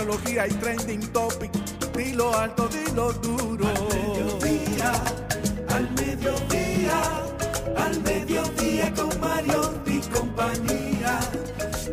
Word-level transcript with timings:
tecnología 0.00 0.46
y 0.46 0.52
trending 0.54 1.12
topic. 1.12 1.50
Dilo 1.94 2.34
alto, 2.34 2.68
dilo 2.68 3.12
duro. 3.12 3.66
Al 3.68 3.90
mediodía, 3.90 4.92
al 5.68 5.90
mediodía, 5.92 7.02
al 7.76 8.02
mediodía 8.02 8.94
con 8.94 9.20
Mario 9.20 9.82
y 9.86 10.00
compañía. 10.08 11.20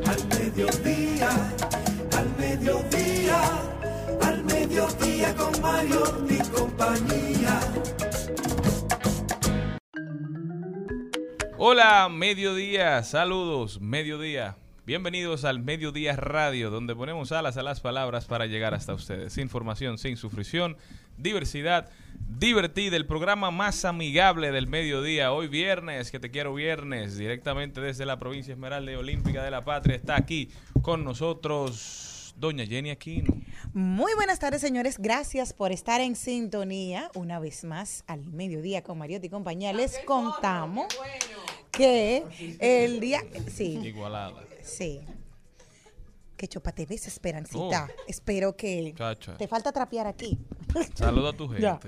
Al 0.06 0.28
mediodía, 0.40 1.30
al 2.18 2.38
mediodía, 2.38 3.42
al 4.22 4.44
mediodía 4.46 5.36
con 5.36 5.62
Mario 5.62 6.26
y 6.30 6.38
compañía. 6.50 7.60
Hola, 11.58 12.08
mediodía, 12.10 13.04
saludos, 13.04 13.82
mediodía. 13.82 14.56
Bienvenidos 14.88 15.44
al 15.44 15.60
Mediodía 15.60 16.16
Radio, 16.16 16.70
donde 16.70 16.96
ponemos 16.96 17.34
alas 17.34 17.58
a 17.58 17.62
las 17.62 17.82
palabras 17.82 18.24
para 18.24 18.46
llegar 18.46 18.74
hasta 18.74 18.94
ustedes. 18.94 19.38
Información 19.38 19.98
sin 19.98 20.16
sufrición, 20.16 20.78
diversidad 21.18 21.90
divertida, 22.40 22.96
el 22.96 23.06
programa 23.06 23.52
más 23.52 23.84
amigable 23.84 24.50
del 24.54 24.68
mediodía. 24.68 25.34
Hoy 25.34 25.50
viernes, 25.50 26.10
que 26.10 26.22
te 26.22 26.32
quiero 26.32 26.54
viernes, 26.54 27.18
directamente 27.18 27.82
desde 27.82 28.06
la 28.06 28.18
provincia 28.18 28.54
Esmeralda 28.54 28.94
y 28.94 28.96
Olímpica 28.96 29.44
de 29.44 29.52
la 29.52 29.66
Patria, 29.66 29.98
está 29.98 30.16
aquí 30.16 30.50
con 30.82 31.04
nosotros 31.04 32.34
doña 32.38 32.66
Jenny 32.66 32.90
Aquino. 32.90 33.36
Muy 33.74 34.14
buenas 34.16 34.40
tardes, 34.40 34.62
señores. 34.62 35.00
Gracias 35.00 35.52
por 35.52 35.74
estar 35.74 36.00
en 36.00 36.16
sintonía 36.16 37.12
una 37.14 37.40
vez 37.40 37.66
más 37.66 38.06
al 38.08 38.26
mediodía 38.28 38.84
con 38.84 38.98
Mariotti 39.00 39.28
y 39.28 39.32
compañía. 39.32 39.74
Les 39.74 40.00
contamos 40.06 40.88
que 41.72 42.24
el 42.62 43.02
día... 43.02 43.22
Sí. 43.52 43.82
Igualada. 43.84 44.48
Sí. 44.68 45.02
Que 46.36 46.48
chopate 46.48 46.86
ves, 46.86 47.08
Esperancita. 47.08 47.88
Oh. 47.90 48.02
Espero 48.08 48.56
que 48.56 48.94
Chacha. 48.96 49.36
te 49.38 49.48
falta 49.48 49.72
trapear 49.72 50.06
aquí. 50.06 50.38
Saluda 50.94 51.32
a 51.32 51.34
tu 51.34 51.48
gente. 51.48 51.64
Ya. 51.64 51.80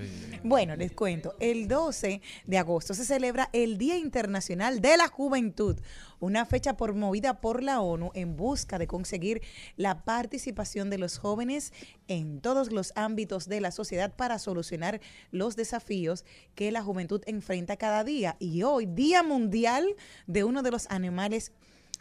Bueno, 0.42 0.74
les 0.74 0.90
cuento. 0.90 1.36
El 1.38 1.68
12 1.68 2.20
de 2.46 2.58
agosto 2.58 2.92
se 2.94 3.04
celebra 3.04 3.48
el 3.52 3.78
Día 3.78 3.96
Internacional 3.96 4.80
de 4.80 4.96
la 4.96 5.06
Juventud, 5.06 5.78
una 6.18 6.46
fecha 6.46 6.76
promovida 6.76 7.40
por 7.40 7.62
la 7.62 7.80
ONU 7.80 8.10
en 8.14 8.36
busca 8.36 8.80
de 8.80 8.88
conseguir 8.88 9.40
la 9.76 10.02
participación 10.02 10.90
de 10.90 10.98
los 10.98 11.18
jóvenes 11.18 11.72
en 12.08 12.40
todos 12.40 12.72
los 12.72 12.92
ámbitos 12.96 13.46
de 13.46 13.60
la 13.60 13.70
sociedad 13.70 14.12
para 14.16 14.40
solucionar 14.40 15.00
los 15.30 15.54
desafíos 15.54 16.24
que 16.56 16.72
la 16.72 16.82
juventud 16.82 17.22
enfrenta 17.26 17.76
cada 17.76 18.02
día. 18.02 18.34
Y 18.40 18.64
hoy, 18.64 18.86
Día 18.86 19.22
Mundial 19.22 19.94
de 20.26 20.42
uno 20.42 20.64
de 20.64 20.72
los 20.72 20.90
animales 20.90 21.52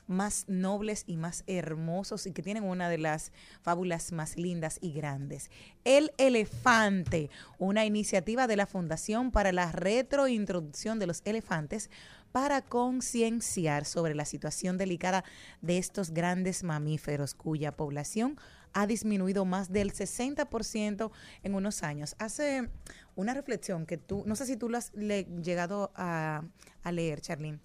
más 0.09 0.43
nobles 0.47 1.03
y 1.07 1.15
más 1.17 1.43
hermosos 1.47 2.25
y 2.25 2.31
que 2.33 2.41
tienen 2.43 2.63
una 2.63 2.89
de 2.89 2.97
las 2.97 3.31
fábulas 3.61 4.11
más 4.11 4.35
lindas 4.37 4.79
y 4.81 4.91
grandes. 4.91 5.49
El 5.85 6.11
elefante, 6.17 7.29
una 7.59 7.85
iniciativa 7.85 8.47
de 8.47 8.57
la 8.57 8.65
Fundación 8.65 9.31
para 9.31 9.51
la 9.51 9.71
Retrointroducción 9.71 10.99
de 10.99 11.07
los 11.07 11.21
Elefantes 11.25 11.89
para 12.31 12.61
concienciar 12.61 13.85
sobre 13.85 14.13
la 14.15 14.25
situación 14.25 14.77
delicada 14.77 15.23
de 15.61 15.77
estos 15.77 16.11
grandes 16.11 16.63
mamíferos 16.63 17.33
cuya 17.33 17.71
población 17.75 18.37
ha 18.73 18.85
disminuido 18.85 19.45
más 19.45 19.71
del 19.71 19.93
60% 19.93 21.11
en 21.43 21.55
unos 21.55 21.81
años. 21.81 22.15
Hace 22.19 22.69
una 23.15 23.33
reflexión 23.33 23.85
que 23.85 23.97
tú, 23.97 24.23
no 24.27 24.35
sé 24.35 24.45
si 24.45 24.57
tú 24.57 24.69
lo 24.69 24.77
has 24.77 24.91
le- 24.93 25.23
llegado 25.43 25.91
a, 25.95 26.43
a 26.83 26.91
leer, 26.91 27.21
Charlene. 27.21 27.59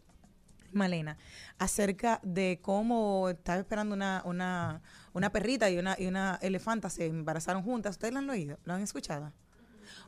Malena, 0.75 1.17
acerca 1.59 2.21
de 2.23 2.59
cómo 2.61 3.29
estaba 3.29 3.59
esperando 3.59 3.95
una, 3.95 4.23
una, 4.25 4.83
una 5.13 5.31
perrita 5.31 5.71
y 5.71 5.79
una, 5.79 5.97
y 5.99 6.07
una 6.07 6.39
elefanta 6.43 6.91
se 6.91 7.07
embarazaron 7.07 7.63
juntas. 7.63 7.93
¿Ustedes 7.93 8.13
lo 8.13 8.21
han 8.21 8.31
oído? 8.31 8.59
¿Lo 8.65 8.75
han 8.75 8.83
escuchado? 8.83 9.33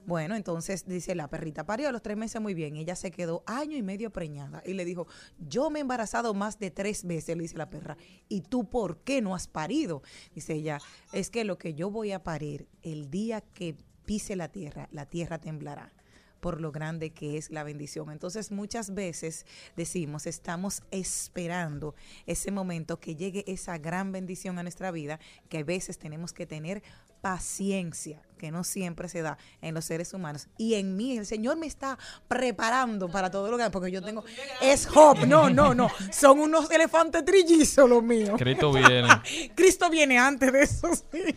Bueno, 0.07 0.37
entonces 0.37 0.87
dice, 0.87 1.15
la 1.15 1.29
perrita 1.29 1.65
parió 1.65 1.89
a 1.89 1.93
los 1.93 2.03
tres 2.03 2.17
meses 2.17 2.41
muy 2.41 2.55
bien. 2.55 2.77
Ella 2.77 2.97
se 2.97 3.11
quedó 3.11 3.43
año 3.47 3.77
y 3.77 3.83
medio 3.83 4.11
preñada 4.11 4.63
y 4.65 4.75
le 4.75 4.85
dijo, 4.85 5.07
yo 5.39 5.71
me 5.71 5.81
he 5.81 5.83
embarazado 5.83 6.35
más 6.35 6.59
de 6.59 6.71
tres 6.71 7.05
veces, 7.05 7.37
le 7.37 7.43
dice 7.43 7.59
la 7.59 7.71
perra. 7.71 7.97
¿Y 8.29 8.43
tú 8.43 8.69
por 8.69 8.99
qué 8.99 9.21
no 9.21 9.35
has 9.35 9.49
parido? 9.49 10.03
Dice 10.35 10.55
ella, 10.55 10.79
es 11.13 11.31
que 11.31 11.45
lo 11.45 11.59
que 11.59 11.75
yo 11.75 11.91
voy 11.91 12.13
a 12.13 12.23
parir, 12.23 12.69
el 12.83 13.11
día 13.11 13.41
que 13.41 13.77
pise 14.05 14.37
la 14.37 14.49
tierra, 14.49 14.89
la 14.93 15.07
tierra 15.07 15.39
temblará 15.39 15.93
por 16.47 16.61
lo 16.61 16.71
grande 16.71 17.11
que 17.11 17.37
es 17.37 17.51
la 17.51 17.65
bendición. 17.65 18.13
Entonces 18.13 18.53
muchas 18.53 18.95
veces 18.95 19.47
decimos, 19.75 20.29
estamos 20.29 20.85
esperando 20.93 21.97
ese 22.25 22.53
momento 22.53 23.01
que 23.01 23.17
llegue 23.17 23.43
esa 23.49 23.79
gran 23.79 24.13
bendición 24.13 24.57
a 24.61 24.63
nuestra 24.63 24.93
vida, 24.93 25.19
que 25.49 25.59
a 25.59 25.65
veces 25.65 25.99
tenemos 25.99 26.33
que 26.33 26.47
tener 26.47 26.85
paciencia, 27.21 28.23
que 28.39 28.53
no 28.53 28.63
siempre 28.63 29.09
se 29.09 29.23
da 29.23 29.39
en 29.61 29.75
los 29.75 29.87
seres 29.87 30.15
humanos. 30.15 30.47
Y 30.57 30.75
en 30.75 30.97
mí, 30.97 31.19
el 31.19 31.27
Señor 31.27 31.57
me 31.57 31.67
está 31.67 31.99
preparando 32.29 33.09
para 33.09 33.29
todo 33.29 33.51
lo 33.51 33.59
que 33.59 33.69
porque 33.71 33.91
yo 33.91 34.01
tengo. 34.01 34.23
Es 34.63 34.87
Job, 34.87 35.27
no, 35.27 35.51
no, 35.51 35.75
no. 35.75 35.91
Son 36.13 36.39
unos 36.39 36.71
elefantes 36.71 37.25
trillizos 37.25 37.91
los 37.91 38.05
míos. 38.05 38.39
Cristo 38.39 38.73
viene. 38.73 39.09
Cristo 39.57 39.91
viene 39.91 40.17
antes 40.17 40.53
de 40.53 40.63
eso, 40.63 40.95
sí. 40.95 41.35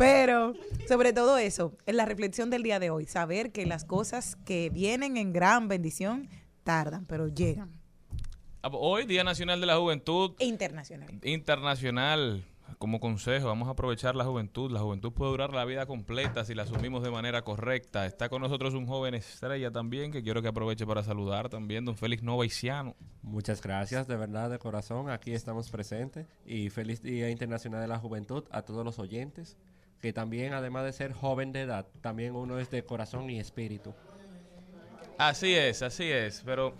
Pero 0.00 0.54
sobre 0.88 1.12
todo 1.12 1.36
eso, 1.36 1.76
en 1.84 1.98
la 1.98 2.06
reflexión 2.06 2.48
del 2.48 2.62
día 2.62 2.78
de 2.78 2.88
hoy, 2.88 3.04
saber 3.04 3.52
que 3.52 3.66
las 3.66 3.84
cosas 3.84 4.38
que 4.46 4.70
vienen 4.70 5.18
en 5.18 5.34
gran 5.34 5.68
bendición 5.68 6.30
tardan, 6.64 7.04
pero 7.04 7.28
llegan. 7.28 7.70
Ah, 8.62 8.70
Hoy, 8.72 9.04
Día 9.04 9.24
Nacional 9.24 9.60
de 9.60 9.66
la 9.66 9.76
Juventud 9.76 10.32
Internacional. 10.38 11.20
Internacional. 11.22 12.46
Como 12.78 12.98
consejo, 12.98 13.48
vamos 13.48 13.68
a 13.68 13.72
aprovechar 13.72 14.16
la 14.16 14.24
juventud. 14.24 14.70
La 14.70 14.80
juventud 14.80 15.12
puede 15.12 15.32
durar 15.32 15.52
la 15.52 15.66
vida 15.66 15.84
completa 15.84 16.46
si 16.46 16.54
la 16.54 16.62
asumimos 16.62 17.02
de 17.02 17.10
manera 17.10 17.42
correcta. 17.42 18.06
Está 18.06 18.30
con 18.30 18.40
nosotros 18.40 18.72
un 18.72 18.86
joven 18.86 19.14
estrella 19.14 19.70
también 19.70 20.12
que 20.12 20.22
quiero 20.22 20.40
que 20.40 20.48
aproveche 20.48 20.86
para 20.86 21.02
saludar 21.02 21.50
también, 21.50 21.84
don 21.84 21.98
Félix 21.98 22.22
Novaiciano. 22.22 22.96
Muchas 23.20 23.60
gracias, 23.60 24.08
de 24.08 24.16
verdad, 24.16 24.48
de 24.48 24.58
corazón. 24.58 25.10
Aquí 25.10 25.34
estamos 25.34 25.68
presentes 25.68 26.26
y 26.46 26.70
feliz 26.70 27.02
Día 27.02 27.28
Internacional 27.28 27.82
de 27.82 27.88
la 27.88 27.98
Juventud 27.98 28.44
a 28.50 28.62
todos 28.62 28.82
los 28.82 28.98
oyentes, 28.98 29.58
que 30.00 30.12
también, 30.12 30.52
además 30.54 30.84
de 30.84 30.92
ser 30.92 31.12
joven 31.12 31.52
de 31.52 31.62
edad, 31.62 31.86
también 32.00 32.34
uno 32.34 32.58
es 32.58 32.70
de 32.70 32.84
corazón 32.84 33.28
y 33.30 33.38
espíritu. 33.38 33.94
Así 35.18 35.54
es, 35.54 35.82
así 35.82 36.10
es. 36.10 36.42
Pero 36.44 36.74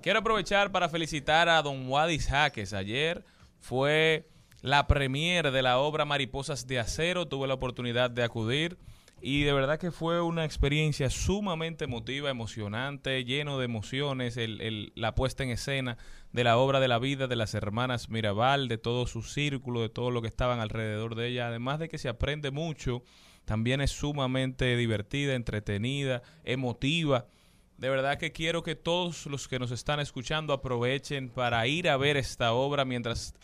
quiero 0.00 0.20
aprovechar 0.20 0.70
para 0.70 0.88
felicitar 0.88 1.48
a 1.48 1.60
don 1.62 1.88
Wadis 1.88 2.28
Jaques. 2.28 2.72
Ayer 2.72 3.24
fue 3.58 4.28
la 4.62 4.86
premier 4.86 5.50
de 5.50 5.62
la 5.62 5.78
obra 5.78 6.04
Mariposas 6.04 6.66
de 6.68 6.78
Acero. 6.78 7.26
Tuve 7.26 7.48
la 7.48 7.54
oportunidad 7.54 8.10
de 8.10 8.22
acudir 8.22 8.78
y 9.22 9.42
de 9.42 9.52
verdad 9.52 9.78
que 9.78 9.90
fue 9.90 10.20
una 10.20 10.44
experiencia 10.44 11.10
sumamente 11.10 11.84
emotiva, 11.84 12.30
emocionante, 12.30 13.24
lleno 13.24 13.58
de 13.58 13.64
emociones, 13.66 14.36
el, 14.36 14.60
el- 14.60 14.92
la 14.94 15.14
puesta 15.14 15.42
en 15.42 15.50
escena 15.50 15.98
de 16.32 16.44
la 16.44 16.56
obra 16.56 16.80
de 16.80 16.88
la 16.88 16.98
vida 16.98 17.26
de 17.26 17.36
las 17.36 17.54
hermanas 17.54 18.08
Mirabal, 18.08 18.68
de 18.68 18.78
todo 18.78 19.06
su 19.06 19.22
círculo, 19.22 19.82
de 19.82 19.88
todo 19.88 20.10
lo 20.10 20.22
que 20.22 20.28
estaban 20.28 20.60
alrededor 20.60 21.14
de 21.14 21.28
ella, 21.28 21.48
además 21.48 21.78
de 21.78 21.88
que 21.88 21.98
se 21.98 22.08
aprende 22.08 22.50
mucho, 22.50 23.02
también 23.44 23.80
es 23.80 23.90
sumamente 23.90 24.76
divertida, 24.76 25.34
entretenida, 25.34 26.22
emotiva. 26.44 27.26
De 27.78 27.88
verdad 27.88 28.18
que 28.18 28.30
quiero 28.32 28.62
que 28.62 28.76
todos 28.76 29.26
los 29.26 29.48
que 29.48 29.58
nos 29.58 29.70
están 29.70 30.00
escuchando 30.00 30.52
aprovechen 30.52 31.30
para 31.30 31.66
ir 31.66 31.88
a 31.88 31.96
ver 31.96 32.16
esta 32.16 32.52
obra 32.52 32.84
mientras 32.84 33.34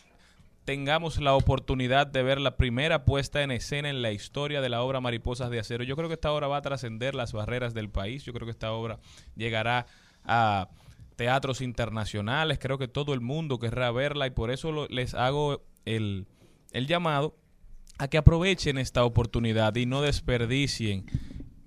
tengamos 0.67 1.21
la 1.21 1.33
oportunidad 1.33 2.07
de 2.07 2.23
ver 2.23 2.41
la 2.41 2.57
primera 2.57 3.05
puesta 3.05 3.41
en 3.41 3.51
escena 3.51 3.89
en 3.89 4.01
la 4.01 4.11
historia 4.11 4.59
de 4.59 4.67
la 4.67 4.81
obra 4.81 4.99
Mariposas 4.99 5.49
de 5.49 5.59
Acero. 5.59 5.85
Yo 5.85 5.95
creo 5.95 6.09
que 6.09 6.15
esta 6.15 6.33
obra 6.33 6.47
va 6.47 6.57
a 6.57 6.61
trascender 6.61 7.15
las 7.15 7.31
barreras 7.31 7.73
del 7.73 7.89
país. 7.89 8.25
Yo 8.25 8.33
creo 8.33 8.45
que 8.45 8.51
esta 8.51 8.73
obra 8.73 8.99
llegará 9.37 9.85
a 10.25 10.67
teatros 11.15 11.61
internacionales. 11.61 12.59
Creo 12.59 12.77
que 12.77 12.89
todo 12.89 13.13
el 13.13 13.21
mundo 13.21 13.59
querrá 13.59 13.91
verla 13.91 14.27
y 14.27 14.31
por 14.31 14.51
eso 14.51 14.89
les 14.89 15.13
hago 15.13 15.63
el, 15.85 16.27
el 16.73 16.85
llamado 16.85 17.37
a 17.97 18.09
que 18.09 18.17
aprovechen 18.17 18.77
esta 18.77 19.05
oportunidad 19.05 19.73
y 19.77 19.85
no 19.85 20.01
desperdicien 20.01 21.05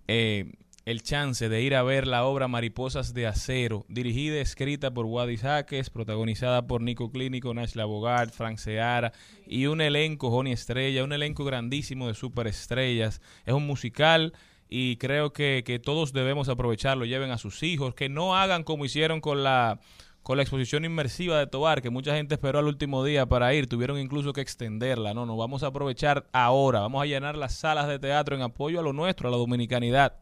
eh, 0.09 0.53
el 0.91 1.05
chance 1.05 1.49
de 1.49 1.63
ir 1.63 1.77
a 1.77 1.85
ver 1.85 2.09
la 2.09 2.25
obra 2.25 2.49
Mariposas 2.49 3.15
de 3.15 3.29
Acero, 3.29 3.87
dirigida 3.89 4.37
y 4.37 4.41
escrita 4.41 4.93
por 4.93 5.07
Wadis 5.07 5.43
Jaques, 5.43 5.89
protagonizada 5.89 6.67
por 6.67 6.83
Nico 6.83 7.13
Clínico, 7.13 7.55
Nashla 7.55 7.85
Bogart, 7.85 8.33
Frank 8.35 8.59
Seara 8.59 9.13
y 9.47 9.67
un 9.67 9.81
elenco, 9.81 10.31
Joni 10.31 10.51
Estrella, 10.51 11.05
un 11.05 11.13
elenco 11.13 11.45
grandísimo 11.45 12.09
de 12.09 12.15
superestrellas. 12.15 13.21
Es 13.47 13.55
un 13.55 13.69
musical 13.69 14.33
y 14.69 14.97
creo 14.97 15.33
que, 15.33 15.63
que 15.65 15.79
todos 15.79 16.13
debemos 16.13 16.49
aprovecharlo, 16.49 17.05
lleven 17.05 17.31
a 17.31 17.39
sus 17.39 17.63
hijos, 17.63 17.95
que 17.95 18.09
no 18.09 18.37
hagan 18.37 18.65
como 18.65 18.85
hicieron 18.85 19.21
con 19.21 19.45
la 19.45 19.79
con 20.23 20.37
la 20.37 20.43
exposición 20.43 20.85
inmersiva 20.85 21.39
de 21.39 21.47
Tobar, 21.47 21.81
que 21.81 21.89
mucha 21.89 22.15
gente 22.15 22.35
esperó 22.35 22.59
al 22.59 22.67
último 22.67 23.03
día 23.05 23.25
para 23.25 23.55
ir, 23.55 23.69
tuvieron 23.69 23.99
incluso 23.99 24.35
que 24.35 24.43
extenderla. 24.43 25.15
No, 25.15 25.25
no, 25.25 25.37
vamos 25.37 25.63
a 25.63 25.69
aprovechar 25.69 26.27
ahora, 26.33 26.81
vamos 26.81 27.03
a 27.03 27.07
llenar 27.07 27.39
las 27.39 27.55
salas 27.55 27.89
de 27.89 27.99
teatro 27.99 28.37
en 28.37 28.43
apoyo 28.43 28.81
a 28.81 28.83
lo 28.83 28.93
nuestro, 28.93 29.29
a 29.29 29.31
la 29.31 29.39
dominicanidad. 29.39 30.19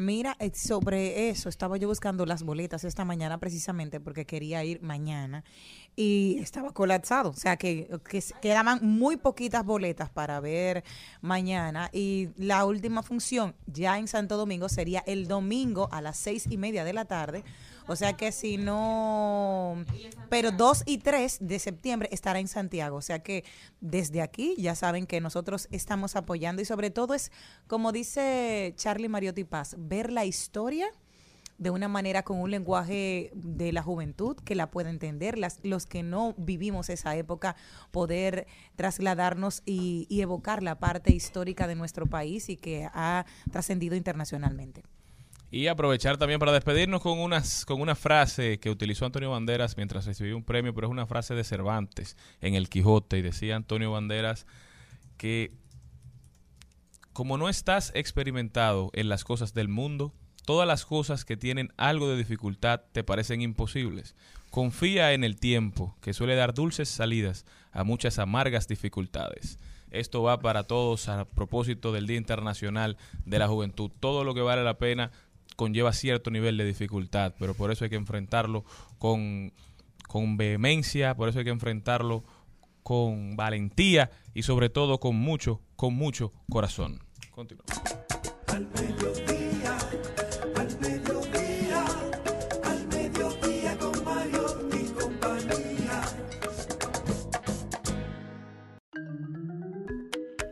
Mira, 0.00 0.36
eh, 0.38 0.52
sobre 0.54 1.28
eso, 1.28 1.48
estaba 1.48 1.76
yo 1.76 1.88
buscando 1.88 2.24
las 2.24 2.44
boletas 2.44 2.84
esta 2.84 3.04
mañana 3.04 3.38
precisamente 3.38 3.98
porque 3.98 4.26
quería 4.26 4.62
ir 4.62 4.80
mañana 4.80 5.42
y 5.96 6.38
estaba 6.38 6.70
colapsado. 6.72 7.30
O 7.30 7.34
sea, 7.34 7.56
que, 7.56 7.90
que 8.08 8.18
s- 8.18 8.32
quedaban 8.40 8.78
muy 8.80 9.16
poquitas 9.16 9.64
boletas 9.64 10.08
para 10.08 10.38
ver 10.38 10.84
mañana 11.20 11.90
y 11.92 12.28
la 12.36 12.64
última 12.64 13.02
función 13.02 13.56
ya 13.66 13.98
en 13.98 14.06
Santo 14.06 14.36
Domingo 14.36 14.68
sería 14.68 15.00
el 15.04 15.26
domingo 15.26 15.88
a 15.90 16.00
las 16.00 16.16
seis 16.16 16.46
y 16.48 16.58
media 16.58 16.84
de 16.84 16.92
la 16.92 17.04
tarde. 17.06 17.42
O 17.88 17.96
sea 17.96 18.12
que 18.12 18.32
si 18.32 18.58
no, 18.58 19.82
pero 20.28 20.52
2 20.52 20.82
y 20.84 20.98
3 20.98 21.38
de 21.40 21.58
septiembre 21.58 22.10
estará 22.12 22.38
en 22.38 22.46
Santiago. 22.46 22.98
O 22.98 23.02
sea 23.02 23.22
que 23.22 23.44
desde 23.80 24.20
aquí 24.20 24.54
ya 24.58 24.74
saben 24.74 25.06
que 25.06 25.22
nosotros 25.22 25.68
estamos 25.70 26.14
apoyando 26.14 26.60
y 26.60 26.66
sobre 26.66 26.90
todo 26.90 27.14
es, 27.14 27.32
como 27.66 27.90
dice 27.90 28.74
Charlie 28.76 29.08
Mariotti 29.08 29.44
Paz, 29.44 29.74
ver 29.78 30.12
la 30.12 30.26
historia 30.26 30.88
de 31.56 31.70
una 31.70 31.88
manera 31.88 32.22
con 32.22 32.38
un 32.38 32.50
lenguaje 32.50 33.32
de 33.34 33.72
la 33.72 33.82
juventud 33.82 34.36
que 34.36 34.54
la 34.54 34.70
pueda 34.70 34.90
entender, 34.90 35.38
las, 35.38 35.58
los 35.62 35.86
que 35.86 36.02
no 36.02 36.34
vivimos 36.36 36.90
esa 36.90 37.16
época, 37.16 37.56
poder 37.90 38.46
trasladarnos 38.76 39.62
y, 39.64 40.06
y 40.10 40.20
evocar 40.20 40.62
la 40.62 40.78
parte 40.78 41.12
histórica 41.12 41.66
de 41.66 41.74
nuestro 41.74 42.06
país 42.06 42.50
y 42.50 42.56
que 42.56 42.88
ha 42.92 43.24
trascendido 43.50 43.96
internacionalmente. 43.96 44.84
Y 45.50 45.66
aprovechar 45.68 46.18
también 46.18 46.40
para 46.40 46.52
despedirnos 46.52 47.00
con, 47.00 47.18
unas, 47.18 47.64
con 47.64 47.80
una 47.80 47.94
frase 47.94 48.58
que 48.60 48.70
utilizó 48.70 49.06
Antonio 49.06 49.30
Banderas 49.30 49.76
mientras 49.76 50.04
recibió 50.04 50.36
un 50.36 50.44
premio, 50.44 50.74
pero 50.74 50.88
es 50.88 50.90
una 50.90 51.06
frase 51.06 51.34
de 51.34 51.44
Cervantes 51.44 52.16
en 52.40 52.54
El 52.54 52.68
Quijote. 52.68 53.18
Y 53.18 53.22
decía 53.22 53.56
Antonio 53.56 53.90
Banderas 53.90 54.46
que 55.16 55.52
como 57.18 57.36
no 57.36 57.48
estás 57.48 57.90
experimentado 57.96 58.90
en 58.92 59.08
las 59.08 59.24
cosas 59.24 59.52
del 59.52 59.66
mundo, 59.66 60.14
todas 60.44 60.68
las 60.68 60.86
cosas 60.86 61.24
que 61.24 61.36
tienen 61.36 61.72
algo 61.76 62.08
de 62.08 62.16
dificultad 62.16 62.82
te 62.92 63.02
parecen 63.02 63.42
imposibles. 63.42 64.14
Confía 64.50 65.12
en 65.12 65.24
el 65.24 65.34
tiempo, 65.34 65.96
que 66.00 66.14
suele 66.14 66.36
dar 66.36 66.54
dulces 66.54 66.88
salidas 66.88 67.44
a 67.72 67.82
muchas 67.82 68.20
amargas 68.20 68.68
dificultades. 68.68 69.58
Esto 69.90 70.22
va 70.22 70.38
para 70.38 70.62
todos 70.62 71.08
a 71.08 71.24
propósito 71.24 71.90
del 71.90 72.06
Día 72.06 72.18
Internacional 72.18 72.96
de 73.24 73.38
la 73.40 73.48
Juventud. 73.48 73.90
Todo 73.98 74.22
lo 74.22 74.32
que 74.32 74.42
vale 74.42 74.62
la 74.62 74.78
pena 74.78 75.10
conlleva 75.56 75.92
cierto 75.92 76.30
nivel 76.30 76.56
de 76.56 76.64
dificultad, 76.64 77.34
pero 77.38 77.54
por 77.54 77.70
eso 77.70 77.84
hay 77.84 77.90
que 77.90 77.96
enfrentarlo 77.96 78.64
con, 78.98 79.52
con 80.06 80.36
vehemencia, 80.36 81.14
por 81.14 81.28
eso 81.28 81.38
hay 81.38 81.44
que 81.44 81.50
enfrentarlo 81.50 82.22
con 82.82 83.36
valentía 83.36 84.10
y 84.34 84.42
sobre 84.42 84.70
todo 84.70 84.98
con 84.98 85.16
mucho, 85.16 85.60
con 85.76 85.94
mucho 85.94 86.32
corazón. 86.48 87.00
Continuamos. 87.30 89.27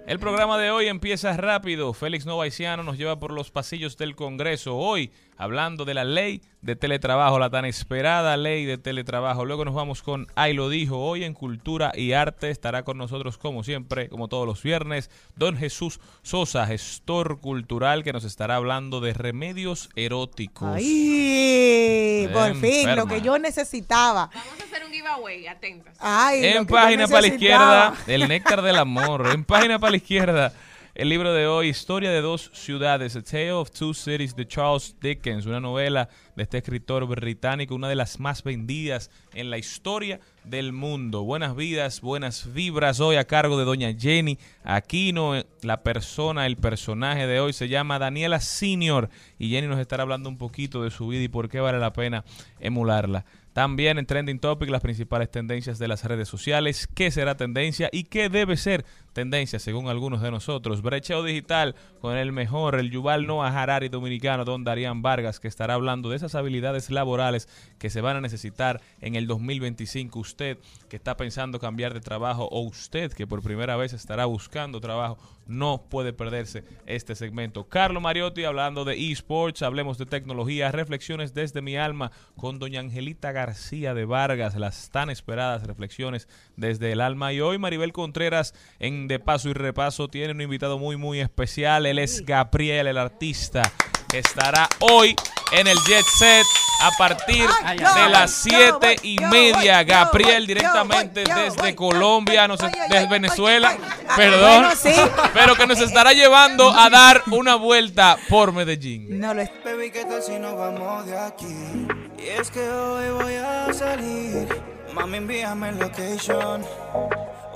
El 0.06 0.20
programa 0.20 0.56
de 0.56 0.70
hoy 0.70 0.86
empieza 0.86 1.36
rápido. 1.36 1.92
Félix 1.92 2.26
Novaiciano 2.26 2.84
nos 2.84 2.96
lleva 2.96 3.18
por 3.18 3.32
los 3.32 3.50
pasillos 3.50 3.96
del 3.96 4.14
Congreso. 4.14 4.76
Hoy 4.76 5.10
hablando 5.36 5.84
de 5.84 5.94
la 5.94 6.04
ley 6.04 6.42
de 6.62 6.74
teletrabajo, 6.74 7.38
la 7.38 7.50
tan 7.50 7.64
esperada 7.64 8.36
ley 8.36 8.64
de 8.64 8.76
teletrabajo. 8.76 9.44
Luego 9.44 9.64
nos 9.64 9.74
vamos 9.74 10.02
con 10.02 10.26
Ay 10.34 10.52
lo 10.52 10.68
dijo. 10.68 10.98
Hoy 10.98 11.24
en 11.24 11.32
Cultura 11.34 11.92
y 11.94 12.12
Arte 12.12 12.50
estará 12.50 12.82
con 12.82 12.98
nosotros, 12.98 13.38
como 13.38 13.62
siempre, 13.62 14.08
como 14.08 14.28
todos 14.28 14.46
los 14.46 14.62
viernes, 14.62 15.10
don 15.36 15.56
Jesús 15.56 16.00
Sosa, 16.22 16.66
gestor 16.66 17.40
cultural, 17.40 18.02
que 18.02 18.12
nos 18.12 18.24
estará 18.24 18.56
hablando 18.56 19.00
de 19.00 19.14
remedios 19.14 19.90
eróticos. 19.94 20.74
¡Ay! 20.74 22.28
Por 22.32 22.54
fin, 22.56 22.64
Enferma. 22.64 22.96
lo 22.96 23.06
que 23.06 23.20
yo 23.20 23.38
necesitaba. 23.38 24.30
Vamos 24.34 24.60
a 24.60 24.64
hacer 24.64 24.84
un 24.84 24.92
giveaway, 24.92 25.46
atentas. 25.46 25.96
Ay, 26.00 26.40
lo 26.40 26.46
En 26.46 26.66
que 26.66 26.72
yo 26.72 26.76
página 26.76 27.06
para 27.06 27.20
la 27.20 27.26
izquierda, 27.28 27.94
el 28.06 28.28
néctar 28.28 28.62
del 28.62 28.76
amor. 28.76 29.28
En 29.32 29.44
página 29.46 29.78
para 29.78 29.92
la 29.92 29.96
izquierda, 29.98 30.52
El 30.96 31.10
libro 31.10 31.34
de 31.34 31.46
hoy, 31.46 31.68
Historia 31.68 32.10
de 32.10 32.22
dos 32.22 32.50
ciudades, 32.54 33.16
A 33.16 33.22
Tale 33.22 33.52
of 33.52 33.70
Two 33.70 33.92
Cities 33.92 34.34
de 34.34 34.48
Charles 34.48 34.96
Dickens, 34.98 35.44
una 35.44 35.60
novela 35.60 36.08
de 36.34 36.44
este 36.44 36.56
escritor 36.56 37.06
británico, 37.06 37.74
una 37.74 37.90
de 37.90 37.96
las 37.96 38.18
más 38.18 38.42
vendidas 38.42 39.10
en 39.34 39.50
la 39.50 39.58
historia 39.58 40.20
del 40.44 40.72
mundo. 40.72 41.22
Buenas 41.22 41.54
vidas, 41.54 42.00
buenas 42.00 42.50
vibras 42.54 43.00
hoy 43.00 43.16
a 43.16 43.26
cargo 43.26 43.58
de 43.58 43.66
doña 43.66 43.92
Jenny 43.92 44.38
Aquino. 44.64 45.34
La 45.60 45.82
persona, 45.82 46.46
el 46.46 46.56
personaje 46.56 47.26
de 47.26 47.40
hoy 47.40 47.52
se 47.52 47.68
llama 47.68 47.98
Daniela 47.98 48.40
Senior 48.40 49.10
y 49.38 49.50
Jenny 49.50 49.66
nos 49.66 49.80
estará 49.80 50.02
hablando 50.02 50.30
un 50.30 50.38
poquito 50.38 50.82
de 50.82 50.90
su 50.90 51.08
vida 51.08 51.24
y 51.24 51.28
por 51.28 51.50
qué 51.50 51.60
vale 51.60 51.78
la 51.78 51.92
pena 51.92 52.24
emularla. 52.58 53.26
También 53.52 53.98
en 53.98 54.04
Trending 54.04 54.38
Topic 54.38 54.68
las 54.68 54.82
principales 54.82 55.30
tendencias 55.30 55.78
de 55.78 55.88
las 55.88 56.04
redes 56.04 56.28
sociales, 56.28 56.86
qué 56.94 57.10
será 57.10 57.38
tendencia 57.38 57.88
y 57.90 58.04
qué 58.04 58.28
debe 58.28 58.58
ser 58.58 58.84
tendencia 59.16 59.58
según 59.58 59.88
algunos 59.88 60.20
de 60.20 60.30
nosotros. 60.30 60.82
Brecheo 60.82 61.22
digital 61.22 61.74
con 62.02 62.18
el 62.18 62.32
mejor, 62.32 62.74
el 62.74 62.90
Yuval 62.90 63.26
Noah 63.26 63.48
Harari 63.48 63.88
dominicano, 63.88 64.44
don 64.44 64.62
Darían 64.62 65.00
Vargas, 65.00 65.40
que 65.40 65.48
estará 65.48 65.72
hablando 65.72 66.10
de 66.10 66.16
esas 66.16 66.34
habilidades 66.34 66.90
laborales 66.90 67.48
que 67.78 67.88
se 67.88 68.02
van 68.02 68.18
a 68.18 68.20
necesitar 68.20 68.82
en 69.00 69.14
el 69.14 69.26
2025. 69.26 70.18
Usted 70.18 70.58
que 70.90 70.96
está 70.96 71.16
pensando 71.16 71.58
cambiar 71.58 71.94
de 71.94 72.00
trabajo 72.00 72.44
o 72.44 72.60
usted 72.60 73.10
que 73.10 73.26
por 73.26 73.42
primera 73.42 73.76
vez 73.76 73.94
estará 73.94 74.26
buscando 74.26 74.82
trabajo, 74.82 75.16
no 75.46 75.84
puede 75.88 76.12
perderse 76.12 76.64
este 76.86 77.14
segmento. 77.14 77.68
Carlos 77.68 78.02
Mariotti 78.02 78.44
hablando 78.44 78.84
de 78.84 79.12
esports, 79.12 79.62
hablemos 79.62 79.96
de 79.96 80.06
tecnología, 80.06 80.72
reflexiones 80.72 81.34
desde 81.34 81.62
mi 81.62 81.76
alma 81.76 82.10
con 82.36 82.58
doña 82.58 82.80
Angelita 82.80 83.32
García 83.32 83.94
de 83.94 84.04
Vargas, 84.04 84.56
las 84.56 84.90
tan 84.90 85.08
esperadas 85.08 85.66
reflexiones 85.66 86.28
desde 86.56 86.92
el 86.92 87.00
alma. 87.00 87.32
Y 87.32 87.40
hoy 87.40 87.58
Maribel 87.58 87.92
Contreras 87.92 88.54
en 88.78 89.05
De 89.06 89.18
Paso 89.18 89.48
y 89.48 89.52
Repaso 89.52 90.08
tiene 90.08 90.32
un 90.32 90.40
invitado 90.40 90.78
muy 90.78 90.96
muy 90.96 91.20
especial, 91.20 91.86
él 91.86 91.98
es 91.98 92.24
Gabriel, 92.24 92.86
el 92.86 92.98
artista, 92.98 93.62
que 94.08 94.18
estará 94.18 94.68
hoy 94.80 95.14
en 95.52 95.66
el 95.66 95.76
Jet 95.86 96.04
Set 96.18 96.46
a 96.80 96.90
partir 96.98 97.48
de 97.48 98.08
las 98.08 98.30
siete 98.30 98.96
y 99.02 99.18
media. 99.18 99.82
Gabriel 99.84 100.46
directamente 100.46 101.24
desde. 101.24 101.74
Colombia, 101.74 102.48
no 102.48 102.56
sé, 102.56 102.66
Ay, 102.66 102.72
ay, 102.80 102.88
desde 102.88 103.08
Venezuela, 103.08 103.76
perdón, 104.16 104.66
pero 105.34 105.54
que 105.56 105.66
nos 105.66 105.80
estará 105.80 106.12
llevando 106.12 106.70
a 106.70 106.88
dar 106.90 107.22
una 107.30 107.56
vuelta 107.56 108.16
por 108.28 108.52
Medellín. 108.52 109.20
No 109.20 109.34
lo 109.34 109.42
es. 109.42 109.50
¿qué 109.92 110.04
tal 110.04 110.22
si 110.22 110.38
nos 110.38 110.56
vamos 110.56 111.06
de 111.06 111.18
aquí? 111.18 111.86
Y 112.18 112.28
es 112.28 112.50
que 112.50 112.60
hoy 112.60 113.10
voy 113.10 113.34
a 113.34 113.72
salir. 113.72 114.48
Mami, 114.94 115.18
envíame 115.18 115.70
el 115.70 115.78
location. 115.78 116.64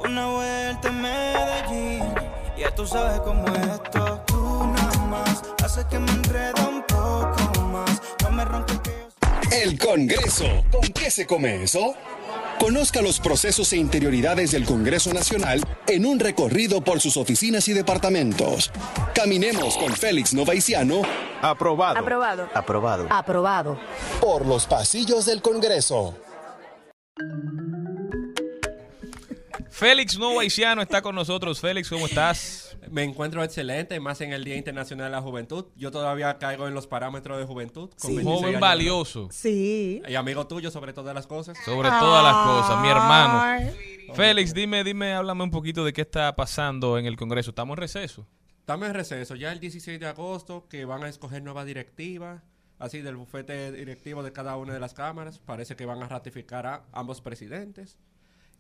Una 0.05 0.27
vuelta 0.27 0.89
en 0.89 1.01
Medellín. 1.01 2.15
Ya 2.59 2.75
tú 2.75 2.87
sabes 2.87 3.21
cómo 3.21 3.47
es 3.49 3.67
esto. 3.69 4.23
Tú 4.27 4.67
nada 4.67 4.99
más 5.07 5.43
haces 5.65 5.85
que 5.87 5.99
me 5.99 6.11
enreda 6.11 6.69
un 6.69 6.83
poco 6.83 7.61
más. 7.73 8.01
No 8.23 8.31
me 8.31 8.45
rompes 8.45 8.79
que 8.81 8.91
yo 8.91 9.57
El 9.57 9.79
Congreso. 9.79 10.47
¿Con 10.71 10.83
qué 10.83 11.11
se 11.11 11.27
come 11.27 11.63
eso? 11.63 11.95
Conozca 12.59 13.01
los 13.01 13.21
procesos 13.21 13.73
e 13.73 13.79
interioridades 13.79 14.51
del 14.51 14.67
Congreso 14.67 15.15
Nacional 15.15 15.63
en 15.87 16.05
un 16.05 16.21
recorrido 16.21 16.83
por 16.83 17.01
sus 17.01 17.17
oficinas 17.17 17.67
y 17.69 17.73
departamentos. 17.73 18.71
Caminemos 19.15 19.79
con 19.79 19.91
Félix 19.93 20.35
Novaiciano 20.35 21.03
Aprobado. 21.41 21.99
Aprobado. 21.99 22.49
Aprobado. 22.53 23.07
Aprobado. 23.09 23.79
por 24.21 24.45
los 24.45 24.67
pasillos 24.67 25.25
del 25.25 25.41
Congreso. 25.41 26.15
Félix 29.81 30.19
Nuevo 30.19 30.41
Haitiano 30.41 30.83
está 30.83 31.01
con 31.01 31.15
nosotros. 31.15 31.59
Félix, 31.59 31.89
¿cómo 31.89 32.05
estás? 32.05 32.77
Me 32.91 33.03
encuentro 33.03 33.43
excelente, 33.43 33.99
más 33.99 34.21
en 34.21 34.35
el 34.35 34.45
Día 34.45 34.57
Internacional 34.57 35.07
de 35.07 35.11
la 35.13 35.23
Juventud. 35.23 35.69
Yo 35.75 35.91
todavía 35.91 36.37
caigo 36.37 36.69
en 36.69 36.75
los 36.75 36.87
parámetros 36.87 37.39
de 37.39 37.47
juventud. 37.47 37.89
con 37.99 38.15
26 38.15 38.25
Joven 38.27 38.49
años. 38.51 38.61
valioso, 38.61 39.29
Sí. 39.33 40.03
Y 40.07 40.15
amigo 40.17 40.47
tuyo 40.47 40.71
sobre 40.71 40.93
todas 40.93 41.15
las 41.15 41.27
cosas. 41.27 41.57
sobre 41.65 41.89
todas 41.89 42.23
las 42.23 42.47
cosas, 42.47 42.83
mi 42.83 42.89
hermano. 42.89 43.41
Ay. 43.41 43.71
Félix, 44.15 44.53
dime, 44.53 44.85
dime, 44.85 45.15
háblame 45.15 45.45
un 45.45 45.51
poquito 45.51 45.83
de 45.83 45.95
qué 45.95 46.03
está 46.03 46.37
pasando 46.37 46.99
en 46.99 47.07
el 47.07 47.17
Congreso. 47.17 47.49
¿Estamos 47.49 47.79
en 47.79 47.81
receso? 47.81 48.27
Estamos 48.59 48.87
en 48.87 48.93
receso. 48.95 49.35
Ya 49.35 49.51
el 49.51 49.61
16 49.61 49.99
de 49.99 50.07
agosto 50.07 50.67
que 50.69 50.85
van 50.85 51.05
a 51.05 51.09
escoger 51.09 51.43
nueva 51.43 51.65
directiva, 51.65 52.43
así 52.79 53.01
del 53.01 53.17
bufete 53.17 53.73
directivo 53.73 54.23
de 54.23 54.31
cada 54.33 54.59
una 54.59 54.75
de 54.75 54.81
las 54.81 54.93
cámaras. 54.93 55.39
Parece 55.39 55.75
que 55.75 55.87
van 55.87 56.03
a 56.03 56.07
ratificar 56.09 56.67
a 56.67 56.83
ambos 56.93 57.23
presidentes. 57.23 57.97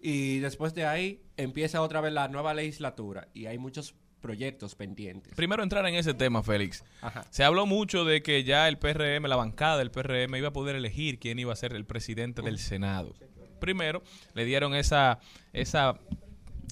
Y 0.01 0.39
después 0.39 0.75
de 0.75 0.87
ahí 0.87 1.23
empieza 1.37 1.83
otra 1.83 2.01
vez 2.01 2.13
la 2.13 2.29
nueva 2.29 2.55
legislatura 2.55 3.29
y 3.35 3.47
hay 3.47 3.59
muchos 3.59 3.95
proyectos 4.21 4.75
pendientes. 4.75 5.35
Primero 5.35 5.63
entrar 5.63 5.87
en 5.87 5.95
ese 5.95 6.15
tema, 6.15 6.43
Félix. 6.43 6.85
Ajá. 7.01 7.25
Se 7.31 7.45
habló 7.45 7.67
mucho 7.67 8.05
de 8.05 8.23
que 8.23 8.45
ya 8.45 8.69
el 8.69 8.79
PRM, 8.79 9.27
la 9.27 9.37
bancada 9.37 9.79
del 9.79 9.91
PRM, 9.91 10.35
iba 10.37 10.49
a 10.49 10.53
poder 10.53 10.77
elegir 10.77 11.19
quién 11.19 11.39
iba 11.39 11.53
a 11.53 11.57
ser 11.57 11.75
el 11.75 11.85
presidente 11.85 12.43
del 12.43 12.59
Senado. 12.59 13.15
Primero, 13.61 14.03
le 14.35 14.45
dieron 14.45 14.75
esa, 14.75 15.19
esa, 15.53 15.99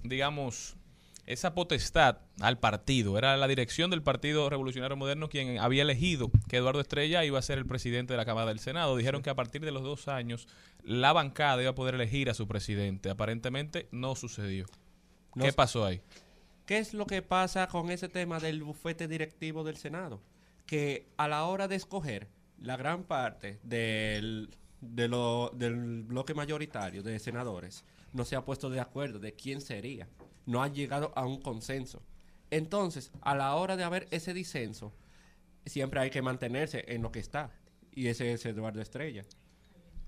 digamos, 0.05 0.77
esa 1.29 1.55
potestad 1.55 2.19
al 2.41 2.59
partido. 2.59 3.19
Era 3.19 3.37
la 3.37 3.47
dirección 3.47 3.91
del 3.91 4.03
Partido 4.03 4.49
Revolucionario 4.49 4.97
Moderno 4.97 5.29
quien 5.29 5.59
había 5.59 5.83
elegido 5.83 6.31
que 6.49 6.57
Eduardo 6.57 6.81
Estrella 6.81 7.23
iba 7.25 7.39
a 7.39 7.43
ser 7.43 7.59
el 7.59 7.67
presidente 7.67 8.15
de 8.15 8.17
la 8.17 8.25
Cámara 8.25 8.47
del 8.47 8.61
Senado. 8.61 8.97
Dijeron 8.97 9.21
que 9.21 9.29
a 9.29 9.35
partir 9.35 9.63
de 9.63 9.71
los 9.71 9.83
dos 9.83 10.09
años 10.09 10.49
la 10.88 11.12
bancada 11.12 11.61
iba 11.61 11.71
a 11.73 11.75
poder 11.75 11.95
elegir 11.97 12.30
a 12.30 12.35
su 12.35 12.49
presidente. 12.49 13.11
Aparentemente 13.11 13.88
no 13.92 14.14
sucedió. 14.14 14.64
No 15.35 15.45
¿Qué 15.45 15.52
pasó 15.52 15.85
ahí? 15.85 16.00
¿Qué 16.64 16.78
es 16.78 16.95
lo 16.95 17.07
que 17.07 17.21
pasa 17.23 17.68
con 17.68 17.90
ese 17.90 18.09
tema 18.09 18.40
del 18.40 18.62
bufete 18.62 19.07
directivo 19.07 19.64
del 19.64 19.76
Senado? 19.76 20.21
Que 20.66 21.07
a 21.18 21.28
la 21.28 21.45
hora 21.45 21.68
de 21.68 21.76
escoger 21.76 22.28
la 22.59 22.76
gran 22.76 23.04
parte 23.04 23.59
del, 23.62 24.50
de 24.80 25.09
lo- 25.09 25.50
del 25.54 26.02
bloque 26.04 26.33
mayoritario 26.35 27.02
de 27.02 27.18
senadores 27.18 27.85
no 28.14 28.25
se 28.25 28.37
ha 28.37 28.45
puesto 28.45 28.71
de 28.71 28.80
acuerdo 28.80 29.18
de 29.18 29.35
quién 29.35 29.61
sería. 29.61 30.09
No 30.47 30.62
han 30.62 30.75
llegado 30.75 31.12
a 31.16 31.26
un 31.26 31.40
consenso. 31.42 32.02
Entonces, 32.50 33.12
a 33.21 33.35
la 33.35 33.54
hora 33.54 33.76
de 33.76 33.85
haber 33.85 34.09
ese 34.11 34.33
disenso, 34.33 34.95
siempre 35.66 36.00
hay 36.00 36.09
que 36.11 36.23
mantenerse 36.23 36.85
en 36.88 37.02
lo 37.02 37.12
que 37.12 37.18
está. 37.21 37.50
Y 37.95 38.07
ese 38.07 38.33
es 38.33 38.47
Eduardo 38.47 38.80
Estrella. 38.80 39.25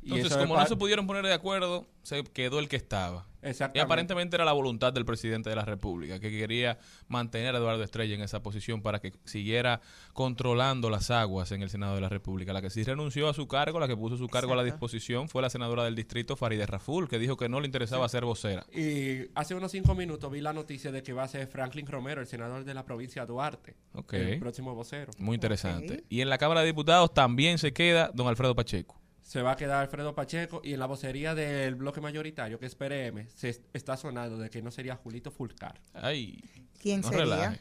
Y 0.03 0.15
Entonces, 0.15 0.39
como 0.39 0.57
no 0.57 0.67
se 0.67 0.77
pudieron 0.77 1.07
poner 1.07 1.25
de 1.27 1.33
acuerdo, 1.35 1.87
se 2.03 2.25
quedó 2.25 2.59
el 2.59 2.69
que 2.69 2.77
estaba. 2.77 3.27
Y 3.43 3.49
Exactamente. 3.49 3.81
aparentemente 3.81 4.37
era 4.37 4.45
la 4.45 4.53
voluntad 4.53 4.93
del 4.93 5.05
presidente 5.05 5.49
de 5.51 5.57
la 5.57 5.65
República, 5.65 6.19
que 6.21 6.31
quería 6.31 6.79
mantener 7.09 7.55
a 7.55 7.59
Eduardo 7.59 7.83
Estrella 7.83 8.15
en 8.15 8.21
esa 8.23 8.43
posición 8.43 8.83
para 8.83 9.01
que 9.01 9.13
siguiera 9.25 9.81
controlando 10.13 10.91
las 10.91 11.11
aguas 11.11 11.51
en 11.53 11.63
el 11.63 11.71
Senado 11.71 11.95
de 11.95 12.01
la 12.03 12.09
República. 12.09 12.53
La 12.53 12.61
que 12.63 12.71
sí 12.71 12.83
renunció 12.83 13.29
a 13.29 13.35
su 13.35 13.47
cargo, 13.49 13.81
la 13.81 13.89
que 13.89 13.97
puso 13.97 14.17
su 14.19 14.29
cargo 14.29 14.53
a 14.53 14.57
la 14.57 14.65
disposición, 14.65 15.29
fue 15.29 15.43
la 15.43 15.51
senadora 15.51 15.85
del 15.85 15.95
distrito, 15.95 16.37
Farideh 16.37 16.67
Raful, 16.67 17.09
que 17.09 17.19
dijo 17.19 17.37
que 17.37 17.49
no 17.49 17.61
le 17.61 17.67
interesaba 17.67 18.09
ser 18.09 18.25
vocera. 18.25 18.67
Y 18.75 19.29
hace 19.35 19.55
unos 19.55 19.71
cinco 19.73 19.95
minutos 19.95 20.31
vi 20.31 20.41
la 20.41 20.53
noticia 20.53 20.93
de 20.93 21.03
que 21.03 21.13
va 21.13 21.23
a 21.25 21.29
ser 21.29 21.47
Franklin 21.47 21.87
Romero, 21.87 22.21
el 22.21 22.27
senador 22.27 22.65
de 22.65 22.75
la 22.75 22.85
provincia 22.85 23.23
de 23.23 23.29
Duarte, 23.29 23.77
Ok. 23.95 24.13
el 24.15 24.39
próximo 24.41 24.75
vocero. 24.75 25.13
Muy 25.19 25.35
interesante. 25.35 26.05
Y 26.11 26.21
en 26.21 26.29
la 26.29 26.37
Cámara 26.39 26.61
de 26.61 26.67
Diputados 26.67 27.13
también 27.15 27.59
se 27.59 27.73
queda 27.73 28.11
don 28.15 28.29
Alfredo 28.29 28.55
Pacheco. 28.55 29.00
Se 29.31 29.43
va 29.43 29.53
a 29.53 29.57
quedar 29.57 29.83
Alfredo 29.83 30.13
Pacheco 30.13 30.61
y 30.65 30.73
en 30.73 30.81
la 30.81 30.87
vocería 30.87 31.37
del 31.37 31.77
bloque 31.77 32.01
mayoritario, 32.01 32.59
que 32.59 32.67
es 32.67 32.75
PRM, 32.75 33.29
se 33.33 33.51
est- 33.51 33.65
está 33.73 33.97
sonando 33.97 34.37
de 34.39 34.51
que 34.51 34.61
no 34.61 34.73
sería 34.73 34.97
Julito 34.97 35.31
Fulcar. 35.31 35.81
Ay, 35.95 36.43
¿Quién 36.83 37.01
no 37.01 37.09
sería? 37.11 37.25
relaje. 37.25 37.61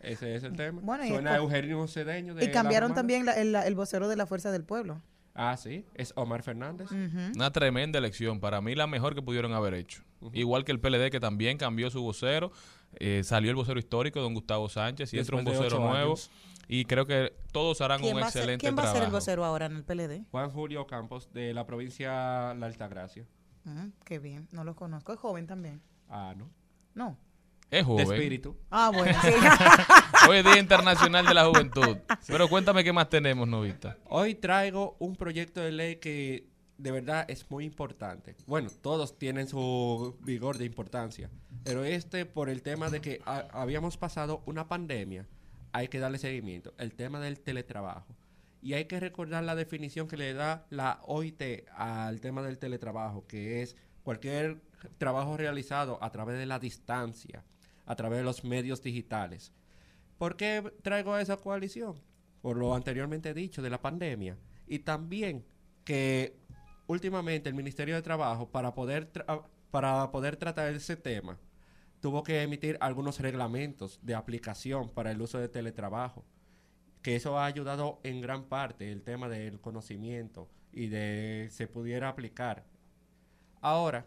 Ese 0.00 0.34
es 0.36 0.44
el 0.44 0.56
tema. 0.56 0.80
Bueno, 0.82 1.06
Suena 1.06 1.36
Eugenio 1.36 1.86
Cedeño 1.88 2.34
de 2.34 2.46
Y 2.46 2.50
cambiaron 2.50 2.88
La 2.92 2.94
también 2.94 3.26
la- 3.26 3.34
el, 3.34 3.54
el 3.54 3.74
vocero 3.74 4.08
de 4.08 4.16
la 4.16 4.24
Fuerza 4.24 4.50
del 4.50 4.64
Pueblo. 4.64 5.02
Ah, 5.34 5.58
sí, 5.58 5.84
es 5.94 6.14
Omar 6.16 6.42
Fernández. 6.42 6.90
Una 6.90 7.50
tremenda 7.52 7.98
elección, 7.98 8.40
para 8.40 8.62
mí 8.62 8.74
la 8.74 8.86
mejor 8.86 9.14
que 9.14 9.20
pudieron 9.20 9.52
haber 9.52 9.74
hecho. 9.74 10.02
Igual 10.32 10.64
que 10.64 10.72
el 10.72 10.80
PLD 10.80 11.10
que 11.10 11.20
también 11.20 11.58
cambió 11.58 11.90
su 11.90 12.02
vocero, 12.02 12.50
eh, 12.98 13.20
salió 13.24 13.50
el 13.50 13.56
vocero 13.56 13.78
histórico, 13.78 14.20
don 14.22 14.32
Gustavo 14.32 14.70
Sánchez, 14.70 15.12
y 15.12 15.18
entra 15.18 15.36
un 15.36 15.44
vocero 15.44 15.80
nuevo. 15.80 16.12
años. 16.12 16.30
Y 16.72 16.84
creo 16.84 17.04
que 17.06 17.32
todos 17.52 17.80
harán 17.80 18.00
¿Quién, 18.00 18.16
un 18.16 18.22
a, 18.22 18.30
ser, 18.30 18.42
excelente 18.42 18.62
quién 18.64 18.76
va 18.76 18.82
a 18.82 18.86
ser 18.86 18.94
el 18.96 19.00
trabajo. 19.00 19.16
vocero 19.16 19.44
ahora 19.44 19.66
en 19.66 19.76
el 19.76 19.84
PLD? 19.84 20.24
Juan 20.30 20.50
Julio 20.50 20.86
Campos 20.86 21.32
de 21.32 21.52
la 21.52 21.66
provincia 21.66 22.54
La 22.54 22.66
Altagracia. 22.66 23.26
Ujú, 23.64 23.90
qué 24.04 24.18
bien, 24.20 24.46
no 24.52 24.62
lo 24.64 24.76
conozco. 24.76 25.12
Es 25.12 25.18
joven 25.18 25.46
también. 25.48 25.82
Ah, 26.08 26.32
¿no? 26.36 26.48
No. 26.94 27.18
Es 27.70 27.80
De 27.80 27.84
joven. 27.84 28.12
espíritu. 28.12 28.56
Ah, 28.70 28.90
bueno, 28.94 29.16
sí. 29.20 29.28
Hoy 30.28 30.38
es 30.38 30.44
Día 30.44 30.58
Internacional 30.58 31.26
de 31.26 31.34
la 31.34 31.44
Juventud. 31.46 31.96
Pero 32.26 32.48
cuéntame 32.48 32.82
qué 32.84 32.92
más 32.92 33.08
tenemos, 33.08 33.46
Novita. 33.48 33.96
Hoy 34.08 34.34
traigo 34.34 34.96
un 35.00 35.14
proyecto 35.16 35.60
de 35.60 35.72
ley 35.72 35.96
que 35.96 36.48
de 36.78 36.90
verdad 36.92 37.24
es 37.28 37.48
muy 37.50 37.64
importante. 37.64 38.34
Bueno, 38.46 38.70
todos 38.80 39.18
tienen 39.18 39.46
su 39.48 40.16
vigor 40.22 40.56
de 40.58 40.64
importancia, 40.64 41.30
pero 41.64 41.84
este 41.84 42.26
por 42.26 42.48
el 42.48 42.62
tema 42.62 42.90
de 42.90 43.00
que 43.00 43.20
ha- 43.26 43.46
habíamos 43.52 43.96
pasado 43.96 44.42
una 44.46 44.66
pandemia, 44.66 45.26
hay 45.72 45.88
que 45.88 45.98
darle 45.98 46.18
seguimiento. 46.18 46.74
El 46.78 46.94
tema 46.94 47.20
del 47.20 47.40
teletrabajo. 47.40 48.16
Y 48.62 48.74
hay 48.74 48.84
que 48.84 49.00
recordar 49.00 49.42
la 49.44 49.54
definición 49.54 50.06
que 50.06 50.16
le 50.16 50.34
da 50.34 50.66
la 50.70 51.00
OIT 51.04 51.42
al 51.74 52.20
tema 52.20 52.42
del 52.42 52.58
teletrabajo, 52.58 53.26
que 53.26 53.62
es 53.62 53.76
cualquier 54.02 54.60
trabajo 54.98 55.36
realizado 55.36 56.02
a 56.02 56.10
través 56.10 56.38
de 56.38 56.46
la 56.46 56.58
distancia, 56.58 57.44
a 57.86 57.96
través 57.96 58.18
de 58.18 58.24
los 58.24 58.44
medios 58.44 58.82
digitales. 58.82 59.52
¿Por 60.18 60.36
qué 60.36 60.72
traigo 60.82 61.16
esa 61.16 61.38
coalición? 61.38 61.94
Por 62.42 62.56
lo 62.56 62.74
anteriormente 62.74 63.32
dicho 63.32 63.62
de 63.62 63.70
la 63.70 63.80
pandemia. 63.80 64.36
Y 64.66 64.80
también 64.80 65.44
que 65.84 66.36
últimamente 66.86 67.48
el 67.48 67.54
Ministerio 67.54 67.94
de 67.94 68.02
Trabajo, 68.02 68.50
para 68.50 68.74
poder, 68.74 69.10
para 69.70 70.10
poder 70.10 70.36
tratar 70.36 70.72
ese 70.74 70.96
tema, 70.96 71.38
tuvo 72.00 72.22
que 72.22 72.42
emitir 72.42 72.76
algunos 72.80 73.20
reglamentos 73.20 73.98
de 74.02 74.14
aplicación 74.14 74.88
para 74.88 75.10
el 75.10 75.20
uso 75.20 75.38
de 75.38 75.48
teletrabajo, 75.48 76.24
que 77.02 77.16
eso 77.16 77.38
ha 77.38 77.46
ayudado 77.46 78.00
en 78.02 78.20
gran 78.20 78.44
parte 78.44 78.90
el 78.90 79.02
tema 79.02 79.28
del 79.28 79.60
conocimiento 79.60 80.48
y 80.72 80.88
de 80.88 81.48
se 81.50 81.66
pudiera 81.66 82.08
aplicar. 82.08 82.64
Ahora, 83.60 84.06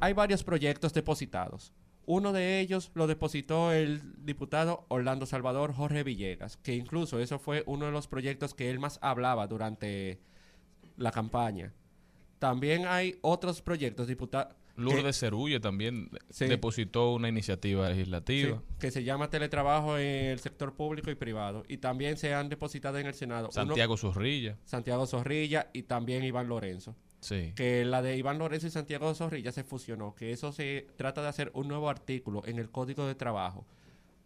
hay 0.00 0.12
varios 0.12 0.44
proyectos 0.44 0.94
depositados. 0.94 1.72
Uno 2.06 2.32
de 2.32 2.60
ellos 2.60 2.90
lo 2.94 3.06
depositó 3.06 3.72
el 3.72 4.24
diputado 4.24 4.86
Orlando 4.88 5.26
Salvador 5.26 5.74
Jorge 5.74 6.04
Villegas, 6.04 6.56
que 6.56 6.74
incluso 6.74 7.20
eso 7.20 7.38
fue 7.38 7.64
uno 7.66 7.86
de 7.86 7.92
los 7.92 8.08
proyectos 8.08 8.54
que 8.54 8.70
él 8.70 8.78
más 8.78 8.98
hablaba 9.02 9.46
durante 9.46 10.20
la 10.96 11.10
campaña. 11.10 11.74
También 12.38 12.86
hay 12.86 13.18
otros 13.20 13.60
proyectos 13.60 14.06
diputados 14.06 14.54
Lourdes 14.78 15.18
Cerulle 15.18 15.60
también 15.60 16.10
Sí. 16.30 16.46
depositó 16.46 17.12
una 17.14 17.28
iniciativa 17.28 17.88
legislativa. 17.88 18.62
que 18.78 18.90
se 18.90 19.04
llama 19.04 19.28
teletrabajo 19.30 19.98
en 19.98 20.26
el 20.26 20.38
sector 20.38 20.74
público 20.74 21.10
y 21.10 21.14
privado. 21.14 21.64
Y 21.68 21.78
también 21.78 22.16
se 22.16 22.32
han 22.34 22.48
depositado 22.48 22.98
en 22.98 23.06
el 23.06 23.14
Senado. 23.14 23.46
Uno- 23.46 23.52
Santiago 23.52 23.96
Zorrilla. 23.96 24.56
Santiago 24.64 25.06
Zorrilla 25.06 25.68
y 25.72 25.82
también 25.82 26.24
Iván 26.24 26.48
Lorenzo. 26.48 26.94
Sí. 27.20 27.52
que 27.56 27.84
la 27.84 28.00
de 28.00 28.16
Iván 28.16 28.38
Lorenzo 28.38 28.68
y 28.68 28.70
Santiago 28.70 29.12
Zorrilla 29.12 29.50
se 29.50 29.64
fusionó, 29.64 30.14
que 30.14 30.30
eso 30.30 30.52
se 30.52 30.86
trata 30.96 31.20
de 31.20 31.26
hacer 31.26 31.50
un 31.52 31.66
nuevo 31.66 31.90
artículo 31.90 32.42
en 32.46 32.60
el 32.60 32.70
Código 32.70 33.08
de 33.08 33.16
Trabajo 33.16 33.66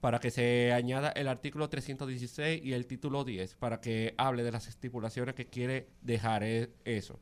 para 0.03 0.19
que 0.19 0.31
se 0.31 0.73
añada 0.75 1.09
el 1.09 1.27
artículo 1.29 1.71
316 1.71 2.61
y 2.63 2.75
el 2.75 2.87
título 2.87 3.25
10 3.25 3.55
para 3.55 3.81
que 3.81 4.13
hable 4.19 4.43
de 4.43 4.53
las 4.53 4.69
estipulaciones 4.69 5.35
que 5.35 5.47
quiere 5.47 5.87
dejar 6.03 6.43
eh, 6.45 6.69
eso. 6.85 7.19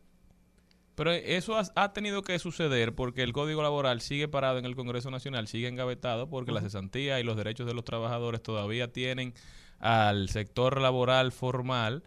Pero 1.01 1.13
eso 1.13 1.57
ha, 1.57 1.65
ha 1.77 1.95
tenido 1.95 2.21
que 2.21 2.39
suceder 2.39 2.95
porque 2.95 3.23
el 3.23 3.33
Código 3.33 3.63
Laboral 3.63 4.03
sigue 4.03 4.29
parado 4.29 4.59
en 4.59 4.67
el 4.67 4.77
Congreso 4.77 5.11
Nacional, 5.11 5.49
sigue 5.49 5.67
engavetado 5.67 6.29
porque 6.29 6.53
la 6.53 6.61
cesantía 6.61 7.19
y 7.19 7.23
los 7.23 7.39
derechos 7.39 7.67
de 7.67 7.73
los 7.73 7.87
trabajadores 7.87 8.43
todavía 8.43 8.93
tienen 8.93 9.33
al 9.79 10.29
sector 10.29 10.79
laboral 10.79 11.33
formal 11.33 12.03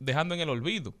dejando 0.00 0.34
en 0.34 0.42
el 0.42 0.50
olvido 0.50 0.92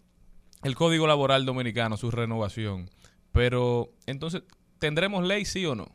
el 0.62 0.76
Código 0.76 1.06
Laboral 1.06 1.44
Dominicano, 1.44 1.98
su 1.98 2.10
renovación. 2.10 2.88
Pero 3.32 3.92
entonces, 4.06 4.44
¿tendremos 4.78 5.26
ley 5.26 5.44
sí 5.44 5.66
o 5.66 5.74
no? 5.74 5.94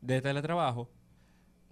De 0.00 0.22
teletrabajo, 0.22 0.88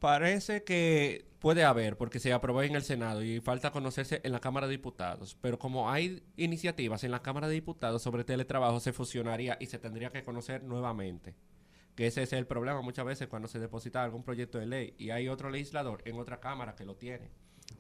parece 0.01 0.65
que 0.65 1.28
puede 1.39 1.65
haber, 1.65 1.97
porque 1.97 2.19
se 2.19 2.33
aprobó 2.33 2.63
en 2.63 2.75
el 2.75 2.83
Senado 2.83 3.23
y 3.23 3.41
falta 3.41 3.71
conocerse 3.71 4.21
en 4.25 4.33
la 4.33 4.41
Cámara 4.41 4.67
de 4.67 4.73
Diputados. 4.73 5.37
Pero 5.41 5.59
como 5.59 5.91
hay 5.91 6.23
iniciativas 6.37 7.05
en 7.05 7.11
la 7.13 7.23
Cámara 7.23 7.49
de 7.49 7.55
Diputados 7.55 8.03
sobre 8.03 8.25
teletrabajo, 8.25 8.81
se 8.81 8.93
fusionaría 8.93 9.57
y 9.61 9.67
se 9.67 9.79
tendría 9.79 10.11
que 10.11 10.23
conocer 10.23 10.63
nuevamente. 10.65 11.35
Que 11.95 12.07
ese 12.07 12.23
es 12.23 12.33
el 12.33 12.47
problema 12.47 12.81
muchas 12.81 13.05
veces 13.05 13.27
cuando 13.29 13.49
se 13.49 13.59
deposita 13.59 14.05
algún 14.05 14.23
proyecto 14.23 14.59
de 14.59 14.67
ley 14.67 14.95
y 14.99 15.11
hay 15.11 15.29
otro 15.29 15.51
legislador 15.51 16.01
en 16.05 16.19
otra 16.19 16.39
Cámara 16.41 16.75
que 16.77 16.85
lo 16.85 16.95
tiene. 16.95 17.29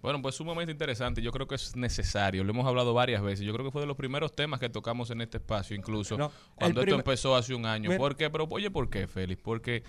Bueno, 0.03 0.21
pues 0.21 0.35
sumamente 0.35 0.71
interesante. 0.71 1.23
Yo 1.23 1.33
creo 1.33 1.47
que 1.49 1.55
es 1.55 1.75
necesario. 1.75 2.45
Lo 2.45 2.51
hemos 2.51 2.67
hablado 2.67 2.93
varias 2.93 3.23
veces. 3.23 3.47
Yo 3.47 3.53
creo 3.55 3.65
que 3.65 3.71
fue 3.73 3.81
de 3.81 3.87
los 3.87 3.97
primeros 3.97 4.35
temas 4.35 4.61
que 4.61 4.69
tocamos 4.69 5.11
en 5.11 5.21
este 5.23 5.39
espacio, 5.39 5.75
incluso 5.75 6.19
No, 6.19 6.31
cuando 6.57 6.83
esto 6.83 6.95
empezó 6.95 7.35
hace 7.35 7.55
un 7.55 7.65
año. 7.65 7.89
Mira- 7.89 7.99
¿Por 7.99 8.15
qué? 8.17 8.29
Pero, 8.29 8.47
oye, 8.51 8.71
¿por 8.71 8.91
qué, 8.91 9.07
Félix? 9.09 9.41
Porque 9.43 9.83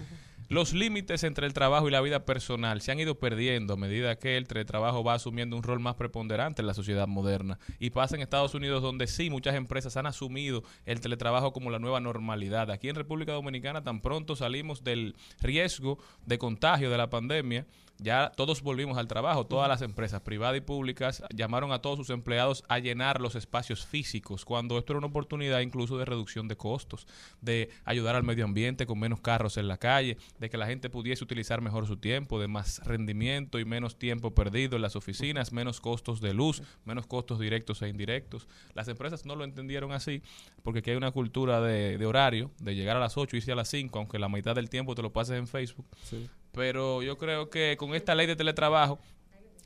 los 0.49 0.73
límites 0.73 1.23
entre 1.23 1.45
el 1.45 1.53
trabajo 1.53 1.87
y 1.87 1.91
la 1.91 2.01
vida 2.01 2.25
personal 2.25 2.81
se 2.81 2.91
han 2.91 2.99
ido 2.99 3.19
perdiendo 3.19 3.75
a 3.75 3.77
medida 3.77 4.17
que 4.17 4.35
el 4.35 4.47
teletrabajo 4.47 5.03
va 5.03 5.13
asumiendo 5.13 5.55
un 5.55 5.61
rol 5.61 5.79
más 5.79 5.95
preponderante 5.95 6.63
en 6.63 6.67
la 6.67 6.73
sociedad 6.73 7.07
moderna. 7.07 7.59
Y 7.79 7.91
pasa 7.91 8.15
en 8.15 8.23
Estados 8.23 8.55
Unidos, 8.55 8.81
donde 8.81 9.05
sí, 9.05 9.29
muchas 9.29 9.53
empresas 9.53 9.95
han 9.95 10.07
asumido 10.07 10.63
el 10.85 11.01
teletrabajo 11.01 11.53
como 11.53 11.69
la 11.69 11.77
nueva 11.77 11.99
normalidad. 11.99 12.71
Aquí 12.71 12.89
en 12.89 12.95
República 12.95 13.31
Dominicana, 13.31 13.83
tan 13.83 14.01
pronto 14.01 14.35
salimos 14.35 14.83
del 14.83 15.15
riesgo 15.39 15.99
de 16.25 16.39
contagio 16.39 16.89
de 16.89 16.97
la 16.97 17.11
pandemia, 17.11 17.67
ya 17.99 18.31
todos 18.35 18.61
volvimos 18.61 18.97
al 18.97 19.07
trabajo. 19.07 19.45
Todas 19.45 19.67
las 19.67 19.81
empresas 19.81 20.21
privadas 20.21 20.57
y 20.57 20.61
públicas 20.61 21.23
llamaron 21.33 21.71
a 21.71 21.81
todos 21.81 21.97
sus 21.97 22.09
empleados 22.09 22.63
a 22.67 22.79
llenar 22.79 23.19
los 23.21 23.35
espacios 23.35 23.85
físicos, 23.85 24.45
cuando 24.45 24.77
esto 24.77 24.93
era 24.93 24.99
una 24.99 25.07
oportunidad 25.07 25.59
incluso 25.59 25.97
de 25.97 26.05
reducción 26.05 26.47
de 26.47 26.55
costos, 26.55 27.07
de 27.41 27.69
ayudar 27.85 28.15
al 28.15 28.23
medio 28.23 28.45
ambiente 28.45 28.85
con 28.85 28.99
menos 28.99 29.21
carros 29.21 29.57
en 29.57 29.67
la 29.67 29.77
calle, 29.77 30.17
de 30.39 30.49
que 30.49 30.57
la 30.57 30.67
gente 30.67 30.89
pudiese 30.89 31.23
utilizar 31.23 31.61
mejor 31.61 31.87
su 31.87 31.97
tiempo, 31.97 32.39
de 32.39 32.47
más 32.47 32.79
rendimiento 32.85 33.59
y 33.59 33.65
menos 33.65 33.97
tiempo 33.97 34.33
perdido 34.33 34.75
en 34.75 34.81
las 34.81 34.95
oficinas, 34.95 35.51
menos 35.51 35.81
costos 35.81 36.21
de 36.21 36.33
luz, 36.33 36.61
menos 36.85 37.05
costos 37.05 37.39
directos 37.39 37.81
e 37.81 37.89
indirectos. 37.89 38.47
Las 38.73 38.87
empresas 38.87 39.25
no 39.25 39.35
lo 39.35 39.43
entendieron 39.43 39.91
así, 39.91 40.21
porque 40.63 40.79
aquí 40.79 40.91
hay 40.91 40.97
una 40.97 41.11
cultura 41.11 41.61
de, 41.61 41.97
de 41.97 42.05
horario, 42.05 42.51
de 42.59 42.75
llegar 42.75 42.97
a 42.97 42.99
las 42.99 43.17
8 43.17 43.35
y 43.35 43.39
irse 43.39 43.51
a 43.51 43.55
las 43.55 43.69
5, 43.69 43.97
aunque 43.99 44.19
la 44.19 44.29
mitad 44.29 44.55
del 44.55 44.69
tiempo 44.69 44.95
te 44.95 45.01
lo 45.01 45.11
pases 45.11 45.37
en 45.37 45.47
Facebook. 45.47 45.85
Pero 46.51 47.01
yo 47.03 47.17
creo 47.17 47.49
que 47.49 47.75
con 47.77 47.95
esta 47.95 48.15
ley 48.15 48.27
de 48.27 48.35
teletrabajo 48.35 48.99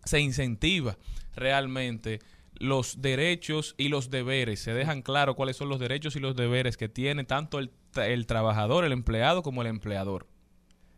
se 0.03 0.19
incentiva 0.19 0.97
realmente 1.35 2.19
los 2.55 3.01
derechos 3.01 3.75
y 3.77 3.89
los 3.89 4.09
deberes. 4.09 4.59
Se 4.59 4.73
dejan 4.73 5.01
claro 5.01 5.35
cuáles 5.35 5.57
son 5.57 5.69
los 5.69 5.79
derechos 5.79 6.15
y 6.15 6.19
los 6.19 6.35
deberes 6.35 6.77
que 6.77 6.89
tiene 6.89 7.23
tanto 7.23 7.59
el, 7.59 7.71
el 7.95 8.25
trabajador, 8.27 8.85
el 8.85 8.91
empleado, 8.91 9.43
como 9.43 9.61
el 9.61 9.67
empleador. 9.67 10.27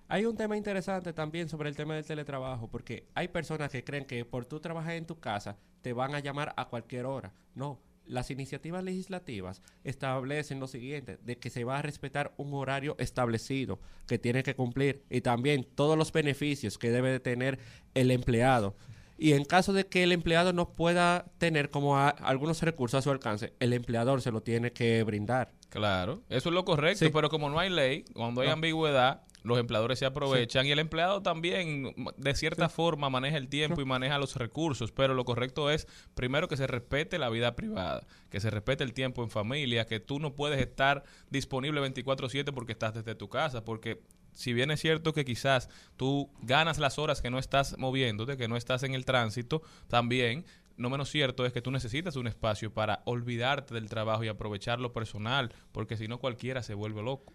Hay 0.07 0.25
un 0.25 0.37
tema 0.37 0.55
interesante 0.55 1.13
también 1.13 1.49
sobre 1.49 1.69
el 1.69 1.75
tema 1.75 1.95
del 1.95 2.05
teletrabajo, 2.05 2.69
porque 2.69 3.07
hay 3.15 3.27
personas 3.27 3.71
que 3.71 3.83
creen 3.83 4.05
que 4.05 4.23
por 4.23 4.45
tú 4.45 4.59
trabajar 4.59 4.93
en 4.93 5.07
tu 5.07 5.19
casa 5.19 5.57
te 5.81 5.93
van 5.93 6.13
a 6.13 6.19
llamar 6.19 6.53
a 6.57 6.65
cualquier 6.65 7.05
hora. 7.05 7.33
No, 7.55 7.79
las 8.07 8.31
iniciativas 8.31 8.83
legislativas 8.83 9.61
establecen 9.83 10.59
lo 10.59 10.67
siguiente, 10.67 11.17
de 11.23 11.37
que 11.37 11.49
se 11.49 11.63
va 11.63 11.79
a 11.79 11.81
respetar 11.81 12.33
un 12.37 12.53
horario 12.53 12.95
establecido 12.99 13.79
que 14.07 14.19
tiene 14.19 14.43
que 14.43 14.55
cumplir 14.55 15.03
y 15.09 15.21
también 15.21 15.65
todos 15.75 15.97
los 15.97 16.11
beneficios 16.11 16.77
que 16.77 16.91
debe 16.91 17.11
de 17.11 17.19
tener 17.19 17.59
el 17.93 18.11
empleado. 18.11 18.75
Y 19.17 19.31
en 19.31 19.45
caso 19.45 19.71
de 19.71 19.87
que 19.87 20.03
el 20.03 20.11
empleado 20.11 20.51
no 20.51 20.73
pueda 20.73 21.25
tener 21.37 21.69
como 21.69 21.97
a- 21.97 22.09
algunos 22.09 22.61
recursos 22.61 22.97
a 22.97 23.01
su 23.01 23.11
alcance, 23.11 23.53
el 23.59 23.71
empleador 23.71 24.21
se 24.21 24.31
lo 24.31 24.41
tiene 24.41 24.71
que 24.73 25.01
brindar. 25.03 25.53
Claro, 25.69 26.21
eso 26.29 26.49
es 26.49 26.55
lo 26.55 26.65
correcto, 26.65 27.05
Sí. 27.05 27.11
pero 27.13 27.29
como 27.29 27.49
no 27.49 27.57
hay 27.59 27.69
ley, 27.69 28.03
cuando 28.13 28.41
hay 28.41 28.47
No. 28.47 28.53
ambigüedad, 28.53 29.21
los 29.45 29.59
empleadores 29.59 29.99
se 29.99 30.05
aprovechan 30.05 30.65
y 30.65 30.71
el 30.71 30.79
empleado 30.79 31.21
también, 31.21 31.93
de 32.17 32.35
cierta 32.35 32.67
forma, 32.67 33.09
maneja 33.09 33.37
el 33.37 33.47
tiempo 33.47 33.79
y 33.81 33.85
maneja 33.85 34.17
los 34.17 34.35
recursos, 34.35 34.91
pero 34.91 35.13
lo 35.13 35.23
correcto 35.23 35.69
es, 35.69 35.87
primero, 36.15 36.47
que 36.47 36.57
se 36.57 36.67
respete 36.67 37.19
la 37.19 37.29
vida 37.29 37.55
privada, 37.55 38.05
que 38.29 38.39
se 38.39 38.49
respete 38.49 38.83
el 38.83 38.93
tiempo 38.93 39.23
en 39.23 39.29
familia, 39.29 39.85
que 39.85 39.99
tú 39.99 40.19
no 40.19 40.35
puedes 40.35 40.59
estar 40.59 41.03
disponible 41.29 41.79
24/7 41.81 42.51
porque 42.53 42.73
estás 42.73 42.95
desde 42.95 43.15
tu 43.15 43.29
casa, 43.29 43.63
porque 43.63 44.01
si 44.33 44.51
bien 44.51 44.71
es 44.71 44.81
cierto 44.81 45.13
que 45.13 45.25
quizás 45.25 45.69
tú 45.95 46.29
ganas 46.41 46.79
las 46.79 46.99
horas 46.99 47.21
que 47.21 47.29
no 47.29 47.39
estás 47.39 47.77
moviéndote, 47.77 48.37
que 48.37 48.47
no 48.47 48.57
estás 48.57 48.83
en 48.83 48.93
el 48.93 49.05
tránsito, 49.05 49.61
también 49.87 50.45
no 50.77 50.89
menos 50.89 51.09
cierto 51.09 51.45
es 51.45 51.53
que 51.53 51.61
tú 51.61 51.71
necesitas 51.71 52.15
un 52.15 52.27
espacio 52.27 52.73
para 52.73 53.01
olvidarte 53.05 53.73
del 53.73 53.89
trabajo 53.89 54.23
y 54.23 54.27
aprovechar 54.27 54.81
lo 54.81 54.91
personal, 54.91 55.53
porque 55.71 55.97
si 55.97 56.07
no 56.07 56.19
cualquiera 56.19 56.63
se 56.63 56.73
vuelve 56.73 57.01
loco. 57.01 57.33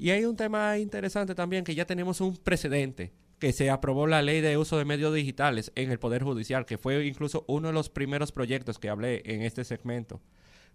Y 0.00 0.12
hay 0.12 0.24
un 0.24 0.34
tema 0.34 0.78
interesante 0.78 1.34
también 1.34 1.62
que 1.62 1.74
ya 1.74 1.84
tenemos 1.84 2.22
un 2.22 2.34
precedente, 2.34 3.12
que 3.38 3.52
se 3.52 3.68
aprobó 3.68 4.06
la 4.06 4.22
ley 4.22 4.40
de 4.40 4.56
uso 4.56 4.78
de 4.78 4.86
medios 4.86 5.12
digitales 5.12 5.72
en 5.74 5.90
el 5.90 5.98
Poder 5.98 6.22
Judicial, 6.22 6.64
que 6.64 6.78
fue 6.78 7.04
incluso 7.04 7.44
uno 7.48 7.68
de 7.68 7.74
los 7.74 7.90
primeros 7.90 8.32
proyectos 8.32 8.78
que 8.78 8.88
hablé 8.88 9.20
en 9.26 9.42
este 9.42 9.62
segmento, 9.62 10.22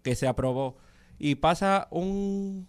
que 0.03 0.13
se 0.13 0.27
aprobó. 0.27 0.77
Y 1.17 1.33
pasa 1.33 1.88
un 1.89 2.67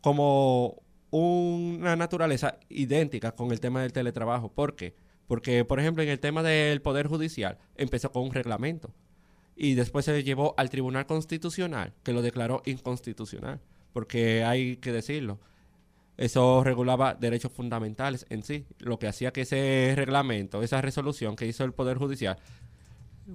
como 0.00 0.82
una 1.10 1.94
naturaleza 1.94 2.58
idéntica 2.70 3.32
con 3.32 3.52
el 3.52 3.60
tema 3.60 3.82
del 3.82 3.92
teletrabajo. 3.92 4.50
¿Por 4.50 4.76
qué? 4.76 4.94
Porque, 5.26 5.66
por 5.66 5.78
ejemplo, 5.78 6.02
en 6.02 6.08
el 6.08 6.20
tema 6.20 6.42
del 6.42 6.80
Poder 6.80 7.06
Judicial 7.06 7.58
empezó 7.76 8.10
con 8.12 8.22
un 8.22 8.32
reglamento 8.32 8.94
y 9.56 9.74
después 9.74 10.06
se 10.06 10.22
llevó 10.24 10.54
al 10.56 10.70
Tribunal 10.70 11.04
Constitucional, 11.04 11.92
que 12.02 12.14
lo 12.14 12.22
declaró 12.22 12.62
inconstitucional, 12.64 13.60
porque 13.92 14.42
hay 14.42 14.78
que 14.78 14.90
decirlo. 14.90 15.38
Eso 16.20 16.62
regulaba 16.62 17.14
derechos 17.14 17.50
fundamentales 17.50 18.26
en 18.28 18.42
sí, 18.42 18.66
lo 18.78 18.98
que 18.98 19.08
hacía 19.08 19.32
que 19.32 19.40
ese 19.40 19.94
reglamento, 19.96 20.62
esa 20.62 20.82
resolución 20.82 21.34
que 21.34 21.46
hizo 21.46 21.64
el 21.64 21.72
Poder 21.72 21.96
Judicial, 21.96 22.36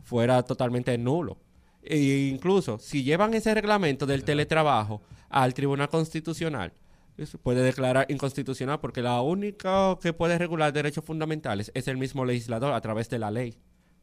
fuera 0.04 0.44
totalmente 0.44 0.96
nulo. 1.00 1.38
E 1.82 2.30
incluso, 2.32 2.78
si 2.78 3.04
llevan 3.04 3.34
ese 3.34 3.56
reglamento 3.56 4.06
del 4.06 4.24
teletrabajo 4.24 5.02
al 5.30 5.56
Tribunal 5.56 5.90
Constitucional, 5.90 6.74
eso 7.18 7.40
puede 7.40 7.64
declarar 7.64 8.06
inconstitucional 8.10 8.80
porque 8.80 9.02
la 9.02 9.20
única 9.22 9.98
que 10.00 10.14
puede 10.14 10.38
regular 10.38 10.72
derechos 10.72 11.04
fundamentales 11.04 11.72
es 11.74 11.88
el 11.88 11.98
mismo 11.98 12.24
legislador 12.24 12.72
a 12.74 12.82
través 12.82 13.10
de 13.10 13.18
la 13.18 13.32
ley. 13.32 13.58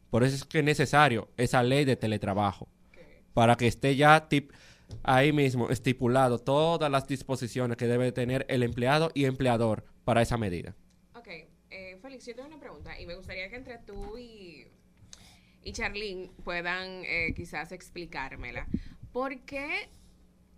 Por 0.09 0.25
eso 0.25 0.35
es 0.35 0.43
que 0.43 0.59
es 0.59 0.65
necesario 0.65 1.29
esa 1.37 1.63
ley 1.63 1.85
de 1.85 1.95
teletrabajo, 1.95 2.67
para 3.33 3.55
que 3.55 3.67
esté 3.67 3.95
ya 3.95 4.27
tip- 4.27 4.51
ahí 5.03 5.31
mismo 5.31 5.69
estipulado 5.69 6.39
todas 6.39 6.91
las 6.91 7.07
disposiciones 7.07 7.77
que 7.77 7.87
debe 7.87 8.11
tener 8.11 8.45
el 8.49 8.63
empleado 8.63 9.11
y 9.13 9.25
empleador 9.25 9.85
para 10.03 10.21
esa 10.21 10.37
medida. 10.37 10.75
Ok, 11.15 11.27
eh, 11.69 11.97
Félix, 12.01 12.25
yo 12.25 12.35
tengo 12.35 12.47
una 12.47 12.59
pregunta 12.59 12.99
y 12.99 13.05
me 13.05 13.15
gustaría 13.15 13.49
que 13.49 13.55
entre 13.55 13.77
tú 13.79 14.17
y, 14.17 14.67
y 15.63 15.71
Charlene 15.71 16.31
puedan 16.43 17.03
eh, 17.05 17.33
quizás 17.35 17.71
explicármela. 17.71 18.67
¿Por 19.11 19.39
qué 19.41 19.89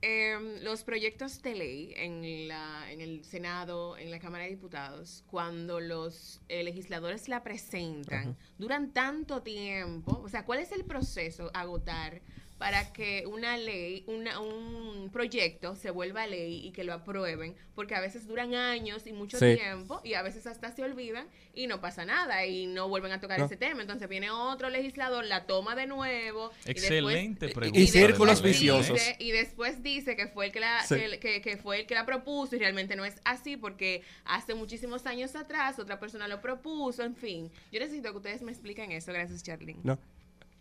em, 0.02 0.64
los 0.64 0.84
proyectos 0.84 1.42
de 1.42 1.56
ley 1.56 1.94
en, 1.98 2.48
la, 2.48 2.92
en 2.92 3.02
el 3.02 3.24
Senado, 3.26 3.98
en 3.98 4.12
la 4.12 4.20
Cámara 4.20 4.46
de 4.46 4.52
Diputados, 4.52 5.24
cuando 5.28 5.80
los 5.80 6.42
eh, 6.48 6.64
legisladores 6.64 7.28
la 7.28 7.44
presentan, 7.44 8.38
duran 8.58 8.94
tanto 8.94 9.42
tiempo? 9.42 10.22
O 10.24 10.30
sea, 10.30 10.46
¿cuál 10.46 10.60
es 10.60 10.72
el 10.72 10.86
proceso 10.86 11.52
agotar 11.54 12.22
para 12.58 12.94
que 12.94 13.26
una 13.28 13.58
ley, 13.58 14.04
una- 14.08 14.40
un 14.40 15.10
proyecto 15.12 15.76
se 15.76 15.92
vuelva 15.92 16.26
ley 16.26 16.66
y 16.66 16.72
que 16.72 16.84
lo 16.86 16.94
aprueben? 16.94 17.56
Porque 17.76 17.96
a 17.96 18.00
veces 18.00 18.28
duran 18.28 18.56
años 18.56 19.06
y 19.08 19.12
mucho 19.14 19.38
Sí. 19.38 19.56
tiempo 19.56 20.00
y 20.06 20.14
a 20.14 20.22
veces 20.22 20.48
hasta 20.48 20.72
se 20.72 20.82
olvidan 20.84 21.28
y 21.54 21.68
no 21.68 21.82
pasa 21.82 22.06
nada 22.06 22.46
y 22.46 22.66
no 22.68 22.88
vuelven 22.88 23.12
a 23.12 23.20
tocar 23.20 23.40
No. 23.40 23.46
ese 23.46 23.58
tema. 23.58 23.82
Entonces 23.82 24.08
viene 24.08 24.30
otro 24.32 24.70
legislador, 24.70 25.26
la 25.26 25.46
toma 25.46 25.76
de 25.76 25.86
nuevo. 25.88 26.52
y 26.66 26.72
Excelente 26.72 27.48
después- 27.48 27.54
pregunta. 27.54 27.80
Y 27.80 27.88
círculos 27.88 28.42
viciosos. 28.42 28.94
dice- 28.94 29.16
y 29.20 29.32
después 29.32 29.84
dice 29.84 30.16
que 30.16 30.28
fue 30.28 30.46
el 30.48 30.52
que 30.52 30.60
la, 30.62 30.82
Sí. 30.84 30.96
que, 30.96 31.20
que- 31.20 31.42
que 31.42 31.58
fue 31.58 31.82
el 31.82 31.86
que 31.88 31.94
la 31.96 32.06
propuso 32.06 32.56
y 32.56 32.60
realmente 32.60 32.96
no 32.96 33.04
es 33.06 33.16
así 33.26 33.58
porque 33.58 34.04
hace 34.24 34.54
muchísimos 34.54 35.06
años 35.06 35.36
atrás 35.36 35.78
otra 35.80 36.00
persona 36.00 36.28
lo 36.28 36.42
propuso, 36.42 37.04
en 37.04 37.16
fin. 37.16 37.52
Yo 37.72 37.80
necesito 37.80 38.12
que 38.12 38.18
ustedes 38.18 38.42
me 38.42 38.52
expliquen 38.52 38.92
eso. 38.92 39.12
Gracias, 39.12 39.44
Charlene. 39.44 39.80
No. 39.84 40.00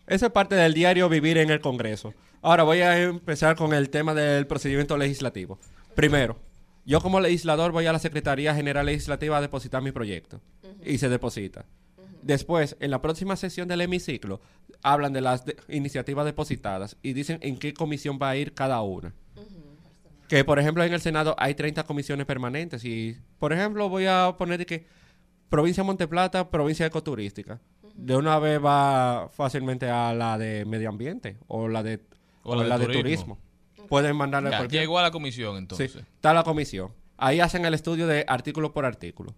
Eso 0.07 0.27
es 0.27 0.33
parte 0.33 0.55
del 0.55 0.75
diario 0.75 1.09
vivir 1.09 1.39
en 1.39 1.51
el 1.51 1.61
Congreso. 1.61 2.13
Ahora 2.43 2.63
voy 2.63 2.81
a 2.81 3.01
empezar 3.03 3.57
con 3.57 3.73
el 3.73 3.89
tema 3.91 4.15
del 4.15 4.47
procedimiento 4.47 4.97
legislativo. 4.99 5.59
Primero, 5.95 6.39
yo 6.85 7.01
como 7.01 7.21
legislador 7.21 7.73
voy 7.73 7.87
a 7.87 7.93
la 7.93 7.99
Secretaría 7.99 8.55
General 8.55 8.85
Legislativa 8.85 9.39
a 9.39 9.41
depositar 9.41 9.81
mi 9.83 9.93
proyecto. 9.93 10.41
Y 10.85 10.99
se 10.99 11.09
deposita. 11.09 11.65
Después, 12.23 12.77
en 12.81 12.91
la 12.91 13.01
próxima 13.01 13.37
sesión 13.37 13.69
del 13.69 13.81
hemiciclo, 13.83 14.41
hablan 14.83 15.13
de 15.15 15.21
las 15.23 15.45
de- 15.47 15.57
iniciativas 15.69 16.25
depositadas 16.27 16.97
y 17.03 17.13
dicen 17.15 17.39
en 17.43 17.57
qué 17.59 17.73
comisión 17.73 18.19
va 18.21 18.31
a 18.31 18.37
ir 18.37 18.53
cada 18.53 18.81
una. 18.83 19.15
Que, 20.29 20.45
por 20.45 20.59
ejemplo, 20.59 20.83
en 20.85 20.93
el 20.93 21.01
Senado 21.01 21.35
hay 21.39 21.55
30 21.55 21.85
comisiones 21.85 22.27
permanentes 22.27 22.85
y, 22.85 23.17
por 23.39 23.53
ejemplo, 23.53 23.89
voy 23.89 24.07
a 24.07 24.35
poner 24.39 24.65
que 24.67 24.87
provincia 25.51 25.83
de 25.83 25.87
Monteplata, 25.87 26.51
provincia 26.51 26.87
ecoturística. 26.87 27.61
De 27.95 28.17
una 28.17 28.39
vez 28.39 28.63
va 28.63 29.29
fácilmente 29.33 29.89
a 29.89 30.13
la 30.13 30.37
de 30.37 30.65
medio 30.65 30.89
ambiente 30.89 31.39
o 31.47 31.69
la 31.69 31.83
de, 31.83 32.01
O 32.43 32.55
la 32.57 32.77
de 32.79 32.87
de 32.89 32.93
turismo. 32.93 33.39
turismo. 33.73 33.87
Pueden 33.89 34.17
mandarle 34.17 34.51
Ya, 34.51 34.59
cualquier... 34.59 34.83
llegó 34.83 34.99
a 34.99 35.03
la 35.03 35.11
comisión 35.11 35.55
Sí, 35.55 35.59
entonces. 35.59 35.97
está 35.97 36.35
la 36.35 36.43
comisión. 36.43 36.93
Ahí 37.17 37.41
hacen 37.41 37.65
el 37.65 37.75
estudio 37.75 38.07
de 38.07 38.25
artículo 38.27 38.73
por 38.73 38.85
artículo. 38.85 39.35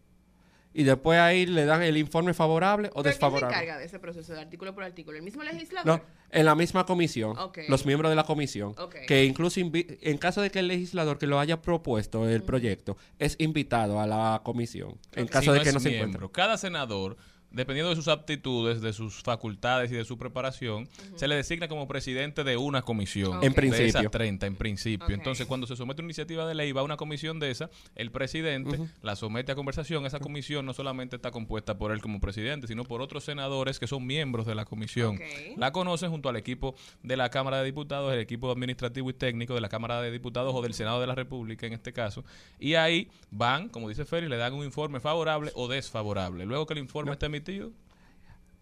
Y 0.73 0.85
después 0.85 1.19
ahí 1.19 1.47
le 1.47 1.65
dan 1.65 1.83
el 1.83 1.97
informe 1.97 2.35
favorable 2.35 2.89
o 2.89 2.91
¿Pero 2.91 3.03
quién 3.03 3.05
se 3.05 3.09
desfavorable. 3.11 3.57
encarga 3.57 3.79
de 3.79 3.87
ese 3.87 3.99
proceso 3.99 4.35
de 4.35 4.41
artículo 4.41 4.75
por 4.75 4.85
artículo? 4.85 5.17
¿El 5.17 5.23
mismo 5.23 5.43
legislador? 5.43 5.87
No, 5.87 6.05
en 6.31 6.45
la 6.45 6.55
misma 6.55 6.85
comisión, 6.85 7.37
Ok. 7.39 7.61
los 7.69 7.87
miembros 7.87 8.11
de 8.11 8.17
la 8.17 8.25
comisión, 8.25 8.75
Ok. 8.79 8.95
que 9.07 9.25
incluso 9.25 9.59
en 9.61 10.19
caso 10.19 10.43
de 10.43 10.51
que 10.51 10.59
el 10.59 10.69
legislador 10.69 11.17
que 11.19 11.27
lo 11.27 11.41
haya 11.41 11.63
propuesto 11.63 12.29
el 12.29 12.43
proyecto 12.43 12.99
es 13.19 13.37
invitado 13.39 14.01
a 14.01 14.07
la 14.07 14.43
comisión, 14.45 14.99
en 15.15 15.27
caso 15.29 15.53
Si 15.53 15.59
de 15.59 15.63
que 15.63 15.69
es 15.71 15.75
no 15.75 15.81
se 15.81 15.89
miembro. 15.91 16.09
encuentre. 16.27 16.33
Cada 16.33 16.59
senador, 16.59 17.17
dependiendo 17.57 17.91
de 17.91 17.97
sus 17.97 18.09
aptitudes, 18.09 18.83
de 18.83 18.93
sus 18.93 19.23
facultades 19.23 19.91
y 19.91 19.95
de 19.95 20.05
su 20.05 20.19
preparación, 20.19 20.89
se 21.17 21.27
le 21.27 21.37
designa 21.37 21.69
como 21.69 21.89
presidente 21.89 22.45
de 22.45 22.57
una 22.59 22.83
comisión. 22.83 23.43
En 23.43 23.51
De 23.51 23.51
principio. 23.53 23.87
esas 23.87 24.11
30, 24.11 24.47
en 24.47 24.57
principio. 24.57 25.15
Entonces, 25.15 25.47
cuando 25.47 25.67
se 25.67 25.75
somete 25.75 26.03
una 26.03 26.09
iniciativa 26.09 26.47
de 26.47 26.55
ley, 26.55 26.73
va 26.73 26.83
a 26.83 26.85
una 26.85 26.99
comisión 26.99 27.41
de 27.41 27.51
esa, 27.51 27.71
el 27.95 28.11
presidente 28.11 28.79
la 29.03 29.17
somete 29.17 29.53
a 29.53 29.55
conversación. 29.55 30.05
Esa 30.05 30.21
comisión 30.21 30.67
no 30.67 30.75
solamente 30.75 31.17
está 31.17 31.31
compuesta 31.31 31.79
por 31.79 31.93
él 31.93 32.03
como 32.03 32.21
presidente, 32.21 32.67
sino 32.67 32.85
por 32.85 33.01
otros 33.01 33.25
senadores 33.25 33.81
que 33.81 33.87
son 33.87 34.07
miembros 34.07 34.47
de 34.47 34.55
la 34.55 34.67
comisión. 34.67 35.19
La 35.57 35.73
conocen 35.73 36.11
junto 36.11 36.29
al 36.29 36.37
equipo 36.37 36.75
de 37.03 37.17
la 37.17 37.31
Cámara 37.31 37.61
de 37.61 37.65
Diputados, 37.65 38.13
el 38.13 38.21
equipo 38.21 38.51
administrativo 38.51 39.09
y 39.09 39.15
técnico 39.15 39.55
de 39.55 39.63
la 39.63 39.71
Cámara 39.71 40.03
de 40.03 40.11
Diputados 40.11 40.55
o 40.55 40.61
del 40.61 40.75
Senado 40.75 41.01
de 41.01 41.07
la 41.07 41.15
República 41.15 41.67
en 41.67 41.73
este 41.73 41.95
caso. 41.95 42.23
Y 42.61 42.75
ahí 42.75 43.09
van, 43.31 43.71
como 43.71 43.89
dice 43.89 44.05
Félix, 44.05 44.29
le 44.29 44.37
dan 44.37 44.53
un 44.53 44.65
informe 44.65 45.01
favorable 45.01 45.53
o 45.55 45.69
desfavorable. 45.69 46.45
Luego 46.45 46.67
que 46.67 46.75
el 46.75 46.81
informe 46.81 47.13
está 47.13 47.27
emitido, 47.27 47.46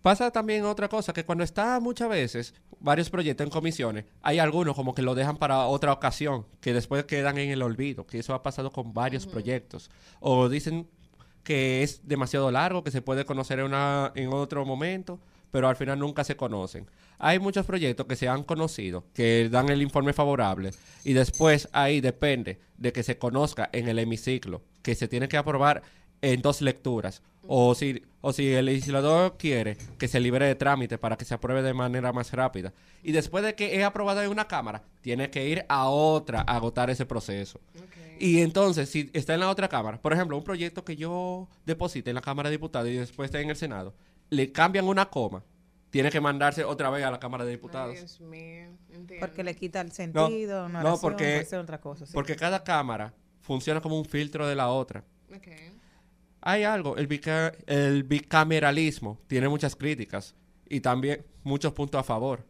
Pasa 0.03 0.31
también 0.31 0.67
otra 0.67 0.89
cosa, 0.89 1.15
que 1.15 1.25
cuando 1.25 1.45
está 1.45 1.81
muchas 1.81 2.11
veces 2.11 2.55
varios 2.79 3.09
proyectos 3.09 3.47
en 3.47 3.51
comisiones, 3.51 4.05
hay 4.21 4.39
algunos 4.39 4.77
como 4.77 4.95
que 4.95 5.01
lo 5.01 5.15
dejan 5.15 5.39
para 5.39 5.65
otra 5.67 5.95
ocasión, 5.95 6.45
que 6.61 6.75
después 6.75 7.05
quedan 7.05 7.39
en 7.39 7.51
el 7.51 7.63
olvido, 7.63 8.07
que 8.07 8.19
eso 8.19 8.35
ha 8.35 8.43
pasado 8.43 8.71
con 8.71 8.93
varios 8.93 9.27
proyectos. 9.27 9.91
O 10.21 10.51
dicen 10.51 10.87
que 11.43 11.83
es 11.83 12.07
demasiado 12.07 12.51
largo, 12.51 12.85
que 12.85 12.91
se 12.91 13.01
puede 13.01 13.25
conocer 13.25 13.61
en, 13.61 13.67
una, 13.67 14.13
en 14.15 14.31
otro 14.31 14.67
momento, 14.67 15.21
pero 15.51 15.69
al 15.69 15.77
final 15.77 15.99
nunca 15.99 16.25
se 16.25 16.37
conocen. 16.37 16.87
Hay 17.19 17.39
muchos 17.39 17.65
proyectos 17.65 18.07
que 18.07 18.17
se 18.17 18.29
han 18.29 18.43
conocido, 18.43 19.05
que 19.15 19.49
dan 19.49 19.71
el 19.71 19.81
informe 19.81 20.13
favorable, 20.13 20.73
y 21.05 21.15
después 21.15 21.69
ahí 21.73 22.03
depende 22.03 22.59
de 22.77 22.93
que 22.93 23.03
se 23.03 23.17
conozca 23.17 23.71
en 23.73 23.89
el 23.89 23.99
hemiciclo, 23.99 24.63
que 24.83 24.95
se 24.95 25.09
tiene 25.09 25.29
que 25.29 25.39
aprobar 25.39 25.83
en 26.33 26.43
dos 26.43 26.61
lecturas. 26.63 27.23
O 27.47 27.75
si, 27.75 28.03
o 28.23 28.33
si 28.33 28.53
el 28.55 28.65
legislador 28.65 29.37
quiere 29.37 29.77
que 29.99 30.09
se 30.09 30.19
libere 30.19 30.47
de 30.47 30.55
trámite 30.55 30.97
para 30.97 31.17
que 31.17 31.27
se 31.27 31.35
apruebe 31.35 31.63
de 31.63 31.75
manera 31.75 32.11
más 32.13 32.33
rápida. 32.33 32.73
Y 33.03 33.13
después 33.13 33.45
de 33.45 33.55
que 33.55 33.79
es 33.79 33.85
aprobado 33.85 34.23
en 34.23 34.31
una 34.31 34.49
Cámara, 34.49 34.83
tiene 35.03 35.29
que 35.31 35.47
ir 35.47 35.67
a 35.69 35.89
otra 35.89 36.41
a 36.41 36.57
agotar 36.57 36.89
ese 36.89 37.05
proceso. 37.05 37.61
Y 38.19 38.41
entonces, 38.41 38.89
si 38.89 39.11
está 39.13 39.35
en 39.35 39.41
la 39.41 39.51
otra 39.51 39.69
Cámara, 39.69 40.01
por 40.01 40.13
ejemplo, 40.15 40.39
un 40.39 40.45
proyecto 40.45 40.85
que 40.85 40.97
yo 40.97 41.49
deposite 41.67 42.11
en 42.11 42.15
la 42.15 42.23
Cámara 42.23 42.49
de 42.49 42.55
Diputados 42.57 42.89
y 42.89 42.95
después 42.97 43.27
está 43.27 43.41
en 43.41 43.51
el 43.51 43.57
Senado, 43.57 43.93
le 44.31 44.51
cambian 44.51 44.87
una 44.89 45.11
coma, 45.11 45.45
tiene 45.91 46.11
que 46.11 46.21
mandarse 46.23 46.65
otra 46.65 46.89
vez 46.89 47.05
a 47.05 47.11
la 47.11 47.21
Cámara 47.21 47.45
de 47.45 47.51
Ay, 47.51 47.57
Diputados. 47.57 47.95
Dios 47.95 48.21
mío. 48.23 48.71
Entiendo. 48.91 49.17
Porque 49.21 49.45
le 49.45 49.55
quita 49.55 49.83
el 49.83 49.93
sentido, 49.93 50.65
una 50.65 50.81
no, 50.83 50.89
oración, 50.95 51.01
porque- 51.03 51.25
puede 51.25 51.45
ser 51.45 51.59
otra 51.59 51.79
cosa. 51.81 52.07
sí. 52.07 52.13
Porque 52.15 52.37
cada 52.37 52.65
Cámara 52.65 53.13
funciona 53.43 53.83
como 53.83 53.99
un 53.99 54.07
filtro 54.07 54.47
de 54.49 54.55
la 54.55 54.71
otra. 54.71 55.05
Ok. 55.35 55.49
Hay 56.47 56.63
algo, 56.65 56.97
el, 56.99 57.09
bica- 57.09 57.53
el 57.67 58.03
bicameralismo 58.05 59.19
tiene 59.27 59.49
muchas 59.49 59.75
críticas 59.77 60.35
y 60.69 60.81
también 60.81 61.25
muchos 61.43 61.73
puntos 61.73 61.99
a 61.99 62.05
favor. 62.05 62.45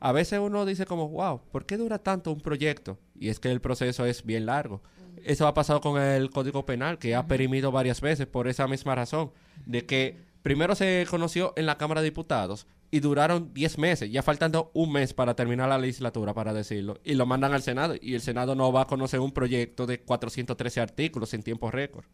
A 0.00 0.10
veces 0.12 0.40
uno 0.40 0.66
dice 0.66 0.86
como, 0.86 1.08
wow, 1.08 1.40
¿por 1.52 1.64
qué 1.64 1.76
dura 1.76 1.98
tanto 1.98 2.32
un 2.32 2.40
proyecto? 2.40 2.98
Y 3.18 3.28
es 3.28 3.38
que 3.40 3.50
el 3.50 3.60
proceso 3.60 4.04
es 4.06 4.24
bien 4.24 4.46
largo. 4.46 4.82
Eso 5.24 5.46
ha 5.46 5.54
pasado 5.54 5.80
con 5.80 6.00
el 6.00 6.30
Código 6.30 6.66
Penal, 6.66 6.98
que 6.98 7.14
ha 7.14 7.26
perimido 7.26 7.70
varias 7.72 8.00
veces 8.00 8.26
por 8.26 8.48
esa 8.48 8.66
misma 8.68 8.94
razón, 8.96 9.30
de 9.66 9.86
que 9.86 10.16
primero 10.42 10.74
se 10.74 11.06
conoció 11.08 11.52
en 11.56 11.66
la 11.66 11.78
Cámara 11.78 12.00
de 12.00 12.06
Diputados 12.06 12.66
y 12.90 13.00
duraron 13.00 13.52
10 13.52 13.78
meses, 13.78 14.10
ya 14.10 14.22
faltando 14.22 14.70
un 14.72 14.92
mes 14.92 15.12
para 15.14 15.34
terminar 15.34 15.68
la 15.68 15.76
legislatura, 15.78 16.32
para 16.32 16.54
decirlo, 16.54 16.98
y 17.04 17.14
lo 17.14 17.26
mandan 17.26 17.52
al 17.52 17.62
Senado, 17.62 17.94
y 18.00 18.14
el 18.14 18.20
Senado 18.22 18.54
no 18.54 18.72
va 18.72 18.82
a 18.82 18.86
conocer 18.86 19.20
un 19.20 19.32
proyecto 19.32 19.86
de 19.86 20.00
413 20.00 20.80
artículos 20.80 21.34
en 21.34 21.42
tiempo 21.42 21.70
récord. 21.70 22.04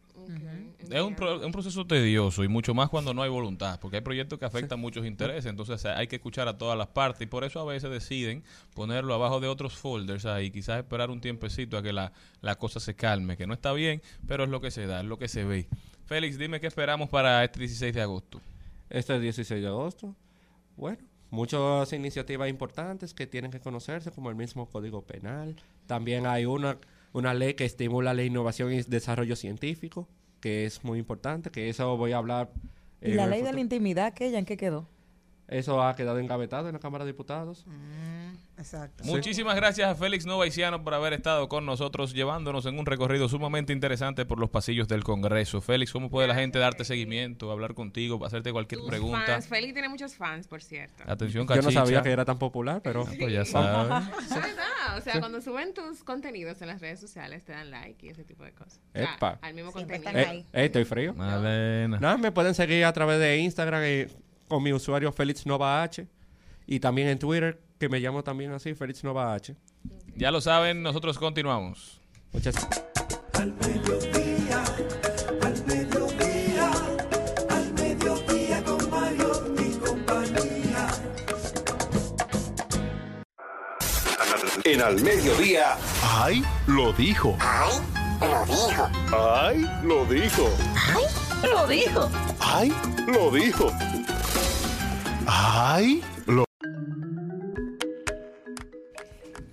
Es 0.89 1.01
un, 1.01 1.15
pro- 1.15 1.45
un 1.45 1.51
proceso 1.51 1.85
tedioso 1.87 2.43
y 2.43 2.47
mucho 2.47 2.73
más 2.73 2.89
cuando 2.89 3.13
no 3.13 3.21
hay 3.23 3.29
voluntad, 3.29 3.79
porque 3.79 3.97
hay 3.97 4.01
proyectos 4.03 4.37
que 4.39 4.45
afectan 4.45 4.79
muchos 4.79 5.05
intereses, 5.05 5.45
entonces 5.45 5.85
hay 5.85 6.07
que 6.07 6.17
escuchar 6.17 6.47
a 6.47 6.57
todas 6.57 6.77
las 6.77 6.87
partes 6.87 7.21
y 7.21 7.25
por 7.25 7.43
eso 7.43 7.59
a 7.59 7.65
veces 7.65 7.89
deciden 7.89 8.43
ponerlo 8.73 9.13
abajo 9.13 9.39
de 9.39 9.47
otros 9.47 9.73
folders 9.75 10.25
ahí, 10.25 10.51
quizás 10.51 10.77
esperar 10.79 11.09
un 11.09 11.21
tiempecito 11.21 11.77
a 11.77 11.83
que 11.83 11.93
la, 11.93 12.11
la 12.41 12.55
cosa 12.55 12.79
se 12.79 12.95
calme, 12.95 13.37
que 13.37 13.47
no 13.47 13.53
está 13.53 13.71
bien, 13.73 14.01
pero 14.27 14.43
es 14.43 14.49
lo 14.49 14.61
que 14.61 14.71
se 14.71 14.85
da, 14.87 14.99
es 15.01 15.05
lo 15.05 15.17
que 15.17 15.27
se 15.27 15.43
ve. 15.43 15.67
Félix, 16.05 16.37
dime 16.37 16.59
qué 16.59 16.67
esperamos 16.67 17.09
para 17.09 17.43
este 17.43 17.59
16 17.59 17.93
de 17.95 18.01
agosto. 18.01 18.39
Este 18.89 19.19
16 19.19 19.61
de 19.61 19.67
agosto. 19.67 20.15
Bueno, 20.77 20.99
muchas 21.31 21.91
iniciativas 21.93 22.47
importantes 22.49 23.13
que 23.13 23.25
tienen 23.25 23.49
que 23.49 23.59
conocerse, 23.59 24.11
como 24.11 24.29
el 24.29 24.35
mismo 24.35 24.67
Código 24.69 25.01
Penal. 25.01 25.55
También 25.87 26.27
hay 26.27 26.45
una, 26.45 26.77
una 27.15 27.33
ley 27.33 27.53
que 27.53 27.63
estimula 27.63 28.13
la 28.13 28.23
innovación 28.23 28.73
y 28.73 28.81
desarrollo 28.81 29.37
científico, 29.37 30.09
que 30.41 30.65
es 30.65 30.83
muy 30.83 30.99
importante, 30.99 31.49
que 31.49 31.69
eso 31.69 31.95
voy 31.95 32.11
a 32.11 32.17
hablar. 32.17 32.51
¿Y 33.01 33.13
la 33.13 33.25
ley 33.25 33.41
de 33.41 33.53
la 33.53 33.61
intimidad, 33.61 34.07
aquella, 34.07 34.37
en 34.37 34.43
qué 34.43 34.57
quedó? 34.57 34.89
Eso 35.47 35.83
ha 35.83 35.95
quedado 35.95 36.17
engavetado 36.19 36.67
en 36.67 36.73
la 36.73 36.79
Cámara 36.79 37.05
de 37.05 37.11
Diputados. 37.11 37.65
Exacto. 38.57 39.03
Muchísimas 39.03 39.55
gracias 39.55 39.89
a 39.89 39.95
Félix 39.95 40.25
Novaiciano 40.25 40.81
por 40.83 40.93
haber 40.93 41.11
estado 41.13 41.49
con 41.49 41.65
nosotros, 41.65 42.13
llevándonos 42.13 42.65
en 42.65 42.79
un 42.79 42.85
recorrido 42.85 43.27
sumamente 43.27 43.73
interesante 43.73 44.25
por 44.25 44.39
los 44.39 44.49
pasillos 44.49 44.87
del 44.87 45.03
Congreso. 45.03 45.59
Félix, 45.61 45.91
¿cómo 45.91 46.09
puede 46.09 46.27
la 46.29 46.35
gente 46.35 46.57
darte 46.57 46.85
seguimiento, 46.85 47.51
hablar 47.51 47.73
contigo, 47.73 48.25
hacerte 48.25 48.51
cualquier 48.53 48.79
Tus 48.81 48.89
pregunta? 48.89 49.25
fans. 49.25 49.47
Félix 49.47 49.73
tiene 49.73 49.89
muchos 49.89 50.15
fans, 50.15 50.47
por 50.47 50.63
cierto. 50.63 51.03
Atención, 51.05 51.45
Yo 51.47 51.55
no 51.55 51.61
cachicha. 51.63 51.85
sabía 51.85 52.01
que 52.01 52.11
era 52.11 52.23
tan 52.23 52.39
popular, 52.39 52.81
pero 52.81 53.05
Pues 53.05 53.33
ya 53.33 53.43
sabes. 53.45 54.03
Es 54.23 54.29
verdad, 54.29 54.97
o 54.97 55.01
sea, 55.01 55.19
cuando 55.19 55.41
suben 55.41 55.73
tus 55.73 56.03
contenidos 56.03 56.61
en 56.61 56.67
las 56.69 56.79
redes 56.81 56.99
sociales 56.99 57.43
te 57.43 57.51
dan 57.51 57.69
like 57.71 58.05
y 58.05 58.09
ese 58.09 58.23
tipo 58.23 58.43
de 58.45 58.53
cosas. 58.53 58.79
O 58.95 58.97
sea, 58.97 59.37
al 59.41 59.53
mismo 59.53 59.71
contenido. 59.73 60.11
Eh, 60.11 60.25
ahí. 60.25 60.39
eh, 60.53 60.65
estoy 60.65 60.85
frío. 60.85 61.13
Malena. 61.13 61.99
Nada, 61.99 62.17
me 62.17 62.31
pueden 62.31 62.55
seguir 62.55 62.85
a 62.85 62.93
través 62.93 63.19
de 63.19 63.37
Instagram 63.39 63.81
eh, 63.83 64.07
con 64.47 64.63
mi 64.63 64.73
usuario 64.73 65.11
Félix 65.11 65.45
Nova 65.45 65.83
H 65.83 66.07
y 66.67 66.79
también 66.79 67.07
en 67.09 67.19
Twitter, 67.19 67.61
que 67.79 67.89
me 67.89 67.99
llamo 67.99 68.23
también 68.23 68.51
así, 68.51 68.73
Félix 68.73 69.03
Nova 69.03 69.33
H. 69.33 69.55
Ya 70.15 70.31
lo 70.31 70.41
saben, 70.41 70.81
nosotros 70.81 71.17
continuamos. 71.17 71.99
Muchas 72.31 72.55
Al 73.33 73.53
mediodía, 73.53 74.63
al 75.41 75.65
mediodía, 75.65 76.71
al 77.49 77.73
mediodía 77.73 78.63
con 78.63 79.55
mi 79.55 79.71
compañía. 79.77 80.87
En 84.63 84.81
al 84.81 85.01
mediodía. 85.01 85.77
Ay, 86.01 86.43
lo 86.67 86.91
dijo. 86.93 87.37
Ay, 87.39 87.79
lo 88.21 88.45
dijo. 88.45 88.89
Ay, 89.13 89.69
lo 89.83 90.05
dijo. 90.05 90.49
Ay, 90.95 91.49
lo 91.51 91.67
dijo. 91.67 92.09
Ay, 92.39 92.73
lo 93.07 93.31
dijo. 93.31 93.71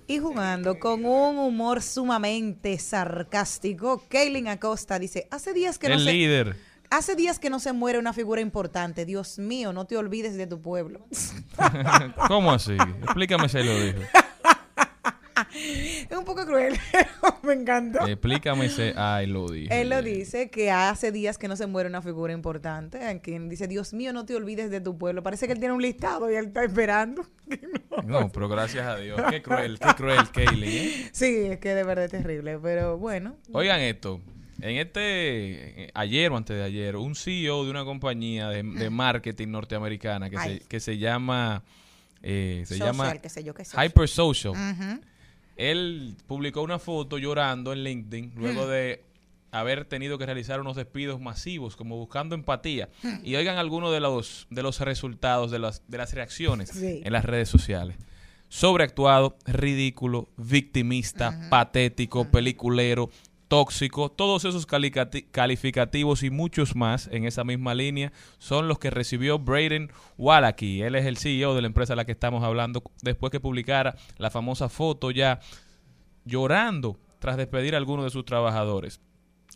Y 0.07 0.19
jugando 0.19 0.79
con 0.79 1.05
un 1.05 1.37
humor 1.37 1.81
sumamente 1.81 2.77
sarcástico, 2.77 4.03
Kaylin 4.09 4.47
Acosta 4.47 4.99
dice, 4.99 5.27
hace 5.31 5.53
días 5.53 5.79
que 5.79 5.89
no 5.89 5.95
El 5.95 6.03
se... 6.03 6.13
líder. 6.13 6.55
Hace 6.91 7.15
días 7.15 7.39
que 7.39 7.49
no 7.49 7.59
se 7.59 7.73
muere 7.73 7.97
una 7.97 8.13
figura 8.13 8.39
importante. 8.39 9.05
Dios 9.05 9.39
mío, 9.39 9.73
no 9.73 9.85
te 9.85 9.97
olvides 9.97 10.37
de 10.37 10.45
tu 10.45 10.61
pueblo. 10.61 11.07
¿Cómo 12.27 12.51
así? 12.51 12.77
Explícame 13.01 13.49
si 13.49 13.63
lo 13.63 13.79
dijo. 13.79 13.99
es 16.09 16.17
un 16.17 16.25
poco 16.25 16.45
cruel, 16.45 16.77
pero 16.91 17.09
me 17.43 17.53
encantó. 17.53 18.05
Explícame 18.07 18.69
si 18.69 18.91
ay 18.95 19.27
lo 19.27 19.47
dijo. 19.51 19.73
Él 19.73 19.89
lo 19.89 20.01
dice 20.01 20.49
que 20.49 20.71
hace 20.71 21.11
días 21.11 21.37
que 21.37 21.47
no 21.47 21.55
se 21.55 21.67
muere 21.67 21.89
una 21.89 22.01
figura 22.01 22.33
importante. 22.33 23.09
En 23.09 23.19
quien 23.19 23.49
dice, 23.49 23.67
Dios 23.67 23.93
mío, 23.93 24.13
no 24.13 24.25
te 24.25 24.35
olvides 24.35 24.71
de 24.71 24.81
tu 24.81 24.97
pueblo. 24.97 25.23
Parece 25.23 25.47
que 25.47 25.53
él 25.53 25.59
tiene 25.59 25.73
un 25.73 25.81
listado 25.81 26.31
y 26.31 26.35
él 26.35 26.47
está 26.47 26.63
esperando. 26.63 27.25
No, 28.05 28.29
pero 28.29 28.49
gracias 28.49 28.85
a 28.85 28.97
Dios. 28.97 29.19
Qué 29.29 29.41
cruel, 29.41 29.79
qué 29.79 29.93
cruel, 29.95 30.29
Kaylin. 30.31 30.63
¿eh? 30.63 31.09
Sí, 31.11 31.45
es 31.51 31.59
que 31.59 31.75
de 31.75 31.83
verdad 31.83 32.05
es 32.05 32.11
terrible. 32.11 32.57
Pero 32.59 32.97
bueno. 32.97 33.37
Oigan 33.51 33.79
esto. 33.81 34.19
En 34.61 34.77
este, 34.77 35.83
eh, 35.83 35.91
ayer 35.93 36.31
o 36.31 36.37
antes 36.37 36.55
de 36.55 36.63
ayer, 36.63 36.95
un 36.95 37.15
CEO 37.15 37.65
de 37.65 37.71
una 37.71 37.83
compañía 37.83 38.47
de, 38.47 38.63
de 38.63 38.89
marketing 38.89 39.49
norteamericana 39.49 40.29
que, 40.29 40.37
se, 40.37 40.59
que 40.61 40.79
se 40.79 40.97
llama, 40.97 41.63
eh, 42.21 42.63
se 42.65 42.77
Social, 42.77 42.95
llama 42.95 43.13
sé 43.27 43.43
yo. 43.43 43.53
Hyper 43.53 44.07
Social. 44.07 44.53
Él 45.55 46.15
publicó 46.27 46.61
una 46.61 46.79
foto 46.79 47.17
llorando 47.17 47.73
en 47.73 47.83
LinkedIn 47.83 48.33
luego 48.35 48.67
de 48.67 49.03
haber 49.51 49.85
tenido 49.85 50.17
que 50.17 50.25
realizar 50.25 50.59
unos 50.59 50.75
despidos 50.75 51.21
masivos, 51.21 51.75
como 51.75 51.95
buscando 51.97 52.33
empatía. 52.33 52.89
Y 53.23 53.35
oigan 53.35 53.57
algunos 53.57 53.91
de 53.93 53.99
los, 53.99 54.47
de 54.49 54.63
los 54.63 54.79
resultados 54.79 55.51
de 55.51 55.59
las, 55.59 55.83
de 55.87 55.97
las 55.99 56.11
reacciones 56.13 56.69
Sí. 56.69 57.01
en 57.03 57.13
las 57.13 57.23
redes 57.23 57.49
sociales. 57.49 57.97
Sobreactuado, 58.49 59.35
ridículo, 59.45 60.27
victimista, 60.37 61.47
patético, 61.49 62.29
peliculero, 62.29 63.09
tóxico, 63.47 64.09
todos 64.09 64.45
esos 64.45 64.65
calificativos 64.65 66.23
y 66.23 66.29
muchos 66.29 66.75
más 66.75 67.07
en 67.11 67.25
esa 67.25 67.43
misma 67.43 67.75
línea 67.75 68.11
son 68.37 68.67
los 68.67 68.79
que 68.79 68.89
recibió 68.89 69.39
Braden 69.39 69.91
Wallachie. 70.17 70.85
Él 70.85 70.95
es 70.95 71.05
el 71.05 71.17
CEO 71.17 71.55
de 71.55 71.61
la 71.61 71.67
empresa 71.67 71.93
a 71.93 71.95
la 71.95 72.05
que 72.05 72.11
estamos 72.11 72.43
hablando 72.43 72.83
después 73.01 73.31
que 73.31 73.39
publicara 73.39 73.95
la 74.17 74.29
famosa 74.31 74.69
foto 74.69 75.11
ya 75.11 75.39
llorando 76.25 76.97
tras 77.19 77.37
despedir 77.37 77.75
a 77.75 77.77
algunos 77.77 78.05
de 78.05 78.11
sus 78.11 78.25
trabajadores. 78.25 78.99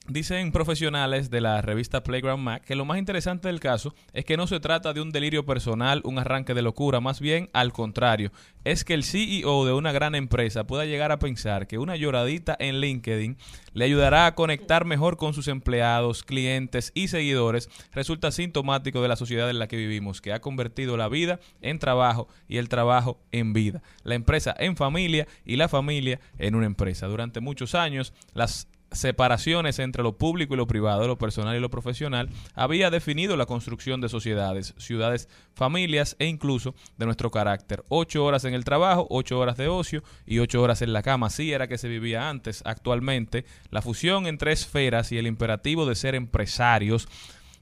Dicen 0.10 0.54
profesionales 0.54 1.30
de 1.30 1.42
la 1.42 1.62
revista 1.62 2.02
Playground 2.02 2.42
Mac 2.42 2.64
que 2.64 2.78
lo 2.78 2.86
más 2.86 2.98
interesante 2.98 3.50
del 3.50 3.60
caso 3.60 3.94
es 4.14 4.24
que 4.24 4.38
no 4.38 4.48
se 4.48 4.62
trata 4.62 4.94
de 4.94 5.02
un 5.02 5.12
delirio 5.12 5.46
personal, 5.46 6.02
un 6.06 6.18
arranque 6.18 6.54
de 6.54 6.62
locura, 6.62 7.02
más 7.02 7.20
bien 7.20 7.50
al 7.52 7.74
contrario, 7.74 8.32
es 8.64 8.86
que 8.86 8.94
el 8.94 9.04
CEO 9.04 9.66
de 9.66 9.74
una 9.74 9.92
gran 9.92 10.16
empresa 10.16 10.66
pueda 10.66 10.86
llegar 10.86 11.12
a 11.12 11.20
pensar 11.20 11.68
que 11.68 11.78
una 11.78 11.98
lloradita 11.98 12.56
en 12.58 12.80
LinkedIn 12.80 13.38
le 13.74 13.84
ayudará 13.84 14.28
a 14.28 14.36
conectar 14.36 14.86
mejor 14.86 15.18
con 15.18 15.34
sus 15.34 15.50
empleados, 15.50 16.24
clientes 16.24 16.94
y 16.96 17.10
seguidores, 17.10 17.70
resulta 17.92 18.32
sintomático 18.32 19.02
de 19.02 19.10
la 19.10 19.18
sociedad 19.18 19.50
en 19.50 19.60
la 19.60 19.68
que 19.68 19.76
vivimos, 19.76 20.22
que 20.22 20.32
ha 20.32 20.40
convertido 20.40 20.96
la 20.96 21.10
vida 21.10 21.42
en 21.60 21.80
trabajo 21.80 22.30
y 22.48 22.58
el 22.58 22.70
trabajo 22.70 23.20
en 23.34 23.52
vida, 23.52 23.84
la 24.04 24.16
empresa 24.16 24.56
en 24.58 24.78
familia 24.78 25.28
y 25.44 25.58
la 25.58 25.68
familia 25.68 26.22
en 26.38 26.56
una 26.56 26.66
empresa. 26.66 27.08
Durante 27.08 27.42
muchos 27.42 27.76
años, 27.76 28.14
las 28.34 28.70
separaciones 28.92 29.80
entre 29.80 30.04
lo 30.04 30.18
público 30.18 30.54
y 30.54 30.58
lo 30.58 30.68
privado, 30.68 31.08
lo 31.08 31.18
personal 31.18 31.56
y 31.56 31.60
lo 31.60 31.70
profesional, 31.70 32.30
había 32.54 32.90
definido 32.90 33.38
la 33.38 33.46
construcción 33.46 34.02
de 34.02 34.10
sociedades, 34.10 34.74
ciudades, 34.78 35.30
familias 35.54 36.16
e 36.20 36.26
incluso 36.26 36.76
de 36.98 37.06
nuestro 37.06 37.32
carácter. 37.32 37.84
Ocho 37.90 38.24
horas 38.26 38.46
en 38.46 38.54
el 38.54 38.64
trabajo, 38.64 39.08
ocho 39.10 39.40
horas 39.40 39.58
de 39.58 39.68
ocio 39.68 40.04
y 40.26 40.40
ocho 40.40 40.62
horas 40.62 40.82
en 40.82 40.94
la 40.94 41.04
cama. 41.04 41.28
Así 41.28 41.52
era 41.52 41.68
que 41.68 41.78
se 41.78 41.88
vivía 41.88 42.30
antes. 42.30 42.62
Actualmente, 42.66 43.46
la 43.70 43.82
fusión 43.82 44.28
entre 44.28 44.52
esferas 44.52 45.12
y 45.12 45.18
el 45.18 45.28
imperativo 45.28 45.86
de 45.86 45.96
ser 45.96 46.16
empresarios 46.16 47.08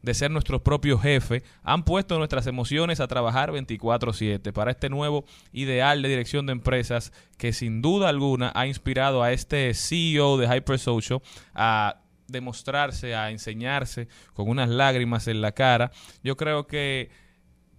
de 0.06 0.14
ser 0.14 0.30
nuestro 0.30 0.64
propio 0.64 1.00
jefe, 1.00 1.44
han 1.64 1.84
puesto 1.84 2.18
nuestras 2.20 2.46
emociones 2.46 3.00
a 3.00 3.08
trabajar 3.08 3.52
24/7 3.52 4.54
para 4.54 4.72
este 4.72 4.88
nuevo 4.88 5.26
ideal 5.52 6.02
de 6.02 6.10
dirección 6.10 6.46
de 6.46 6.54
empresas 6.54 7.12
que 7.38 7.52
sin 7.52 7.82
duda 7.82 8.08
alguna 8.08 8.52
ha 8.56 8.68
inspirado 8.68 9.24
a 9.24 9.32
este 9.32 9.74
CEO 9.74 10.38
de 10.38 10.46
Hypersocial 10.48 11.22
a 11.56 12.02
demostrarse, 12.28 13.16
a 13.16 13.32
enseñarse 13.32 14.08
con 14.34 14.48
unas 14.48 14.70
lágrimas 14.70 15.28
en 15.28 15.42
la 15.42 15.54
cara. 15.54 15.92
Yo 16.24 16.38
creo 16.38 16.68
que 16.68 17.10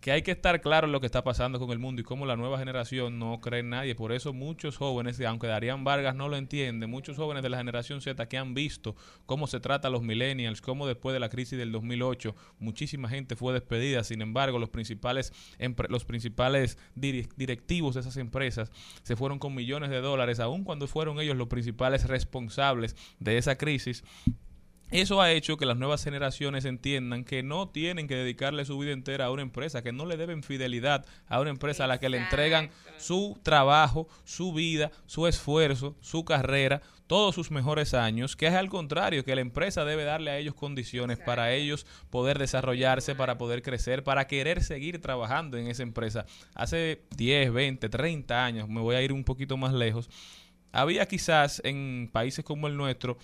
que 0.07 0.13
hay 0.13 0.23
que 0.23 0.31
estar 0.31 0.61
claro 0.61 0.87
en 0.87 0.93
lo 0.93 1.01
que 1.01 1.07
está 1.07 1.25
pasando 1.25 1.59
con 1.59 1.73
el 1.73 1.81
mundo 1.81 2.01
y 2.01 2.05
cómo 2.05 2.27
la 2.27 2.37
nueva 2.37 2.61
generación 2.61 3.19
no 3.19 3.41
cree 3.41 3.59
en 3.59 3.71
nadie. 3.71 3.97
Por 3.97 4.13
eso 4.13 4.33
muchos 4.33 4.77
jóvenes, 4.77 5.21
aunque 5.23 5.49
Darían 5.49 5.83
Vargas 5.83 6.15
no 6.15 6.29
lo 6.29 6.37
entiende, 6.37 6.87
muchos 6.87 7.17
jóvenes 7.17 7.43
de 7.43 7.49
la 7.49 7.59
generación 7.59 8.01
Z 8.01 8.29
que 8.29 8.39
han 8.39 8.55
visto 8.55 8.95
cómo 9.27 9.49
se 9.49 9.59
trata 9.59 9.89
a 9.89 9.91
los 9.91 10.03
millennials, 10.03 10.61
cómo 10.61 10.87
después 10.87 11.13
de 11.13 11.19
la 11.19 11.29
crisis 11.29 11.59
del 11.59 11.73
2008 11.73 12.37
muchísima 12.61 13.09
gente 13.09 13.35
fue 13.35 13.53
despedida. 13.53 14.05
Sin 14.05 14.23
embargo, 14.23 14.61
los 14.61 14.69
principales, 14.71 15.33
los 15.89 16.05
principales 16.05 16.79
directivos 16.95 17.97
de 17.97 18.03
esas 18.03 18.17
empresas 18.17 18.71
se 19.03 19.17
fueron 19.17 19.41
con 19.41 19.57
millones 19.57 19.91
de 19.91 20.01
dólares, 20.01 20.39
aun 20.39 20.63
cuando 20.63 20.87
fueron 20.87 21.19
ellos 21.19 21.37
los 21.37 21.49
principales 21.49 22.07
responsables 22.07 22.95
de 23.19 23.39
esa 23.39 23.59
crisis. 23.59 24.05
Eso 24.97 25.21
ha 25.21 25.31
hecho 25.31 25.59
que 25.59 25.67
las 25.67 25.77
nuevas 25.77 26.03
generaciones 26.03 26.65
entiendan 26.65 27.25
que 27.25 27.43
no 27.43 27.69
tienen 27.69 28.09
que 28.09 28.15
dedicarle 28.15 28.65
su 28.65 28.79
vida 28.79 28.93
entera 28.93 29.27
a 29.27 29.31
una 29.31 29.43
empresa, 29.43 29.83
que 29.83 29.93
no 29.93 30.07
le 30.07 30.17
deben 30.17 30.43
fidelidad 30.43 31.05
a 31.29 31.39
una 31.39 31.51
empresa 31.51 31.85
a 31.85 31.87
la 31.87 32.01
que 32.01 32.09
le 32.09 32.17
entregan 32.17 32.71
su 32.97 33.39
trabajo, 33.43 34.09
su 34.25 34.55
vida, 34.55 34.91
su 35.05 35.27
esfuerzo, 35.27 35.97
su 36.01 36.25
carrera, 36.25 36.81
todos 37.09 37.35
sus 37.35 37.51
mejores 37.51 37.93
años, 37.93 38.37
que 38.37 38.47
es 38.47 38.55
al 38.55 38.71
contrario, 38.71 39.23
que 39.23 39.35
la 39.35 39.43
empresa 39.43 39.85
debe 39.85 40.05
darle 40.05 40.31
a 40.31 40.39
ellos 40.39 40.55
condiciones 40.55 41.19
para 41.19 41.53
ellos 41.53 41.85
poder 42.09 42.39
desarrollarse, 42.39 43.15
para 43.15 43.37
poder 43.37 43.61
crecer, 43.61 44.03
para 44.03 44.27
querer 44.27 44.65
seguir 44.65 45.03
trabajando 45.03 45.59
en 45.59 45.67
esa 45.67 45.83
empresa. 45.83 46.25
Hace 46.55 47.03
10, 47.19 47.53
20, 47.53 47.91
30 47.91 48.47
años, 48.47 48.67
me 48.67 48.81
voy 48.81 48.97
a 48.97 49.03
ir 49.03 49.13
un 49.13 49.25
poquito 49.25 49.59
más 49.59 49.75
lejos, 49.75 50.09
había 50.77 51.07
quizás 51.07 51.61
en 51.65 52.11
países 52.13 52.45
como 52.45 52.67
el 52.67 52.77
nuestro 52.77 53.17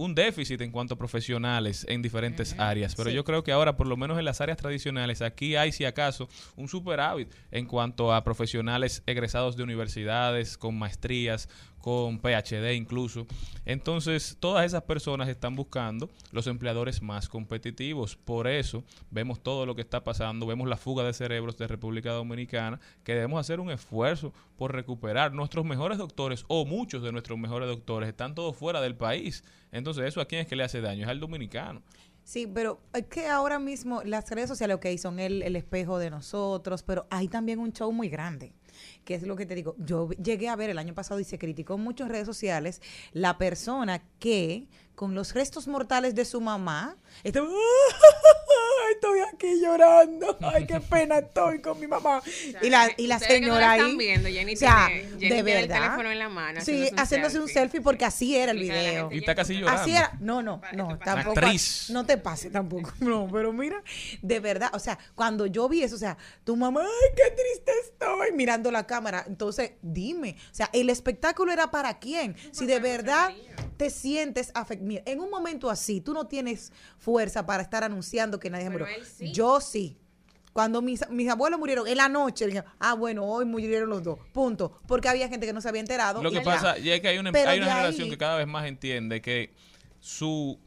un 0.00 0.14
déficit 0.14 0.58
en 0.62 0.72
cuanto 0.72 0.94
a 0.94 0.96
profesionales 0.96 1.84
en 1.86 2.00
diferentes 2.00 2.58
áreas, 2.58 2.94
pero 2.94 3.10
sí. 3.10 3.16
yo 3.16 3.22
creo 3.22 3.44
que 3.44 3.52
ahora, 3.52 3.76
por 3.76 3.86
lo 3.86 3.98
menos 3.98 4.18
en 4.18 4.24
las 4.24 4.40
áreas 4.40 4.56
tradicionales, 4.56 5.20
aquí 5.20 5.56
hay, 5.56 5.72
si 5.72 5.84
acaso, 5.84 6.26
un 6.56 6.68
superávit 6.68 7.30
en 7.50 7.66
cuanto 7.66 8.14
a 8.14 8.24
profesionales 8.24 9.02
egresados 9.04 9.58
de 9.58 9.62
universidades, 9.62 10.56
con 10.56 10.78
maestrías, 10.78 11.50
con 11.80 12.18
PhD 12.18 12.74
incluso. 12.74 13.26
Entonces, 13.66 14.36
todas 14.40 14.64
esas 14.64 14.82
personas 14.82 15.28
están 15.28 15.54
buscando 15.54 16.10
los 16.32 16.46
empleadores 16.46 17.02
más 17.02 17.28
competitivos. 17.28 18.16
Por 18.16 18.46
eso, 18.46 18.84
vemos 19.10 19.42
todo 19.42 19.66
lo 19.66 19.74
que 19.74 19.82
está 19.82 20.02
pasando, 20.02 20.46
vemos 20.46 20.68
la 20.68 20.76
fuga 20.76 21.04
de 21.04 21.12
cerebros 21.12 21.56
de 21.58 21.66
República 21.66 22.12
Dominicana, 22.12 22.80
que 23.04 23.14
debemos 23.14 23.40
hacer 23.40 23.60
un 23.60 23.70
esfuerzo 23.70 24.32
por 24.56 24.74
recuperar 24.74 25.32
nuestros 25.32 25.64
mejores 25.64 25.98
doctores 25.98 26.44
o 26.48 26.64
muchos 26.64 27.02
de 27.02 27.12
nuestros 27.12 27.38
mejores 27.38 27.68
doctores 27.68 28.08
están 28.08 28.34
todos 28.34 28.56
fuera 28.56 28.80
del 28.80 28.94
país. 28.94 29.44
Entonces, 29.72 30.04
¿eso 30.04 30.20
a 30.20 30.26
quién 30.26 30.42
es 30.42 30.46
que 30.46 30.56
le 30.56 30.64
hace 30.64 30.80
daño? 30.80 31.04
Es 31.04 31.08
al 31.08 31.20
dominicano. 31.20 31.82
Sí, 32.24 32.46
pero 32.46 32.80
es 32.92 33.06
que 33.06 33.26
ahora 33.26 33.58
mismo 33.58 34.02
las 34.04 34.30
redes 34.30 34.48
sociales, 34.48 34.76
ok, 34.76 34.86
son 34.98 35.18
el, 35.18 35.42
el 35.42 35.56
espejo 35.56 35.98
de 35.98 36.10
nosotros, 36.10 36.82
pero 36.82 37.06
hay 37.10 37.28
también 37.28 37.58
un 37.58 37.72
show 37.72 37.90
muy 37.92 38.08
grande, 38.08 38.52
que 39.10 39.16
es 39.16 39.24
lo 39.24 39.34
que 39.34 39.44
te 39.44 39.56
digo. 39.56 39.74
Yo 39.78 40.08
llegué 40.12 40.48
a 40.48 40.54
ver 40.54 40.70
el 40.70 40.78
año 40.78 40.94
pasado 40.94 41.18
y 41.18 41.24
se 41.24 41.36
criticó 41.36 41.76
mucho 41.76 42.04
en 42.04 42.10
redes 42.10 42.26
sociales 42.26 42.80
la 43.12 43.38
persona 43.38 44.00
que 44.20 44.68
con 44.94 45.16
los 45.16 45.34
restos 45.34 45.66
mortales 45.66 46.14
de 46.14 46.24
su 46.24 46.40
mamá 46.40 46.94
estaba, 47.24 47.48
"Ay, 47.48 48.92
estoy 48.94 49.20
aquí 49.32 49.60
llorando, 49.60 50.36
ay, 50.42 50.66
qué 50.66 50.78
pena 50.80 51.18
estoy 51.18 51.60
con 51.62 51.80
mi 51.80 51.86
mamá. 51.86 52.22
y 52.62 52.68
la, 52.70 52.90
y 52.98 53.06
la 53.06 53.16
ustedes 53.16 53.40
que 53.40 53.46
no 53.46 53.54
señora 53.54 53.60
la 53.66 53.72
ahí, 53.72 53.80
están 53.80 53.96
viendo, 53.98 54.28
Jenny 54.28 54.52
o 54.54 54.56
sea, 54.56 54.86
tiene- 54.88 55.02
Jenny 55.02 55.12
de 55.12 55.18
tiene 55.18 55.38
el 55.38 55.68
verdad. 55.68 55.82
teléfono 55.84 56.10
en 56.10 56.18
la 56.18 56.28
mano, 56.28 56.60
Sí, 56.60 56.72
haciéndose 56.72 56.92
un 56.92 56.98
haciéndose 57.00 57.40
un 57.40 57.48
selfie. 57.48 57.80
porque 57.80 58.04
así 58.04 58.36
era 58.36 58.52
el 58.52 58.58
la 58.58 58.74
video. 58.74 59.08
Y 59.12 59.18
está 59.18 59.34
casi 59.34 59.54
llorando. 59.54 59.80
Así 59.82 59.90
era. 59.92 60.12
No, 60.20 60.42
no, 60.42 60.60
no, 60.74 60.98
tampoco. 60.98 61.38
Actriz. 61.38 61.88
No 61.90 62.04
te 62.04 62.16
pase 62.18 62.50
tampoco. 62.50 62.92
No, 63.00 63.26
pero 63.32 63.52
mira, 63.54 63.82
de 64.20 64.38
verdad, 64.40 64.70
o 64.74 64.78
sea, 64.78 64.98
cuando 65.14 65.46
yo 65.46 65.66
vi 65.68 65.82
eso, 65.82 65.94
o 65.96 65.98
sea, 65.98 66.16
tu 66.44 66.56
mamá, 66.56 66.82
ay, 66.82 67.08
qué 67.16 67.30
triste 67.30 67.72
estoy, 67.84 68.32
mirando 68.34 68.70
la 68.70 68.86
cámara. 68.86 68.99
Entonces, 69.26 69.72
dime, 69.82 70.36
o 70.50 70.54
sea, 70.54 70.70
el 70.72 70.90
espectáculo 70.90 71.52
era 71.52 71.70
para 71.70 71.98
quién? 71.98 72.36
Si 72.52 72.66
de 72.66 72.78
verdad 72.80 73.32
te 73.76 73.90
sientes 73.90 74.50
afectado. 74.54 75.02
En 75.06 75.20
un 75.20 75.30
momento 75.30 75.70
así, 75.70 76.00
tú 76.00 76.12
no 76.12 76.26
tienes 76.26 76.72
fuerza 76.98 77.46
para 77.46 77.62
estar 77.62 77.82
anunciando 77.84 78.38
que 78.38 78.50
nadie 78.50 78.70
murió. 78.70 78.86
sí. 79.16 79.32
Yo 79.32 79.60
sí. 79.60 79.96
Cuando 80.52 80.82
mis, 80.82 81.08
mis 81.10 81.28
abuelos 81.30 81.60
murieron 81.60 81.86
en 81.86 81.96
la 81.96 82.08
noche, 82.08 82.44
dije, 82.46 82.64
ah, 82.80 82.94
bueno, 82.94 83.24
hoy 83.24 83.44
murieron 83.44 83.88
los 83.88 84.02
dos. 84.02 84.18
Punto. 84.32 84.72
Porque 84.88 85.08
había 85.08 85.28
gente 85.28 85.46
que 85.46 85.52
no 85.52 85.60
se 85.60 85.68
había 85.68 85.80
enterado. 85.80 86.20
Lo 86.22 86.30
que 86.32 86.40
pasa 86.40 86.76
ya 86.78 86.94
es 86.96 87.00
que 87.00 87.06
hay 87.08 87.18
una, 87.18 87.30
Pero 87.30 87.50
hay 87.50 87.58
una 87.60 87.72
generación 87.72 88.04
ahí- 88.06 88.10
que 88.10 88.18
cada 88.18 88.36
vez 88.36 88.48
más 88.48 88.66
entiende 88.66 89.22
que 89.22 89.54
su 90.00 90.58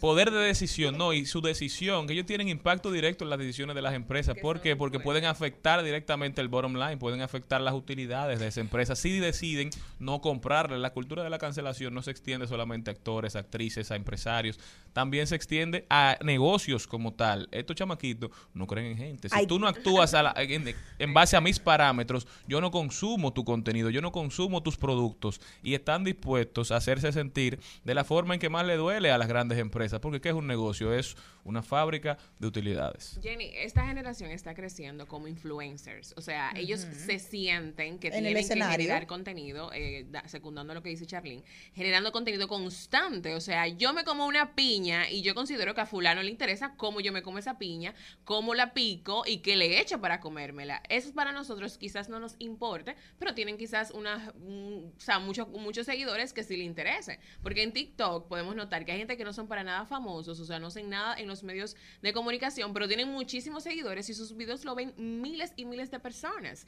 Poder 0.00 0.30
de 0.30 0.38
decisión, 0.40 0.96
no, 0.98 1.12
y 1.12 1.26
su 1.26 1.40
decisión, 1.40 2.06
que 2.06 2.12
ellos 2.12 2.26
tienen 2.26 2.48
impacto 2.48 2.90
directo 2.92 3.24
en 3.24 3.30
las 3.30 3.38
decisiones 3.38 3.74
de 3.76 3.82
las 3.82 3.94
empresas. 3.94 4.36
¿Por 4.40 4.60
qué? 4.60 4.76
Porque 4.76 5.00
pueden 5.00 5.24
afectar 5.24 5.82
directamente 5.82 6.40
el 6.40 6.48
bottom 6.48 6.74
line, 6.74 6.96
pueden 6.96 7.20
afectar 7.22 7.60
las 7.60 7.74
utilidades 7.74 8.40
de 8.40 8.48
esa 8.48 8.60
empresa. 8.60 8.96
Si 8.96 9.18
deciden 9.18 9.70
no 9.98 10.20
comprarle, 10.20 10.78
la 10.78 10.90
cultura 10.90 11.22
de 11.22 11.30
la 11.30 11.38
cancelación 11.38 11.94
no 11.94 12.02
se 12.02 12.10
extiende 12.10 12.46
solamente 12.46 12.90
a 12.90 12.92
actores, 12.94 13.36
actrices, 13.36 13.90
a 13.90 13.96
empresarios, 13.96 14.58
también 14.92 15.26
se 15.26 15.34
extiende 15.36 15.86
a 15.90 16.18
negocios 16.22 16.86
como 16.86 17.12
tal. 17.14 17.48
Estos 17.52 17.76
chamaquitos 17.76 18.30
no 18.52 18.66
creen 18.66 18.92
en 18.92 18.96
gente. 18.98 19.28
Si 19.28 19.34
Ay. 19.36 19.46
tú 19.46 19.58
no 19.58 19.66
actúas 19.66 20.14
a 20.14 20.22
la- 20.22 20.34
en, 20.36 20.74
en 20.98 21.14
base 21.14 21.36
a 21.36 21.40
mis 21.40 21.58
parámetros, 21.58 22.26
yo 22.46 22.60
no 22.60 22.70
consumo 22.70 23.32
tu 23.32 23.44
contenido, 23.44 23.90
yo 23.90 24.00
no 24.00 24.12
consumo 24.12 24.62
tus 24.62 24.76
productos 24.76 25.40
y 25.62 25.74
están 25.74 26.04
dispuestos 26.04 26.70
a 26.70 26.76
hacerse 26.76 27.12
sentir 27.12 27.58
de 27.84 27.94
la 27.94 28.04
forma 28.04 28.34
en 28.34 28.40
que 28.40 28.48
más 28.48 28.66
le 28.66 28.76
duele 28.76 29.10
a 29.10 29.18
las 29.18 29.28
grandes 29.28 29.53
empresas, 29.58 30.00
porque 30.00 30.20
¿qué 30.20 30.28
es 30.30 30.34
un 30.34 30.46
negocio? 30.46 30.92
Es 30.92 31.16
una 31.44 31.62
fábrica 31.62 32.16
de 32.38 32.46
utilidades. 32.46 33.18
Jenny, 33.22 33.50
esta 33.54 33.86
generación 33.86 34.30
está 34.30 34.54
creciendo 34.54 35.06
como 35.06 35.28
influencers. 35.28 36.14
O 36.16 36.20
sea, 36.20 36.52
ellos 36.56 36.80
se 36.80 37.18
sienten 37.18 37.98
que 37.98 38.08
En 38.08 38.14
el 38.14 38.34
tienen 38.34 38.48
que 38.48 38.54
generar 38.72 39.06
contenido, 39.06 39.70
eh, 39.74 40.06
da- 40.10 40.26
secundando 40.28 40.72
lo 40.74 40.82
que 40.82 40.88
dice 40.88 41.06
Charlene, 41.06 41.44
generando 41.74 42.12
contenido 42.12 42.48
constante. 42.48 43.34
O 43.34 43.40
sea, 43.40 43.66
yo 43.68 43.92
me 43.92 44.04
como 44.04 44.26
una 44.26 44.54
piña 44.54 45.10
y 45.10 45.22
yo 45.22 45.34
considero 45.34 45.74
que 45.74 45.82
a 45.82 45.86
fulano 45.86 46.22
le 46.22 46.30
interesa 46.30 46.74
cómo 46.76 47.00
yo 47.00 47.12
me 47.12 47.22
como 47.22 47.38
esa 47.38 47.58
piña, 47.58 47.94
cómo 48.24 48.54
la 48.54 48.72
pico 48.74 49.24
y 49.26 49.38
qué 49.38 49.56
le 49.56 49.80
echo 49.80 50.00
para 50.00 50.20
comérmela. 50.20 50.82
Eso 50.88 51.12
para 51.12 51.32
nosotros 51.32 51.76
quizás 51.78 52.08
no 52.08 52.20
nos 52.20 52.36
importe, 52.38 52.96
pero 53.18 53.34
tienen 53.34 53.58
quizás 53.58 53.90
una, 53.90 54.32
mm, 54.38 54.84
o 54.96 55.00
sea, 55.00 55.18
muchos 55.18 55.48
muchos 55.48 55.86
seguidores 55.86 56.32
que 56.32 56.42
sí 56.42 56.56
le 56.56 56.64
interese. 56.64 57.18
Porque 57.42 57.62
en 57.62 57.72
TikTok 57.72 58.28
podemos 58.28 58.56
notar 58.56 58.84
que 58.84 58.92
hay 58.92 58.98
gente 58.98 59.16
que 59.16 59.24
no 59.24 59.32
son 59.32 59.43
para 59.48 59.64
nada 59.64 59.86
famosos, 59.86 60.40
o 60.40 60.44
sea, 60.44 60.58
no 60.58 60.68
hacen 60.68 60.90
nada 60.90 61.14
en 61.16 61.26
los 61.26 61.42
medios 61.42 61.76
de 62.02 62.12
comunicación, 62.12 62.72
pero 62.72 62.88
tienen 62.88 63.10
muchísimos 63.10 63.62
seguidores 63.62 64.08
y 64.08 64.14
sus 64.14 64.36
videos 64.36 64.64
lo 64.64 64.74
ven 64.74 64.94
miles 64.96 65.52
y 65.56 65.64
miles 65.64 65.90
de 65.90 66.00
personas. 66.00 66.66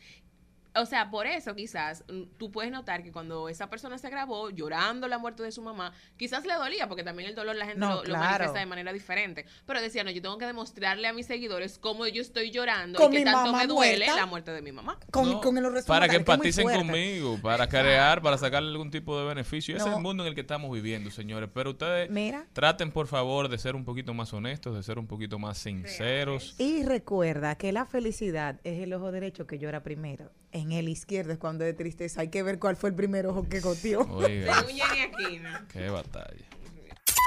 O 0.78 0.86
sea, 0.86 1.10
por 1.10 1.26
eso 1.26 1.54
quizás 1.54 2.04
mm, 2.08 2.22
tú 2.36 2.50
puedes 2.50 2.70
notar 2.70 3.02
que 3.02 3.12
cuando 3.12 3.48
esa 3.48 3.68
persona 3.70 3.98
se 3.98 4.10
grabó 4.10 4.50
llorando 4.50 5.08
la 5.08 5.18
muerte 5.18 5.42
de 5.42 5.52
su 5.52 5.62
mamá, 5.62 5.92
quizás 6.16 6.44
le 6.44 6.54
dolía, 6.54 6.88
porque 6.88 7.02
también 7.04 7.28
el 7.28 7.34
dolor 7.34 7.56
la 7.56 7.64
gente 7.66 7.80
No, 7.80 7.88
lo, 7.90 7.96
lo 7.96 8.02
claro. 8.04 8.22
manifiesta 8.24 8.58
de 8.60 8.66
manera 8.66 8.92
diferente. 8.92 9.46
Pero 9.66 9.80
decía, 9.80 10.04
no, 10.04 10.10
yo 10.10 10.20
tengo 10.22 10.38
que 10.38 10.46
demostrarle 10.46 11.08
a 11.08 11.12
mis 11.12 11.26
seguidores 11.26 11.78
cómo 11.78 12.06
yo 12.06 12.20
estoy 12.22 12.50
llorando 12.50 12.98
Con 12.98 13.12
y 13.12 13.16
que 13.16 13.18
mi 13.20 13.24
tanto 13.24 13.46
mamá 13.46 13.58
me 13.58 13.66
duele 13.66 14.04
muerta. 14.06 14.16
la 14.16 14.26
muerte 14.26 14.50
de 14.52 14.62
mi 14.62 14.72
mamá. 14.72 14.98
Con, 15.10 15.30
No, 15.30 15.70
restos 15.70 15.86
para 15.86 16.08
que 16.08 16.16
empaticen 16.16 16.66
conmigo, 16.68 17.38
para 17.42 17.68
crear, 17.68 18.20
para 18.22 18.38
sacarle 18.38 18.70
algún 18.70 18.90
tipo 18.90 19.18
de 19.18 19.26
beneficio. 19.26 19.76
Ese 19.76 19.84
es 19.84 19.90
No. 19.90 19.96
el 19.96 20.02
mundo 20.02 20.22
en 20.24 20.28
el 20.28 20.34
que 20.34 20.42
estamos 20.42 20.70
viviendo, 20.72 21.10
señores. 21.10 21.48
Pero 21.52 21.70
ustedes 21.70 22.10
Mira. 22.10 22.46
traten, 22.52 22.90
por 22.92 23.06
favor, 23.06 23.48
de 23.48 23.58
ser 23.58 23.74
un 23.76 23.84
poquito 23.84 24.12
más 24.14 24.32
honestos, 24.32 24.74
de 24.76 24.82
ser 24.82 24.98
un 24.98 25.06
poquito 25.06 25.38
más 25.38 25.58
sinceros. 25.58 26.54
Y 26.58 26.82
recuerda 26.84 27.54
que 27.56 27.72
la 27.72 27.86
felicidad 27.86 28.60
es 28.64 28.80
el 28.82 28.92
ojo 28.92 29.12
derecho 29.12 29.46
que 29.46 29.58
llora 29.58 29.82
primero. 29.82 30.30
En 30.56 30.72
el 30.72 30.88
izquierdo 30.88 31.32
es 31.34 31.38
cuando 31.38 31.64
de 31.66 31.74
tristeza. 31.74 32.22
Hay 32.22 32.28
que 32.28 32.42
ver 32.42 32.58
cuál 32.58 32.76
fue 32.76 32.88
el 32.88 32.96
primer 32.96 33.26
ojo 33.26 33.46
que 33.46 33.60
goteó. 33.60 34.06
Qué 35.70 35.90
batalla. 35.90 36.44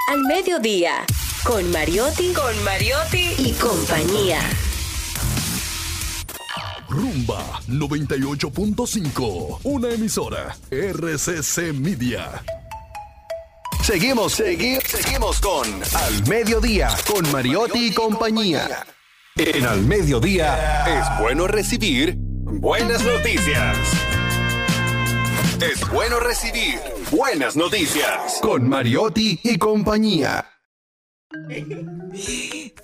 Al 0.10 0.22
mediodía, 0.22 1.06
con 1.44 1.70
Mariotti, 1.72 2.34
con 2.34 2.64
Mariotti 2.64 3.36
y 3.38 3.52
compañía. 3.54 4.40
Rumba 6.90 7.62
98.5. 7.68 9.60
Una 9.62 9.90
emisora. 9.92 10.58
RCC 10.72 11.72
Media. 11.74 12.42
Seguimos, 13.84 14.40
segui- 14.40 14.82
seguimos 14.84 15.40
con 15.40 15.68
Al 15.96 16.28
Mediodía, 16.28 16.90
con 17.06 17.32
Mariotti 17.32 17.90
y 17.90 17.94
compañía. 17.94 18.84
En 19.36 19.66
Al 19.68 19.82
Mediodía 19.82 20.84
es 20.88 21.06
bueno 21.22 21.46
recibir 21.48 22.18
buenas 22.60 23.04
noticias. 23.06 23.78
Es 25.62 25.90
bueno 25.90 26.20
recibir 26.20 26.80
buenas 27.10 27.56
noticias 27.56 28.40
con 28.42 28.68
Mariotti 28.68 29.40
y 29.44 29.58
compañía. 29.58 30.46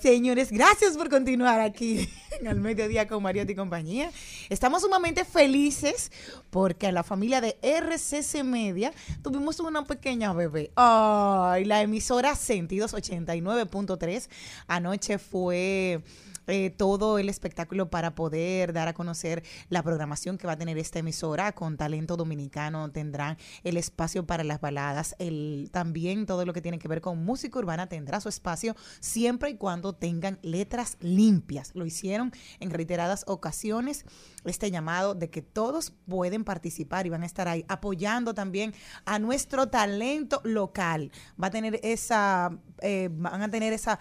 Señores, 0.00 0.50
gracias 0.50 0.96
por 0.96 1.10
continuar 1.10 1.60
aquí 1.60 2.08
en 2.40 2.46
el 2.46 2.60
mediodía 2.60 3.06
con 3.06 3.22
Mariotti 3.22 3.52
y 3.52 3.56
compañía. 3.56 4.10
Estamos 4.48 4.82
sumamente 4.82 5.24
felices 5.24 6.10
porque 6.50 6.86
a 6.86 6.92
la 6.92 7.02
familia 7.02 7.40
de 7.40 7.58
RCC 7.62 8.44
Media 8.44 8.92
tuvimos 9.22 9.60
una 9.60 9.84
pequeña 9.84 10.32
bebé. 10.32 10.70
Ay, 10.76 11.64
la 11.64 11.82
emisora 11.82 12.34
Sentidos 12.34 12.94
89.3 12.94 14.28
anoche 14.68 15.18
fue 15.18 16.02
eh, 16.46 16.70
todo 16.70 17.18
el 17.18 17.28
espectáculo 17.28 17.90
para 17.90 18.14
poder 18.14 18.72
dar 18.72 18.88
a 18.88 18.94
conocer 18.94 19.42
la 19.68 19.82
programación 19.82 20.38
que 20.38 20.46
va 20.46 20.54
a 20.54 20.58
tener 20.58 20.78
esta 20.78 20.98
emisora 20.98 21.52
con 21.52 21.76
talento 21.76 22.16
dominicano. 22.16 22.90
Tendrán 22.90 23.36
el 23.64 23.76
espacio 23.76 24.26
para 24.26 24.44
las 24.44 24.60
baladas, 24.60 25.16
el, 25.18 25.68
también 25.72 26.26
todo 26.26 26.44
lo 26.44 26.52
que 26.52 26.62
tiene 26.62 26.78
que 26.78 26.88
ver 26.88 27.00
con 27.00 27.24
música 27.24 27.58
urbana 27.58 27.88
tendrá 27.88 28.20
su 28.20 28.28
espacio 28.28 28.76
siempre 29.00 29.50
y 29.50 29.56
cuando 29.56 29.92
tengan 29.92 30.38
letras 30.42 30.96
limpias. 31.00 31.72
Lo 31.74 31.86
hicieron 31.86 32.32
en 32.60 32.70
reiteradas 32.70 33.24
ocasiones 33.26 34.04
este 34.44 34.70
llamado 34.70 35.14
de 35.14 35.30
que 35.30 35.42
todos 35.42 35.92
pueden 36.08 36.44
participar 36.44 37.06
y 37.06 37.10
van 37.10 37.22
a 37.22 37.26
estar 37.26 37.48
ahí 37.48 37.64
apoyando 37.68 38.34
también 38.34 38.74
a 39.04 39.18
nuestro 39.18 39.68
talento 39.68 40.40
local. 40.44 41.10
Va 41.42 41.48
a 41.48 41.50
tener 41.50 41.80
esa, 41.82 42.56
eh, 42.80 43.08
van 43.12 43.42
a 43.42 43.50
tener 43.50 43.72
esa 43.72 43.98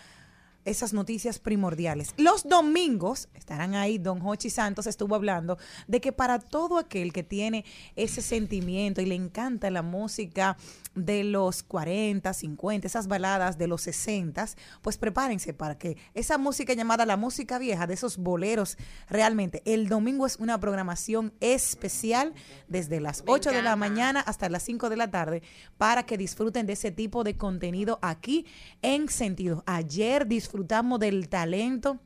esas 0.66 0.94
noticias 0.94 1.40
primordiales. 1.40 2.14
Los 2.18 2.44
domingos 2.44 3.30
estarán 3.34 3.76
ahí, 3.76 3.98
don 3.98 4.22
Hochi 4.22 4.50
Santos 4.50 4.88
estuvo 4.88 5.16
hablando 5.16 5.58
de 5.88 6.02
que 6.02 6.12
para 6.12 6.40
todo 6.40 6.78
aquel 6.78 7.14
que 7.14 7.24
tiene 7.24 7.64
ese 7.96 8.22
sentimiento 8.22 9.02
y 9.02 9.06
le 9.06 9.16
encanta 9.16 9.70
la 9.70 9.84
música 9.84 10.58
de 10.96 11.24
los 11.24 11.62
40, 11.64 12.34
50, 12.34 12.88
esas 12.88 13.08
baladas 13.08 13.58
de 13.58 13.68
los 13.68 13.82
60, 13.82 14.48
pues 14.82 14.98
prepárense 14.98 15.54
para 15.54 15.78
que 15.78 15.98
esa 16.14 16.38
música 16.38 16.74
llamada 16.74 17.06
la 17.06 17.18
música 17.18 17.60
vieja, 17.60 17.86
de 17.86 17.94
esos 17.94 18.18
boleros, 18.18 18.78
realmente 19.10 19.62
el 19.66 19.88
domingo 19.88 20.26
es 20.26 20.38
una 20.38 20.60
programación 20.60 21.34
especial 21.42 22.34
desde 22.68 23.00
las 23.00 23.24
8 23.28 23.52
de 23.52 23.62
la 23.62 23.76
mañana 23.76 24.22
hasta 24.22 24.50
las 24.50 24.64
5 24.64 24.90
de 24.90 24.98
la 24.98 25.12
tarde 25.12 25.44
para 25.78 26.06
que 26.06 26.18
disfruten 26.18 26.66
de 26.66 26.74
ese 26.74 26.92
tipo 26.92 27.24
de 27.24 27.38
contenido 27.38 28.00
aquí 28.02 28.46
en 28.82 29.10
Sentido. 29.10 29.64
Ayer 29.66 30.26
disfrutamos 30.28 30.55
del 30.98 31.28
talento 31.30 32.00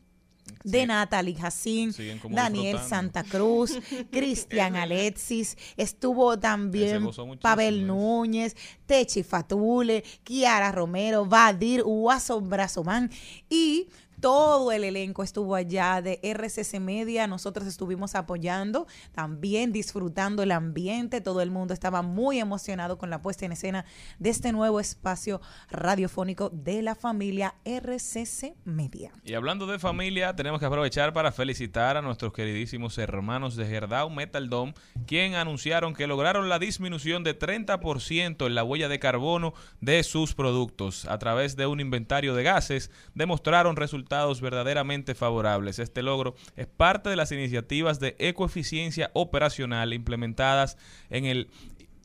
de 0.63 0.81
Sí. 0.81 0.85
Natalie 0.87 1.35
Jacín, 1.35 1.91
Daniel 2.29 2.77
disfrutando. 2.77 2.89
Santa 2.89 3.23
Cruz, 3.23 3.79
Cristian 4.11 4.75
Alexis, 4.75 5.57
estuvo 5.77 6.39
también 6.39 7.07
Pavel. 7.41 7.85
Núñez, 7.85 8.55
Techi 8.85 9.23
Fatule, 9.23 10.03
Kiara 10.23 10.71
Romero, 10.71 11.25
Vadir, 11.25 11.83
Uaso 11.85 12.41
Brazomán 12.41 13.11
y 13.49 13.87
todo 14.19 14.71
el 14.71 14.83
elenco 14.83 15.23
estuvo 15.23 15.55
allá 15.55 16.01
de 16.01 16.19
RCC 16.23 16.79
Media. 16.79 17.27
Nosotros 17.27 17.67
estuvimos 17.67 18.15
apoyando, 18.15 18.87
también 19.13 19.71
disfrutando 19.71 20.43
el 20.43 20.51
ambiente. 20.51 21.21
Todo 21.21 21.41
el 21.41 21.51
mundo 21.51 21.73
estaba 21.73 22.01
muy 22.01 22.39
emocionado 22.39 22.97
con 22.97 23.09
la 23.09 23.21
puesta 23.21 23.45
en 23.45 23.53
escena 23.53 23.85
de 24.17 24.29
este 24.29 24.51
nuevo 24.51 24.79
espacio 24.79 25.41
radiofónico 25.69 26.49
de 26.49 26.81
la 26.81 26.95
familia 26.95 27.55
RCC 27.63 28.55
Media. 28.65 29.11
Y 29.23 29.33
hablando 29.33 29.67
de 29.67 29.79
familia, 29.79 30.35
tenemos 30.35 30.59
que 30.59 30.65
aprovechar 30.65 31.13
para 31.13 31.31
felicitar 31.31 31.95
a 31.95 32.01
nuestros 32.01 32.33
queridísimos 32.33 32.97
hermanos 32.97 33.55
de 33.55 33.67
Gerdau 33.67 34.09
Metal 34.09 34.49
Dome, 34.49 34.73
quien 35.07 35.35
anunciaron 35.35 35.93
que 35.93 36.07
lograron 36.07 36.49
la 36.49 36.59
disminución 36.59 37.23
de 37.23 37.37
30% 37.37 38.45
en 38.45 38.55
la 38.55 38.63
huella 38.63 38.89
de 38.89 38.99
carbono 38.99 39.53
de 39.79 40.03
sus 40.03 40.35
productos. 40.35 41.05
A 41.05 41.17
través 41.19 41.55
de 41.55 41.67
un 41.67 41.79
inventario 41.79 42.33
de 42.33 42.43
gases, 42.43 42.91
demostraron 43.13 43.75
resultados 43.75 44.08
verdaderamente 44.41 45.15
favorables. 45.15 45.79
Este 45.79 46.01
logro 46.01 46.35
es 46.55 46.67
parte 46.67 47.09
de 47.09 47.15
las 47.15 47.31
iniciativas 47.31 47.99
de 47.99 48.15
ecoeficiencia 48.19 49.11
operacional 49.13 49.93
implementadas 49.93 50.77
en 51.09 51.25
el 51.25 51.49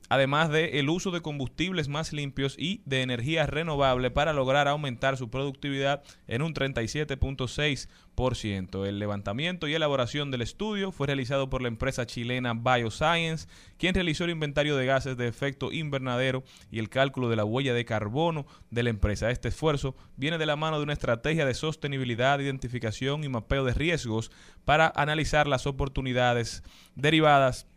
además 0.09 0.49
de 0.49 0.79
el 0.79 0.89
uso 0.89 1.11
de 1.11 1.21
combustibles 1.21 1.87
más 1.87 2.11
limpios 2.13 2.55
y 2.57 2.81
de 2.85 3.01
energía 3.01 3.45
renovable 3.45 4.09
para 4.11 4.33
lograr 4.33 4.67
aumentar 4.67 5.15
su 5.17 5.29
productividad 5.29 6.03
en 6.27 6.41
un 6.41 6.53
37.6%. 6.53 8.85
El 8.85 8.99
levantamiento 8.99 9.67
y 9.67 9.73
elaboración 9.73 10.31
del 10.31 10.41
estudio 10.41 10.93
fue 10.93 11.07
realizado 11.07 11.49
por 11.49 11.61
la 11.61 11.67
empresa 11.67 12.05
chilena 12.05 12.53
Bioscience, 12.53 13.49
quien 13.77 13.93
realizó 13.93 14.23
el 14.23 14.29
inventario 14.29 14.77
de 14.77 14.85
gases 14.85 15.17
de 15.17 15.27
efecto 15.27 15.73
invernadero 15.73 16.45
y 16.71 16.79
el 16.79 16.87
cálculo 16.89 17.27
de 17.29 17.35
la 17.35 17.43
huella 17.43 17.73
de 17.73 17.83
carbono 17.83 18.45
de 18.69 18.83
la 18.83 18.89
empresa. 18.89 19.31
Este 19.31 19.49
esfuerzo 19.49 19.97
viene 20.15 20.37
de 20.37 20.45
la 20.45 20.55
mano 20.55 20.77
de 20.77 20.83
una 20.83 20.93
estrategia 20.93 21.45
de 21.45 21.53
sostenibilidad, 21.53 22.39
identificación 22.39 23.25
y 23.25 23.29
mapeo 23.29 23.65
de 23.65 23.73
riesgos 23.73 24.31
para 24.63 24.93
analizar 24.95 25.47
las 25.47 25.67
oportunidades 25.67 26.63
derivadas 26.95 27.67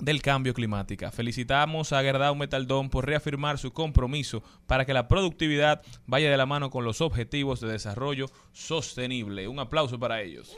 del 0.00 0.22
cambio 0.22 0.54
climático. 0.54 1.10
Felicitamos 1.10 1.92
a 1.92 2.02
Gerdau 2.02 2.34
Metaldón 2.34 2.90
por 2.90 3.06
reafirmar 3.06 3.58
su 3.58 3.72
compromiso 3.72 4.42
para 4.66 4.84
que 4.84 4.94
la 4.94 5.08
productividad 5.08 5.82
vaya 6.06 6.30
de 6.30 6.36
la 6.36 6.46
mano 6.46 6.70
con 6.70 6.84
los 6.84 7.00
objetivos 7.00 7.60
de 7.60 7.68
desarrollo 7.68 8.26
sostenible. 8.52 9.48
Un 9.48 9.58
aplauso 9.58 9.98
para 9.98 10.20
ellos. 10.20 10.54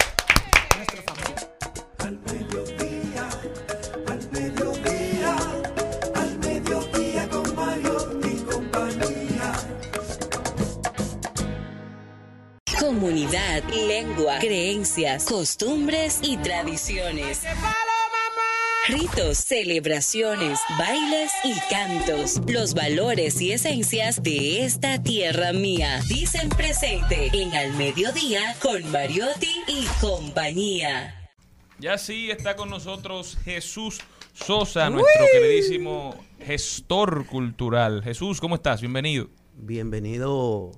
Al 1.98 2.18
mediodía, 2.20 3.28
al 4.06 4.30
mediodía, 4.30 5.36
al 6.14 6.38
mediodía 6.38 7.28
con 7.28 7.54
Mario 7.56 8.20
y 8.22 8.36
compañía. 8.44 9.52
Comunidad, 12.78 13.62
lengua, 13.74 14.38
creencias, 14.38 15.24
costumbres 15.24 16.20
y 16.22 16.36
tradiciones. 16.36 17.42
Ritos, 18.88 19.38
celebraciones, 19.38 20.60
bailes 20.78 21.32
y 21.42 21.54
cantos. 21.68 22.40
Los 22.46 22.72
valores 22.72 23.40
y 23.40 23.50
esencias 23.50 24.22
de 24.22 24.64
esta 24.64 25.02
tierra 25.02 25.52
mía. 25.52 26.00
Dicen 26.08 26.48
presente 26.50 27.30
en 27.32 27.52
Al 27.52 27.72
Mediodía 27.72 28.54
con 28.62 28.88
Mariotti 28.92 29.50
y 29.66 29.86
compañía. 30.00 31.32
Ya 31.80 31.98
sí 31.98 32.30
está 32.30 32.54
con 32.54 32.70
nosotros 32.70 33.36
Jesús 33.44 33.98
Sosa, 34.34 34.88
nuestro 34.88 35.24
queridísimo 35.32 36.24
gestor 36.38 37.26
cultural. 37.26 38.04
Jesús, 38.04 38.40
¿cómo 38.40 38.54
estás? 38.54 38.80
Bienvenido. 38.82 39.28
Bienvenido, 39.54 40.70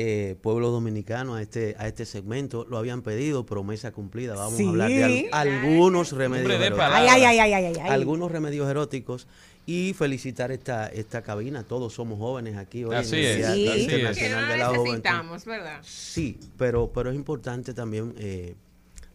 eh, 0.00 0.36
pueblo 0.42 0.70
dominicano, 0.70 1.34
a 1.34 1.42
este, 1.42 1.74
a 1.78 1.88
este 1.88 2.04
segmento. 2.04 2.64
Lo 2.70 2.78
habían 2.78 3.02
pedido, 3.02 3.44
promesa 3.44 3.90
cumplida. 3.90 4.34
Vamos 4.36 4.54
Sí. 4.56 4.64
a 4.66 4.68
hablar 4.68 4.88
de 4.90 5.28
al- 5.32 5.48
algunos 5.48 6.12
remedios 6.12 6.52
eróticos. 6.52 6.78
palabra. 6.78 7.12
Ay, 7.12 7.22
ay, 7.24 7.38
ay, 7.40 7.52
ay, 7.52 7.64
ay, 7.66 7.74
ay. 7.82 7.90
Algunos 7.90 8.30
remedios 8.30 8.68
eróticos 8.70 9.26
y 9.66 9.94
felicitar 9.94 10.52
esta, 10.52 10.86
esta 10.86 11.22
cabina. 11.22 11.64
Todos 11.64 11.94
somos 11.94 12.18
jóvenes 12.18 12.56
aquí 12.56 12.84
hoy 12.84 12.94
Así 12.94 13.16
en 13.16 13.24
el 13.24 13.26
es, 13.30 13.36
Día 13.36 13.48
así 13.50 13.66
es. 13.66 13.74
Que 13.74 13.82
Internacional 13.82 14.42
no 14.42 14.48
de 14.52 14.56
lo 14.56 14.62
la 14.62 14.68
Juventud. 14.78 15.46
¿verdad? 15.46 15.78
Sí, 15.82 16.38
pero, 16.56 16.92
pero 16.94 17.10
es 17.10 17.16
importante 17.16 17.74
también 17.74 18.14
eh, 18.18 18.54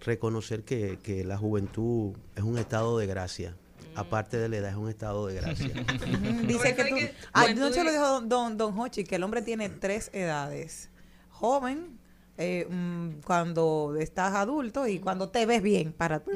reconocer 0.06 0.64
que, 0.64 1.00
que 1.02 1.24
la 1.24 1.38
juventud 1.38 2.12
es 2.36 2.44
un 2.44 2.58
estado 2.58 2.98
de 2.98 3.08
gracia. 3.08 3.56
Aparte 3.96 4.38
de 4.38 4.50
la 4.50 4.58
edad, 4.58 4.72
es 4.72 4.76
un 4.76 4.90
estado 4.90 5.28
de 5.28 5.36
gracia. 5.36 5.68
Dice 6.48 6.76
que 6.76 6.84
tú. 6.86 6.96
juventud 7.34 7.62
no 7.62 7.72
se 7.72 7.84
lo 7.84 7.92
dijo 7.92 8.08
don, 8.08 8.30
don, 8.30 8.58
don 8.58 8.80
Hochi, 8.80 9.04
que 9.04 9.16
el 9.16 9.24
hombre 9.24 9.42
tiene 9.42 9.70
tres 9.70 10.10
edades: 10.14 10.90
joven, 11.30 12.00
eh, 12.36 12.66
mm, 12.68 13.22
cuando 13.26 13.96
estás 14.00 14.34
adulto 14.34 14.88
y 14.88 14.98
cuando 14.98 15.30
te 15.30 15.46
ves 15.46 15.62
bien 15.62 15.94
para 15.94 16.20
tú 16.24 16.32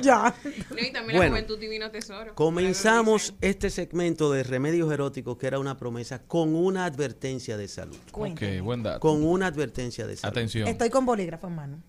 ya. 0.00 0.34
No, 0.70 0.78
y 0.78 0.92
también 0.92 1.18
Bueno, 1.18 1.22
la 1.22 1.28
juventud 1.28 1.58
divino 1.58 1.90
tesoro. 1.90 2.34
Comenzamos 2.34 3.34
este 3.42 3.68
segmento 3.68 4.32
de 4.32 4.42
remedios 4.42 4.90
eróticos, 4.90 5.36
que 5.36 5.46
era 5.46 5.58
una 5.58 5.76
promesa, 5.76 6.22
con 6.22 6.54
una 6.54 6.86
advertencia 6.86 7.58
de 7.58 7.68
salud. 7.68 7.98
Ok, 8.12 8.40
buen 8.62 8.82
dato. 8.82 9.00
Con 9.00 9.22
una 9.22 9.48
advertencia 9.48 10.06
de 10.06 10.16
salud. 10.16 10.32
Atención. 10.32 10.68
Estoy 10.68 10.88
con 10.88 11.04
bolígrafo 11.04 11.48
en 11.48 11.54
mano. 11.54 11.82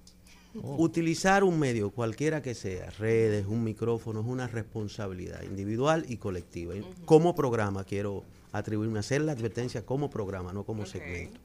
Utilizar 0.53 1.43
un 1.43 1.57
medio, 1.59 1.91
cualquiera 1.91 2.41
que 2.41 2.53
sea, 2.53 2.89
redes, 2.91 3.45
un 3.47 3.63
micrófono, 3.63 4.19
es 4.19 4.25
una 4.27 4.47
responsabilidad 4.47 5.43
individual 5.43 6.05
y 6.09 6.17
colectiva. 6.17 6.73
Como 7.05 7.33
programa, 7.35 7.83
quiero 7.83 8.23
atribuirme 8.51 8.97
a 8.97 9.01
hacer 9.01 9.21
la 9.21 9.31
advertencia 9.31 9.85
como 9.85 10.09
programa, 10.09 10.51
no 10.51 10.63
como 10.63 10.85
segmento. 10.85 11.39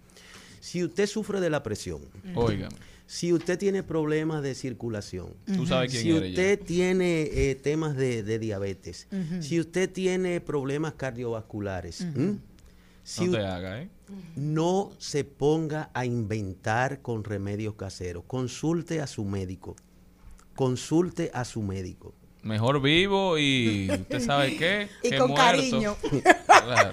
Si 0.61 0.83
usted 0.83 1.07
sufre 1.07 1.41
de 1.41 1.51
la 1.51 1.63
presión, 1.63 2.01
si 3.07 3.33
usted 3.33 3.57
tiene 3.57 3.85
problemas 3.85 4.43
de 4.43 4.57
circulación, 4.57 5.29
tú 5.55 5.65
sabes 5.67 5.93
quién 5.93 6.03
si 6.03 6.13
usted 6.13 6.59
tiene 6.61 7.23
eh, 7.33 7.55
temas 7.55 7.95
de, 7.97 8.25
de 8.25 8.39
diabetes, 8.41 9.07
si 9.41 9.61
usted 9.61 9.89
tiene 9.89 10.41
problemas 10.41 10.95
cardiovasculares, 10.95 12.05
No 13.27 13.33
te 13.39 13.45
hagas, 13.47 13.85
¿eh? 13.85 13.89
No 14.37 14.91
se 14.99 15.25
ponga 15.25 15.91
a 15.95 16.05
inventar 16.07 17.03
con 17.03 17.25
remedios 17.25 17.75
caseros. 17.75 18.25
Consulte 18.27 19.01
a 19.01 19.07
su 19.07 19.25
médico. 19.25 19.77
Consulte 20.55 21.31
a 21.35 21.45
su 21.45 21.63
médico. 21.63 22.15
Mejor 22.43 22.81
vivo 22.81 23.37
y 23.39 23.89
usted 23.91 24.21
sabe 24.21 24.57
qué. 24.57 24.89
Y 25.03 25.11
que 25.11 25.19
con 25.19 25.31
muerto. 25.31 25.45
cariño. 25.45 25.97
Claro. 26.47 26.93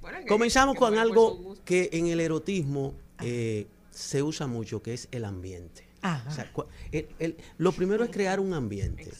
Bueno, 0.00 0.18
que- 0.20 0.26
Comenzamos 0.26 0.76
con 0.76 0.96
algo 0.98 1.54
que 1.64 1.90
en 1.92 2.06
el 2.08 2.20
erotismo 2.20 2.94
eh, 3.20 3.66
se 3.90 4.22
usa 4.22 4.46
mucho, 4.46 4.82
que 4.82 4.94
es 4.94 5.08
el 5.12 5.24
ambiente. 5.24 5.86
Ajá. 6.02 6.28
O 6.28 6.32
sea, 6.32 6.52
cua- 6.52 6.66
el- 6.92 7.08
el- 7.18 7.36
lo 7.58 7.72
primero 7.72 8.04
es 8.04 8.10
crear 8.10 8.40
un 8.40 8.54
ambiente. 8.54 9.10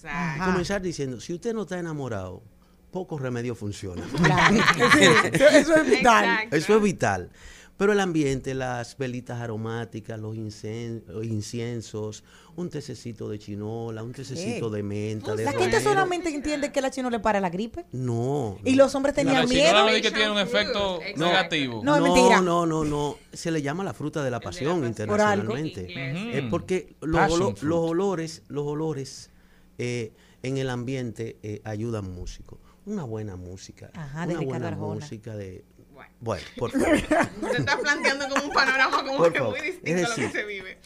Comenzar 0.44 0.80
diciendo, 0.80 1.20
si 1.20 1.34
usted 1.34 1.52
no 1.52 1.62
está 1.62 1.78
enamorado, 1.78 2.42
pocos 2.90 3.20
remedios 3.20 3.58
funcionan. 3.58 4.08
Claro. 4.22 4.56
Sí, 4.92 5.04
eso 5.52 5.74
es 5.76 5.90
vital. 5.90 6.24
Exacto. 6.24 6.56
Eso 6.56 6.76
es 6.76 6.82
vital. 6.82 7.30
Pero 7.76 7.92
el 7.92 8.00
ambiente, 8.00 8.54
las 8.54 8.98
velitas 8.98 9.40
aromáticas, 9.40 10.18
los, 10.18 10.34
incen- 10.34 11.04
los 11.06 11.24
inciensos, 11.24 12.24
un 12.56 12.70
tececito 12.70 13.28
de 13.28 13.38
chinola, 13.38 14.02
un 14.02 14.10
tececito 14.12 14.68
de 14.68 14.82
menta, 14.82 15.36
de 15.36 15.44
La 15.44 15.52
gente 15.52 15.80
solamente 15.80 16.28
entiende 16.28 16.72
que 16.72 16.80
la 16.80 16.90
chino 16.90 17.08
le 17.08 17.20
para 17.20 17.38
la 17.40 17.50
gripe. 17.50 17.84
No. 17.92 18.58
Y 18.64 18.72
no. 18.72 18.78
los 18.78 18.94
hombres 18.96 19.14
tenían 19.14 19.46
chinola 19.46 19.84
miedo. 19.84 19.86
no 19.96 20.02
que 20.02 20.10
tiene 20.10 20.30
un 20.32 20.38
efecto 20.38 21.00
Exacto. 21.02 21.24
negativo. 21.24 21.80
No, 21.84 21.94
es 21.94 22.02
mentira. 22.02 22.40
No, 22.40 22.66
no, 22.66 22.82
no. 22.82 23.16
Se 23.32 23.52
le 23.52 23.62
llama 23.62 23.84
la 23.84 23.94
fruta 23.94 24.24
de 24.24 24.30
la 24.32 24.40
pasión 24.40 24.80
pasión. 24.80 25.06
Por 25.06 25.20
algo. 25.20 25.56
internacionalmente. 25.56 26.36
Es 26.38 26.44
porque 26.50 26.96
los, 27.00 27.16
Passion 27.20 27.42
olo- 27.42 27.54
fruit. 27.56 27.62
los 27.70 27.78
olores, 27.78 28.42
los 28.48 28.66
olores 28.66 29.30
eh, 29.78 30.12
en 30.42 30.58
el 30.58 30.68
ambiente 30.70 31.38
eh, 31.44 31.60
ayudan 31.62 32.10
músicos. 32.12 32.58
Una 32.88 33.04
buena 33.04 33.36
música. 33.36 33.90
Ajá, 33.94 34.26
de 34.26 34.34
una 34.36 34.46
buena 34.46 34.68
Arjona. 34.68 34.94
música 35.00 35.36
de. 35.36 35.62
Bueno. 35.94 36.10
Bueno, 36.20 36.44
por 36.56 36.70
favor. 36.72 36.94
Usted 37.42 37.58
está 37.58 37.78
planteando 37.78 38.28
como 38.28 38.44
un 38.46 38.52
panorama 38.52 39.04
como 39.04 39.16
Por 39.18 39.32
que 39.32 39.38
favor. 39.40 39.58
muy 39.58 39.66
distinto 39.66 40.00
Es 40.00 40.04
a 40.06 40.08
lo 40.08 40.14
que 40.16 40.30
se 40.30 40.44
vive. 40.44 40.78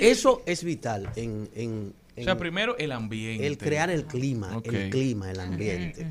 Eso 0.00 0.42
es 0.46 0.64
vital 0.64 1.10
en, 1.16 1.48
en- 1.54 1.94
O 2.16 2.22
sea, 2.22 2.38
primero 2.38 2.76
el 2.78 2.92
ambiente. 2.92 3.46
el 3.46 3.58
crear 3.58 3.90
el 3.90 4.04
clima, 4.06 4.60
el 4.64 4.90
clima, 4.90 5.30
el 5.30 5.40
ambiente. 5.40 6.06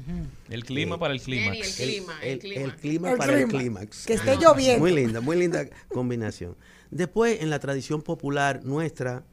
El 0.49 0.65
clima 0.65 0.95
Eh, 0.95 0.99
para 0.99 1.13
el 1.13 1.19
el 1.19 1.25
clímax. 1.25 1.75
clima, 1.77 2.13
el, 2.21 2.29
el, 2.29 2.39
clima. 2.39 2.61
el 2.63 2.75
clima 2.75 3.11
El 3.11 3.17
para 3.17 3.33
el 3.39 3.43
clima. 3.47 3.59
clímax. 3.79 4.05
Que 4.05 4.13
esté 4.13 4.35
lloviendo. 4.37 4.79
Muy 4.79 4.93
linda, 4.93 5.21
muy 5.21 5.37
linda 5.37 5.65
combinación. 5.87 6.55
Después, 6.91 7.41
en 7.41 7.49
la 7.49 7.59
tradición 7.59 8.01
popular 8.01 8.63
nuestra, 8.63 9.23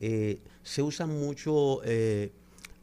eh, 0.00 0.38
se 0.62 0.82
usan 0.82 1.10
mucho 1.10 1.80
eh, 1.84 2.30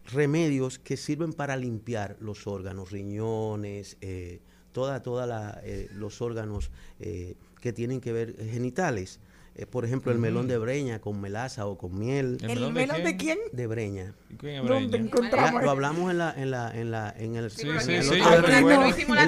remedios 0.06 0.80
que 0.80 0.98
sirven 0.98 1.34
para 1.34 1.56
limpiar 1.56 2.18
los 2.20 2.48
órganos, 2.48 2.92
riñones, 2.92 3.98
eh, 4.02 4.42
toda, 4.72 5.02
toda 5.02 5.62
eh, 5.64 5.88
los 5.94 6.22
órganos 6.22 6.72
eh, 7.00 7.36
que 7.62 7.74
tienen 7.74 8.02
que 8.02 8.12
ver 8.12 8.36
genitales. 8.50 9.20
Eh, 9.56 9.68
por 9.68 9.86
ejemplo, 9.86 10.12
el 10.12 10.18
melón 10.18 10.48
de 10.48 10.58
breña 10.58 11.00
con 11.00 11.22
melaza 11.22 11.68
o 11.68 11.78
con 11.78 11.98
miel 12.00 12.38
¿El 12.42 12.50
¿El 12.64 12.74
melón 12.74 12.98
de 12.98 13.04
de 13.04 13.18
quién? 13.18 13.38
de 13.52 13.68
breña. 13.68 14.16
¿Y 14.32 14.36
quién 14.38 14.64
es 14.64 14.68
¿Dónde 14.68 14.98
encontramos? 14.98 15.62
lo 15.62 15.70
hablamos 15.70 16.10
en 16.10 16.18
la, 16.18 16.34
en 16.36 16.50
la, 16.50 16.72
en 16.72 16.90
la, 16.90 17.14
en 17.16 17.36
el, 17.36 17.52
Sí, 17.52 17.68
en 17.70 17.80
sí, 17.82 17.94
el 17.94 18.04
sí, 18.04 18.14
El- 18.16 18.24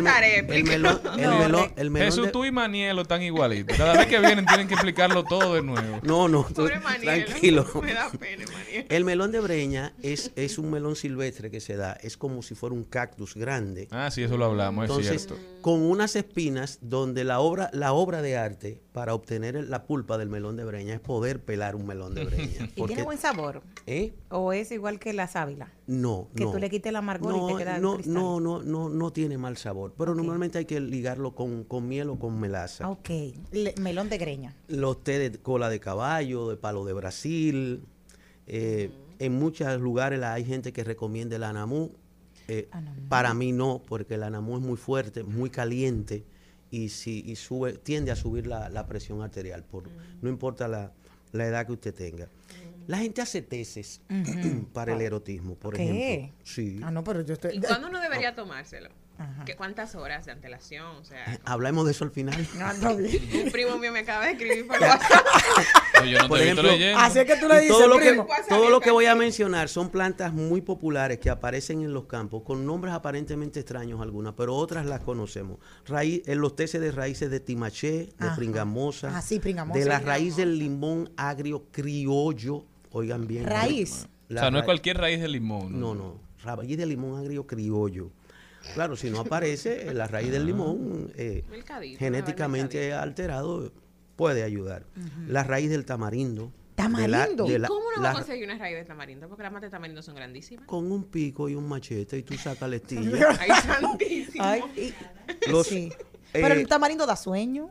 tarea, 0.03 0.39
El 0.39 0.63
melón, 0.63 0.99
el 1.17 1.29
melón, 1.29 1.71
el 1.75 1.89
melón 1.91 2.05
Jesús, 2.07 2.25
de- 2.25 2.31
tú 2.31 2.43
y 2.43 2.51
Manielo 2.51 3.03
están 3.03 3.21
igualitos. 3.21 3.77
Cada 3.77 3.93
vez 3.93 4.07
que 4.07 4.19
vienen 4.19 4.45
tienen 4.47 4.67
que 4.67 4.73
explicarlo 4.73 5.23
todo 5.23 5.53
de 5.55 5.61
nuevo. 5.61 5.99
No, 6.03 6.27
no, 6.27 6.43
tú- 6.47 6.55
Pobre 6.63 6.79
Maniel. 6.79 7.25
tranquilo. 7.25 7.65
Me 7.83 7.93
da 7.93 8.09
pena, 8.09 8.45
Maniel. 8.51 8.85
El 8.89 9.05
melón 9.05 9.31
de 9.31 9.39
breña 9.41 9.93
es, 10.01 10.31
es 10.35 10.57
un 10.57 10.71
melón 10.71 10.95
silvestre 10.95 11.51
que 11.51 11.59
se 11.59 11.75
da, 11.75 11.93
es 12.01 12.17
como 12.17 12.41
si 12.41 12.55
fuera 12.55 12.73
un 12.73 12.83
cactus 12.83 13.35
grande. 13.35 13.87
Ah, 13.91 14.09
sí, 14.11 14.23
eso 14.23 14.37
lo 14.37 14.45
hablamos, 14.45 14.85
es 14.85 14.89
Entonces, 14.89 15.25
cierto. 15.27 15.39
con 15.61 15.81
unas 15.83 16.15
espinas 16.15 16.79
donde 16.81 17.23
la 17.23 17.39
obra, 17.41 17.69
la 17.73 17.93
obra 17.93 18.21
de 18.23 18.37
arte 18.37 18.81
para 18.91 19.13
obtener 19.13 19.55
la 19.65 19.83
pulpa 19.85 20.14
del 20.17 20.29
melón 20.29 20.55
de 20.55 20.63
breña 20.65 20.93
es 20.93 20.99
poder 20.99 21.43
pelar 21.43 21.75
un 21.75 21.85
melón 21.85 22.15
de 22.15 22.25
breña. 22.25 22.65
¿Y 22.75 22.79
Porque- 22.79 22.93
tiene 22.93 23.03
buen 23.03 23.17
sabor? 23.17 23.61
¿Eh? 23.87 24.13
¿O 24.29 24.53
es 24.53 24.71
igual 24.71 24.99
que 24.99 25.13
la 25.13 25.27
sábila? 25.27 25.71
No, 25.87 26.29
Que 26.35 26.43
no. 26.45 26.51
tú 26.51 26.57
le 26.59 26.69
quites 26.69 26.89
el 26.89 26.95
amargor 26.95 27.35
y 27.35 27.53
te 27.53 27.59
queda 27.59 27.75
el 27.77 27.81
no, 27.81 27.93
cristal. 27.95 28.13
no, 28.13 28.39
no, 28.39 28.63
no, 28.63 28.89
no 28.89 29.13
tiene 29.13 29.37
mal 29.37 29.57
sabor, 29.57 29.93
pero 29.97 30.15
normalmente 30.15 30.57
hay 30.57 30.65
que 30.65 30.79
ligarlo 30.79 31.35
con, 31.35 31.63
con 31.63 31.87
miel 31.87 32.09
o 32.09 32.17
con 32.19 32.39
melaza. 32.39 32.85
Ah, 32.85 32.89
Ok. 32.91 33.09
Le- 33.51 33.75
melón 33.79 34.09
de 34.09 34.17
greña. 34.17 34.55
Los 34.67 35.03
té 35.03 35.19
de 35.19 35.37
cola 35.39 35.69
de 35.69 35.79
caballo, 35.79 36.49
de 36.49 36.57
palo 36.57 36.85
de 36.85 36.93
Brasil. 36.93 37.83
eh, 38.47 38.91
en 39.19 39.33
muchos 39.39 39.79
lugares 39.79 40.19
la- 40.19 40.33
hay 40.33 40.43
gente 40.45 40.73
que 40.73 40.83
recomienda 40.83 41.35
el 41.35 41.43
anamú. 41.43 41.91
Eh, 42.47 42.69
para 43.09 43.33
mí 43.33 43.51
no, 43.51 43.81
porque 43.87 44.15
el 44.15 44.23
anamú 44.23 44.57
es 44.57 44.61
muy 44.61 44.77
fuerte, 44.77 45.23
muy 45.23 45.49
caliente 45.49 46.25
y 46.75 46.89
si 46.89 47.23
y 47.25 47.35
sube 47.37 47.73
tiende 47.73 48.11
a 48.11 48.15
subir 48.17 48.47
la, 48.47 48.67
la 48.69 48.85
presión 48.85 49.21
arterial, 49.21 49.63
por, 49.63 49.89
no 50.21 50.29
importa 50.29 50.67
la, 50.67 50.91
la 51.31 51.45
edad 51.45 51.65
que 51.65 51.71
usted 51.71 51.93
tenga. 51.93 52.27
La 52.87 52.97
gente 52.97 53.21
hace 53.21 53.41
tesis 53.41 54.01
para 54.73 54.93
el 54.93 55.01
erotismo, 55.01 55.55
por 55.55 55.75
¿Qué? 55.75 55.83
ejemplo. 55.83 56.35
Sí. 56.43 56.79
Ah, 56.83 56.91
no, 56.91 57.03
pero 57.03 57.21
yo 57.21 57.33
estoy. 57.33 57.55
¿Y 57.55 57.61
cuándo 57.61 57.87
uno 57.87 58.01
debería 58.01 58.35
tomárselo? 58.35 58.89
¿Qué, 59.45 59.55
¿Cuántas 59.55 59.95
horas 59.95 60.25
de 60.25 60.31
antelación? 60.33 60.85
O 60.97 61.03
sea, 61.05 61.39
Hablemos 61.45 61.85
de 61.85 61.91
eso 61.91 62.03
al 62.03 62.11
final. 62.11 62.35
un 63.45 63.51
primo 63.51 63.77
mío 63.77 63.91
me 63.91 63.99
acaba 63.99 64.25
de 64.25 64.31
escribir 64.33 64.67
por 64.67 64.77
WhatsApp. 64.81 65.25
yo 66.05 66.19
no 66.19 66.27
Por 66.27 66.37
te 66.39 66.43
he 66.43 66.47
visto 66.47 66.61
ejemplo, 66.61 66.63
leyendo. 66.71 66.99
Así 66.99 67.19
es 67.19 67.25
que 67.25 67.35
tú 67.37 67.47
le 67.47 67.55
dices, 67.61 67.69
todo 67.77 67.87
lo 67.87 67.97
que, 67.97 68.09
primo. 68.09 68.27
todo 68.49 68.69
lo 68.69 68.81
que 68.81 68.91
voy 68.91 69.05
a 69.05 69.15
mencionar 69.15 69.69
son 69.69 69.89
plantas 69.89 70.33
muy 70.33 70.61
populares 70.61 71.19
que 71.19 71.29
aparecen 71.29 71.81
en 71.81 71.93
los 71.93 72.05
campos 72.05 72.43
con 72.43 72.65
nombres 72.65 72.93
aparentemente 72.93 73.59
extraños 73.61 74.01
algunas, 74.01 74.33
pero 74.33 74.55
otras 74.55 74.85
las 74.85 74.99
conocemos. 75.01 75.59
Raíz, 75.85 76.21
en 76.25 76.41
los 76.41 76.55
teces 76.55 76.81
de 76.81 76.91
raíces 76.91 77.29
de 77.31 77.39
timaché, 77.39 78.09
de 78.19 78.27
Ajá. 78.27 78.35
pringamosa, 78.35 79.15
Ah, 79.17 79.21
sí, 79.21 79.39
pringamosa. 79.39 79.79
de 79.79 79.85
la 79.85 79.99
raíz 79.99 80.35
del 80.35 80.59
limón 80.59 81.09
agrio 81.15 81.65
criollo, 81.71 82.65
oigan 82.91 83.27
bien. 83.27 83.45
Raíz. 83.45 84.07
La 84.27 84.41
o 84.41 84.43
sea, 84.43 84.51
no 84.51 84.59
es 84.59 84.65
cualquier 84.65 84.97
raíz 84.97 85.21
de 85.21 85.27
limón. 85.27 85.79
No, 85.79 85.93
no, 85.95 86.19
raíz 86.43 86.77
de 86.77 86.85
limón 86.85 87.19
agrio 87.19 87.45
criollo. 87.47 88.09
Claro, 88.73 88.95
si 88.95 89.09
no 89.09 89.19
aparece, 89.21 89.93
la 89.93 90.07
raíz 90.07 90.31
del 90.31 90.45
limón 90.45 91.11
eh, 91.15 91.43
Mercadito, 91.49 91.99
genéticamente 91.99 92.93
alterado 92.93 93.71
puede 94.15 94.43
ayudar. 94.43 94.85
La 95.27 95.43
raíz 95.43 95.69
del 95.69 95.85
tamarindo. 95.85 96.45
de 96.45 96.49
la- 96.49 96.83
¿Tamarindo? 96.83 97.45
de 97.45 97.59
la- 97.59 97.67
¿Cómo 97.69 97.87
uno 97.95 98.03
va 98.03 98.09
a 98.09 98.13
conseguir 98.13 98.43
una 98.45 98.57
raíz 98.57 98.75
de 98.75 98.83
tamarindo? 98.83 99.29
Porque 99.29 99.43
las 99.43 99.51
matas 99.53 99.67
de 99.69 99.71
tamarindo 99.71 100.01
son 100.01 100.15
grandísimas. 100.15 100.65
con 100.67 100.91
un 100.91 101.05
pico 101.05 101.47
y 101.47 101.55
un 101.55 101.67
machete 101.69 102.17
y 102.17 102.23
tú 102.23 102.33
sacas 102.35 102.69
la 102.69 102.75
estilla. 102.75 103.29
Ay, 103.39 103.49
santísimo. 103.65 104.43
Ay, 104.43 104.61
y- 104.75 105.49
Los- 105.49 105.67
sí. 105.67 105.89
eh, 106.33 106.41
Pero 106.41 106.53
el 106.55 106.67
tamarindo 106.67 107.05
da 107.05 107.15
sueño. 107.15 107.69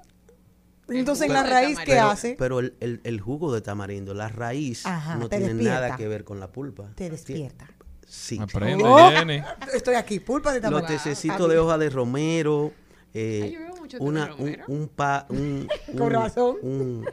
Entonces, 0.89 1.27
en 1.27 1.33
la 1.35 1.43
raíz, 1.43 1.79
¿qué 1.85 1.99
hace? 1.99 2.37
pero 2.39 2.61
el, 2.61 2.75
el- 2.81 3.01
el 3.05 3.21
jugo 3.21 3.53
de 3.55 3.61
tamarindo, 3.63 4.13
la 4.15 4.29
raíz, 4.29 4.85
Ajá, 4.87 5.17
no 5.17 5.29
tiene 5.29 5.49
despierta. 5.49 5.81
nada 5.81 5.97
que 5.97 6.09
ver 6.09 6.25
con 6.25 6.41
la 6.41 6.51
pulpa. 6.53 6.91
Te 6.95 7.09
despierta. 7.11 7.69
Sí. 8.09 8.39
Aprende, 8.41 8.85
Oh, 8.87 9.11
Jenny. 9.11 9.43
Estoy 9.75 9.95
aquí, 9.95 10.21
pulpa 10.21 10.53
de 10.53 10.61
Los 10.61 10.71
tamarindo. 10.71 10.93
tececitos 11.03 11.49
de 11.49 11.59
hoja 11.59 11.79
de 11.79 11.91
romero. 11.91 12.73
eh, 13.13 13.57
Ay, 13.69 13.75
mucho 13.81 13.99
de 13.99 14.05
una, 14.05 14.25
un, 14.25 14.39
romero. 14.39 14.65
un 14.69 14.89
pa- 14.89 15.27
un- 15.29 15.69
un- 15.93 16.11
razón. 16.11 16.57
un- 16.63 17.07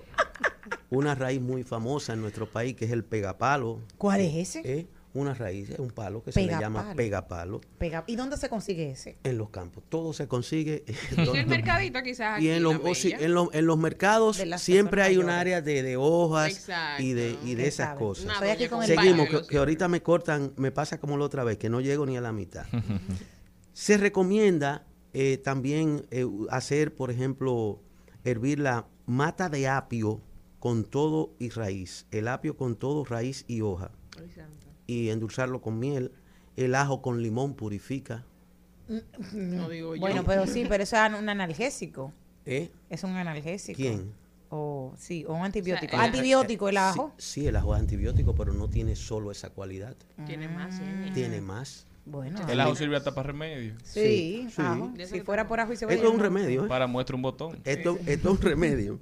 una 0.89 1.15
raíz 1.15 1.39
muy 1.41 1.63
famosa 1.63 2.13
en 2.13 2.21
nuestro 2.21 2.49
país 2.49 2.75
que 2.75 2.85
es 2.85 2.91
el 2.91 3.03
pegapalo. 3.03 3.79
¿Cuál 3.97 4.21
es 4.21 4.35
ese? 4.35 4.61
Eh, 4.65 4.87
una 5.13 5.33
raíz, 5.33 5.69
es 5.69 5.79
un 5.79 5.91
palo 5.91 6.23
que 6.23 6.31
se 6.31 6.41
le 6.41 6.47
llama 6.47 6.93
Pegapalo. 6.95 7.59
pegapalo 7.59 7.61
Pega- 7.79 8.03
¿Y 8.07 8.15
dónde 8.15 8.37
se 8.37 8.47
consigue 8.49 8.91
ese? 8.91 9.17
en 9.23 9.37
los 9.37 9.49
campos. 9.49 9.83
Todo 9.89 10.13
se 10.13 10.27
consigue. 10.27 10.83
En 11.17 11.19
el 11.35 11.47
mercadito 11.47 12.01
quizás 12.01 12.37
aquí 12.37 12.45
Y 12.45 12.49
en 12.49 12.55
en 12.57 12.63
los, 12.63 12.73
en 13.05 13.33
los, 13.33 13.49
en 13.53 13.65
los 13.65 13.77
mercados 13.77 14.41
siempre 14.57 15.01
hay 15.03 15.17
un 15.17 15.29
área 15.29 15.61
de, 15.61 15.83
de 15.83 15.97
hojas 15.97 16.51
Exacto. 16.51 17.03
y 17.03 17.13
de, 17.13 17.37
y 17.43 17.55
de 17.55 17.67
esas 17.67 17.95
cosas. 17.97 18.25
Una 18.25 18.33
Estoy 18.35 18.49
aquí 18.49 18.67
doña 18.67 18.69
con 18.69 18.79
con 18.79 18.89
el 18.91 18.97
Seguimos, 18.97 19.29
que, 19.41 19.47
que 19.47 19.57
ahorita 19.57 19.87
me 19.87 20.01
cortan, 20.01 20.53
me 20.57 20.71
pasa 20.71 20.99
como 20.99 21.17
la 21.17 21.25
otra 21.25 21.43
vez, 21.43 21.57
que 21.57 21.69
no 21.69 21.81
llego 21.81 22.05
ni 22.05 22.15
a 22.17 22.21
la 22.21 22.31
mitad. 22.31 22.65
Se 23.73 23.97
recomienda 23.97 24.85
eh, 25.13 25.37
también 25.37 26.05
eh, 26.11 26.25
hacer, 26.49 26.93
por 26.95 27.11
ejemplo, 27.11 27.81
hervir 28.23 28.59
la 28.59 28.87
mata 29.05 29.49
de 29.49 29.67
apio 29.67 30.21
con 30.59 30.83
todo 30.83 31.33
y 31.39 31.49
raíz. 31.49 32.05
El 32.11 32.27
apio 32.27 32.55
con 32.55 32.75
todo, 32.75 33.03
raíz 33.03 33.45
y 33.47 33.61
hoja. 33.61 33.91
Santo. 34.35 34.60
Y 34.87 35.09
endulzarlo 35.09 35.61
con 35.61 35.79
miel. 35.79 36.11
El 36.57 36.75
ajo 36.75 37.01
con 37.01 37.21
limón 37.21 37.53
purifica. 37.55 38.25
No 39.33 39.69
digo 39.69 39.95
yo. 39.95 40.01
Bueno, 40.01 40.23
pero 40.25 40.45
sí, 40.47 40.65
pero 40.67 40.83
eso 40.83 40.97
es 40.97 41.13
un 41.13 41.29
analgésico. 41.29 42.11
¿Eh? 42.45 42.71
Es 42.89 43.03
un 43.03 43.11
analgésico. 43.15 43.77
¿Quién? 43.77 44.11
O 44.49 44.93
sí, 44.97 45.23
o 45.27 45.33
un 45.33 45.45
antibiótico. 45.45 45.95
O 45.95 45.99
sea, 45.99 46.05
el- 46.07 46.11
antibiótico 46.13 46.67
el 46.69 46.77
ajo. 46.77 47.13
Sí, 47.17 47.47
el 47.47 47.55
ajo 47.55 47.73
es 47.75 47.79
antibiótico, 47.81 48.35
pero 48.35 48.51
no 48.53 48.67
tiene 48.69 48.95
solo 48.97 49.31
esa 49.31 49.49
cualidad. 49.51 49.95
Tiene 50.25 50.49
más, 50.49 50.77
Jenny. 50.77 51.11
Tiene 51.11 51.39
más. 51.39 51.87
Bueno, 52.03 52.39
El 52.49 52.59
ajo 52.59 52.75
sirve 52.75 52.97
hasta 52.97 53.13
para 53.15 53.27
remedio. 53.27 53.75
sí, 53.83 54.47
ajo. 54.57 54.91
Si 55.05 55.21
fuera 55.21 55.47
por 55.47 55.59
ajo 55.61 55.71
y 55.71 55.77
cebolla. 55.77 55.95
Esto 55.95 56.07
es 56.09 56.13
un 56.13 56.19
remedio, 56.19 56.65
¿eh? 56.65 56.67
Para 56.67 56.87
muestra 56.87 57.15
un 57.15 57.21
botón. 57.21 57.59
Esto, 57.63 57.97
esto 58.05 58.29
es 58.31 58.35
un 58.39 58.41
remedio. 58.41 58.99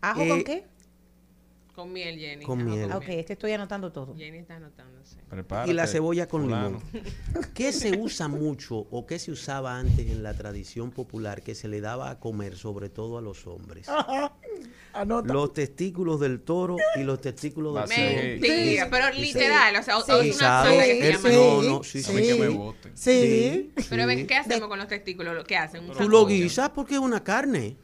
¿Ajo 0.00 0.22
Eh, 0.22 0.28
con 0.28 0.44
qué? 0.44 0.64
Con 1.74 1.90
miel, 1.92 2.18
Jenny. 2.18 2.44
Con 2.44 2.60
Ajá, 2.60 2.68
miel. 2.70 2.92
Ah, 2.92 2.98
ok, 2.98 3.04
este 3.08 3.32
estoy 3.32 3.52
anotando 3.52 3.90
todo. 3.92 4.14
Jenny 4.14 4.38
está 4.38 4.56
anotándose. 4.56 5.16
Prepárate, 5.30 5.70
Y 5.70 5.74
la 5.74 5.86
cebolla 5.86 6.28
con 6.28 6.42
fulano. 6.42 6.82
limón. 6.92 7.48
¿Qué 7.54 7.72
se 7.72 7.96
usa 7.96 8.28
mucho 8.28 8.76
o 8.90 9.06
qué 9.06 9.18
se 9.18 9.30
usaba 9.30 9.78
antes 9.78 10.06
en 10.10 10.22
la 10.22 10.34
tradición 10.34 10.90
popular 10.90 11.42
que 11.42 11.54
se 11.54 11.68
le 11.68 11.80
daba 11.80 12.10
a 12.10 12.20
comer, 12.20 12.56
sobre 12.56 12.90
todo 12.90 13.16
a 13.16 13.22
los 13.22 13.46
hombres? 13.46 13.86
Anota. 14.92 15.32
Los 15.32 15.54
testículos 15.54 16.20
del 16.20 16.42
toro 16.42 16.76
y 16.96 17.04
los 17.04 17.20
testículos 17.22 17.74
del 17.74 17.84
toro. 17.88 18.22
Mentira, 18.22 18.88
pero 18.90 19.10
literal, 19.18 19.74
o 19.76 19.82
sea, 19.82 19.94
Sí. 20.02 20.28
es 20.28 20.36
una 20.38 20.62
planta 20.62 20.84
que 20.84 21.02
se 21.02 21.12
llama 21.12 21.28
no, 21.30 21.62
no, 21.62 21.82
sí, 21.82 22.02
sí. 22.02 22.12
mí 22.12 22.22
que 22.22 22.34
me 22.34 22.48
voten. 22.48 22.92
Sí. 22.94 23.72
Pero 23.88 24.02
sí. 24.02 24.06
ven, 24.06 24.26
¿qué 24.26 24.34
hacemos 24.34 24.68
con 24.68 24.78
los 24.78 24.88
testículos? 24.88 25.42
¿Qué 25.44 25.56
hacen? 25.56 25.88
Un 25.88 25.96
Tú 25.96 26.08
lo 26.08 26.26
guisas 26.26 26.68
porque 26.70 26.94
es 26.94 27.00
una 27.00 27.24
carne. 27.24 27.76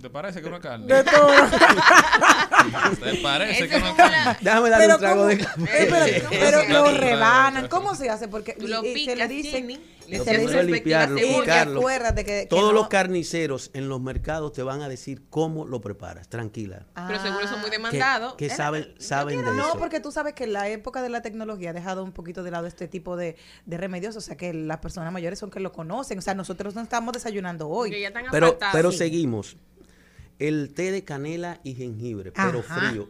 ¿Te 0.00 0.10
parece 0.10 0.42
que 0.42 0.50
no 0.50 0.56
es 0.56 0.62
carne? 0.62 0.86
De 0.92 1.04
todo. 1.04 1.28
¿Te 3.04 3.14
parece 3.22 3.68
que 3.68 3.76
es 3.76 3.80
no 3.82 3.86
es 3.88 3.92
como 3.92 3.96
carne? 3.96 4.36
Déjame 4.40 4.70
darle 4.70 4.84
Pero, 4.84 4.94
un 4.94 5.00
trago 5.00 5.16
¿cómo? 5.20 5.26
de 5.28 5.34
Eh, 5.34 5.38
café. 5.38 6.24
pero, 6.30 6.60
pero 6.68 6.68
lo 6.68 6.90
rebanan. 6.98 7.68
¿Cómo 7.68 7.94
se 7.94 8.10
hace? 8.10 8.26
Porque 8.26 8.56
lo 8.58 8.82
se 8.82 9.14
le 9.14 9.28
dice. 9.28 9.62
Lo 10.08 10.24
dice 10.24 10.44
es 10.60 10.64
limpiarlo, 10.66 11.78
acuérdate 11.78 12.24
que, 12.24 12.40
que 12.42 12.46
Todos 12.46 12.72
no- 12.72 12.80
los 12.80 12.88
carniceros 12.88 13.70
en 13.74 13.88
los 13.88 14.00
mercados 14.00 14.52
te 14.52 14.62
van 14.62 14.82
a 14.82 14.88
decir 14.88 15.22
cómo 15.30 15.66
lo 15.66 15.80
preparas. 15.80 16.28
Tranquila. 16.28 16.86
Pero 16.94 17.20
seguro 17.22 17.46
son 17.48 17.60
muy 17.60 17.70
Que, 17.70 17.76
demandados. 17.76 18.34
que 18.34 18.50
saben, 18.50 18.94
saben 18.98 19.38
de 19.38 19.52
No, 19.52 19.68
eso. 19.70 19.78
porque 19.78 20.00
tú 20.00 20.10
sabes 20.12 20.34
que 20.34 20.46
la 20.46 20.68
época 20.68 21.02
de 21.02 21.08
la 21.08 21.22
tecnología 21.22 21.70
ha 21.70 21.72
dejado 21.72 22.04
un 22.04 22.12
poquito 22.12 22.42
de 22.42 22.50
lado 22.50 22.66
este 22.66 22.88
tipo 22.88 23.16
de, 23.16 23.36
de 23.66 23.76
remedios, 23.76 24.16
o 24.16 24.20
sea 24.20 24.36
que 24.36 24.52
las 24.52 24.78
personas 24.78 25.12
mayores 25.12 25.38
son 25.38 25.50
que 25.50 25.60
lo 25.60 25.72
conocen, 25.72 26.18
o 26.18 26.22
sea, 26.22 26.34
nosotros 26.34 26.74
no 26.74 26.82
estamos 26.82 27.12
desayunando 27.12 27.66
Que 27.66 27.72
hoy. 27.72 28.00
ya 28.00 28.08
están 28.08 28.24
Pero, 28.30 28.46
apartados. 28.48 28.72
pero 28.74 28.92
Sí. 28.92 28.98
seguimos. 28.98 29.56
El 30.40 30.74
té 30.74 30.90
de 30.90 31.04
canela 31.04 31.60
y 31.62 31.74
jengibre, 31.74 32.32
pero 32.32 32.60
frío, 32.64 33.08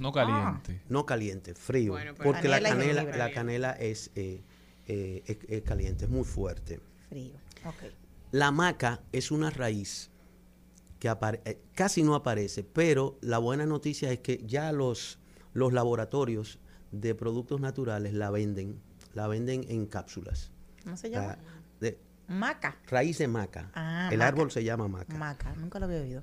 No 0.00 0.12
caliente. 0.12 0.80
no 0.88 1.04
caliente, 1.04 1.54
frío. 1.54 1.92
Bueno, 1.92 2.14
porque 2.14 2.48
la 2.48 2.60
Canela 2.62 3.02
la 3.04 3.30
canela 3.32 3.72
es, 3.72 4.10
eh, 4.14 4.42
eh, 4.88 5.22
es, 5.26 5.38
es 5.48 5.62
caliente, 5.62 6.04
es 6.06 6.10
muy 6.10 6.24
fuerte. 6.24 6.80
Frío. 7.08 7.34
Ok. 7.64 7.92
La 8.32 8.50
maca 8.50 9.00
es 9.12 9.30
una 9.30 9.50
raíz 9.50 10.10
que 10.98 11.08
eh, 11.44 11.60
casi 11.74 12.02
no 12.02 12.14
aparece, 12.14 12.64
pero 12.64 13.16
la 13.20 13.38
buena 13.38 13.64
noticia 13.66 14.10
es 14.10 14.18
que 14.18 14.42
ya 14.46 14.72
los, 14.72 15.18
los 15.54 15.72
laboratorios 15.72 16.58
de 16.92 17.14
productos 17.14 17.60
naturales 17.60 18.14
la 18.14 18.30
venden, 18.30 18.80
la 19.14 19.28
venden 19.28 19.64
en 19.68 19.86
cápsulas. 19.86 20.50
¿Cómo 20.84 20.96
se 20.96 21.08
La- 21.10 21.20
llama? 21.20 21.38
de- 21.80 21.98
Maca. 22.28 22.76
raíz 22.88 23.16
de 23.18 23.28
maca. 23.28 23.70
Ah, 23.74 24.08
El 24.12 24.18
maca. 24.18 24.28
árbol 24.28 24.50
se 24.50 24.62
llama 24.64 24.88
maca. 24.88 25.16
Maca, 25.16 25.54
nunca 25.56 25.78
lo 25.78 25.86
había 25.86 26.00
oído. 26.02 26.22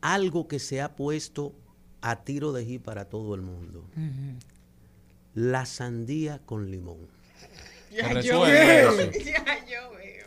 Algo 0.00 0.48
que 0.48 0.58
se 0.58 0.80
ha 0.80 0.96
puesto 0.96 1.54
a 2.00 2.24
tiro 2.24 2.52
de 2.52 2.64
ji 2.64 2.78
para 2.80 3.08
todo 3.08 3.36
el 3.36 3.42
mundo. 3.42 3.84
La 5.34 5.64
sandía 5.66 6.40
con 6.44 6.70
limón. 6.72 7.06
Te 7.94 8.02
resuelve 8.14 8.80
eso. 8.80 9.10
Ya 9.24 9.66
yo 9.66 9.90
veo. 9.92 10.22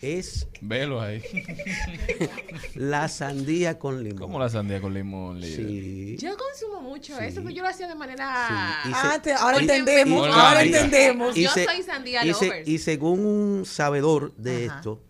Es 0.00 0.48
Velo 0.60 1.00
ahí. 1.00 1.22
la 2.74 3.08
sandía 3.08 3.78
con 3.78 4.02
limón. 4.02 4.18
¿Cómo 4.18 4.38
la 4.38 4.48
sandía 4.48 4.80
con 4.80 4.92
limón, 4.94 5.40
líder? 5.40 5.56
Sí. 5.66 6.16
Yo 6.18 6.36
consumo 6.36 6.80
mucho 6.82 7.16
Sí. 7.18 7.24
eso, 7.24 7.40
pero 7.42 7.50
yo 7.54 7.62
lo 7.62 7.68
hacía 7.68 7.86
de 7.88 7.94
manera... 7.94 8.80
Sí, 8.84 8.90
Ah, 8.94 9.20
te- 9.22 9.32
ahora 9.32 9.58
entendemos, 9.58 10.26
ahora 10.28 10.62
entendemos. 10.64 11.34
Yo 11.36 11.48
soy 11.50 11.82
sandía 11.84 12.24
y, 12.26 12.34
se- 12.34 12.46
lovers. 12.46 12.68
y 12.68 12.78
según 12.78 13.24
un 13.24 13.64
sabedor 13.66 14.34
de 14.36 14.66
Ajá. 14.66 14.76
esto, 14.76 15.02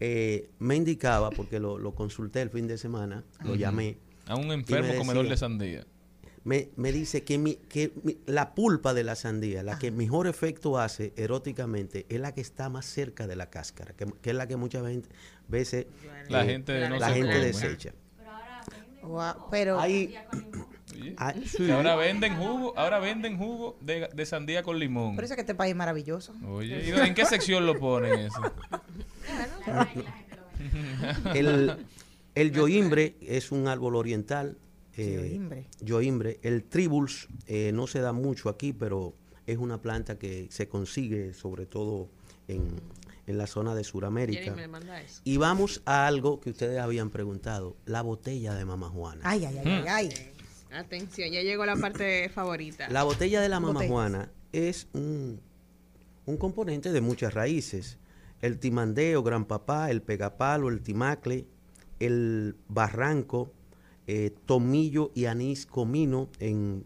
eh, 0.00 0.50
me 0.58 0.74
indicaba, 0.76 1.30
porque 1.30 1.60
lo, 1.60 1.78
lo 1.78 1.94
consulté 1.94 2.42
el 2.42 2.50
fin 2.50 2.66
de 2.66 2.76
semana, 2.76 3.22
lo 3.44 3.54
llamé, 3.54 3.98
A 4.26 4.34
un 4.34 4.50
enfermo 4.50 4.86
decía- 4.86 4.98
comedor 4.98 5.28
de 5.28 5.36
sandía. 5.36 5.86
Me, 6.44 6.68
me 6.76 6.92
dice 6.92 7.24
que, 7.24 7.38
mi- 7.38 7.56
que 7.56 7.92
mi- 8.02 8.18
la 8.26 8.54
pulpa 8.54 8.92
de 8.94 9.02
la 9.02 9.16
sandía, 9.16 9.62
la 9.62 9.74
Ah. 9.74 9.78
que 9.78 9.90
mejor 9.90 10.26
efecto 10.26 10.78
hace 10.78 11.12
eróticamente, 11.16 12.06
es 12.08 12.20
la 12.20 12.32
que 12.34 12.40
está 12.42 12.68
más 12.68 12.84
cerca 12.86 13.26
de 13.26 13.34
la 13.36 13.48
cáscara, 13.50 13.94
que, 13.94 14.06
que 14.20 14.30
es 14.30 14.36
la 14.36 14.46
que 14.46 14.56
muchas 14.56 14.82
veces, 15.48 15.86
La 16.28 16.42
eh, 16.44 16.46
gente 16.46 16.88
no 16.88 16.98
la 16.98 17.08
gente 17.10 17.32
come. 17.32 17.44
desecha. 17.46 17.92
Pero 19.50 19.78
Hay, 19.80 20.06
Oye, 20.06 20.18
hay- 21.18 21.40
que 21.40 21.48
sí. 21.48 21.70
Ahora 21.70 21.94
venden 21.96 22.36
jugo, 22.36 22.72
ahora 22.78 22.98
venden 23.00 23.36
jugo 23.36 23.76
de, 23.80 24.08
de 24.14 24.26
sandía 24.26 24.62
con 24.62 24.78
limón. 24.78 25.14
por 25.14 25.24
eso 25.24 25.34
es 25.34 25.36
que 25.36 25.40
este 25.42 25.54
país 25.54 25.72
es 25.72 25.76
maravilloso. 25.76 26.34
Oye, 26.48 26.86
¿y 26.88 26.90
en 26.90 27.14
qué 27.14 27.26
sección 27.26 27.66
lo 27.66 27.78
ponen 27.78 28.18
eso? 28.20 28.40
el, 31.34 31.76
el 32.34 32.52
yoimbre 32.52 33.16
es 33.20 33.52
un 33.52 33.68
árbol 33.68 33.96
oriental. 33.96 34.56
Eh, 34.96 35.28
Yoimbre. 35.30 35.66
yoimbre. 35.80 36.38
El 36.42 36.64
tribulus 36.64 37.28
eh, 37.46 37.72
no 37.72 37.86
se 37.86 38.00
da 38.00 38.12
mucho 38.12 38.48
aquí, 38.48 38.72
pero 38.72 39.14
es 39.46 39.58
una 39.58 39.80
planta 39.82 40.18
que 40.18 40.46
se 40.50 40.68
consigue 40.68 41.34
sobre 41.34 41.66
todo 41.66 42.08
en, 42.48 42.68
en 43.26 43.38
la 43.38 43.46
zona 43.46 43.74
de 43.74 43.84
Sudamérica. 43.84 44.54
Y 45.24 45.36
vamos 45.36 45.82
a 45.84 46.06
algo 46.06 46.40
que 46.40 46.50
ustedes 46.50 46.78
habían 46.78 47.10
preguntado, 47.10 47.76
la 47.86 48.02
botella 48.02 48.54
de 48.54 48.64
Mama 48.64 48.88
Juana. 48.88 49.20
Ay, 49.24 49.44
ay, 49.44 49.58
ay, 49.58 49.64
Hmm. 49.64 49.84
ay, 49.88 50.08
ay. 50.16 50.30
Atención, 50.72 51.30
ya 51.30 51.42
llegó 51.42 51.64
la 51.66 51.76
parte 51.76 52.28
favorita. 52.34 52.88
La 52.88 53.02
botella 53.04 53.40
de 53.40 53.48
la 53.48 53.60
Mama 53.60 53.74
Botellas. 53.74 53.90
Juana 53.92 54.32
es 54.52 54.88
un, 54.92 55.40
un 56.26 56.36
componente 56.36 56.90
de 56.92 57.00
muchas 57.00 57.32
raíces. 57.34 57.98
El 58.40 58.58
timandeo, 58.58 59.22
gran 59.22 59.44
papá, 59.46 59.90
el 59.90 60.02
pegapalo, 60.02 60.68
el 60.68 60.82
timacle, 60.82 61.46
el 62.00 62.56
barranco, 62.68 63.52
eh, 64.06 64.34
tomillo 64.46 65.10
y 65.14 65.26
anís 65.26 65.66
comino 65.66 66.28
en 66.38 66.84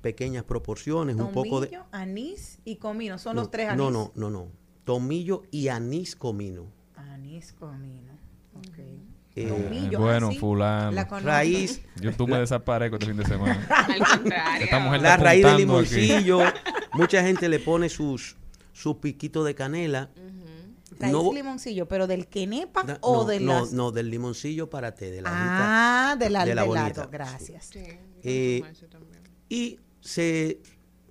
pequeñas 0.00 0.44
proporciones, 0.44 1.16
un 1.16 1.32
poco 1.32 1.60
de... 1.60 1.68
Tomillo, 1.68 1.86
anís 1.92 2.58
y 2.64 2.76
comino. 2.76 3.18
Son 3.18 3.36
no, 3.36 3.42
los 3.42 3.50
tres 3.50 3.68
anís. 3.68 3.78
No, 3.78 3.90
no, 3.90 4.12
no, 4.14 4.30
no. 4.30 4.48
Tomillo 4.84 5.42
y 5.50 5.68
anís 5.68 6.16
comino. 6.16 6.66
Anís, 6.96 7.52
comino. 7.52 8.12
Ok. 8.54 8.78
Eh, 9.36 9.46
Tomillo, 9.46 10.00
bueno, 10.00 10.32
fulano. 10.32 10.90
La. 10.92 11.04
Raíz. 11.04 11.82
Yo 12.00 12.12
tú 12.12 12.26
me 12.26 12.38
desaparezco 12.38 12.96
este 12.96 13.06
fin 13.06 13.16
de 13.16 13.24
semana. 13.24 13.66
Al 13.70 14.18
contrario. 14.18 14.64
Esta 14.64 14.78
mujer 14.80 15.02
La 15.02 15.16
raíz 15.16 15.44
del 15.44 15.52
aquí. 15.54 15.62
limoncillo. 15.62 16.40
Mucha 16.94 17.22
gente 17.22 17.48
le 17.48 17.60
pone 17.60 17.88
sus, 17.88 18.36
sus 18.72 18.96
piquitos 18.96 19.46
de 19.46 19.54
canela. 19.54 20.10
Raíz 21.00 21.12
No- 21.12 21.32
limoncillo, 21.32 21.88
pero 21.88 22.06
del 22.06 22.28
quenepa 22.28 22.84
Na- 22.84 22.98
o 23.00 23.22
no, 23.22 23.24
de 23.24 23.40
no, 23.40 23.60
las... 23.60 23.72
no, 23.72 23.90
del 23.90 24.10
limoncillo 24.10 24.68
para 24.70 24.94
té, 24.94 25.10
de 25.10 25.22
la 25.22 25.30
ah, 25.32 26.16
de 26.16 26.30
la, 26.30 26.44
de 26.44 26.54
la 26.54 26.62
del 26.62 26.68
bonita. 26.68 26.88
lato. 27.00 27.08
Gracias. 27.10 27.70
Eh, 28.22 28.62
y 29.48 29.78
se 30.00 30.60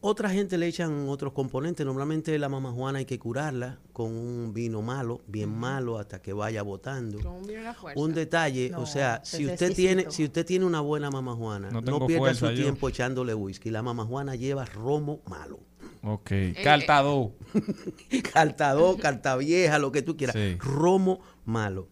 otra 0.01 0.29
gente 0.29 0.57
le 0.57 0.67
echan 0.67 1.09
otros 1.09 1.33
componentes. 1.33 1.85
Normalmente 1.85 2.37
la 2.39 2.47
mamajuana 2.47 2.99
hay 2.99 3.05
que 3.05 3.19
curarla 3.19 3.79
con 3.91 4.11
un 4.15 4.53
vino 4.53 4.81
malo, 4.81 5.21
bien 5.27 5.49
malo, 5.49 5.97
hasta 5.99 6.21
que 6.21 6.31
vaya 6.31 6.61
botando. 6.61 7.19
Con 7.19 7.33
un 7.33 7.47
vino 7.47 7.59
a 7.59 7.63
la 7.63 7.73
fuerza. 7.73 7.99
Un 7.99 8.13
detalle, 8.13 8.69
No, 8.69 8.81
o 8.81 8.85
sea, 8.85 9.19
si 9.25 9.45
usted 9.45 9.73
tiene, 9.75 10.09
si 10.09 10.23
usted 10.23 10.45
tiene 10.45 10.65
una 10.65 10.79
buena 10.79 11.09
mamajuana, 11.11 11.69
No 11.69 11.81
no, 11.81 12.07
pierda 12.07 12.33
su 12.33 12.45
yo. 12.47 12.55
tiempo 12.55 12.87
echándole 12.87 13.33
whisky. 13.33 13.71
La 13.71 13.81
mamajuana 13.83 14.35
lleva 14.35 14.63
romo 14.65 15.19
malo. 15.27 15.59
Ok. 16.03 16.31
Eh, 16.31 16.55
Cartado. 16.63 17.33
Cartador, 18.33 18.99
carta 18.99 19.35
vieja, 19.37 19.79
lo 19.79 19.91
que 19.91 20.01
tú 20.01 20.15
quieras. 20.15 20.35
Sí. 20.35 20.57
Romo 20.59 21.19
malo. 21.45 21.87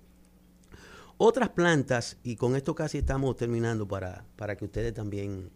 Otras 1.19 1.49
plantas, 1.49 2.17
y 2.23 2.35
con 2.35 2.55
esto 2.55 2.75
casi 2.75 2.99
estamos 2.99 3.35
terminando 3.37 3.87
para, 3.87 4.23
para 4.35 4.55
que 4.55 4.65
ustedes 4.65 4.93
también 4.93 5.49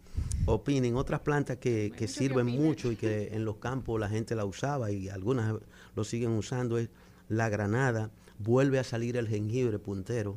opinen, 0.44 0.96
otras 0.96 1.20
plantas 1.20 1.58
que, 1.58 1.92
que 1.96 2.08
sirven 2.08 2.46
mucho 2.46 2.90
y 2.90 2.96
que 2.96 3.28
en 3.32 3.44
los 3.44 3.58
campos 3.58 4.00
la 4.00 4.08
gente 4.08 4.34
la 4.34 4.44
usaba 4.44 4.90
y 4.90 5.08
algunas 5.08 5.54
lo 5.94 6.04
siguen 6.04 6.32
usando 6.32 6.78
es 6.78 6.88
la 7.28 7.48
granada, 7.48 8.10
vuelve 8.38 8.80
a 8.80 8.84
salir 8.84 9.16
el 9.16 9.28
jengibre 9.28 9.78
puntero. 9.78 10.36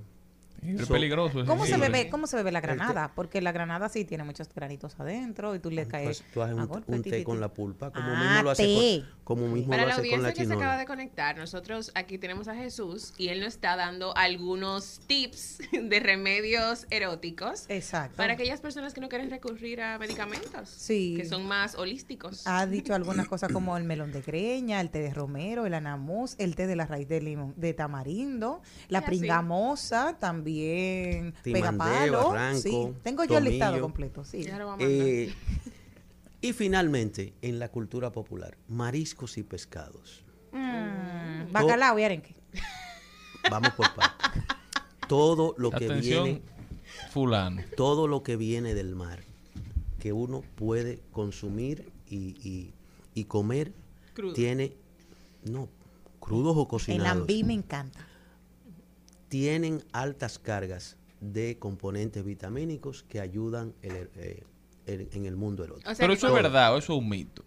Es 0.64 0.88
So- 0.88 0.94
peligroso. 0.94 1.40
el 1.42 1.46
¿Cómo 1.46 1.66
se, 1.66 1.78
bebe, 1.78 2.10
¿Cómo 2.10 2.28
se 2.28 2.36
bebe 2.38 2.52
la 2.52 2.62
granada? 2.62 3.12
Porque 3.16 3.42
la 3.42 3.52
granada 3.52 3.88
sí 3.90 4.06
tiene 4.06 4.24
muchos 4.24 4.50
granitos 4.54 5.00
adentro 5.00 5.54
y 5.56 5.60
tú 5.60 5.70
le 5.70 5.88
caes 5.88 6.22
Pues 6.22 6.24
tú 6.34 6.42
haces 6.42 6.56
un, 6.56 6.66
golpe, 6.68 6.92
un 6.92 7.02
té 7.04 7.24
con 7.24 7.40
la 7.40 7.50
pulpa, 7.54 7.92
como 7.92 8.08
Ah, 8.08 8.24
mismo 8.24 8.44
lo 8.44 8.50
hace 8.52 8.64
té. 8.64 9.04
con, 9.24 9.40
como 9.42 9.48
mismo 9.54 9.70
Para 9.72 9.84
lo 9.84 9.88
la 9.90 9.94
hace 9.96 10.02
con 10.02 10.10
la 10.10 10.16
audiencia 10.30 10.44
que 10.44 10.48
se 10.48 10.54
acaba 10.54 10.78
de 10.78 10.86
conectar, 10.86 11.38
nosotros 11.38 11.92
aquí 11.96 12.18
tenemos 12.18 12.48
a 12.48 12.56
Jesús 12.56 13.14
y 13.18 13.28
él 13.30 13.40
nos 13.42 13.50
está 13.50 13.76
dando 13.76 14.16
algunos 14.18 15.02
tips 15.08 15.60
de 15.72 16.00
remedios 16.00 16.88
eróticos. 16.90 17.66
Exacto. 17.70 18.18
Para 18.18 18.34
aquellas 18.34 18.60
personas 18.62 18.94
que 18.94 19.02
no 19.02 19.10
quieren 19.10 19.30
recurrir 19.30 19.82
a 19.82 20.00
medicamentos. 20.00 20.70
Sí. 20.70 21.14
Que 21.18 21.26
son 21.26 21.46
más 21.46 21.76
holísticos. 21.76 22.48
Ha 22.48 22.66
dicho 22.68 22.96
algunas 22.96 23.28
cosas 23.28 23.52
como 23.52 23.78
el 23.78 23.84
melón 23.84 24.12
de 24.12 24.22
greña, 24.22 24.82
el 24.82 24.90
té 24.90 25.00
de 25.00 25.14
romero, 25.14 25.66
el 25.66 25.74
anamús, 25.76 26.36
el 26.40 26.56
té 26.56 26.66
de 26.66 26.76
la 26.76 26.86
raíz 26.88 27.08
de 27.08 27.22
limón, 27.22 27.54
de 27.56 27.74
tamarindo, 27.74 28.62
la 28.90 29.00
así. 29.00 29.08
pringamosa, 29.08 30.18
también 30.20 30.45
Timandeo, 30.46 31.42
pegapalo. 31.44 32.30
barranco, 32.30 32.62
sí, 32.62 32.88
tengo 33.04 33.24
yo 33.26 33.38
el 33.40 33.44
listado 33.46 33.82
completo, 33.82 34.24
sí. 34.24 34.44
Ya 34.44 34.58
lo 34.58 34.68
vamos 34.68 34.86
a 34.86 34.88
mandar. 34.88 35.08
Eh, 35.08 35.34
y 36.42 36.54
finalmente, 36.54 37.34
en 37.42 37.58
la 37.60 37.70
cultura 37.70 38.12
popular, 38.12 38.56
mariscos 38.70 39.38
y 39.38 39.44
pescados. 39.44 40.24
Mm, 40.52 41.52
bacalao 41.52 41.98
y 42.00 42.04
arenque. 42.04 42.36
Vamos 43.50 43.74
por 43.74 43.94
partes. 43.94 44.42
Todo 45.08 45.54
lo 45.58 45.70
que 45.72 45.86
Atención, 45.86 46.24
viene, 46.26 46.42
fulano. 47.12 47.62
todo 47.76 48.08
lo 48.08 48.24
que 48.24 48.36
viene 48.38 48.74
del 48.74 48.96
mar, 48.96 49.20
que 50.00 50.14
uno 50.14 50.42
puede 50.56 51.00
consumir 51.12 51.92
y, 52.08 52.36
y- 52.48 52.74
y 53.14 53.24
comer, 53.26 53.72
Crudo. 54.14 54.34
tiene, 54.34 54.74
no, 55.44 55.70
crudos 56.20 56.56
o 56.58 56.62
El 56.62 56.68
cocinados, 56.68 57.22
ambí 57.22 57.44
me 57.44 57.54
encanta. 57.54 58.08
Tienen 59.40 59.84
altas 59.92 60.40
cargas 60.40 60.96
de 61.20 61.58
componentes 61.60 62.24
vitamínicos 62.24 63.04
que 63.10 63.20
ayudan 63.20 63.74
el- 63.82 64.10
eh, 64.16 64.44
el- 64.86 65.10
en 65.14 65.26
el 65.26 65.36
mundo 65.36 65.64
erótico. 65.66 65.92
Pero 65.98 66.14
eso 66.14 66.28
es 66.28 66.34
verdad 66.34 66.74
o 66.74 66.78
eso 66.78 66.94
es 66.94 67.00
un 67.00 67.10
mito. 67.10 67.44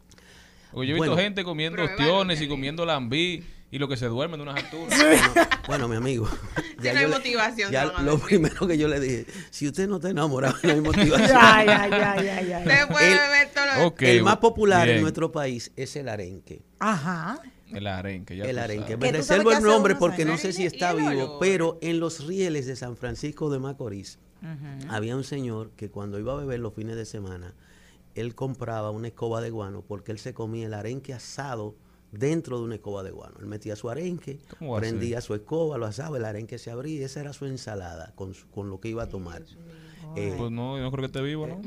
Porque 0.71 0.87
yo 0.87 0.93
he 0.93 0.95
visto 0.97 1.13
Bueno. 1.13 1.17
gente 1.23 1.45
comiendo 1.45 1.83
ostiones 1.83 2.43
y 2.43 2.49
comiendo 2.49 2.85
lambí 2.85 3.43
y 3.71 3.79
lo 3.79 3.89
que 3.89 3.97
se 3.97 4.05
duermen 4.07 4.39
de 4.39 4.43
unas 4.43 4.63
alturas. 4.65 4.99
Bueno, 5.69 5.87
bueno, 5.87 5.89
mi 5.89 5.97
amigo. 5.97 6.29
Si 6.83 6.89
no 6.93 6.99
hay 7.01 7.07
motivación, 7.09 7.73
ya 7.73 7.87
lo 7.87 8.13
decir. 8.13 8.27
primero 8.27 8.67
que 8.69 8.79
yo 8.79 8.87
le 8.87 9.01
dije, 9.01 9.27
si 9.51 9.67
usted 9.67 9.89
no 9.89 9.97
está 9.97 10.11
enamorado, 10.11 10.55
no 10.63 10.71
hay 10.73 10.81
motivación. 10.93 11.29
Ya, 11.29 11.65
ya, 11.65 11.89
ya, 11.89 12.23
ya, 12.23 12.41
ya. 12.43 12.59
Usted 12.61 12.89
puede 12.89 13.13
El- 13.13 13.19
beber 13.19 13.49
todo 13.55 13.67
lo 13.67 13.87
Ok, 13.89 14.03
el 14.03 14.23
más 14.23 14.37
popular 14.37 14.85
bien. 14.85 14.97
en 14.99 15.03
nuestro 15.03 15.33
país 15.33 15.73
es 15.77 15.97
el 15.97 16.09
arenque. 16.09 16.63
Ajá. 16.79 17.41
El 17.73 17.87
arenque, 17.87 18.37
ya 18.37 18.45
El 18.45 18.59
arenque. 18.59 18.97
Me 18.97 19.13
reservo 19.13 19.51
el 19.53 19.57
nombre 19.73 19.95
porque 19.97 20.25
no 20.25 20.39
sé 20.39 20.53
si 20.53 20.65
está 20.67 20.93
vivo, 20.95 21.39
pero 21.41 21.79
en 21.81 22.01
los 22.01 22.27
rieles 22.27 22.67
de 22.67 22.77
San 22.77 22.97
Francisco 22.97 23.51
de 23.51 23.59
Macorís 23.59 24.19
había 24.89 25.17
un 25.17 25.25
señor 25.25 25.71
que 25.77 25.91
cuando 25.91 26.19
iba 26.19 26.33
a 26.33 26.37
beber 26.37 26.61
los 26.61 26.73
fines 26.75 26.95
de 26.97 27.05
semana, 27.05 27.55
él 28.15 28.35
compraba 28.35 28.91
una 28.91 29.09
escoba 29.09 29.41
de 29.41 29.51
guano 29.51 29.83
porque 29.87 30.13
él 30.13 30.19
se 30.19 30.33
comía 30.35 30.67
el 30.67 30.75
arenque 30.75 31.13
asado 31.15 31.75
dentro 32.13 32.59
de 32.59 32.65
una 32.65 32.77
escoba 32.77 33.03
de 33.03 33.11
guano. 33.11 33.35
Él 33.41 33.47
metía 33.47 33.77
su 33.77 33.91
arenque, 33.91 34.39
prendía 34.81 35.21
su 35.21 35.35
escoba, 35.35 35.77
lo 35.77 35.87
asaba, 35.87 36.17
el 36.19 36.25
arenque 36.25 36.57
se 36.59 36.71
abría 36.71 37.01
y 37.01 37.03
esa 37.03 37.21
era 37.21 37.33
su 37.33 37.45
ensalada 37.47 38.13
con, 38.15 38.33
su- 38.35 38.49
con 38.49 38.71
lo 38.71 38.81
que 38.81 38.89
iba 38.89 39.03
a 39.03 39.09
tomar. 39.09 39.43
Eh, 40.17 40.35
Pues 40.39 40.51
no, 40.51 40.77
yo 40.79 40.83
no 40.85 40.91
creo 40.91 41.03
que 41.03 41.07
esté 41.07 41.21
vivo, 41.21 41.47
¿no? 41.47 41.61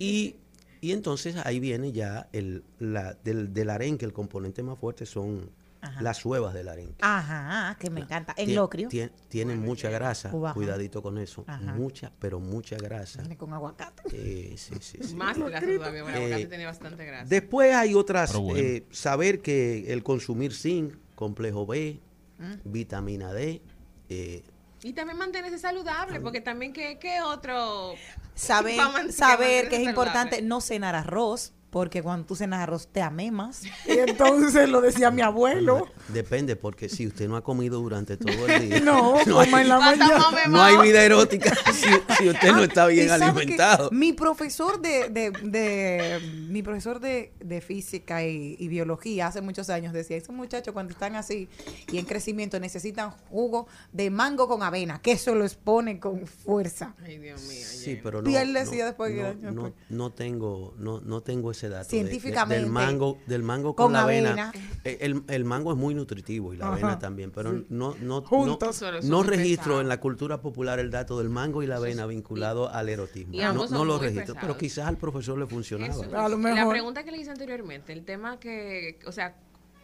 y, 0.00 0.36
y 0.80 0.92
entonces 0.92 1.36
ahí 1.44 1.60
viene 1.60 1.92
ya 1.92 2.28
el, 2.32 2.64
la, 2.78 3.14
del, 3.14 3.52
del 3.52 3.70
arenque, 3.70 4.04
el 4.04 4.12
componente 4.12 4.62
más 4.62 4.78
fuerte 4.78 5.06
son 5.06 5.50
Ajá. 5.80 6.02
las 6.02 6.24
huevas 6.24 6.52
del 6.54 6.68
arenque. 6.68 6.96
Ajá, 7.00 7.76
que 7.78 7.90
me 7.90 8.00
encanta. 8.00 8.34
En 8.36 8.48
Tien- 8.48 8.54
locrio. 8.56 8.88
tien- 8.88 9.12
tienen 9.28 9.60
mucha 9.60 9.88
grasa, 9.90 10.30
cuidadito 10.30 11.02
con 11.02 11.18
eso. 11.18 11.44
Ajá. 11.46 11.74
Mucha, 11.74 12.12
pero 12.18 12.40
mucha 12.40 12.76
grasa. 12.76 13.20
Viene 13.20 13.36
con 13.36 13.52
aguacate. 13.52 14.02
Eh, 14.12 14.54
sí, 14.56 14.74
sí, 14.80 14.98
sí. 15.02 15.14
Más 15.14 15.38
grasa 15.38 15.60
todavía. 15.66 16.02
Bueno, 16.02 16.16
el 16.18 16.24
aguacate 16.24 16.42
Eh, 16.42 16.46
tiene 16.46 16.64
bastante 16.66 17.04
grasa. 17.04 17.26
Después 17.28 17.74
hay 17.74 17.94
otras, 17.94 18.34
bueno. 18.36 18.58
eh, 18.58 18.84
saber 18.90 19.40
que 19.42 19.92
el 19.92 20.02
consumir 20.02 20.52
zinc, 20.54 20.94
complejo 21.14 21.66
B, 21.66 22.00
Mm. 22.38 22.54
vitamina 22.70 23.32
D, 23.32 23.62
eh, 24.08 24.42
Y 24.82 24.92
también 24.92 25.18
mantenerse 25.18 25.58
saludable, 25.58 26.20
porque 26.20 26.40
también, 26.40 26.72
¿qué, 26.72 26.98
qué 26.98 27.20
otro? 27.22 27.94
Saber, 28.34 28.76
saber 29.12 29.68
que 29.68 29.76
es 29.76 29.84
saludable. 29.84 29.90
importante 29.90 30.42
no 30.42 30.60
cenar 30.60 30.94
arroz, 30.94 31.52
porque 31.76 32.02
cuando 32.02 32.24
tú 32.26 32.34
cenas 32.34 32.60
arroz 32.60 32.88
te 32.90 33.02
amemas. 33.02 33.62
Y 33.86 33.98
entonces 33.98 34.66
lo 34.66 34.80
decía 34.80 35.10
mi 35.10 35.20
abuelo. 35.20 35.86
depende, 36.08 36.56
porque 36.56 36.88
si 36.88 37.06
usted 37.06 37.28
no 37.28 37.36
ha 37.36 37.44
comido 37.44 37.80
durante 37.82 38.16
todo 38.16 38.46
el 38.46 38.70
día, 38.70 38.80
No, 38.82 39.18
hay, 39.18 39.26
coma 39.26 39.60
en 39.60 39.68
la 39.68 39.78
mañana. 39.78 40.24
no 40.48 40.62
hay 40.62 40.78
vida 40.78 41.04
erótica 41.04 41.54
si, 41.74 41.88
si 42.16 42.30
usted 42.30 42.52
no 42.52 42.60
Ah, 42.60 42.64
está 42.64 42.86
bien 42.86 43.10
alimentado. 43.10 43.90
Mi 43.92 44.14
profesor 44.14 44.80
de, 44.80 45.10
de, 45.10 45.30
de- 45.42 46.18
mi 46.48 46.62
profesor 46.62 46.98
de, 46.98 47.34
de 47.40 47.60
física 47.60 48.24
y, 48.24 48.56
y 48.58 48.68
biología 48.68 49.26
hace 49.26 49.42
muchos 49.42 49.68
años 49.68 49.92
decía, 49.92 50.16
esos 50.16 50.34
muchachos 50.34 50.72
cuando 50.72 50.94
están 50.94 51.14
así 51.14 51.46
y 51.92 51.98
en 51.98 52.06
crecimiento 52.06 52.58
necesitan 52.58 53.10
jugo 53.28 53.66
de 53.92 54.08
mango 54.08 54.48
con 54.48 54.62
avena, 54.62 55.02
que 55.02 55.12
eso 55.12 55.34
lo 55.34 55.44
expone 55.44 56.00
con 56.00 56.26
fuerza. 56.26 56.94
Ay, 57.04 57.18
Dios 57.18 57.42
mío. 57.42 57.66
Sí, 57.66 58.00
pero 58.02 58.22
no, 58.22 58.30
Y 58.30 58.36
él 58.36 58.54
no, 58.54 58.60
decía 58.60 58.86
después 58.86 59.14
no, 59.42 59.52
no, 59.52 59.72
no 59.90 60.12
tengo 60.12 60.72
no, 60.78 61.02
no 61.02 61.20
tengo 61.22 61.50
ese 61.50 61.65
dato 61.68 61.88
de- 61.88 62.02
de- 62.02 62.08
Científicamente, 62.10 62.62
del 62.62 62.70
mango 62.70 63.18
del 63.26 63.42
mango 63.42 63.74
con, 63.74 63.86
con 63.86 63.92
la 63.92 64.02
avena. 64.02 64.30
avena. 64.30 64.52
Eh, 64.84 64.98
El, 65.00 65.22
el 65.28 65.44
mango 65.44 65.72
es 65.72 65.78
muy 65.78 65.94
nutritivo 65.94 66.54
y 66.54 66.56
la 66.56 66.66
Ajá, 66.66 66.74
avena 66.74 66.98
también, 66.98 67.30
pero 67.30 67.52
sí. 67.52 67.66
no 67.68 67.94
no 68.00 68.22
Juntos. 68.22 68.82
No, 68.82 68.90
no 69.02 69.22
registro 69.22 69.64
pesados. 69.64 69.82
en 69.82 69.88
la 69.88 70.00
cultura 70.00 70.40
popular 70.40 70.78
el 70.78 70.90
dato 70.90 71.18
del 71.18 71.28
mango 71.28 71.62
y 71.62 71.66
la 71.66 71.76
avena 71.76 72.06
vinculado 72.06 72.68
al 72.72 72.88
erotismo. 72.88 73.34
y 73.34 73.38
No, 73.38 73.84
lo 73.84 73.98
registro, 73.98 74.34
pero 74.40 74.56
quizás 74.56 74.86
al 74.86 74.96
profesor 74.96 75.38
le 75.38 75.46
funcionaba. 75.46 75.92
Eso. 75.92 76.04
A 76.16 76.28
lo 76.28 76.36
La 76.38 76.54
mejor. 76.54 76.72
pregunta 76.72 77.04
que 77.04 77.10
le 77.10 77.18
hice 77.18 77.30
anteriormente, 77.30 77.92
el 77.92 78.04
tema 78.04 78.38
que, 78.38 78.98
o 79.06 79.12
sea, 79.12 79.36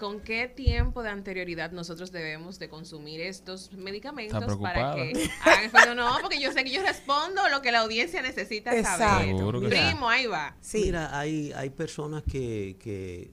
¿con 0.02 0.18
qué 0.18 0.48
tiempo 0.48 1.04
de 1.04 1.10
anterioridad 1.10 1.70
nosotros 1.70 2.10
debemos 2.10 2.58
de 2.58 2.68
consumir 2.68 3.20
estos 3.20 3.72
medicamentos 3.72 4.56
para 4.56 4.96
que 4.96 5.30
hagan 5.44 5.64
efecto? 5.64 5.94
No, 5.94 6.16
porque 6.20 6.40
yo 6.40 6.50
sé 6.50 6.64
que 6.64 6.72
yo 6.72 6.82
respondo 6.82 7.40
lo 7.50 7.62
que 7.62 7.70
la 7.70 7.82
audiencia 7.82 8.20
necesita 8.20 8.72
saber. 8.82 9.28
Exacto. 9.28 9.60
Sí. 9.60 9.66
Primo, 9.68 10.08
ahí 10.08 10.26
va. 10.26 10.56
Sí. 10.60 10.82
Mira, 10.86 11.16
hay, 11.16 11.52
hay 11.52 11.70
personas 11.70 12.24
que, 12.24 12.76
que, 12.80 13.30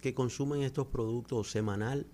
que 0.00 0.14
consumen 0.14 0.62
estos 0.62 0.88
productos 0.88 1.52
semanal. 1.52 2.08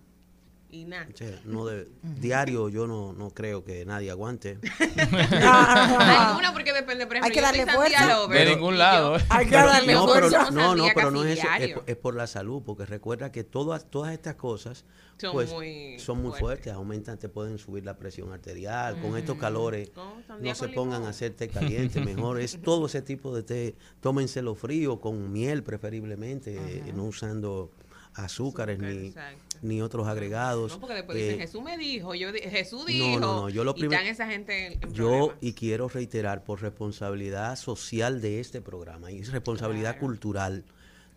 Y 0.73 0.85
nada. 0.85 1.09
No 1.45 1.67
de, 1.67 1.89
diario 2.03 2.69
yo 2.69 2.87
no, 2.87 3.13
no 3.13 3.31
creo 3.31 3.65
que 3.65 3.85
nadie 3.85 4.11
aguante. 4.11 4.59
Alguna 5.43 6.53
porque 6.53 6.73
depende, 6.73 7.07
por 7.07 7.17
ejemplo, 7.17 7.27
Hay 7.27 7.33
que 7.33 7.41
darle 7.41 7.67
fuerza. 7.67 8.07
Lover, 8.09 8.49
De 8.49 8.55
ningún 8.55 8.79
lado. 8.79 9.17
Hay 9.29 9.47
que 9.47 9.51
Pero- 9.53 9.67
darle 9.67 9.93
no, 9.95 10.07
fuerza. 10.07 10.47
pero, 10.49 10.51
no, 10.53 10.77
no, 10.77 10.85
pero 10.95 11.11
no 11.11 11.25
es 11.25 11.39
eso, 11.39 11.49
es, 11.87 11.97
por 11.97 12.15
la 12.15 12.27
salud, 12.27 12.63
porque 12.65 12.87
recuerda 12.87 13.33
que 13.33 13.45
todas, 13.45 13.91
todas 13.91 14.13
estas 14.13 14.37
cosas 14.37 14.85
Son 15.19 15.33
pues, 15.33 15.51
muy 15.51 15.99
son 15.99 16.19
muy 16.19 16.29
fuertes. 16.31 16.41
fuertes, 16.41 16.73
aumentan, 16.75 17.19
te 17.19 17.29
pueden 17.29 17.59
subir 17.59 17.85
la 17.85 17.97
presión 17.97 18.33
arterial, 18.33 19.01
con 19.01 19.17
estos 19.17 19.37
calores 19.39 19.91
Con 19.91 20.25
sandía 20.27 20.53
no 20.53 20.55
se 20.55 20.69
pongan 20.69 20.95
limón. 21.01 21.07
a 21.09 21.11
hacer 21.11 21.33
té 21.35 21.49
caliente, 21.49 22.01
mejor 22.05 22.41
es 22.41 22.61
todo 22.63 22.87
ese 22.87 23.03
tipo 23.03 23.35
de 23.35 23.43
té, 23.43 23.75
tómenselo 24.01 24.55
frío, 24.55 25.01
con 25.01 25.33
miel 25.33 25.63
preferiblemente, 25.63 26.57
eh, 26.57 26.93
no 26.95 27.05
usando 27.05 27.71
azúcares 28.15 28.77
Azúcar, 28.79 28.95
ni, 28.95 29.07
exacto. 29.09 29.59
ni 29.63 29.81
otros 29.83 30.07
agregados. 30.09 30.73
No, 30.73 30.81
porque 30.81 30.95
después 30.97 31.17
Eh, 31.19 31.23
dicen, 31.23 31.41
Jesús 31.41 31.63
me 31.63 31.79
dijo, 31.79 32.15
yo 32.15 32.29
Jesús 32.33 32.81
no, 32.81 32.87
dijo. 32.87 33.21
no, 33.21 33.41
no, 33.43 33.49
yo 33.49 33.65
lo 33.65 33.71
y 33.73 33.81
primer- 33.81 33.99
están 33.99 34.13
esa 34.13 34.27
gente 34.27 34.67
en, 34.67 34.73
en 34.75 34.93
Yo, 34.93 35.09
problemas. 35.09 35.37
y 35.41 35.53
quiero 35.55 35.89
reiterar, 35.89 36.45
por 36.45 36.61
responsabilidad 36.63 37.57
social 37.57 38.21
de 38.21 38.41
este 38.41 38.61
programa 38.61 39.11
y 39.13 39.23
responsabilidad 39.23 39.93
Claro. 39.93 40.01
cultural 40.07 40.65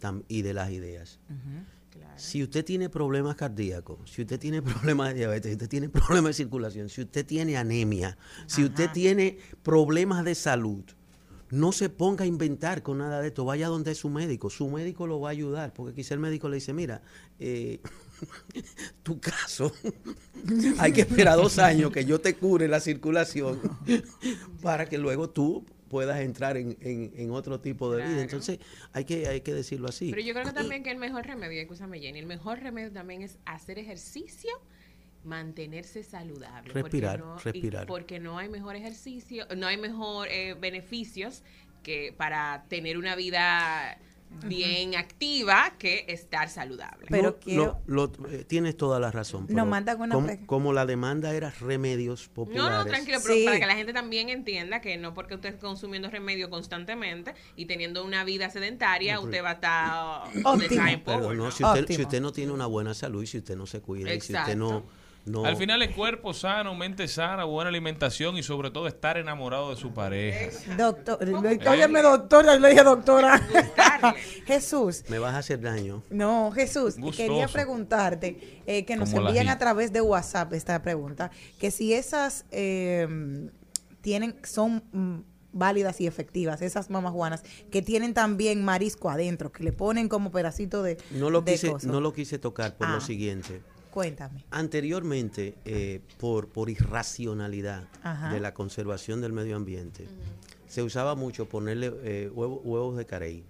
tam- 0.01 0.23
y 0.27 0.41
de 0.43 0.53
las 0.53 0.69
ideas. 0.71 1.19
Si 2.15 2.43
usted 2.43 2.63
tiene 2.63 2.89
problemas 2.89 3.35
cardíacos, 3.35 3.97
si 4.11 4.21
usted 4.21 4.39
tiene 4.39 4.61
problemas 4.95 5.09
de 5.09 5.13
diabetes, 5.15 5.49
si 5.49 5.53
usted 5.53 5.69
tiene 5.69 5.89
problemas 5.89 6.29
de 6.29 6.33
circulación, 6.33 6.89
si 6.89 7.01
usted 7.01 7.25
tiene 7.25 7.57
anemia, 7.57 8.17
si 8.45 8.63
usted 8.63 8.89
tiene 8.91 9.37
problemas 9.63 10.23
de 10.25 10.35
salud, 10.35 10.83
no 11.53 11.71
se 11.71 11.87
ponga 11.89 12.23
a 12.23 12.27
inventar 12.27 12.81
con 12.81 12.97
nada 12.97 13.21
de 13.21 13.27
esto. 13.27 13.45
Vaya 13.45 13.67
donde 13.67 13.93
su 13.93 14.09
médico. 14.09 14.49
Su 14.49 14.69
médico 14.69 15.05
lo 15.05 15.19
va 15.19 15.29
a 15.29 15.31
ayudar. 15.31 15.71
Porque 15.73 15.93
quizá 15.93 16.15
el 16.15 16.19
médico 16.19 16.49
le 16.49 16.55
dice, 16.55 16.73
mira, 16.73 17.03
eh, 17.39 17.79
tu 19.03 19.19
caso, 19.19 19.71
hay 20.79 20.91
que 20.93 21.01
esperar 21.01 21.35
dos 21.37 21.59
años 21.59 21.91
que 21.91 22.05
yo 22.05 22.19
te 22.19 22.35
cure 22.35 22.67
la 22.67 22.79
circulación 22.79 23.59
para 24.61 24.87
que 24.87 24.97
luego 24.97 25.29
tú 25.29 25.65
puedas 25.89 26.21
entrar 26.21 26.57
en, 26.57 26.75
en- 26.81 27.13
en 27.15 27.29
otro 27.31 27.59
tipo 27.59 27.91
de 27.93 28.03
vida. 28.03 28.21
Entonces, 28.23 28.57
hay 28.91 29.05
que, 29.05 29.27
hay 29.27 29.41
que 29.41 29.53
decirlo 29.53 29.89
así. 29.89 30.09
Pero 30.09 30.23
yo 30.23 30.33
creo 30.33 30.45
que 30.45 30.53
también 30.53 30.81
que 30.81 30.89
el 30.89 30.97
mejor 30.97 31.25
remedio, 31.27 31.61
escúchame 31.61 31.99
Jenny, 31.99 32.17
el 32.19 32.25
mejor 32.25 32.59
remedio 32.61 32.91
también 32.91 33.21
es 33.21 33.37
hacer 33.45 33.77
ejercicio, 33.77 34.49
mantenerse 35.23 36.03
saludable. 36.03 36.71
porque 36.73 36.81
Respirar, 36.83 37.19
no- 37.19 37.35
y 37.37 37.43
respirar. 37.43 37.87
porque 37.87 38.19
no 38.19 38.37
hay 38.37 38.49
mejor 38.49 38.75
ejercicio, 38.75 39.45
no 39.55 39.67
hay 39.67 39.77
mejor 39.77 40.27
eh, 40.29 40.55
beneficios 40.59 41.43
que 41.81 42.13
para 42.17 42.65
tener 42.69 42.97
una 42.97 43.15
vida 43.15 43.97
bien 44.47 44.95
activa 44.95 45.73
que 45.77 46.05
estar 46.07 46.49
saludable. 46.49 47.05
Pero 47.07 47.23
No, 47.31 47.35
quiero- 47.39 47.81
lo- 47.85 48.11
lo- 48.17 48.29
eh, 48.29 48.43
tienes 48.45 48.75
toda 48.75 48.99
la 48.99 49.11
razón. 49.11 49.41
Nos 49.41 49.49
pero 49.49 49.65
mandan 49.67 50.01
una 50.01 50.37
como, 50.47 50.73
la 50.73 50.87
demanda 50.87 51.35
era 51.35 51.51
remedios 51.51 52.29
No, 52.29 52.33
populares. 52.33 52.77
no, 52.79 52.85
tranquilo, 52.85 53.19
pero 53.21 53.35
Sí. 53.35 53.45
para 53.45 53.59
que 53.59 53.65
la 53.67 53.75
gente 53.75 53.93
también 53.93 54.29
entienda 54.29 54.81
que 54.81 54.97
no 54.97 55.13
porque 55.13 55.35
usted 55.35 55.49
esté 55.49 55.61
consumiendo 55.61 56.09
remedio 56.09 56.49
constantemente 56.49 57.35
y 57.55 57.67
teniendo 57.67 58.03
una 58.03 58.23
vida 58.23 58.49
sedentaria, 58.49 59.19
usted 59.19 59.43
va 59.43 59.51
a 59.51 59.53
estar 59.53 60.45
Óptimo. 60.45 60.83
Pero 61.05 61.19
no, 61.21 61.33
¿no? 61.35 61.51
si 61.51 61.63
usted, 61.63 61.85
si 61.87 62.01
usted 62.01 62.19
no 62.19 62.31
tiene 62.33 62.51
una 62.53 62.65
buena 62.65 62.95
salud 62.95 63.21
y 63.21 63.27
si 63.27 63.37
usted 63.37 63.55
no 63.55 63.67
se 63.67 63.81
cuida 63.81 64.11
y 64.15 64.19
si 64.21 64.33
usted 64.35 64.55
no... 64.55 64.83
no 65.25 65.45
Al 65.45 65.55
final 65.55 65.81
el 65.81 65.93
cuerpo 65.95 66.33
sano, 66.33 66.75
mente 66.75 67.07
sana, 67.07 67.45
buena 67.45 67.69
alimentación 67.69 68.37
y 68.37 68.43
sobre 68.43 68.71
todo 68.71 68.87
estar 68.87 69.17
enamorado 69.17 69.69
de 69.69 69.77
su 69.77 69.93
pareja. 69.93 70.75
Doctor, 70.77 71.19
óyeme 71.67 72.01
doctora, 72.01 72.57
le 72.57 72.69
dije 72.69 72.83
doctora. 72.83 73.39
Jesús, 74.45 75.03
me 75.09 75.19
vas 75.19 75.33
a 75.33 75.37
hacer 75.39 75.61
daño. 75.61 76.03
No, 76.09 76.51
Jesús, 76.51 76.97
Gustoso. 76.97 77.17
quería 77.17 77.47
preguntarte, 77.47 78.61
eh, 78.65 78.85
que 78.85 78.95
nos 78.95 79.11
Como 79.11 79.27
envían 79.27 79.47
a 79.49 79.57
través 79.57 79.93
de 79.93 80.01
WhatsApp 80.01 80.51
esta 80.53 80.81
pregunta, 80.81 81.31
que 81.59 81.71
si 81.71 81.93
esas 81.93 82.45
eh, 82.51 83.49
tienen, 84.01 84.35
son 84.43 84.83
mm, 84.91 85.19
válidas 85.53 86.01
y 86.01 86.07
efectivas, 86.07 86.61
esas 86.61 86.89
mamajuanas, 86.89 87.43
que 87.71 87.81
tienen 87.81 88.13
también 88.13 88.63
marisco 88.65 89.09
adentro, 89.09 89.51
que 89.51 89.63
le 89.63 89.71
ponen 89.71 90.09
como 90.09 90.31
pedacito 90.31 90.83
de, 90.83 90.97
No 91.11 91.29
lo 91.29 91.41
de 91.41 91.53
quise, 91.53 91.71
coso. 91.71 91.87
no 91.87 92.01
lo 92.01 92.11
quise 92.11 92.39
tocar 92.39 92.75
por 92.75 92.87
Ah. 92.87 92.95
lo 92.95 93.01
siguiente. 93.01 93.61
Cuéntame. 93.93 94.43
Anteriormente, 94.51 95.55
eh, 95.65 96.01
por, 96.19 96.49
por 96.49 96.69
irracionalidad 96.69 97.83
Ajá. 98.01 98.33
de 98.33 98.39
la 98.39 98.53
conservación 98.53 99.21
del 99.21 99.33
medio 99.33 99.55
ambiente, 99.55 100.07
se 100.67 100.81
usaba 100.81 101.13
mucho 101.15 101.47
ponerle 101.47 101.93
eh, 102.03 102.31
huevo- 102.33 102.61
huevos 102.63 102.97
de 102.97 103.05
carey, 103.05 103.43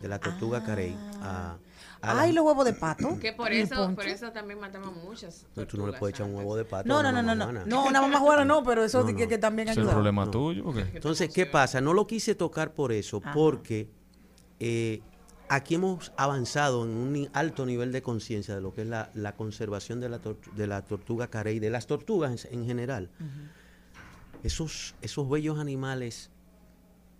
de 0.00 0.08
la 0.08 0.18
tortuga 0.18 0.62
carey, 0.62 0.94
a, 1.22 1.56
a 2.02 2.14
la- 2.14 2.20
Ay, 2.22 2.32
los 2.32 2.44
huevos 2.44 2.64
de 2.66 2.74
pato. 2.74 3.18
Que 3.18 3.32
por 3.32 3.50
¿Y 3.52 3.56
el 3.56 3.62
eso, 3.62 3.94
por 3.94 4.06
eso 4.06 4.30
también 4.30 4.60
matamos 4.60 4.94
muchas. 5.02 5.46
Tú 5.68 5.76
no 5.78 5.86
le 5.86 5.94
puedes 5.98 6.14
echar 6.14 6.26
un 6.26 6.34
huevo 6.36 6.54
de 6.56 6.64
pato. 6.66 6.86
No, 6.88 7.02
no, 7.02 7.10
no, 7.10 7.22
no, 7.22 7.34
no. 7.34 7.64
No, 7.66 7.86
una 7.86 8.02
mamajuana 8.02 8.44
no, 8.44 8.62
pero 8.62 8.84
eso 8.84 9.02
No, 9.04 9.16
que, 9.16 9.38
también 9.38 9.68
Es 9.68 9.76
el 9.76 9.82
ayuda. 9.82 9.92
problema 9.94 10.26
no. 10.26 10.30
tuyo. 10.30 10.64
Entonces, 10.94 11.30
¿qué 11.32 11.46
pasa? 11.46 11.80
No 11.80 11.94
lo 11.94 12.06
quise 12.06 12.34
tocar 12.34 12.74
por 12.74 12.92
eso, 12.92 13.20
Ajá. 13.24 13.32
porque 13.32 13.88
eh, 14.58 15.00
aquí 15.50 15.74
hemos 15.74 16.12
avanzado 16.16 16.84
en 16.84 16.90
un 16.90 17.28
alto 17.32 17.66
nivel 17.66 17.90
de 17.92 18.02
conciencia 18.02 18.54
de 18.54 18.60
lo 18.60 18.72
que 18.72 18.82
es 18.82 18.88
la, 18.88 19.10
la 19.14 19.34
conservación 19.34 19.98
de 20.00 20.08
la, 20.08 20.20
tor- 20.22 20.38
de 20.54 20.66
la 20.68 20.82
tortuga 20.84 21.26
carey, 21.28 21.58
de 21.58 21.70
las 21.70 21.86
tortugas 21.88 22.44
en, 22.46 22.60
en 22.60 22.66
general. 22.66 23.10
esos, 24.44 24.94
esos 25.02 25.28
bellos 25.28 25.58
animales 25.58 26.30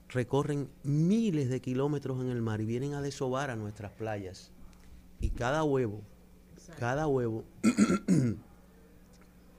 recorren 0.08 0.68
miles 0.84 1.48
de 1.50 1.60
kilómetros 1.60 2.20
en 2.20 2.28
el 2.30 2.40
mar 2.40 2.60
y 2.60 2.66
vienen 2.66 2.94
a 2.94 3.02
desovar 3.02 3.50
a 3.50 3.56
nuestras 3.56 3.90
playas. 3.92 4.52
Y 5.20 5.30
cada 5.30 5.64
huevo, 5.64 6.00
cada 6.78 7.08
huevo 7.08 7.44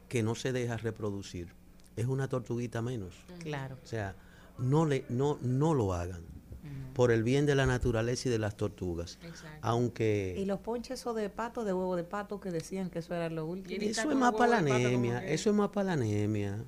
que 0.08 0.24
no 0.24 0.36
se 0.36 0.52
deja 0.54 0.78
reproducir 0.78 1.54
es 1.96 2.06
una 2.06 2.28
tortuguita 2.28 2.82
menos. 2.82 3.14
Claro. 3.40 3.78
O 3.84 3.88
sea, 3.88 4.16
no, 4.58 4.86
le, 4.86 5.06
no, 5.10 5.38
no 5.42 5.74
lo 5.74 5.94
hagan 5.94 6.22
por 6.94 7.12
el 7.12 7.24
bien 7.24 7.46
de 7.46 7.56
la 7.56 7.66
naturaleza 7.66 8.28
y 8.28 8.32
de 8.32 8.38
las 8.40 8.56
tortugas. 8.58 9.18
Exacto. 9.24 9.58
Aunque... 9.62 10.36
Y 10.38 10.46
los 10.46 10.60
ponches 10.60 11.00
esos 11.00 11.16
de 11.16 11.30
pato, 11.30 11.64
de 11.64 11.72
huevo 11.74 11.96
de 11.96 12.04
pato, 12.04 12.40
que 12.40 12.52
decían 12.52 12.90
que 12.90 13.00
eso 13.00 13.16
era 13.16 13.30
lo 13.30 13.46
último. 13.46 13.82
Eso 13.82 14.02
es 14.02 14.06
huevo 14.08 14.20
pato 14.20 14.38
como 14.38 14.54
anemia, 14.54 15.26
eso 15.26 15.50
es 15.50 15.56
más 15.56 15.70
para 15.70 15.86
la 15.86 15.94
anemia, 15.94 16.64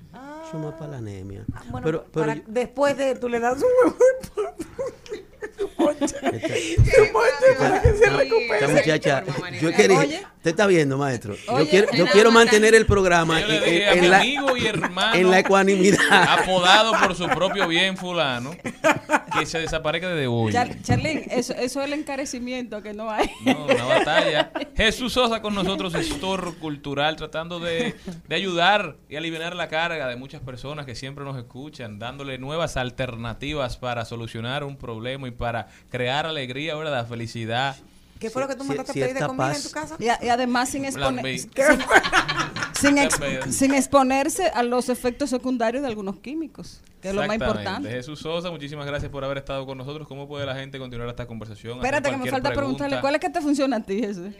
eso 0.46 0.56
es 0.56 0.62
más 0.64 0.74
para 0.74 0.90
la 0.92 0.96
anemia. 0.98 1.44
Ah, 1.52 1.62
Bueno, 1.70 1.84
pero, 1.84 2.04
pero 2.12 2.26
para- 2.26 2.34
yo- 2.36 2.42
después 2.46 2.96
de 2.96 3.14
tú 3.16 3.28
le 3.28 3.38
das 3.40 3.56
un 3.56 3.64
huevo 3.84 3.98
de 3.98 4.28
pato. 4.28 4.64
Ponche. 5.76 6.04
esta, 6.04 6.54
Ese 6.56 7.12
ponche 7.12 7.58
para 7.58 7.80
que 7.82 7.88
se 7.92 7.98
Sí, 8.04 8.10
recupere. 8.10 8.54
esta 8.54 8.64
Esa 8.64 8.68
muchacha, 8.74 9.24
yo 9.60 9.72
quería, 9.72 9.98
usted 10.36 10.50
está 10.50 10.66
viendo, 10.66 10.98
maestro, 10.98 11.34
yo 11.36 11.52
Oye, 11.54 11.68
quiero, 11.68 11.92
yo 11.92 12.06
quiero 12.06 12.32
mantener 12.32 12.74
el 12.74 12.86
programa 12.86 13.40
Yo 13.40 13.46
le 13.48 13.92
en, 13.92 13.98
en 14.04 14.10
la, 14.10 14.18
amigo 14.20 14.56
y 14.56 14.66
hermano 14.66 15.14
en 15.14 15.30
la 15.30 15.38
ecuanimidad. 15.40 15.98
apodado 16.40 16.92
por 17.00 17.14
su 17.14 17.26
propio 17.28 17.68
bien 17.68 17.96
fulano 17.96 18.50
que 19.38 19.46
se 19.46 19.58
desaparezca 19.58 20.08
de 20.08 20.26
hoy. 20.26 20.52
Char- 20.52 20.80
Charlene, 20.82 21.26
eso, 21.30 21.52
eso 21.54 21.80
es 21.80 21.86
el 21.86 21.92
encarecimiento 21.92 22.82
que 22.82 22.92
no 22.94 23.10
hay. 23.10 23.26
No, 23.44 23.64
una 23.64 23.84
batalla. 23.84 24.50
Jesús 24.76 25.12
Sosa 25.12 25.40
con 25.42 25.54
nosotros, 25.54 25.92
gestor 25.94 26.56
cultural, 26.58 27.16
tratando 27.16 27.60
de, 27.60 27.94
de 28.28 28.34
ayudar 28.34 28.96
y 29.08 29.16
aliviar 29.16 29.54
la 29.56 29.68
carga 29.68 30.06
de 30.08 30.16
muchas 30.16 30.40
personas 30.40 30.86
que 30.86 30.94
siempre 30.94 31.24
nos 31.24 31.36
escuchan, 31.36 31.98
dándole 31.98 32.38
nuevas 32.38 32.76
alternativas 32.76 33.76
para 33.76 34.04
solucionar 34.04 34.64
un 34.64 34.76
problema 34.76 35.28
y 35.28 35.30
para 35.32 35.68
crear 35.90 36.26
alegría, 36.26 36.74
¿verdad? 36.74 37.06
Felicidad. 37.06 37.76
¿Qué 38.24 38.30
fue 38.30 38.40
lo 38.40 38.48
que 38.48 38.54
tú 38.56 38.64
mandaste 38.64 38.94
si 38.94 39.02
a 39.02 39.06
pedir 39.06 39.20
de 39.20 39.26
comida 39.26 39.54
en 39.54 39.62
tu 39.62 39.70
casa? 39.70 39.96
Y, 39.98 40.08
además 40.28 40.70
sin, 40.70 40.90
Plan 40.90 41.18
expone- 41.18 41.22
B. 41.22 41.38
sin, 42.72 42.96
ex- 42.96 43.62
exponerse 43.62 44.46
a 44.46 44.62
los 44.62 44.88
efectos 44.88 45.28
secundarios 45.28 45.82
de 45.82 45.88
algunos 45.88 46.16
químicos, 46.20 46.80
que 47.02 47.10
es 47.10 47.14
lo 47.14 47.22
más 47.26 47.34
importante. 47.34 47.90
Jesús 47.90 48.20
Sosa, 48.20 48.50
muchísimas 48.50 48.86
gracias 48.86 49.12
por 49.12 49.22
haber 49.24 49.36
estado 49.36 49.66
con 49.66 49.76
nosotros. 49.76 50.08
¿Cómo 50.08 50.26
puede 50.26 50.46
la 50.46 50.54
gente 50.54 50.78
continuar 50.78 51.10
esta 51.10 51.26
conversación? 51.26 51.76
Espérate 51.76 52.08
que 52.10 52.16
me 52.16 52.30
falta 52.30 52.48
pregunta? 52.48 52.78
preguntarle, 52.86 53.00
¿cuál 53.02 53.14
es 53.16 53.20
que 53.20 53.28
te 53.28 53.42
funciona 53.42 53.76
a 53.76 53.80
ti, 53.82 54.00
Jesús? 54.00 54.28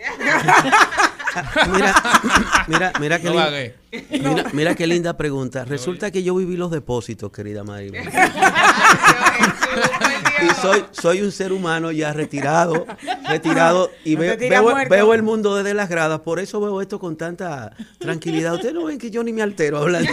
Mira, 1.72 1.94
mira, 2.68 2.92
mira 3.00 3.18
qué 3.18 3.24
No 3.24 3.32
linda, 3.32 3.50
mira, 4.08 4.44
mira 4.52 4.74
qué 4.76 4.86
linda 4.86 5.16
pregunta. 5.16 5.64
Resulta 5.64 6.12
que 6.12 6.22
yo 6.22 6.32
viví 6.36 6.56
los 6.56 6.70
depósitos, 6.70 7.32
querida 7.32 7.64
Maribel. 7.64 8.08
y 10.42 10.54
soy, 10.60 10.84
soy 10.92 11.22
un 11.22 11.32
ser 11.32 11.52
humano 11.52 11.90
ya 11.92 12.12
retirado, 12.12 12.86
retirado 13.28 13.90
y 14.04 14.14
No 14.14 14.20
ve- 14.20 14.86
veo, 14.88 15.14
el 15.14 15.22
mundo 15.22 15.54
desde 15.56 15.74
las 15.74 15.88
gradas, 15.88 16.20
por 16.20 16.40
eso 16.40 16.60
veo 16.60 16.80
esto 16.80 16.98
con 16.98 17.16
tanta 17.16 17.72
tranquilidad. 17.98 18.54
Ustedes 18.54 18.74
no 18.74 18.84
ven 18.84 18.98
que 18.98 19.10
yo 19.10 19.22
ni 19.22 19.32
me 19.32 19.42
altero 19.42 19.78
hablando. 19.78 20.10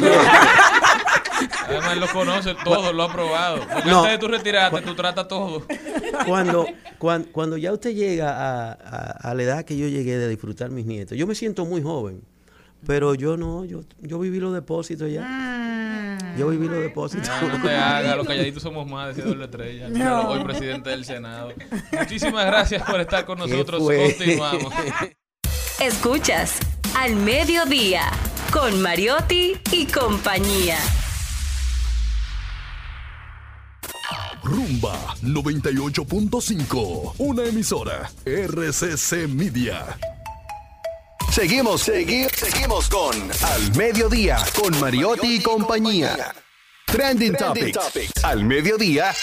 Además, 1.67 1.97
lo 1.97 2.07
conoce 2.07 2.55
todo, 2.63 2.93
lo 2.93 3.03
ha 3.03 3.11
probado. 3.11 3.59
Porque 3.74 3.89
No. 3.89 3.99
antes 3.99 4.11
de 4.13 4.17
tú 4.19 4.28
retirarte, 4.28 4.82
tú 4.82 4.93
tratas 4.95 5.28
todo. 5.28 5.65
cuando, 6.28 6.67
cuan- 6.99 7.24
cuando, 7.32 7.57
ya 7.57 7.72
usted 7.74 7.91
llega 7.95 8.30
a, 8.32 8.72
a- 8.74 9.30
a 9.32 9.34
la 9.34 9.43
edad 9.43 9.65
que 9.65 9.78
yo 9.78 9.88
llegué 9.88 10.17
de 10.17 10.28
disfrutar 10.28 10.69
mis 10.69 10.86
nietos, 10.86 11.17
yo 11.17 11.26
me 11.28 11.34
siento 11.36 11.65
muy 11.65 11.82
joven, 11.82 12.22
pero 12.86 13.15
yo 13.15 13.38
no, 13.38 13.63
yo, 13.65 13.82
yo 14.01 14.19
viví 14.19 14.39
los 14.39 14.53
depósitos 14.53 15.09
ya. 15.11 15.22
Yo 16.38 16.47
viví 16.49 16.67
los 16.67 16.82
depósitos. 16.82 17.28
No, 17.41 17.57
no 17.57 17.61
te 17.63 17.76
hagas, 17.76 18.15
los 18.17 18.28
calladitos 18.28 18.63
somos 18.63 18.88
más, 18.89 19.15
decía 19.15 19.30
Doble 19.30 19.45
Estrella. 19.45 19.89
No. 19.89 20.30
Hoy 20.30 20.43
presidente 20.43 20.89
del 20.89 21.05
Senado. 21.05 21.53
Muchísimas 21.91 22.45
gracias 22.45 22.84
por 22.84 22.99
estar 23.01 23.26
con 23.26 23.39
¿Qué 23.39 23.47
nosotros. 23.47 23.82
Continuamos. 23.84 24.74
Escuchas 25.80 26.57
Al 26.97 27.15
Mediodía 27.15 28.03
con 28.51 28.82
Mariotti 28.82 29.59
y 29.72 29.86
compañía. 29.88 30.78
Rumba 34.43 35.15
98.5. 35.22 37.13
Una 37.19 37.43
emisora. 37.45 38.11
RCC 38.26 39.28
Media. 39.30 39.97
Seguimos, 41.32 41.88
segui- 41.88 42.27
seguimos 42.36 42.89
con 42.89 43.13
Al 43.43 43.75
Mediodía, 43.75 44.38
con 44.59 44.77
Mariotti 44.79 45.36
y 45.38 45.41
compañía. 45.41 46.34
Trending, 46.86 47.36
Topics. 47.36 48.23
Al 48.23 48.43
Mediodía, 48.43 49.13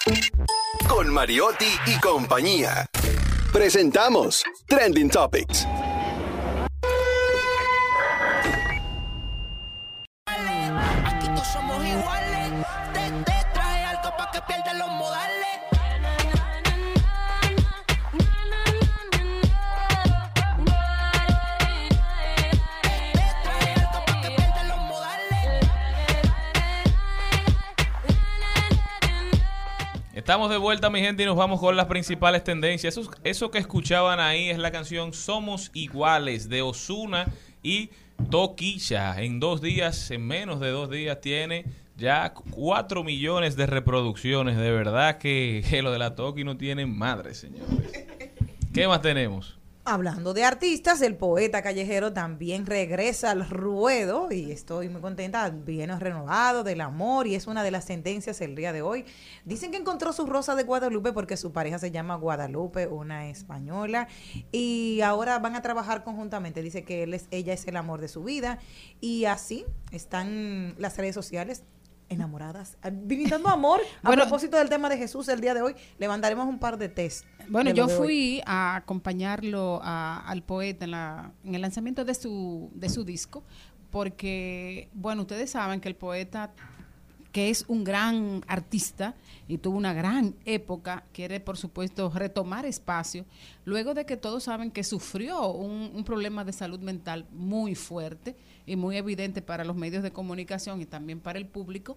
con 0.88 1.12
Mariotti 1.12 1.68
y 1.86 1.98
compañía. 2.00 2.86
Presentamos 3.52 4.42
Trending 4.66 5.10
Topics. 5.10 5.66
Aquí 10.26 11.26
todos 11.34 11.46
somos 11.48 11.84
iguales. 11.84 12.52
Te, 12.92 13.10
te 13.24 13.44
trae 13.54 13.84
algo 13.84 14.10
para 14.16 14.30
que 14.30 14.40
pierdas 14.42 14.76
los 14.76 14.88
Estamos 30.28 30.50
de 30.50 30.58
vuelta, 30.58 30.90
mi 30.90 31.00
gente, 31.00 31.22
y 31.22 31.26
nos 31.26 31.36
vamos 31.36 31.58
con 31.58 31.74
las 31.74 31.86
principales 31.86 32.44
tendencias. 32.44 33.00
Eso, 33.24 33.50
que 33.50 33.56
escuchaban 33.56 34.20
ahí 34.20 34.50
es 34.50 34.58
la 34.58 34.70
canción 34.70 35.14
Somos 35.14 35.70
Iguales 35.72 36.50
de 36.50 36.60
Osuna 36.60 37.32
y 37.62 37.88
Toquilla. 38.28 39.22
En 39.22 39.40
dos 39.40 39.62
días, 39.62 40.10
en 40.10 40.26
menos 40.26 40.60
de 40.60 40.68
dos 40.68 40.90
días, 40.90 41.22
tiene 41.22 41.64
ya 41.96 42.34
cuatro 42.50 43.04
millones 43.04 43.56
de 43.56 43.64
reproducciones. 43.64 44.58
De 44.58 44.70
verdad 44.70 45.16
que, 45.16 45.64
que 45.70 45.80
lo 45.80 45.90
de 45.92 45.98
la 45.98 46.14
Toki 46.14 46.44
no 46.44 46.58
tiene 46.58 46.84
madre, 46.84 47.32
señores. 47.32 47.90
¿Qué 48.74 48.86
más 48.86 49.00
tenemos? 49.00 49.57
Hablando 49.90 50.34
de 50.34 50.44
artistas, 50.44 51.00
el 51.00 51.16
poeta 51.16 51.62
callejero 51.62 52.12
también 52.12 52.66
regresa 52.66 53.30
al 53.30 53.48
ruedo 53.48 54.30
y 54.30 54.52
estoy 54.52 54.90
muy 54.90 55.00
contenta, 55.00 55.48
bien 55.48 55.98
renovado 55.98 56.62
del 56.62 56.82
amor 56.82 57.26
y 57.26 57.34
es 57.34 57.46
una 57.46 57.62
de 57.62 57.70
las 57.70 57.86
tendencias 57.86 58.42
el 58.42 58.54
día 58.54 58.74
de 58.74 58.82
hoy. 58.82 59.06
Dicen 59.46 59.70
que 59.70 59.78
encontró 59.78 60.12
su 60.12 60.26
rosa 60.26 60.54
de 60.56 60.64
Guadalupe 60.64 61.14
porque 61.14 61.38
su 61.38 61.52
pareja 61.52 61.78
se 61.78 61.90
llama 61.90 62.16
Guadalupe, 62.16 62.86
una 62.86 63.30
española, 63.30 64.08
y 64.52 65.00
ahora 65.00 65.38
van 65.38 65.56
a 65.56 65.62
trabajar 65.62 66.04
conjuntamente. 66.04 66.60
Dice 66.60 66.84
que 66.84 67.04
él 67.04 67.14
es, 67.14 67.26
ella 67.30 67.54
es 67.54 67.66
el 67.66 67.78
amor 67.78 68.02
de 68.02 68.08
su 68.08 68.22
vida 68.22 68.58
y 69.00 69.24
así 69.24 69.64
están 69.90 70.74
las 70.76 70.98
redes 70.98 71.14
sociales 71.14 71.62
enamoradas, 72.08 72.76
brindando 72.90 73.48
amor. 73.48 73.80
A 74.02 74.08
Bueno. 74.08 74.22
propósito 74.22 74.56
del 74.56 74.68
tema 74.68 74.88
de 74.88 74.96
Jesús 74.98 75.28
el 75.28 75.40
día 75.40 75.54
de 75.54 75.62
hoy, 75.62 75.74
le 75.98 76.08
mandaremos 76.08 76.46
un 76.46 76.58
par 76.58 76.78
de 76.78 76.88
test. 76.88 77.24
Bueno, 77.48 77.70
de 77.70 77.76
yo 77.76 77.86
hoy. 77.86 77.92
fui 77.92 78.42
a 78.46 78.76
acompañarlo 78.76 79.80
a- 79.82 80.20
al 80.28 80.42
poeta 80.42 80.84
en, 80.84 80.90
la, 80.92 81.32
en 81.44 81.54
el 81.54 81.60
lanzamiento 81.60 82.04
de 82.04 82.14
su, 82.14 82.70
de 82.74 82.88
su 82.88 83.04
disco, 83.04 83.42
porque, 84.08 84.88
bueno, 84.94 85.22
ustedes 85.22 85.50
saben 85.50 85.80
que 85.80 85.88
el 85.88 85.96
poeta, 85.96 86.52
que 87.32 87.50
es 87.50 87.64
un 87.68 87.84
gran 87.84 88.42
artista 88.46 89.14
y 89.48 89.58
tuvo 89.58 89.76
una 89.76 89.92
gran 89.92 90.34
época, 90.44 91.04
quiere, 91.12 91.40
por 91.40 91.56
supuesto, 91.56 92.10
retomar 92.14 92.64
espacio, 92.64 93.26
luego 93.64 93.92
de 93.94 94.06
que 94.06 94.16
todos 94.16 94.44
saben 94.44 94.70
que 94.70 94.84
sufrió 94.84 95.50
un, 95.52 95.90
un 95.94 96.04
problema 96.04 96.44
de 96.44 96.52
salud 96.52 96.80
mental 96.80 97.26
muy 97.32 97.74
fuerte 97.74 98.36
y 98.68 98.76
muy 98.76 98.96
evidente 98.96 99.42
para 99.42 99.64
los 99.64 99.76
medios 99.76 100.02
de 100.02 100.12
comunicación 100.12 100.80
y 100.80 100.86
también 100.86 101.20
para 101.20 101.38
el 101.38 101.46
público, 101.46 101.96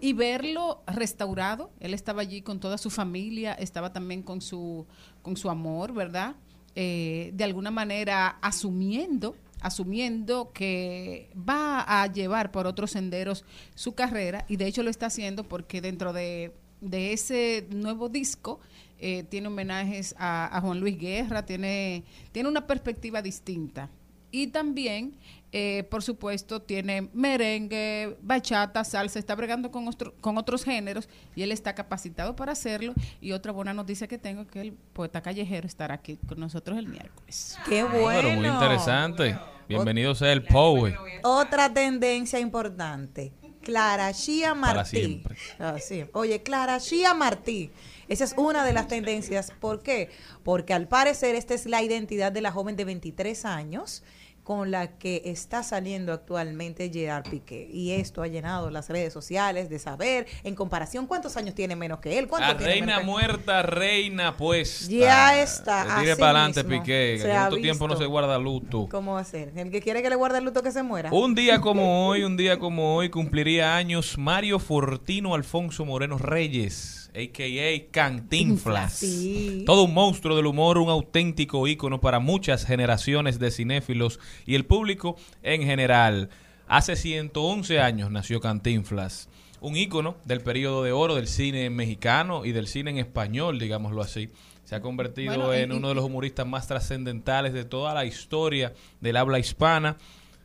y 0.00 0.12
verlo 0.12 0.82
restaurado, 0.86 1.70
él 1.80 1.94
estaba 1.94 2.22
allí 2.22 2.42
con 2.42 2.60
toda 2.60 2.78
su 2.78 2.90
familia, 2.90 3.54
estaba 3.54 3.92
también 3.92 4.22
con 4.22 4.40
su, 4.40 4.86
con 5.22 5.36
su 5.36 5.50
amor, 5.50 5.92
¿verdad? 5.92 6.36
Eh, 6.74 7.32
de 7.34 7.44
alguna 7.44 7.70
manera 7.70 8.38
asumiendo 8.40 9.36
asumiendo 9.60 10.50
que 10.52 11.30
va 11.36 11.84
a 11.86 12.06
llevar 12.12 12.50
por 12.50 12.66
otros 12.66 12.90
senderos 12.90 13.44
su 13.76 13.94
carrera 13.94 14.44
y 14.48 14.56
de 14.56 14.66
hecho 14.66 14.82
lo 14.82 14.90
está 14.90 15.06
haciendo 15.06 15.44
porque 15.44 15.80
dentro 15.80 16.12
de, 16.12 16.52
de 16.80 17.12
ese 17.12 17.68
nuevo 17.70 18.08
disco 18.08 18.58
eh, 18.98 19.24
tiene 19.24 19.48
homenajes 19.48 20.14
a, 20.18 20.56
a 20.56 20.60
Juan 20.60 20.80
Luis 20.80 20.98
Guerra, 20.98 21.46
tiene, 21.46 22.04
tiene 22.32 22.48
una 22.48 22.66
perspectiva 22.66 23.22
distinta. 23.22 23.88
Y 24.30 24.46
también, 24.46 25.16
eh, 25.52 25.86
por 25.90 26.02
supuesto, 26.02 26.62
tiene 26.62 27.10
merengue, 27.12 28.16
bachata, 28.22 28.84
salsa, 28.84 29.18
está 29.18 29.34
bregando 29.34 29.70
con, 29.70 29.86
ostro- 29.86 30.14
con 30.20 30.38
otros 30.38 30.64
géneros 30.64 31.08
y 31.36 31.42
él 31.42 31.52
está 31.52 31.74
capacitado 31.74 32.34
para 32.34 32.52
hacerlo. 32.52 32.94
Y 33.20 33.32
otra 33.32 33.52
buena 33.52 33.74
noticia 33.74 34.08
que 34.08 34.18
tengo 34.18 34.42
es 34.42 34.48
que 34.48 34.60
el 34.62 34.72
poeta 34.72 35.20
callejero 35.20 35.66
estará 35.66 35.94
aquí 35.94 36.18
con 36.26 36.40
nosotros 36.40 36.78
el 36.78 36.88
miércoles. 36.88 37.58
¡Qué 37.66 37.84
Pero 37.84 37.88
muy 37.90 38.00
bueno! 38.00 38.54
interesante. 38.54 39.38
Bienvenido 39.68 40.14
sea 40.14 40.32
el 40.32 40.42
Powe. 40.44 40.94
Otra 41.22 41.72
tendencia 41.72 42.38
importante. 42.40 43.32
Clara 43.62 44.10
Shia 44.10 44.54
Para 44.60 44.74
Martí. 44.74 44.96
siempre. 44.96 45.36
Ah, 45.60 45.76
sí. 45.78 46.04
Oye, 46.14 46.42
Clara 46.42 46.78
Shia 46.78 47.14
Martí. 47.14 47.70
Esa 48.08 48.24
es 48.24 48.34
una 48.36 48.64
de 48.64 48.72
las 48.72 48.88
tendencias. 48.88 49.52
¿Por 49.60 49.82
qué? 49.82 50.10
Porque 50.42 50.74
al 50.74 50.88
parecer 50.88 51.36
esta 51.36 51.54
es 51.54 51.66
la 51.66 51.80
identidad 51.80 52.32
de 52.32 52.40
la 52.40 52.50
joven 52.50 52.74
de 52.74 52.84
23 52.84 53.44
años 53.44 54.02
con 54.42 54.70
la 54.70 54.98
que 54.98 55.22
está 55.26 55.62
saliendo 55.62 56.12
actualmente 56.12 56.90
Gerard 56.92 57.28
Piqué. 57.30 57.68
Y 57.72 57.92
esto 57.92 58.22
ha 58.22 58.26
llenado 58.26 58.70
las 58.70 58.88
redes 58.88 59.12
sociales 59.12 59.70
de 59.70 59.78
saber, 59.78 60.26
en 60.42 60.54
comparación, 60.54 61.06
cuántos 61.06 61.36
años 61.36 61.54
tiene 61.54 61.76
menos 61.76 62.00
que 62.00 62.18
él. 62.18 62.26
¿Cuánto 62.26 62.48
A 62.48 62.56
tiene 62.56 62.72
reina 62.72 63.00
muerta, 63.00 63.62
reina 63.62 64.36
puesta. 64.36 64.90
Ya 64.90 65.40
está, 65.40 66.00
Tire 66.00 66.16
para 66.16 66.44
adelante. 66.44 66.64
Piqué. 66.64 67.18
Se 67.20 67.38
otro 67.38 67.58
tiempo 67.58 67.86
no 67.86 67.96
se 67.96 68.06
guarda 68.06 68.38
luto. 68.38 68.88
¿Cómo 68.90 69.14
va 69.14 69.20
a 69.20 69.24
ser? 69.24 69.52
El 69.56 69.70
que 69.70 69.80
quiere 69.80 70.02
que 70.02 70.10
le 70.10 70.16
guarde 70.16 70.38
el 70.38 70.44
luto 70.44 70.62
que 70.62 70.72
se 70.72 70.82
muera. 70.82 71.10
Un 71.12 71.34
día 71.34 71.60
como 71.60 72.08
hoy, 72.08 72.24
un 72.24 72.36
día 72.36 72.58
como 72.58 72.96
hoy, 72.96 73.10
cumpliría 73.10 73.76
años 73.76 74.18
Mario 74.18 74.58
Fortino 74.58 75.34
Alfonso 75.34 75.84
Moreno 75.84 76.18
Reyes, 76.18 77.01
a.k.a. 77.14 77.90
Cantinflas. 77.90 78.92
Sí. 79.02 79.62
Todo 79.66 79.82
un 79.84 79.94
monstruo 79.94 80.36
del 80.36 80.46
humor, 80.46 80.78
un 80.78 80.88
auténtico 80.90 81.66
ícono 81.66 82.00
para 82.00 82.18
muchas 82.18 82.64
generaciones 82.64 83.38
de 83.38 83.50
cinéfilos 83.50 84.18
y 84.46 84.54
el 84.54 84.64
público 84.64 85.16
en 85.42 85.62
general. 85.62 86.30
Hace 86.68 86.96
111 86.96 87.80
años 87.80 88.10
nació 88.10 88.40
Cantinflas, 88.40 89.28
un 89.60 89.76
ícono 89.76 90.16
del 90.24 90.40
periodo 90.40 90.82
de 90.82 90.92
oro 90.92 91.14
del 91.14 91.28
cine 91.28 91.68
mexicano 91.70 92.44
y 92.44 92.52
del 92.52 92.66
cine 92.66 92.90
en 92.92 92.98
español, 92.98 93.58
digámoslo 93.58 94.00
así. 94.02 94.30
Se 94.64 94.74
ha 94.76 94.80
convertido 94.80 95.34
Bueno, 95.36 95.54
y- 95.54 95.58
en 95.62 95.72
uno 95.72 95.88
de 95.88 95.94
los 95.94 96.04
humoristas 96.04 96.46
más 96.46 96.66
trascendentales 96.68 97.52
de 97.52 97.64
toda 97.64 97.92
la 97.94 98.04
historia 98.06 98.72
del 99.00 99.16
habla 99.16 99.38
hispana. 99.38 99.96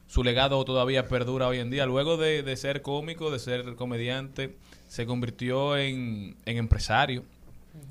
Su 0.07 0.23
legado 0.23 0.63
todavía 0.65 1.07
perdura 1.07 1.47
hoy 1.47 1.59
en 1.59 1.69
día. 1.69 1.85
Luego 1.85 2.17
de, 2.17 2.41
de 2.43 2.55
ser 2.57 2.81
cómico, 2.81 3.29
de 3.31 3.39
ser 3.39 3.75
comediante, 3.75 4.55
se 4.87 5.05
convirtió 5.05 5.77
en, 5.77 6.35
en 6.45 6.57
empresario. 6.57 7.23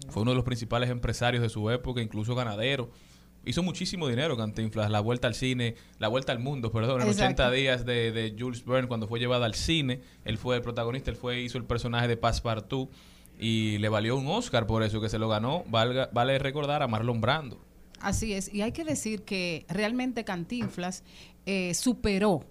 Fue 0.09 0.23
uno 0.23 0.33
de 0.33 0.37
los 0.37 0.45
principales 0.45 0.91
empresarios 0.91 1.43
de 1.43 1.49
su 1.49 1.71
época, 1.71 2.01
incluso 2.03 2.35
ganadero. 2.35 2.91
Hizo 3.45 3.63
muchísimo 3.63 4.09
dinero 4.09 4.37
Cantinflas, 4.37 4.91
la 4.91 4.99
vuelta 4.99 5.29
al 5.29 5.35
cine, 5.37 5.77
la 6.01 6.09
vuelta 6.09 6.33
al 6.33 6.41
mundo, 6.41 6.73
perdón, 6.73 7.03
en 7.03 7.07
Exacto. 7.09 7.45
80 7.45 7.51
días 7.53 7.87
de, 7.87 8.11
de 8.11 8.35
Jules 8.37 8.65
Verne 8.65 8.89
cuando 8.89 9.07
fue 9.07 9.21
llevada 9.21 9.47
al 9.47 9.55
cine. 9.55 10.01
Él 10.25 10.37
fue 10.37 10.57
el 10.57 10.63
protagonista, 10.63 11.11
él 11.13 11.17
fue 11.17 11.41
hizo 11.43 11.57
el 11.57 11.65
personaje 11.65 12.09
de 12.09 12.17
Passepartout 12.17 12.91
y 13.39 13.79
le 13.79 13.89
valió 13.89 14.17
un 14.17 14.27
Oscar 14.27 14.67
por 14.67 14.83
eso 14.83 15.01
que 15.01 15.09
se 15.09 15.19
lo 15.21 15.29
ganó. 15.29 15.63
Valga- 15.71 16.11
vale 16.13 16.39
recordar 16.41 16.83
a 16.83 16.89
Marlon 16.89 17.21
Brando. 17.21 17.61
Así 18.01 18.33
es, 18.35 18.53
y 18.53 18.63
hay 18.63 18.73
que 18.73 18.85
decir 18.85 19.23
que 19.23 19.65
realmente 19.69 20.25
Cantinflas 20.25 21.05
eh, 21.47 21.73
superó 21.75 22.45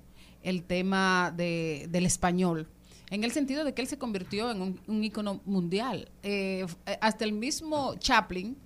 el 0.43 0.63
tema 0.63 1.33
de- 1.35 1.87
del 1.89 2.05
español, 2.05 2.67
en 3.09 3.23
el 3.23 3.31
sentido 3.31 3.63
de 3.63 3.73
que 3.73 3.81
él 3.81 3.87
se 3.87 3.97
convirtió 3.97 4.51
en 4.51 4.61
un, 4.61 4.79
un 4.87 5.03
ícono 5.03 5.41
mundial. 5.45 6.09
Eh, 6.23 6.65
eh, 6.85 6.97
hasta 7.01 7.25
el 7.25 7.33
mismo 7.33 7.95
Chaplin 7.95 8.57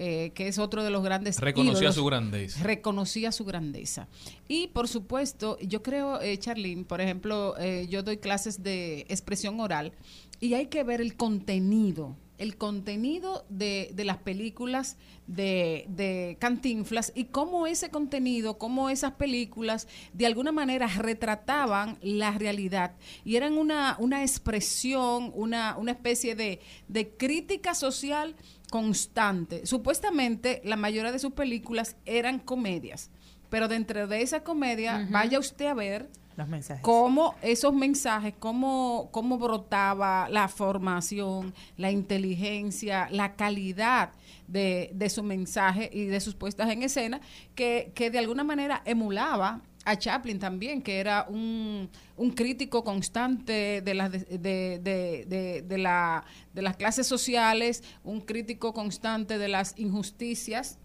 eh, 0.00 0.30
que 0.32 0.46
es 0.46 0.60
otro 0.60 0.84
de 0.84 0.90
los 0.90 1.02
grandes 1.02 1.40
Reconocía 1.40 1.78
ídolos. 1.80 1.94
su 1.96 2.04
grandeza. 2.04 2.62
Reconocía 2.62 3.32
su 3.32 3.44
grandeza. 3.44 4.06
Y 4.46 4.68
por 4.68 4.86
supuesto, 4.86 5.58
yo 5.58 5.82
creo, 5.82 6.20
eh, 6.20 6.38
Charlene, 6.38 6.84
por 6.84 7.00
ejemplo, 7.00 7.56
eh, 7.58 7.88
yo 7.90 8.04
doy 8.04 8.18
clases 8.18 8.62
de 8.62 9.00
expresión 9.08 9.58
oral 9.58 9.90
y 10.38 10.54
hay 10.54 10.66
que 10.66 10.84
ver 10.84 11.00
el 11.00 11.16
contenido, 11.16 12.14
el 12.38 12.56
contenido 12.56 13.44
de, 13.48 13.90
de 13.92 14.04
las 14.04 14.18
películas 14.18 14.96
de, 15.26 15.84
de 15.88 16.36
Cantinflas 16.40 17.12
y 17.14 17.24
cómo 17.24 17.66
ese 17.66 17.90
contenido, 17.90 18.58
cómo 18.58 18.88
esas 18.88 19.12
películas 19.12 19.86
de 20.12 20.26
alguna 20.26 20.52
manera 20.52 20.86
retrataban 20.86 21.98
la 22.00 22.32
realidad 22.32 22.94
y 23.24 23.36
eran 23.36 23.58
una, 23.58 23.96
una 23.98 24.22
expresión, 24.22 25.32
una, 25.34 25.76
una 25.76 25.92
especie 25.92 26.34
de, 26.34 26.60
de 26.86 27.10
crítica 27.10 27.74
social 27.74 28.36
constante. 28.70 29.66
Supuestamente 29.66 30.62
la 30.64 30.76
mayoría 30.76 31.12
de 31.12 31.18
sus 31.18 31.32
películas 31.32 31.96
eran 32.06 32.38
comedias, 32.38 33.10
pero 33.50 33.68
dentro 33.68 34.06
de 34.06 34.22
esa 34.22 34.44
comedia, 34.44 35.08
vaya 35.10 35.38
usted 35.38 35.66
a 35.66 35.74
ver 35.74 36.08
Los 36.38 36.48
mensajes. 36.48 36.82
cómo 36.82 37.34
esos 37.42 37.74
mensajes, 37.74 38.32
cómo, 38.38 39.10
cómo 39.12 39.36
brotaba 39.38 40.28
la 40.30 40.48
formación, 40.48 41.52
la 41.76 41.90
inteligencia, 41.90 43.08
la 43.10 43.34
calidad 43.36 44.12
de, 44.46 44.90
de 44.94 45.10
su 45.10 45.22
mensaje 45.22 45.90
y 45.92 46.06
de 46.06 46.20
sus 46.20 46.34
puestas 46.34 46.70
en 46.70 46.82
escena, 46.82 47.20
que, 47.54 47.92
que 47.94 48.10
de 48.10 48.18
alguna 48.18 48.44
manera 48.44 48.80
emulaba 48.86 49.60
a 49.84 49.96
Chaplin 49.96 50.38
también, 50.38 50.80
que 50.82 51.00
era 51.00 51.26
un, 51.28 51.88
un 52.16 52.30
crítico 52.32 52.84
constante 52.84 53.80
de 53.82 53.94
las, 53.94 54.10
de, 54.12 54.78
de- 55.66 55.78
la, 55.78 56.24
de 56.54 56.62
las 56.62 56.76
clases 56.76 57.06
sociales, 57.06 57.82
un 58.04 58.20
crítico 58.20 58.72
constante 58.74 59.38
de 59.38 59.48
las 59.48 59.74
injusticias 59.78 60.78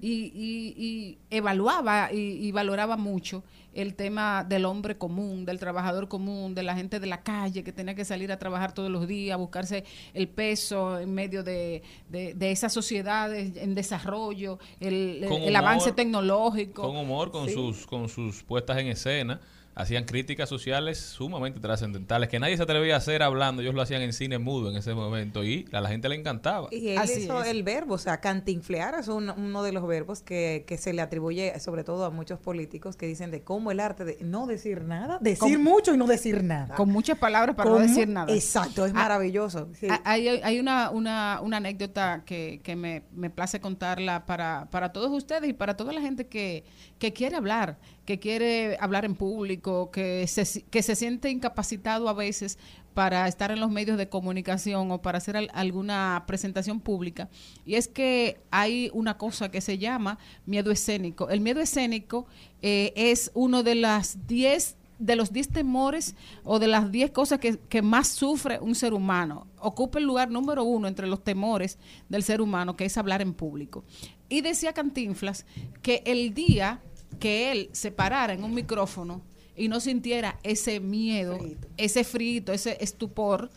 y, 0.00 0.30
y- 0.32 0.74
y 0.76 1.18
evaluaba 1.28 2.10
y, 2.12 2.18
y 2.46 2.52
valoraba 2.52 2.96
mucho 2.96 3.42
el 3.76 3.94
tema 3.94 4.42
del 4.42 4.64
hombre 4.64 4.96
común, 4.98 5.44
del 5.44 5.58
trabajador 5.58 6.08
común, 6.08 6.54
de 6.54 6.62
la 6.62 6.74
gente 6.74 6.98
de 6.98 7.06
la 7.06 7.22
calle 7.22 7.62
que 7.62 7.72
tenía 7.72 7.94
que 7.94 8.04
salir 8.04 8.32
a 8.32 8.38
trabajar 8.38 8.72
todos 8.72 8.90
los 8.90 9.06
días, 9.06 9.34
a 9.34 9.36
buscarse 9.36 9.84
el 10.14 10.28
peso 10.28 10.98
en 10.98 11.12
medio 11.14 11.42
de, 11.42 11.82
de, 12.08 12.34
de 12.34 12.50
esas 12.50 12.72
sociedades 12.72 13.56
en 13.56 13.74
desarrollo, 13.74 14.58
el, 14.80 15.22
el 15.24 15.54
avance 15.56 15.92
tecnológico. 15.92 16.82
Con 16.82 16.96
humor, 16.96 17.30
con 17.30 17.46
Sí. 17.46 17.54
sus 17.54 17.86
con 17.86 18.08
sus 18.08 18.42
puestas 18.42 18.78
en 18.78 18.88
escena. 18.88 19.40
Hacían 19.78 20.04
críticas 20.04 20.48
sociales 20.48 20.98
sumamente 20.98 21.60
trascendentales 21.60 22.30
que 22.30 22.38
nadie 22.40 22.56
se 22.56 22.62
atrevía 22.62 22.94
a 22.94 22.96
hacer 22.96 23.22
hablando. 23.22 23.60
Ellos 23.60 23.74
lo 23.74 23.82
hacían 23.82 24.00
en 24.00 24.14
cine 24.14 24.38
mudo 24.38 24.70
en 24.70 24.76
ese 24.78 24.94
momento 24.94 25.44
y 25.44 25.68
a 25.70 25.82
la 25.82 25.90
gente 25.90 26.08
le 26.08 26.14
encantaba. 26.14 26.68
Y 26.70 26.88
él 26.88 27.00
hizo 27.04 27.44
el 27.44 27.62
verbo, 27.62 27.92
o 27.94 27.98
sea, 27.98 28.18
cantinflear 28.22 28.94
es 28.98 29.08
un- 29.08 29.28
uno 29.28 29.62
de 29.62 29.72
los 29.72 29.86
verbos 29.86 30.22
que, 30.22 30.64
que 30.66 30.78
se 30.78 30.94
le 30.94 31.02
atribuye 31.02 31.60
sobre 31.60 31.84
todo 31.84 32.06
a 32.06 32.10
muchos 32.10 32.38
políticos 32.40 32.96
que 32.96 33.06
dicen 33.06 33.30
de 33.30 33.42
cómo 33.42 33.70
el 33.70 33.80
arte 33.80 34.06
de 34.06 34.16
no 34.22 34.46
decir 34.46 34.80
nada, 34.82 35.18
decir 35.20 35.38
Con- 35.56 35.62
mucho 35.64 35.92
y 35.92 35.98
no 35.98 36.06
decir 36.06 36.42
nada. 36.42 36.74
Con 36.74 36.88
muchas 36.90 37.18
palabras 37.18 37.54
para 37.54 37.68
Con 37.68 37.82
no 37.82 37.86
decir 37.86 38.08
nada. 38.08 38.32
Exacto, 38.34 38.86
es 38.86 38.92
Ah, 38.92 38.94
maravilloso. 38.94 39.68
sí. 39.78 39.88
Ah, 39.90 40.00
Hay, 40.04 40.26
hay 40.28 40.58
una, 40.58 40.88
una, 40.88 41.40
una 41.42 41.58
anécdota 41.58 42.22
que, 42.24 42.60
que 42.64 42.76
me, 42.76 43.02
me 43.12 43.28
place 43.28 43.60
contarla 43.60 44.24
para, 44.24 44.68
para 44.70 44.90
todos 44.94 45.10
ustedes 45.10 45.50
y 45.50 45.52
para 45.52 45.76
toda 45.76 45.92
la 45.92 46.00
gente 46.00 46.26
que, 46.28 46.64
que 46.98 47.12
quiere 47.12 47.36
hablar, 47.36 47.76
que 48.06 48.18
quiere 48.18 48.78
hablar 48.80 49.04
en 49.04 49.14
público, 49.16 49.90
que 49.90 50.26
se, 50.26 50.62
que 50.62 50.82
se 50.82 50.96
siente 50.96 51.28
incapacitado 51.30 52.08
a 52.08 52.14
veces 52.14 52.58
para 52.94 53.28
estar 53.28 53.50
en 53.50 53.60
los 53.60 53.70
medios 53.70 53.98
de 53.98 54.08
comunicación 54.08 54.90
o 54.90 55.02
para 55.02 55.18
hacer 55.18 55.36
al- 55.36 55.50
alguna 55.52 56.24
presentación 56.26 56.80
pública. 56.80 57.28
Y 57.66 57.74
es 57.74 57.88
que 57.88 58.38
hay 58.50 58.90
una 58.94 59.18
cosa 59.18 59.50
que 59.50 59.60
se 59.60 59.76
llama 59.76 60.18
miedo 60.46 60.70
escénico. 60.70 61.28
El 61.28 61.42
miedo 61.42 61.60
escénico 61.60 62.26
eh, 62.62 62.94
es 62.96 63.30
uno 63.34 63.62
de 63.62 63.74
las 63.74 64.26
10 64.26 64.76
de 64.98 65.14
los 65.14 65.30
10 65.30 65.50
temores 65.50 66.14
o 66.42 66.58
de 66.58 66.68
las 66.68 66.90
10 66.90 67.10
cosas 67.10 67.38
que, 67.38 67.58
que 67.68 67.82
más 67.82 68.08
sufre 68.08 68.58
un 68.60 68.74
ser 68.74 68.94
humano. 68.94 69.46
Ocupa 69.60 69.98
el 69.98 70.06
lugar 70.06 70.30
número 70.30 70.64
uno 70.64 70.88
entre 70.88 71.06
los 71.06 71.22
temores 71.22 71.78
del 72.08 72.22
ser 72.22 72.40
humano, 72.40 72.76
que 72.76 72.86
es 72.86 72.96
hablar 72.96 73.20
en 73.20 73.34
público. 73.34 73.84
Y 74.30 74.40
decía 74.40 74.72
Cantinflas 74.72 75.44
que 75.82 76.02
el 76.06 76.32
día 76.32 76.80
que 77.18 77.50
él 77.52 77.70
se 77.72 77.90
parara 77.90 78.32
en 78.32 78.44
un 78.44 78.54
micrófono 78.54 79.22
y 79.56 79.68
no 79.68 79.80
sintiera 79.80 80.38
ese 80.42 80.80
miedo, 80.80 81.38
ese 81.76 82.04
frito, 82.04 82.52
ese 82.52 82.76
estupor, 82.80 83.50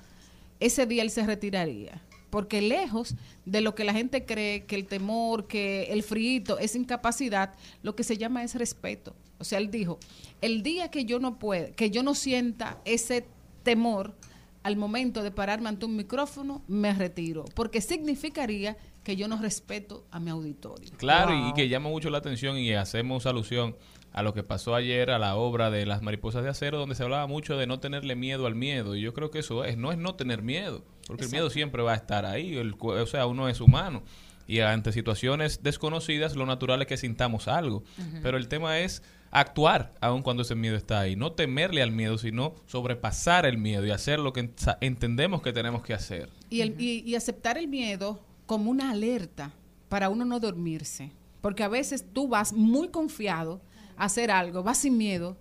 ese 0.60 0.86
día 0.86 1.03
él 1.03 1.12
se 1.12 1.26
retiraría. 1.26 2.01
Porque 2.30 2.62
lejos 2.62 3.16
de 3.45 3.62
lo 3.62 3.74
que 3.74 3.84
la 3.84 3.93
gente 3.93 4.26
cree, 4.26 4.66
que 4.66 4.76
el 4.76 4.86
temor, 4.86 5.47
que 5.47 5.91
el 5.91 6.03
frito 6.03 6.60
es 6.60 6.76
incapacidad, 6.76 7.55
lo 7.82 7.95
que 7.95 8.03
se 8.03 8.18
llama 8.18 8.43
es 8.43 8.55
respeto. 8.55 9.16
O 9.39 9.43
sea, 9.43 9.57
él 9.57 9.72
dijo, 9.72 9.99
el 10.41 10.62
día 10.62 10.91
que 10.91 11.05
yo 11.05 11.20
no 11.20 11.39
pueda, 11.39 11.72
que 11.72 11.89
yo 11.89 12.03
no 12.03 12.14
sienta 12.14 12.80
ese 12.86 13.26
temor 13.64 14.16
al 14.64 14.76
momento 14.76 15.24
de 15.24 15.32
pararme 15.32 15.70
ante 15.70 15.86
un 15.86 15.95
micrófono, 15.95 16.62
me 16.68 16.93
retiro. 16.93 17.45
Porque 17.55 17.82
significaría 17.82 18.78
que 19.10 19.16
yo 19.16 19.28
no 19.28 19.41
respeto 19.41 20.05
a 20.12 20.20
mi 20.20 20.30
auditorio. 20.30 20.88
Claro, 20.97 21.34
y 21.49 21.53
que 21.55 21.68
llama 21.68 21.89
mucho 21.89 22.12
la 22.12 22.20
atención 22.20 22.57
y 22.60 22.74
hacemos 22.74 23.26
alusión 23.26 23.76
a 24.14 24.22
lo 24.22 24.36
que 24.36 24.43
pasó 24.43 24.76
ayer 24.76 25.10
a 25.10 25.18
la 25.18 25.36
obra 25.36 25.72
de 25.72 25.88
las 25.88 26.03
mariposas 26.03 26.43
de 26.43 26.49
acero, 26.49 26.78
donde 26.78 26.93
se 26.93 27.01
hablaba 27.01 27.26
mucho 27.26 27.57
de 27.57 27.66
no 27.66 27.80
tenerle 27.80 28.16
miedo 28.16 28.45
al 28.45 28.53
miedo. 28.53 28.95
Y 28.95 29.01
yo 29.01 29.16
creo 29.16 29.32
que 29.32 29.39
eso 29.39 29.64
es, 29.66 29.78
no 29.78 29.91
es 29.91 29.97
no 29.97 30.14
tener 30.14 30.43
miedo, 30.43 30.84
porque 31.07 31.26
el 31.26 31.32
miedo 31.32 31.49
siempre 31.49 31.82
va 31.82 31.93
a 31.93 31.95
estar 31.95 32.24
ahí. 32.28 32.55
El 32.55 32.76
cu- 32.76 32.91
o 32.91 33.05
sea, 33.07 33.26
uno 33.26 33.49
es 33.49 33.62
humano. 33.62 34.03
Y 34.45 34.60
ante 34.60 34.91
situaciones 34.91 35.64
desconocidas, 35.64 36.36
lo 36.36 36.45
natural 36.45 36.82
es 36.84 36.88
que 36.88 36.97
sintamos 36.97 37.47
algo. 37.47 37.84
Pero 38.22 38.38
el 38.38 38.47
tema 38.47 38.78
es 38.80 39.01
actuar 39.32 39.93
aun 40.01 40.22
cuando 40.24 40.41
ese 40.43 40.53
miedo 40.55 40.76
está 40.76 40.99
ahí. 40.99 41.16
No 41.16 41.32
temerle 41.34 41.82
al 41.84 41.91
miedo, 41.91 42.18
sino 42.20 42.53
sobrepasar 42.68 43.45
el 43.47 43.57
miedo 43.57 43.86
y 43.88 43.91
hacer 43.91 44.20
lo 44.20 44.34
que 44.34 44.49
entendemos 44.82 45.41
que 45.41 45.51
tenemos 45.53 45.82
que 45.84 45.93
hacer. 45.95 46.30
Y, 46.49 46.62
el, 46.62 46.80
y, 46.82 47.01
y 47.07 47.16
aceptar 47.16 47.57
el 47.60 47.68
miedo 47.68 48.20
como 48.50 48.72
una 48.72 48.89
alerta 48.89 49.54
para 49.89 50.10
uno 50.10 50.26
no 50.26 50.39
dormirse. 50.39 51.12
Porque 51.39 51.62
a 51.62 51.68
veces 51.68 52.04
tú 52.14 52.28
vas 52.28 52.52
muy 52.52 52.88
confiado 52.88 53.62
a 53.95 54.06
hacer 54.06 54.32
algo, 54.32 54.64
vas 54.64 54.80
sin 54.80 54.97
miedo 54.97 55.38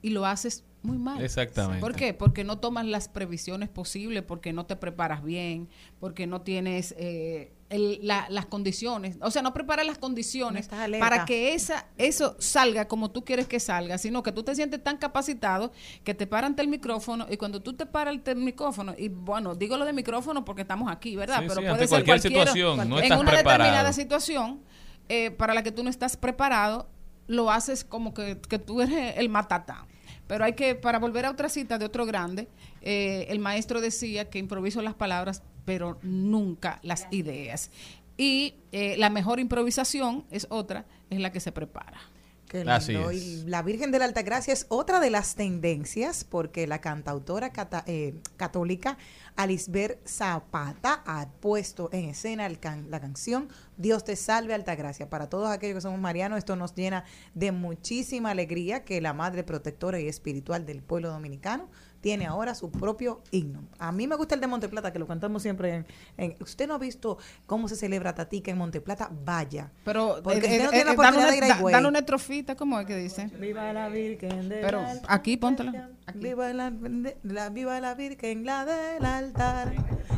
y 0.00 0.08
lo 0.08 0.24
haces 0.24 0.64
muy 0.80 0.96
mal. 0.96 1.22
Exactamente. 1.22 1.82
¿Por 1.82 1.94
qué? 1.94 2.14
Porque 2.14 2.44
no 2.44 2.58
tomas 2.58 2.86
las 2.86 3.10
previsiones 3.10 3.68
posibles, 3.68 4.22
porque 4.22 4.54
no 4.54 4.64
te 4.64 4.74
preparas 4.74 5.22
bien, 5.22 5.68
porque 6.00 6.26
no 6.26 6.40
tienes 6.40 6.94
eh, 6.96 7.52
el- 7.68 7.98
la- 8.02 8.26
las 8.30 8.46
condiciones. 8.46 9.16
O 9.20 9.30
sea, 9.30 9.42
no 9.42 9.52
preparas 9.52 9.84
las 9.86 9.98
condiciones 9.98 10.68
para 11.00 11.24
que 11.24 11.54
esa, 11.54 11.86
eso 11.98 12.36
salga 12.38 12.86
como 12.86 13.10
tú 13.10 13.24
quieres 13.24 13.48
que 13.48 13.58
salga, 13.58 13.98
sino 13.98 14.22
que 14.22 14.30
tú 14.32 14.42
te 14.44 14.54
sientes 14.54 14.82
tan 14.84 14.98
capacitado 14.98 15.72
que 16.04 16.14
te 16.14 16.26
paran 16.26 16.52
ante 16.52 16.62
el 16.62 16.68
micrófono 16.68 17.26
y 17.28 17.36
cuando 17.36 17.60
tú 17.60 17.72
te 17.74 17.84
paras 17.86 18.14
ante 18.14 18.30
el 18.30 18.36
micrófono, 18.38 18.94
y 18.96 19.08
bueno, 19.08 19.54
digo 19.54 19.76
lo 19.76 19.84
de 19.84 19.92
micrófono 19.92 20.44
porque 20.44 20.62
estamos 20.62 20.90
aquí, 20.92 21.16
¿verdad? 21.16 21.38
Sí, 21.40 21.44
Pero 21.48 21.54
sí, 21.54 21.60
puede 21.60 21.70
ante 21.72 21.88
ser 21.88 22.04
cualquier 22.04 22.20
cualquiera- 22.20 22.52
situación, 22.52 22.88
no 22.88 23.00
en 23.00 23.12
una 23.12 23.30
preparado. 23.32 23.58
determinada 23.64 23.92
situación 23.92 24.60
eh, 25.08 25.30
para 25.32 25.54
la 25.54 25.62
que 25.62 25.72
tú 25.72 25.82
no 25.84 25.90
estás 25.90 26.16
preparado, 26.16 26.88
lo 27.28 27.50
haces 27.50 27.84
como 27.84 28.14
que, 28.14 28.40
que 28.48 28.58
tú 28.58 28.80
eres 28.82 29.16
el 29.16 29.28
matatán. 29.28 29.86
Pero 30.28 30.44
hay 30.44 30.54
que, 30.54 30.74
para 30.74 30.98
volver 30.98 31.24
a 31.26 31.30
otra 31.30 31.48
cita 31.48 31.78
de 31.78 31.84
otro 31.84 32.04
grande, 32.06 32.48
eh, 32.82 33.26
el 33.28 33.38
maestro 33.38 33.80
decía 33.80 34.28
que 34.30 34.38
improviso 34.40 34.82
las 34.82 34.94
palabras, 34.94 35.42
pero 35.66 35.98
nunca 36.02 36.78
las 36.82 37.06
ideas. 37.10 37.70
Y 38.16 38.54
eh, 38.72 38.96
la 38.96 39.10
mejor 39.10 39.38
improvisación 39.40 40.24
es 40.30 40.46
otra, 40.48 40.86
es 41.10 41.20
la 41.20 41.30
que 41.32 41.40
se 41.40 41.52
prepara. 41.52 42.00
Qué 42.48 42.60
Así 42.66 42.92
lindo. 42.92 43.10
es. 43.10 43.22
Y 43.22 43.44
la 43.46 43.60
Virgen 43.62 43.90
de 43.90 43.98
la 43.98 44.04
Altagracia 44.04 44.52
es 44.54 44.66
otra 44.68 45.00
de 45.00 45.10
las 45.10 45.34
tendencias 45.34 46.22
porque 46.24 46.68
la 46.68 46.80
cantautora 46.80 47.50
cata- 47.52 47.82
eh, 47.88 48.14
católica 48.36 48.96
Alisber 49.34 50.00
Zapata 50.06 51.02
ha 51.06 51.28
puesto 51.40 51.90
en 51.92 52.08
escena 52.08 52.46
el 52.46 52.60
can- 52.60 52.88
la 52.88 53.00
canción 53.00 53.48
Dios 53.76 54.04
te 54.04 54.14
salve 54.14 54.54
Altagracia. 54.54 55.10
Para 55.10 55.28
todos 55.28 55.48
aquellos 55.50 55.74
que 55.74 55.80
somos 55.80 55.98
marianos, 56.00 56.38
esto 56.38 56.54
nos 56.54 56.72
llena 56.76 57.04
de 57.34 57.50
muchísima 57.50 58.30
alegría 58.30 58.84
que 58.84 59.00
la 59.00 59.12
Madre 59.12 59.42
Protectora 59.42 59.98
y 60.00 60.06
Espiritual 60.06 60.64
del 60.66 60.82
pueblo 60.84 61.10
dominicano 61.10 61.68
tiene 62.06 62.24
ahora 62.26 62.54
su 62.54 62.70
propio 62.70 63.20
himno. 63.32 63.64
A 63.80 63.90
mí 63.90 64.06
me 64.06 64.14
gusta 64.14 64.36
el 64.36 64.40
de 64.40 64.46
Monteplata, 64.46 64.92
que 64.92 65.00
lo 65.00 65.08
cantamos 65.08 65.42
siempre 65.42 65.74
en... 65.74 65.86
en- 66.16 66.36
usted 66.38 66.68
no 66.68 66.74
ha 66.74 66.78
visto 66.78 67.18
cómo 67.46 67.66
se 67.66 67.74
celebra 67.74 68.14
Tatica 68.14 68.52
en 68.52 68.58
Monteplata, 68.58 69.10
vaya. 69.24 69.72
Pero 69.84 70.20
Porque 70.22 70.38
eh, 70.38 70.42
usted 70.42 70.62
no 70.62 70.68
eh, 70.68 70.70
tiene 70.70 70.84
la 70.84 70.90
eh, 70.92 70.94
oportunidad 70.94 71.24
dale 71.26 71.32
de 71.32 71.36
ir 71.38 71.42
una, 71.42 71.54
a 71.54 71.62
da- 71.64 71.70
dale 71.72 71.88
una 71.88 71.98
estrofita, 71.98 72.54
¿cómo 72.54 72.78
es 72.78 72.86
que 72.86 72.94
dice? 72.94 73.26
Viva 73.40 73.72
la 73.72 73.88
Virgen 73.88 74.48
de 74.48 74.58
Pero 74.58 74.82
la 74.82 75.00
aquí, 75.08 75.36
póntela. 75.36 75.90
Viva 76.14 76.52
la, 76.52 76.72
la- 77.24 77.48
viva 77.50 77.80
la 77.80 77.94
Virgen, 77.94 78.46
la 78.46 78.64
del 78.64 79.04
altar. 79.04 79.72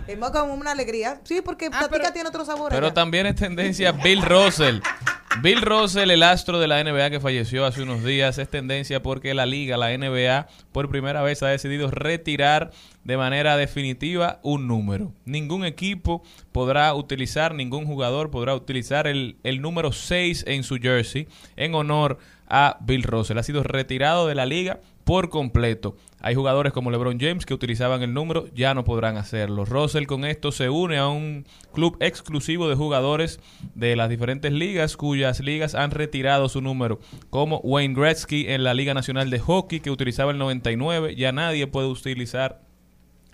Es 0.06 0.18
más 0.18 0.30
como 0.30 0.52
una 0.52 0.72
alegría. 0.72 1.22
Sí, 1.24 1.40
porque 1.42 1.70
Tatica 1.70 2.12
tiene 2.12 2.28
otro 2.28 2.44
sabor. 2.44 2.70
Pero 2.70 2.88
allá. 2.88 2.94
también 2.94 3.24
es 3.24 3.36
tendencia 3.36 3.92
Bill 3.92 4.20
Russell. 4.20 4.80
Bill 5.40 5.62
Russell, 5.62 6.10
el 6.10 6.24
astro 6.24 6.58
de 6.58 6.66
la 6.66 6.82
NBA 6.82 7.10
que 7.10 7.20
falleció 7.20 7.64
hace 7.64 7.82
unos 7.82 8.02
días, 8.02 8.38
es 8.38 8.48
tendencia 8.48 9.02
porque 9.02 9.34
la 9.34 9.46
liga, 9.46 9.76
la 9.76 9.96
NBA, 9.96 10.48
por 10.72 10.88
primera 10.88 11.22
vez 11.22 11.44
ha 11.44 11.48
decidido 11.48 11.92
retirar 11.92 12.72
de 13.04 13.16
manera 13.16 13.56
definitiva 13.56 14.40
un 14.42 14.66
número. 14.66 15.12
Ningún 15.24 15.64
equipo 15.64 16.24
podrá 16.50 16.92
utilizar, 16.92 17.54
ningún 17.54 17.86
jugador 17.86 18.30
podrá 18.30 18.54
utilizar 18.54 19.06
el, 19.06 19.36
el 19.44 19.62
número 19.62 19.92
6 19.92 20.44
en 20.48 20.64
su 20.64 20.78
jersey 20.78 21.28
en 21.56 21.74
honor 21.74 22.18
a 22.48 22.78
Bill 22.80 23.04
Russell. 23.04 23.38
Ha 23.38 23.44
sido 23.44 23.62
retirado 23.62 24.26
de 24.26 24.34
la 24.34 24.44
liga 24.44 24.80
por 25.08 25.30
completo. 25.30 25.96
Hay 26.20 26.34
jugadores 26.34 26.74
como 26.74 26.90
LeBron 26.90 27.18
James 27.18 27.46
que 27.46 27.54
utilizaban 27.54 28.02
el 28.02 28.12
número, 28.12 28.46
ya 28.54 28.74
no 28.74 28.84
podrán 28.84 29.16
hacerlo. 29.16 29.64
Russell 29.64 30.04
con 30.04 30.26
esto 30.26 30.52
se 30.52 30.68
une 30.68 30.98
a 30.98 31.08
un 31.08 31.46
club 31.72 31.96
exclusivo 32.00 32.68
de 32.68 32.74
jugadores 32.74 33.40
de 33.74 33.96
las 33.96 34.10
diferentes 34.10 34.52
ligas 34.52 34.98
cuyas 34.98 35.40
ligas 35.40 35.74
han 35.74 35.92
retirado 35.92 36.50
su 36.50 36.60
número, 36.60 37.00
como 37.30 37.56
Wayne 37.60 37.94
Gretzky 37.94 38.48
en 38.48 38.64
la 38.64 38.74
Liga 38.74 38.92
Nacional 38.92 39.30
de 39.30 39.38
Hockey 39.38 39.80
que 39.80 39.90
utilizaba 39.90 40.30
el 40.30 40.36
99, 40.36 41.16
ya 41.16 41.32
nadie 41.32 41.66
puede 41.66 41.88
utilizar 41.88 42.67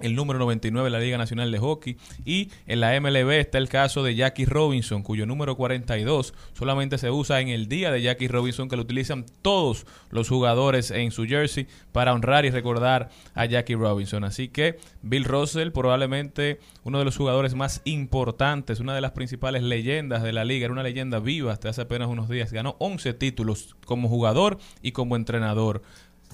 el 0.00 0.14
número 0.14 0.38
99 0.38 0.86
de 0.86 0.90
la 0.90 1.00
Liga 1.00 1.18
Nacional 1.18 1.50
de 1.50 1.58
Hockey. 1.58 1.96
Y 2.24 2.50
en 2.66 2.80
la 2.80 2.98
MLB 3.00 3.30
está 3.32 3.58
el 3.58 3.68
caso 3.68 4.02
de 4.02 4.14
Jackie 4.14 4.44
Robinson, 4.44 5.02
cuyo 5.02 5.26
número 5.26 5.56
42 5.56 6.34
solamente 6.52 6.98
se 6.98 7.10
usa 7.10 7.40
en 7.40 7.48
el 7.48 7.68
día 7.68 7.90
de 7.90 8.02
Jackie 8.02 8.28
Robinson, 8.28 8.68
que 8.68 8.76
lo 8.76 8.82
utilizan 8.82 9.26
todos 9.42 9.86
los 10.10 10.28
jugadores 10.28 10.90
en 10.90 11.10
su 11.10 11.24
jersey 11.24 11.66
para 11.92 12.12
honrar 12.12 12.44
y 12.44 12.50
recordar 12.50 13.10
a 13.34 13.46
Jackie 13.46 13.74
Robinson. 13.74 14.24
Así 14.24 14.48
que 14.48 14.78
Bill 15.02 15.24
Russell, 15.24 15.70
probablemente 15.70 16.58
uno 16.82 16.98
de 16.98 17.04
los 17.04 17.16
jugadores 17.16 17.54
más 17.54 17.80
importantes, 17.84 18.80
una 18.80 18.94
de 18.94 19.00
las 19.00 19.12
principales 19.12 19.62
leyendas 19.62 20.22
de 20.22 20.32
la 20.32 20.44
liga, 20.44 20.64
era 20.64 20.72
una 20.72 20.82
leyenda 20.82 21.18
viva 21.18 21.52
hasta 21.52 21.68
hace 21.68 21.82
apenas 21.82 22.08
unos 22.08 22.28
días, 22.28 22.52
ganó 22.52 22.76
11 22.78 23.14
títulos 23.14 23.76
como 23.84 24.08
jugador 24.08 24.58
y 24.82 24.92
como 24.92 25.16
entrenador. 25.16 25.82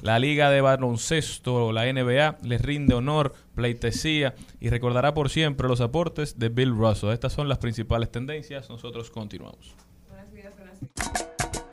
La 0.02 0.18
Liga 0.18 0.50
de 0.50 0.62
Baloncesto, 0.62 1.72
la 1.72 1.84
NBA, 1.92 2.38
les 2.42 2.62
rinde 2.62 2.94
honor, 2.94 3.34
pleitesía 3.54 4.34
y 4.58 4.70
recordará 4.70 5.12
por 5.12 5.28
siempre 5.28 5.68
los 5.68 5.82
aportes 5.82 6.38
de 6.38 6.48
Bill 6.48 6.70
Russell. 6.70 7.10
Estas 7.10 7.34
son 7.34 7.48
las 7.48 7.58
principales 7.58 8.10
tendencias. 8.10 8.70
Nosotros 8.70 9.10
continuamos. 9.10 9.74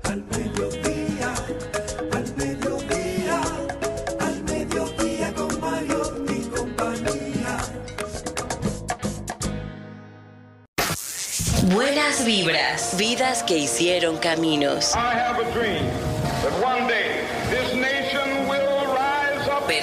Al 0.03 0.23
mediodía, 0.25 1.33
al 2.13 2.35
mediodía, 2.35 3.41
al 4.19 4.43
mediodía 4.43 5.33
con 5.33 5.59
Mario 5.59 6.01
y 6.29 6.41
compañía. 6.49 7.57
Buenas 11.73 12.25
vibras, 12.25 12.95
vidas 12.97 13.43
que 13.43 13.57
hicieron 13.57 14.17
caminos. 14.17 14.93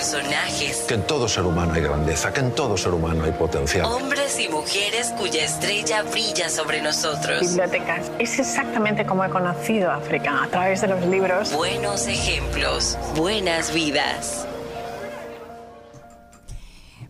Personajes, 0.04 0.84
Que 0.86 0.94
en 0.96 1.06
todo 1.06 1.26
ser 1.26 1.44
humano 1.44 1.72
hay 1.72 1.80
grandeza, 1.80 2.30
que 2.30 2.40
en 2.40 2.54
todo 2.54 2.76
ser 2.76 2.92
humano 2.92 3.24
hay 3.24 3.32
potencial. 3.32 3.86
hombres 3.86 4.38
y 4.38 4.50
mujeres 4.50 5.14
cuya 5.16 5.42
estrella 5.46 6.02
brilla 6.02 6.50
sobre 6.50 6.82
nosotros. 6.82 7.40
Bibliotecas. 7.40 8.10
Es 8.18 8.38
exactamente 8.38 9.06
como 9.06 9.24
he 9.24 9.30
conocido 9.30 9.90
África, 9.90 10.42
a 10.44 10.48
través 10.48 10.82
de 10.82 10.88
los 10.88 11.06
libros. 11.06 11.54
Buenos 11.54 12.06
ejemplos, 12.06 12.98
buenas 13.16 13.72
vidas. 13.72 14.46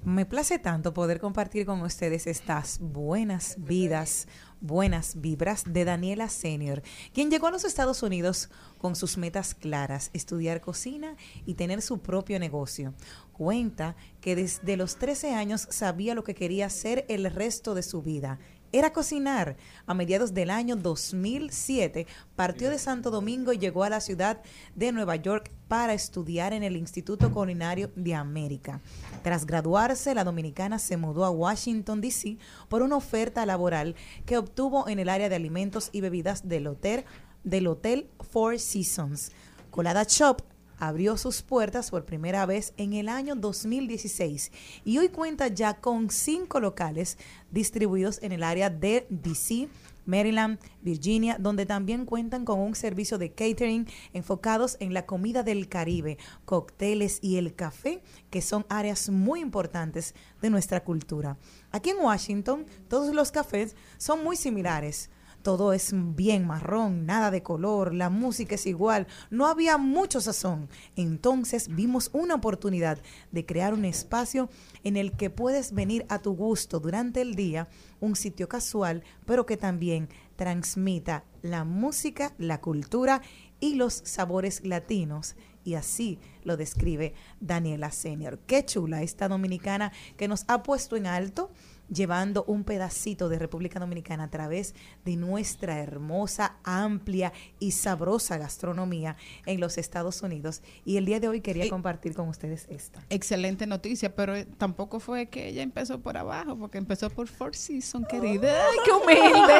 Me 0.05 0.24
place 0.24 0.61
tanto 0.61 0.95
poder 0.95 1.18
compartir 1.18 1.66
con 1.66 1.82
ustedes 1.82 2.28
estas 2.28 2.78
buenas 2.78 3.57
vidas, 3.59 4.28
buenas 4.65 5.21
vibras 5.21 5.65
de 5.67 5.85
Daniela 5.85 6.31
Senior, 6.31 6.83
quien 7.12 7.31
llegó 7.31 7.49
a 7.49 7.51
los 7.51 7.65
Estados 7.65 8.03
Unidos 8.03 8.49
con 8.79 8.97
sus 8.97 9.19
metas 9.19 9.55
claras, 9.55 10.11
estudiar 10.15 10.62
cocina 10.62 11.17
y 11.45 11.55
tener 11.55 11.83
su 11.83 11.99
propio 11.99 12.39
negocio. 12.39 12.95
Cuenta 13.35 13.95
que 14.23 14.35
desde 14.35 14.79
los 14.79 14.97
13 14.97 15.35
años 15.35 15.67
sabía 15.71 16.15
lo 16.15 16.25
que 16.25 16.35
quería 16.35 16.67
hacer 16.67 17.05
el 17.09 17.31
resto 17.31 17.75
de 17.75 17.83
su 17.83 18.03
vida. 18.03 18.39
Era 18.75 18.93
cocinar. 18.93 19.57
A 19.87 19.95
mediados 19.95 20.35
del 20.35 20.51
año 20.51 20.75
2007 20.75 22.09
partió 22.35 22.70
de 22.70 22.81
Santo 22.81 23.12
Domingo 23.12 23.53
y 23.53 23.59
llegó 23.59 23.85
a 23.85 23.89
la 23.89 24.01
ciudad 24.01 24.43
de 24.75 24.91
Nueva 24.91 25.14
York 25.14 25.53
para 25.68 25.95
estudiar 25.95 26.53
en 26.53 26.64
el 26.64 26.77
Instituto 26.77 27.31
Culinario 27.31 27.93
de 27.95 28.16
América. 28.16 28.81
Tras 29.22 29.47
graduarse, 29.47 30.12
la 30.12 30.25
dominicana 30.25 30.81
se 30.81 30.97
mudó 30.97 31.25
a 31.25 31.31
Washington, 31.31 32.01
D.C. 32.01 32.37
por 32.68 32.83
una 32.83 32.97
oferta 32.97 33.47
laboral 33.47 33.95
que 34.27 34.39
obtuvo 34.39 34.89
en 34.89 34.99
el 34.99 35.09
área 35.09 35.29
de 35.29 35.37
alimentos 35.37 35.91
y 35.93 36.01
bebidas 36.01 36.49
del 36.49 36.66
hotel, 36.66 37.05
del 37.45 37.68
hotel 37.68 38.11
Four 38.29 38.59
Seasons. 38.59 39.31
Colada 39.70 40.03
Shop 40.03 40.43
abrió 40.87 41.16
sus 41.16 41.43
puertas 41.43 41.91
por 41.91 42.05
primera 42.05 42.47
vez 42.47 42.72
en 42.76 42.93
el 42.93 43.09
año 43.09 43.35
2016 43.37 44.53
y 44.85 44.99
hoy 44.99 45.09
cuenta 45.09 45.49
ya 45.49 45.74
con 45.74 46.11
cinco 46.11 46.61
locales 46.61 47.18
distribuidos 47.51 48.22
en 48.22 48.32
el 48.32 48.43
área 48.43 48.70
de 48.70 49.07
DC, 49.09 49.68
Maryland, 50.07 50.59
Virginia, 50.82 51.37
donde 51.39 51.66
también 51.66 52.05
cuentan 52.05 52.45
con 52.45 52.61
un 52.61 52.74
servicio 52.74 53.18
de 53.18 53.32
catering 53.32 53.87
enfocados 54.12 54.76
en 54.80 54.93
la 54.93 55.07
comida 55.07 55.43
del 55.43 55.68
Caribe, 55.68 56.18
cócteles 56.45 57.18
y 57.22 57.37
el 57.37 57.55
café, 57.55 58.03
que 58.30 58.43
son 58.43 58.66
áreas 58.68 59.09
muy 59.09 59.41
importantes 59.41 60.14
de 60.43 60.51
nuestra 60.51 60.85
cultura. 60.85 61.39
Aquí 61.70 61.91
en 61.91 61.99
Washington, 61.99 62.66
todos 62.89 63.14
los 63.14 63.32
cafés 63.32 63.76
son 63.97 64.22
muy 64.22 64.37
similares. 64.37 65.11
Todo 65.45 65.74
es 65.74 65.90
bien 65.92 66.47
marrón, 66.47 67.05
nada 67.05 67.30
de 67.30 67.42
color, 67.42 67.92
la 67.92 68.09
música 68.09 68.55
es 68.55 68.64
igual, 68.64 69.07
no 69.28 69.47
había 69.47 69.76
mucho 69.76 70.22
sazón. 70.22 70.70
Entonces 70.97 71.68
vimos 71.68 72.09
una 72.14 72.36
oportunidad 72.36 72.99
de 73.30 73.45
crear 73.45 73.74
un 73.74 73.84
espacio 73.84 74.49
en 74.84 74.97
el 74.97 75.12
que 75.12 75.28
puedes 75.28 75.74
venir 75.74 76.07
a 76.09 76.20
tu 76.20 76.34
gusto 76.34 76.80
durante 76.80 77.20
el 77.20 77.34
día, 77.34 77.68
un 78.01 78.16
sitio 78.16 78.49
casual, 78.49 79.03
pero 79.26 79.45
que 79.45 79.59
también 79.59 80.09
transmita 80.36 81.24
la 81.42 81.64
música, 81.64 82.32
la 82.38 82.62
cultura 82.62 83.20
y 83.61 83.74
los 83.74 83.92
sabores 83.92 84.64
latinos. 84.64 85.36
Y 85.62 85.74
así 85.74 86.18
lo 86.42 86.57
describe 86.57 87.12
Daniela 87.40 87.90
Senior. 87.90 88.38
Qué 88.47 88.64
chula 88.64 89.03
esta 89.03 89.28
dominicana 89.28 89.92
que 90.16 90.26
nos 90.26 90.47
ha 90.49 90.62
puesto 90.62 90.97
en 90.97 91.07
alto 91.07 91.51
llevando 91.95 92.45
un 92.49 92.64
pedacito 92.64 93.28
de 93.28 93.38
República 93.38 93.78
Dominicana 93.78 94.24
a 94.24 94.30
través 94.30 94.74
de 95.05 95.16
nuestra 95.16 95.78
hermosa, 95.78 96.57
amplia 96.64 97.32
y 97.61 97.70
sabrosa 97.72 98.36
gastronomía 98.36 99.16
en 99.47 99.61
los 99.61 99.78
Estados 99.78 100.22
Unidos. 100.22 100.62
Y 100.84 100.97
el 100.97 101.07
día 101.07 101.20
de 101.20 101.28
hoy 101.28 101.40
quería 101.40 101.66
Y- 101.66 101.70
compartir 101.70 102.14
con 102.14 102.28
ustedes 102.28 102.66
esta. 102.68 103.01
Excelente 103.11 103.66
noticia, 103.66 104.14
pero 104.14 104.34
eh, 104.34 104.45
tampoco 104.59 105.01
fue 105.01 105.26
que 105.26 105.49
ella 105.49 105.62
empezó 105.62 106.01
por 106.01 106.16
abajo, 106.16 106.57
porque 106.59 106.78
empezó 106.78 107.09
por 107.11 107.28
Four 107.28 107.55
Seasons, 107.55 108.07
querida. 108.09 108.53
¡Ay, 108.70 108.78
qué 108.84 108.90
humilde! 108.90 109.55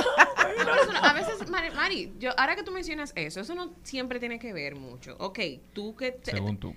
A 1.03 1.13
veces, 1.13 1.49
Mari, 1.49 1.71
Mari, 1.75 2.13
yo, 2.19 2.31
ahora 2.39 2.57
que 2.57 2.63
tú 2.63 2.73
mencionas 2.73 3.13
eso, 3.17 3.41
eso 3.41 3.55
no 3.55 3.73
siempre 3.83 4.19
tiene 4.19 4.39
que 4.39 4.53
ver 4.53 4.75
mucho. 4.77 5.17
Ok, 5.19 5.39
tú 5.73 5.95
que... 5.95 6.13
te- 6.13 6.33
Según 6.33 6.57
tú. 6.59 6.75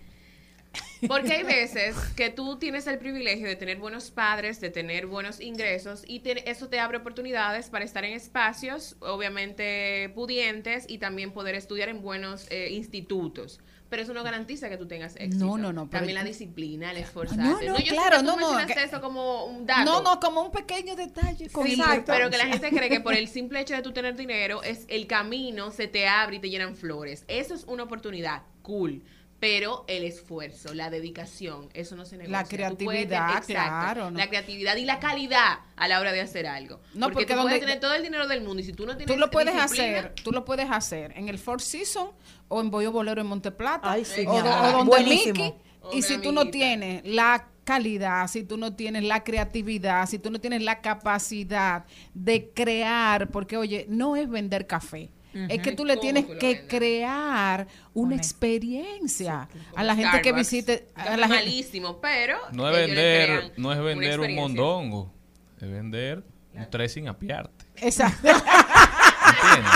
Porque 1.07 1.33
hay 1.33 1.43
veces 1.61 1.95
que 2.15 2.29
tú 2.29 2.57
tienes 2.57 2.87
el 2.87 2.97
privilegio 2.97 3.47
de 3.47 3.55
tener 3.55 3.77
buenos 3.77 4.09
padres, 4.11 4.59
de 4.61 4.69
tener 4.69 5.05
buenos 5.07 5.39
ingresos 5.39 6.03
y 6.07 6.19
te- 6.21 6.49
eso 6.49 6.69
te 6.69 6.79
abre 6.79 6.97
oportunidades 6.97 7.69
para 7.69 7.85
estar 7.85 8.03
en 8.05 8.13
espacios, 8.13 8.95
obviamente 8.99 10.09
pudientes 10.15 10.85
y 10.87 10.97
también 10.97 11.31
poder 11.31 11.55
estudiar 11.55 11.89
en 11.89 12.01
buenos 12.01 12.47
eh, 12.49 12.69
institutos. 12.71 13.59
Pero 13.89 14.03
eso 14.03 14.13
no 14.13 14.21
garantiza 14.21 14.67
que 14.67 14.75
tú 14.75 14.85
tengas 14.85 15.15
éxito. 15.15 15.45
No, 15.45 15.57
no, 15.57 15.71
no, 15.71 15.87
También 15.87 16.15
la 16.15 16.23
disciplina, 16.25 16.91
el 16.91 16.97
esforzarte. 16.97 17.65
No, 17.67 17.73
no, 17.73 17.79
yo 17.79 17.85
sé 17.85 17.93
claro, 17.93 18.17
que 18.17 18.23
tú 18.25 18.37
no, 18.37 18.59
no, 18.59 18.67
que- 18.67 18.73
eso 18.83 18.99
como 18.99 19.45
un 19.45 19.65
dato. 19.65 19.85
No, 19.85 20.01
no, 20.01 20.19
como 20.19 20.41
un 20.41 20.51
pequeño 20.51 20.95
detalle. 20.97 21.47
Sí, 21.47 21.73
Exacto. 21.75 22.03
pero 22.11 22.29
que 22.29 22.37
la 22.37 22.47
gente 22.47 22.69
cree 22.75 22.89
que 22.89 22.99
por 22.99 23.13
el 23.13 23.29
simple 23.29 23.61
hecho 23.61 23.75
de 23.75 23.81
tú 23.81 23.93
tener 23.93 24.17
dinero, 24.17 24.61
es 24.61 24.83
el 24.89 25.07
camino 25.07 25.71
se 25.71 25.87
te 25.87 26.05
abre 26.05 26.35
y 26.35 26.39
te 26.39 26.49
llenan 26.49 26.75
flores. 26.75 27.23
Eso 27.29 27.53
es 27.53 27.63
una 27.63 27.83
oportunidad, 27.83 28.41
cool. 28.61 29.03
Pero 29.39 29.85
el 29.87 30.03
esfuerzo, 30.03 30.73
la 30.73 30.89
dedicación, 30.89 31.69
eso 31.75 31.95
no 31.95 32.05
se 32.05 32.17
negocia. 32.17 32.31
La 32.31 32.43
puedes 32.43 32.55
creatividad, 32.57 33.27
tener- 33.27 33.37
exacto, 33.37 33.51
claro, 33.53 34.11
¿no? 34.11 34.17
La 34.17 34.27
creatividad 34.29 34.75
y 34.77 34.85
la 34.85 34.99
calidad 34.99 35.59
a 35.75 35.87
la 35.87 35.99
hora 35.99 36.11
de 36.11 36.21
hacer 36.21 36.47
algo. 36.47 36.79
No, 36.95 37.07
porque, 37.07 37.25
porque 37.27 37.33
tú 37.35 37.41
puedes 37.43 37.59
tener 37.59 37.79
todo 37.79 37.93
el 37.93 38.01
dinero 38.01 38.27
del 38.27 38.41
mundo 38.41 38.61
y 38.61 38.65
si 38.65 38.73
tú 38.73 38.87
no 38.87 38.97
tienes 38.97 39.13
Tú 39.13 39.19
lo 39.19 39.29
puedes 39.29 39.55
hacer, 39.55 40.15
tú 40.23 40.31
lo 40.31 40.43
puedes 40.43 40.71
hacer 40.71 41.13
en 41.15 41.29
el 41.29 41.37
Four 41.37 41.61
Seasons 41.61 42.11
o 42.47 42.61
en 42.61 42.71
Bollo 42.71 42.91
Bolero 42.91 43.21
en 43.21 43.27
Monteplata 43.27 43.91
Ay, 43.91 44.05
sí, 44.05 44.25
o, 44.25 44.31
o 44.33 44.41
donde 44.41 44.83
Buenísimo. 44.85 45.43
Mickey. 45.43 45.53
Y 45.93 46.01
si 46.01 46.17
tú 46.17 46.31
no 46.31 46.49
tienes 46.49 47.03
la 47.05 47.47
calidad, 47.63 48.27
si 48.27 48.43
tú 48.43 48.57
no 48.57 48.73
tienes 48.75 49.03
la 49.03 49.23
creatividad, 49.23 50.07
si 50.09 50.17
tú 50.17 50.31
no 50.31 50.39
tienes 50.41 50.63
la 50.63 50.81
capacidad 50.81 51.85
de 52.13 52.49
crear, 52.55 53.29
porque 53.29 53.55
oye, 53.57 53.85
no 53.87 54.15
es 54.15 54.27
vender 54.29 54.65
café. 54.65 55.11
Es 55.49 55.61
que 55.61 55.71
tú 55.73 55.85
le 55.85 55.95
¿Cómo 55.95 56.01
tienes 56.01 56.25
que 56.39 56.67
crear 56.67 57.67
una 57.93 58.15
experiencia 58.15 59.47
a 59.75 59.83
la 59.83 59.95
gente 59.95 60.21
que 60.21 60.31
visite. 60.33 60.87
A 60.95 61.13
es 61.13 61.19
la 61.19 61.27
gente, 61.27 61.43
malísimo, 61.43 61.99
pero 62.01 62.37
No 62.51 62.69
es 62.69 62.75
vender, 62.75 63.53
no 63.57 63.73
es 63.73 63.79
vender 63.79 64.19
un 64.19 64.35
mondongo, 64.35 65.13
es 65.59 65.69
vender 65.69 66.23
un 66.53 66.69
tres 66.69 66.93
sin 66.93 67.07
apiarte. 67.07 67.65
exacto. 67.75 68.27
¿Entiendes? 68.27 69.71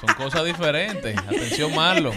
Son 0.00 0.14
cosas 0.14 0.44
diferentes. 0.44 1.16
Atención, 1.18 1.74
Marlo. 1.74 2.12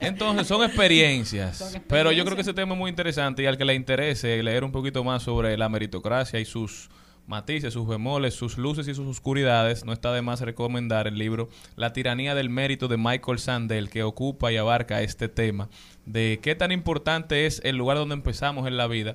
Entonces, 0.00 0.46
son 0.46 0.62
experiencias. 0.62 1.78
Pero 1.88 2.12
yo 2.12 2.24
creo 2.24 2.36
que 2.36 2.42
ese 2.42 2.54
tema 2.54 2.74
es 2.74 2.78
muy 2.78 2.90
interesante 2.90 3.42
y 3.42 3.46
al 3.46 3.56
que 3.58 3.64
le 3.64 3.74
interese 3.74 4.42
leer 4.42 4.62
un 4.64 4.70
poquito 4.72 5.02
más 5.02 5.22
sobre 5.22 5.56
la 5.56 5.68
meritocracia 5.68 6.38
y 6.38 6.44
sus 6.44 6.88
matices, 7.26 7.72
sus 7.72 7.86
bemoles, 7.86 8.34
sus 8.34 8.58
luces 8.58 8.88
y 8.88 8.94
sus 8.94 9.06
oscuridades, 9.06 9.84
no 9.84 9.92
está 9.92 10.12
de 10.12 10.22
más 10.22 10.40
recomendar 10.40 11.06
el 11.06 11.18
libro 11.18 11.48
La 11.76 11.92
tiranía 11.92 12.34
del 12.34 12.50
mérito 12.50 12.88
de 12.88 12.96
Michael 12.96 13.38
Sandel, 13.38 13.90
que 13.90 14.02
ocupa 14.02 14.52
y 14.52 14.56
abarca 14.56 15.02
este 15.02 15.28
tema 15.28 15.68
de 16.06 16.40
qué 16.42 16.54
tan 16.54 16.72
importante 16.72 17.46
es 17.46 17.60
el 17.64 17.76
lugar 17.76 17.96
donde 17.96 18.14
empezamos 18.14 18.66
en 18.66 18.76
la 18.76 18.86
vida 18.86 19.14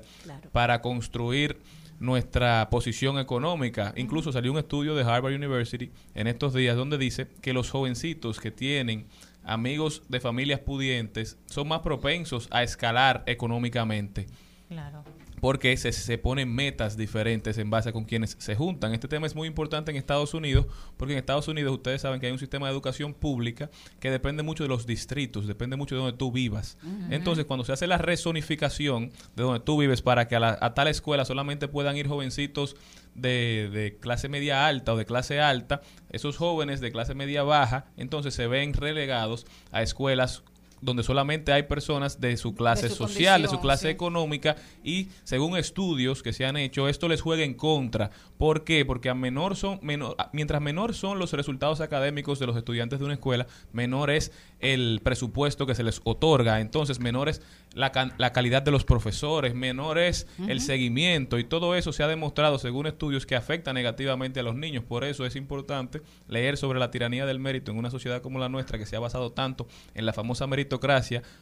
para 0.52 0.80
construir 0.80 1.58
nuestra 1.98 2.68
posición 2.70 3.18
económica. 3.18 3.92
Incluso 3.96 4.32
salió 4.32 4.52
un 4.52 4.58
estudio 4.58 4.94
de 4.94 5.04
Harvard 5.04 5.34
University 5.34 5.90
en 6.14 6.26
estos 6.26 6.54
días 6.54 6.76
donde 6.76 6.98
dice 6.98 7.28
que 7.42 7.52
los 7.52 7.70
jovencitos 7.70 8.40
que 8.40 8.50
tienen 8.50 9.06
amigos 9.44 10.02
de 10.08 10.20
familias 10.20 10.60
pudientes 10.60 11.38
son 11.46 11.68
más 11.68 11.80
propensos 11.80 12.48
a 12.50 12.62
escalar 12.62 13.22
económicamente 13.26 14.26
Claro. 14.70 15.02
Porque 15.40 15.76
se, 15.76 15.92
se 15.92 16.18
ponen 16.18 16.54
metas 16.54 16.96
diferentes 16.96 17.56
en 17.58 17.70
base 17.70 17.88
a 17.88 17.92
con 17.92 18.04
quienes 18.04 18.36
se 18.38 18.54
juntan. 18.54 18.92
Este 18.94 19.08
tema 19.08 19.26
es 19.26 19.34
muy 19.34 19.48
importante 19.48 19.90
en 19.90 19.96
Estados 19.96 20.34
Unidos, 20.34 20.66
porque 20.96 21.14
en 21.14 21.18
Estados 21.18 21.48
Unidos 21.48 21.72
ustedes 21.72 22.02
saben 22.02 22.20
que 22.20 22.26
hay 22.26 22.32
un 22.32 22.38
sistema 22.38 22.66
de 22.66 22.72
educación 22.72 23.14
pública 23.14 23.70
que 24.00 24.10
depende 24.10 24.42
mucho 24.42 24.64
de 24.64 24.68
los 24.68 24.86
distritos, 24.86 25.46
depende 25.46 25.76
mucho 25.76 25.94
de 25.94 26.02
donde 26.02 26.16
tú 26.18 26.30
vivas. 26.30 26.76
Entonces, 27.10 27.44
cuando 27.46 27.64
se 27.64 27.72
hace 27.72 27.86
la 27.86 27.98
rezonificación 27.98 29.10
de 29.36 29.42
donde 29.42 29.60
tú 29.60 29.78
vives 29.78 30.02
para 30.02 30.28
que 30.28 30.36
a, 30.36 30.40
la- 30.40 30.58
a 30.60 30.74
tal 30.74 30.88
escuela 30.88 31.24
solamente 31.24 31.68
puedan 31.68 31.96
ir 31.96 32.06
jovencitos 32.08 32.76
de, 33.14 33.68
de 33.72 33.96
clase 33.98 34.28
media 34.28 34.66
alta 34.66 34.92
o 34.94 34.96
de 34.96 35.04
clase 35.04 35.40
alta, 35.40 35.80
esos 36.10 36.36
jóvenes 36.36 36.80
de 36.80 36.92
clase 36.92 37.14
media 37.14 37.42
baja, 37.42 37.86
entonces 37.96 38.34
se 38.34 38.46
ven 38.46 38.72
relegados 38.72 39.46
a 39.72 39.82
escuelas 39.82 40.42
donde 40.80 41.02
solamente 41.02 41.52
hay 41.52 41.64
personas 41.64 42.20
de 42.20 42.36
su 42.36 42.54
clase 42.54 42.88
su 42.88 42.96
social, 42.96 43.42
de 43.42 43.48
su 43.48 43.60
clase 43.60 43.88
sí. 43.88 43.92
económica 43.92 44.56
y 44.82 45.08
según 45.24 45.56
estudios 45.56 46.22
que 46.22 46.32
se 46.32 46.46
han 46.46 46.56
hecho, 46.56 46.88
esto 46.88 47.08
les 47.08 47.20
juega 47.20 47.44
en 47.44 47.54
contra. 47.54 48.10
¿Por 48.38 48.64
qué? 48.64 48.84
Porque 48.84 49.10
a 49.10 49.14
menor 49.14 49.56
son, 49.56 49.78
menor, 49.82 50.16
mientras 50.32 50.62
menor 50.62 50.94
son 50.94 51.18
los 51.18 51.32
resultados 51.32 51.80
académicos 51.80 52.38
de 52.38 52.46
los 52.46 52.56
estudiantes 52.56 52.98
de 52.98 53.04
una 53.04 53.14
escuela, 53.14 53.46
menor 53.72 54.10
es 54.10 54.32
el 54.60 55.00
presupuesto 55.02 55.66
que 55.66 55.74
se 55.74 55.82
les 55.82 56.00
otorga. 56.04 56.60
Entonces, 56.60 57.00
menor 57.00 57.28
es 57.28 57.42
la, 57.74 57.92
la 58.18 58.32
calidad 58.32 58.62
de 58.62 58.70
los 58.70 58.84
profesores, 58.84 59.54
menor 59.54 59.98
es 59.98 60.26
el 60.48 60.60
seguimiento 60.60 61.38
y 61.38 61.44
todo 61.44 61.74
eso 61.74 61.92
se 61.92 62.02
ha 62.02 62.08
demostrado 62.08 62.58
según 62.58 62.86
estudios 62.86 63.26
que 63.26 63.36
afecta 63.36 63.72
negativamente 63.72 64.40
a 64.40 64.42
los 64.42 64.54
niños. 64.54 64.84
Por 64.84 65.04
eso 65.04 65.26
es 65.26 65.36
importante 65.36 66.02
leer 66.28 66.56
sobre 66.56 66.78
la 66.78 66.90
tiranía 66.90 67.26
del 67.26 67.38
mérito 67.38 67.70
en 67.70 67.78
una 67.78 67.90
sociedad 67.90 68.22
como 68.22 68.38
la 68.38 68.48
nuestra 68.48 68.78
que 68.78 68.86
se 68.86 68.96
ha 68.96 69.00
basado 69.00 69.32
tanto 69.32 69.66
en 69.94 70.06
la 70.06 70.12
famosa 70.12 70.46
meritocracia, 70.46 70.69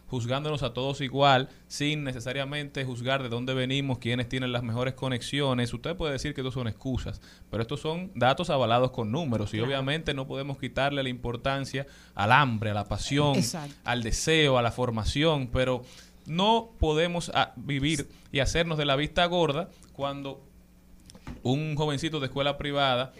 juzgándonos 0.06 0.62
a 0.62 0.72
todos 0.72 1.00
igual, 1.00 1.48
sin 1.66 2.04
necesariamente 2.04 2.84
juzgar 2.84 3.22
de 3.22 3.28
dónde 3.28 3.54
venimos, 3.54 3.98
quiénes 3.98 4.28
tienen 4.28 4.52
las 4.52 4.62
mejores 4.62 4.94
conexiones. 4.94 5.72
Usted 5.74 5.96
puede 5.96 6.12
decir 6.12 6.34
que 6.34 6.40
estos 6.40 6.54
son 6.54 6.68
excusas, 6.68 7.20
pero 7.50 7.62
estos 7.62 7.80
son 7.80 8.10
datos 8.14 8.50
avalados 8.50 8.90
con 8.90 9.12
números 9.12 9.52
y 9.54 9.60
obviamente 9.60 10.14
no 10.14 10.26
podemos 10.26 10.58
quitarle 10.58 11.02
la 11.02 11.08
importancia 11.08 11.86
al 12.14 12.32
hambre, 12.32 12.70
a 12.70 12.74
la 12.74 12.84
pasión, 12.84 13.36
Exacto. 13.36 13.74
al 13.84 14.02
deseo, 14.02 14.58
a 14.58 14.62
la 14.62 14.72
formación, 14.72 15.48
pero 15.52 15.82
no 16.26 16.70
podemos 16.78 17.30
ah, 17.34 17.52
vivir 17.56 18.08
y 18.32 18.40
hacernos 18.40 18.78
de 18.78 18.84
la 18.84 18.96
vista 18.96 19.24
gorda 19.26 19.68
cuando 19.92 20.42
un 21.42 21.74
jovencito 21.76 22.20
de 22.20 22.26
escuela 22.26 22.58
privada 22.58 23.12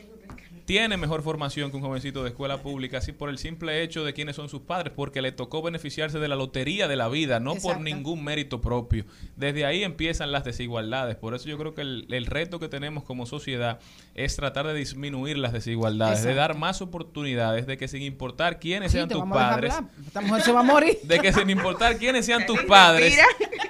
tiene 0.68 0.98
mejor 0.98 1.22
formación 1.22 1.70
que 1.70 1.78
un 1.78 1.82
jovencito 1.82 2.22
de 2.22 2.28
escuela 2.28 2.58
pública, 2.58 2.98
así 2.98 3.12
por 3.12 3.30
el 3.30 3.38
simple 3.38 3.82
hecho 3.82 4.04
de 4.04 4.12
quiénes 4.12 4.36
son 4.36 4.50
sus 4.50 4.60
padres, 4.60 4.92
porque 4.94 5.22
le 5.22 5.32
tocó 5.32 5.62
beneficiarse 5.62 6.18
de 6.18 6.28
la 6.28 6.36
lotería 6.36 6.86
de 6.86 6.94
la 6.94 7.08
vida, 7.08 7.40
no 7.40 7.54
por 7.54 7.80
ningún 7.80 8.22
mérito 8.22 8.60
propio. 8.60 9.06
Desde 9.34 9.64
ahí 9.64 9.82
empiezan 9.82 10.30
las 10.30 10.44
desigualdades. 10.44 11.16
Por 11.16 11.34
eso 11.34 11.48
yo 11.48 11.56
creo 11.56 11.72
que 11.72 11.80
el, 11.80 12.06
el 12.10 12.26
reto 12.26 12.60
que 12.60 12.68
tenemos 12.68 13.04
como 13.04 13.24
sociedad 13.24 13.80
es 14.14 14.36
tratar 14.36 14.66
de 14.66 14.74
disminuir 14.74 15.38
las 15.38 15.54
desigualdades, 15.54 16.22
de 16.22 16.34
dar 16.34 16.54
más 16.54 16.82
oportunidades, 16.82 17.66
de 17.66 17.78
que 17.78 17.88
sin 17.88 18.02
importar 18.02 18.60
quiénes 18.60 18.92
Sí, 18.92 18.98
sean 18.98 19.08
tus 19.08 19.24
padres, 19.24 19.72
hablar. 19.72 19.90
Esta 20.06 20.20
mujer 20.20 20.42
se 20.42 20.52
va 20.52 20.60
a 20.60 20.64
morir. 20.64 20.98
de 21.02 21.18
que 21.18 21.32
sin 21.32 21.48
importar 21.48 21.96
quiénes 21.96 22.26
sean 22.26 22.44
tus 22.46 22.60
padres, 22.64 23.18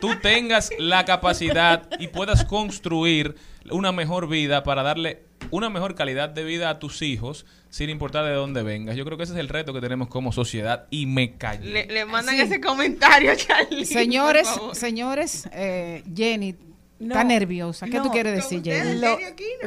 tú 0.01 0.17
tengas 0.21 0.73
la 0.81 1.05
capacidad 1.05 1.89
y 2.01 2.09
puedas 2.09 2.45
construir 2.45 3.37
una 3.71 3.93
mejor 3.93 4.29
vida 4.29 4.65
para 4.65 4.83
darle 4.83 5.28
una 5.51 5.71
mejor 5.71 5.95
calidad 5.95 6.29
de 6.29 6.45
vida 6.45 6.71
a 6.71 6.79
tus 6.79 7.03
hijos 7.03 7.47
sin 7.71 7.91
importar 7.91 8.25
de 8.25 8.33
dónde 8.33 8.63
vengas. 8.63 8.97
Yo 8.97 9.05
creo 9.05 9.17
que 9.19 9.25
ese 9.25 9.33
es 9.35 9.39
el 9.39 9.49
reto 9.49 9.73
que 9.75 9.81
tenemos 9.81 10.09
como 10.09 10.33
sociedad 10.33 10.87
y 10.91 11.07
me 11.07 11.37
callé. 11.37 11.71
Le, 11.71 11.87
le 11.87 12.05
mandan 12.05 12.35
Sí. 12.37 12.41
ese 12.43 12.61
comentario 12.61 13.35
Charlie. 13.37 13.85
Señores, 13.85 14.49
señores, 14.73 15.49
eh, 15.53 16.03
Jenny 16.15 16.55
No, 16.99 17.15
está 17.15 17.25
nerviosa. 17.25 17.87
¿Qué 17.87 18.01
tú 18.01 18.11
quieres 18.11 18.35
decir, 18.35 18.63
Jenny? 18.63 19.01
Lo, 19.01 19.19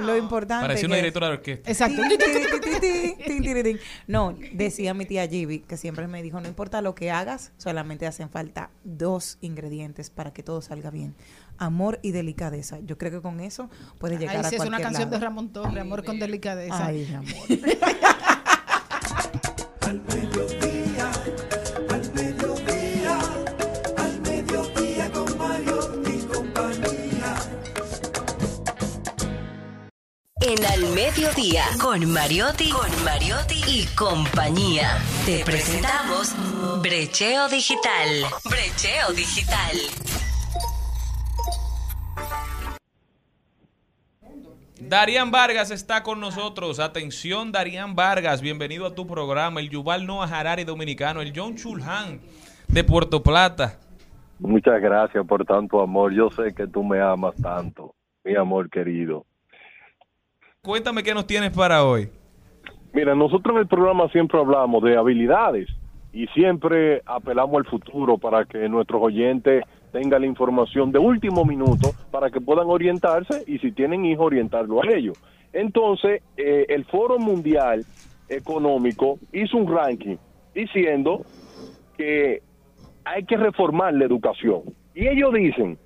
lo 0.01 0.17
importante 0.17 0.65
Parecía 0.65 0.87
una 0.87 0.97
directora 0.97 1.27
de 1.27 1.33
orquesta. 1.33 1.69
Exacto. 1.71 2.01
No, 4.07 4.35
decía 4.53 4.93
mi 4.93 5.05
tía 5.05 5.25
Gibi, 5.27 5.59
que 5.59 5.77
siempre 5.77 6.07
me 6.07 6.21
dijo, 6.21 6.41
no 6.41 6.47
importa 6.47 6.81
lo 6.81 6.95
que 6.95 7.11
hagas, 7.11 7.51
solamente 7.57 8.05
hacen 8.07 8.29
falta 8.29 8.69
dos 8.83 9.37
ingredientes 9.41 10.09
para 10.09 10.33
que 10.33 10.43
todo 10.43 10.61
salga 10.61 10.89
bien. 10.89 11.15
Amor 11.57 11.99
y 12.01 12.11
delicadeza. 12.11 12.79
Yo 12.79 12.97
creo 12.97 13.11
que 13.11 13.21
con 13.21 13.39
eso 13.39 13.69
puede 13.99 14.17
llegar 14.17 14.37
a 14.37 14.39
es 14.41 14.55
cualquier 14.55 14.67
una 14.67 14.79
canción 14.79 15.03
lado. 15.03 15.19
de 15.19 15.23
Ramón 15.23 15.53
Torres, 15.53 15.77
Amor 15.77 16.03
con 16.03 16.19
delicadeza. 16.19 16.85
Ay, 16.87 17.07
mi 17.07 17.15
amor. 17.15 17.33
En 30.51 30.65
Al 30.65 30.93
Mediodía, 30.93 31.63
con 31.81 32.11
Mariotti, 32.11 32.71
con 32.71 32.89
Mariotti 33.05 33.61
y 33.69 33.85
compañía. 33.95 34.97
Te 35.25 35.45
presentamos 35.45 36.35
Brecheo 36.81 37.47
Digital. 37.47 38.25
Brecheo 38.43 39.13
Digital. 39.15 39.77
Darían 44.81 45.31
Vargas 45.31 45.71
está 45.71 46.03
con 46.03 46.19
nosotros. 46.19 46.81
Atención, 46.81 47.53
Darían 47.53 47.95
Vargas, 47.95 48.41
bienvenido 48.41 48.85
a 48.85 48.93
tu 48.93 49.07
programa. 49.07 49.61
El 49.61 49.69
Yuval 49.69 50.05
Noah 50.05 50.25
Harari 50.25 50.65
dominicano, 50.65 51.21
el 51.21 51.31
John 51.33 51.55
Chulhan 51.55 52.19
de 52.67 52.83
Puerto 52.83 53.23
Plata. 53.23 53.79
Muchas 54.39 54.81
gracias 54.81 55.25
por 55.25 55.45
tanto 55.45 55.79
amor. 55.79 56.13
Yo 56.13 56.29
sé 56.29 56.53
que 56.53 56.67
tú 56.67 56.83
me 56.83 56.99
amas 56.99 57.35
tanto, 57.41 57.95
mi 58.25 58.35
amor 58.35 58.69
querido. 58.69 59.25
Cuéntame 60.63 61.01
qué 61.01 61.15
nos 61.15 61.25
tienes 61.25 61.49
para 61.49 61.83
hoy. 61.83 62.07
Mira, 62.93 63.15
nosotros 63.15 63.55
en 63.55 63.61
el 63.61 63.67
programa 63.67 64.07
siempre 64.09 64.37
hablamos 64.37 64.83
de 64.83 64.95
habilidades 64.95 65.67
y 66.13 66.27
siempre 66.27 67.01
apelamos 67.07 67.55
al 67.55 67.65
futuro 67.65 68.19
para 68.19 68.45
que 68.45 68.69
nuestros 68.69 69.01
oyentes 69.01 69.63
tengan 69.91 70.21
la 70.21 70.27
información 70.27 70.91
de 70.91 70.99
último 70.99 71.45
minuto 71.45 71.93
para 72.11 72.29
que 72.29 72.39
puedan 72.39 72.67
orientarse 72.67 73.43
y 73.47 73.57
si 73.57 73.71
tienen 73.71 74.05
hijos 74.05 74.27
orientarlo 74.27 74.83
a 74.83 74.91
ellos. 74.93 75.17
Entonces, 75.51 76.21
eh, 76.37 76.67
el 76.69 76.85
Foro 76.85 77.17
Mundial 77.17 77.83
Económico 78.29 79.17
hizo 79.33 79.57
un 79.57 79.67
ranking 79.67 80.17
diciendo 80.53 81.25
que 81.97 82.43
hay 83.03 83.25
que 83.25 83.35
reformar 83.35 83.95
la 83.95 84.05
educación. 84.05 84.61
Y 84.93 85.07
ellos 85.07 85.33
dicen 85.33 85.79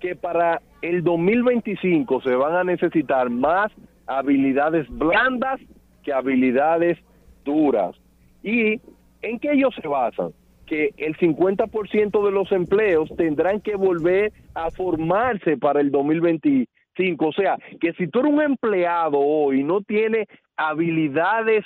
que 0.00 0.16
para 0.16 0.60
el 0.82 1.02
2025 1.02 2.20
se 2.20 2.34
van 2.34 2.56
a 2.56 2.62
necesitar 2.62 3.30
más 3.30 3.72
habilidades 4.08 4.88
blandas 4.88 5.60
que 6.02 6.12
habilidades 6.12 6.98
duras. 7.44 7.94
¿Y 8.42 8.80
en 9.22 9.38
qué 9.38 9.52
ellos 9.52 9.74
se 9.80 9.86
basan? 9.86 10.32
Que 10.66 10.90
el 10.96 11.16
50% 11.16 12.24
de 12.24 12.30
los 12.30 12.50
empleos 12.52 13.08
tendrán 13.16 13.60
que 13.60 13.76
volver 13.76 14.32
a 14.54 14.70
formarse 14.70 15.56
para 15.56 15.80
el 15.80 15.90
2025. 15.90 17.26
O 17.26 17.32
sea, 17.32 17.56
que 17.80 17.92
si 17.94 18.08
tú 18.08 18.20
eres 18.20 18.32
un 18.32 18.42
empleado 18.42 19.18
hoy 19.18 19.60
y 19.60 19.64
no 19.64 19.80
tienes 19.82 20.26
habilidades 20.56 21.64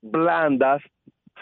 blandas, 0.00 0.82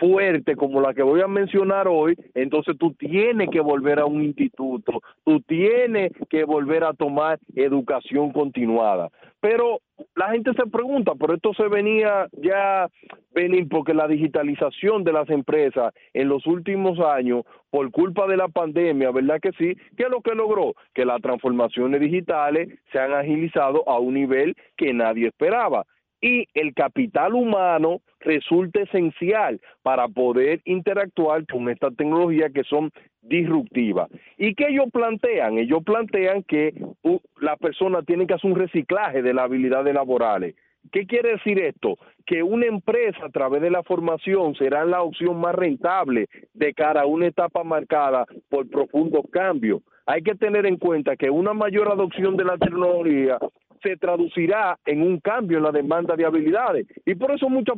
fuerte 0.01 0.57
como 0.57 0.81
la 0.81 0.95
que 0.95 1.03
voy 1.03 1.21
a 1.21 1.29
mencionar 1.29 1.87
hoy, 1.87 2.17
entonces 2.35 2.77
tú 2.79 2.93
tienes 2.95 3.51
que 3.51 3.61
volver 3.61 3.99
a 4.01 4.07
un 4.07 4.23
instituto, 4.23 5.01
tú 5.25 5.41
tienes 5.41 6.13
que 6.29 6.45
volver 6.45 6.85
a 6.85 6.95
tomar 6.95 7.39
educación 7.55 8.33
continuada. 8.33 9.11
Pero 9.41 9.81
la 10.15 10.31
gente 10.31 10.53
se 10.55 10.67
pregunta, 10.67 11.13
pero 11.19 11.35
esto 11.35 11.53
se 11.55 11.69
venía 11.69 12.29
ya 12.33 12.89
venir 13.35 13.69
porque 13.69 13.95
la 13.95 14.09
digitalización 14.09 15.05
de 15.05 15.13
las 15.13 15.29
empresas 15.31 15.93
en 16.13 16.29
los 16.29 16.47
últimos 16.47 16.99
años, 17.01 17.45
por 17.71 17.91
culpa 17.91 18.27
de 18.27 18.37
la 18.37 18.49
pandemia, 18.49 19.11
¿verdad 19.11 19.41
que 19.41 19.53
sí? 19.53 19.77
¿Qué 19.97 20.05
es 20.05 20.11
lo 20.11 20.21
que 20.21 20.35
logró? 20.35 20.75
Que 20.95 21.05
las 21.05 21.21
transformaciones 21.21 22.01
digitales 22.01 22.69
se 22.93 22.99
han 22.99 23.13
agilizado 23.13 23.89
a 23.89 23.99
un 23.99 24.15
nivel 24.15 24.57
que 24.77 24.93
nadie 24.93 25.29
esperaba. 25.29 25.85
Y 26.21 26.47
el 26.55 26.75
capital 26.75 27.35
humano 27.35 28.01
resulta 28.21 28.83
esencial 28.83 29.61
para 29.83 30.09
poder 30.09 30.61
interactuar 30.65 31.47
con 31.47 31.69
esta 31.69 31.91
tecnología 31.91 32.51
que 32.51 32.65
son 32.65 32.91
disruptivas. 33.23 34.11
¿Y 34.37 34.55
qué 34.55 34.67
ellos 34.69 34.87
plantean? 34.93 35.59
Ellos 35.59 35.83
plantean 35.85 36.43
que 36.43 36.75
uh, 37.03 37.19
la 37.41 37.57
persona 37.57 38.03
tiene 38.03 38.27
que 38.27 38.35
hacer 38.35 38.51
un 38.51 38.59
reciclaje 38.59 39.23
de 39.23 39.35
las 39.35 39.45
habilidades 39.45 39.95
laborales. 39.95 40.55
¿Qué 40.93 41.07
quiere 41.07 41.33
decir 41.33 41.61
esto? 41.61 41.99
Que 42.27 42.43
una 42.43 42.67
empresa 42.67 43.27
a 43.27 43.29
través 43.29 43.61
de 43.61 43.71
la 43.71 43.83
formación 43.83 44.55
será 44.55 44.85
la 44.85 45.03
opción 45.03 45.39
más 45.39 45.55
rentable 45.55 46.29
de 46.55 46.73
cara 46.73 47.03
a 47.03 47.07
una 47.07 47.27
etapa 47.27 47.63
marcada 47.65 48.27
por 48.49 48.69
profundos 48.69 49.25
cambios. 49.31 49.83
Hay 50.07 50.23
que 50.23 50.35
tener 50.35 50.67
en 50.67 50.79
cuenta 50.79 51.17
que 51.17 51.31
una 51.31 51.53
mayor 51.53 51.89
adopción 51.89 52.37
de 52.37 52.45
la 52.45 52.57
tecnología 52.57 53.39
se 53.83 53.97
traducirá 53.97 54.79
en 54.85 55.03
un 55.03 55.21
cambio 55.21 55.59
en 55.59 55.65
la 55.65 55.73
demanda 55.73 56.17
de 56.17 56.25
habilidades. 56.25 56.87
Y 57.05 57.15
por 57.15 57.31
eso 57.33 57.49
muchas 57.49 57.77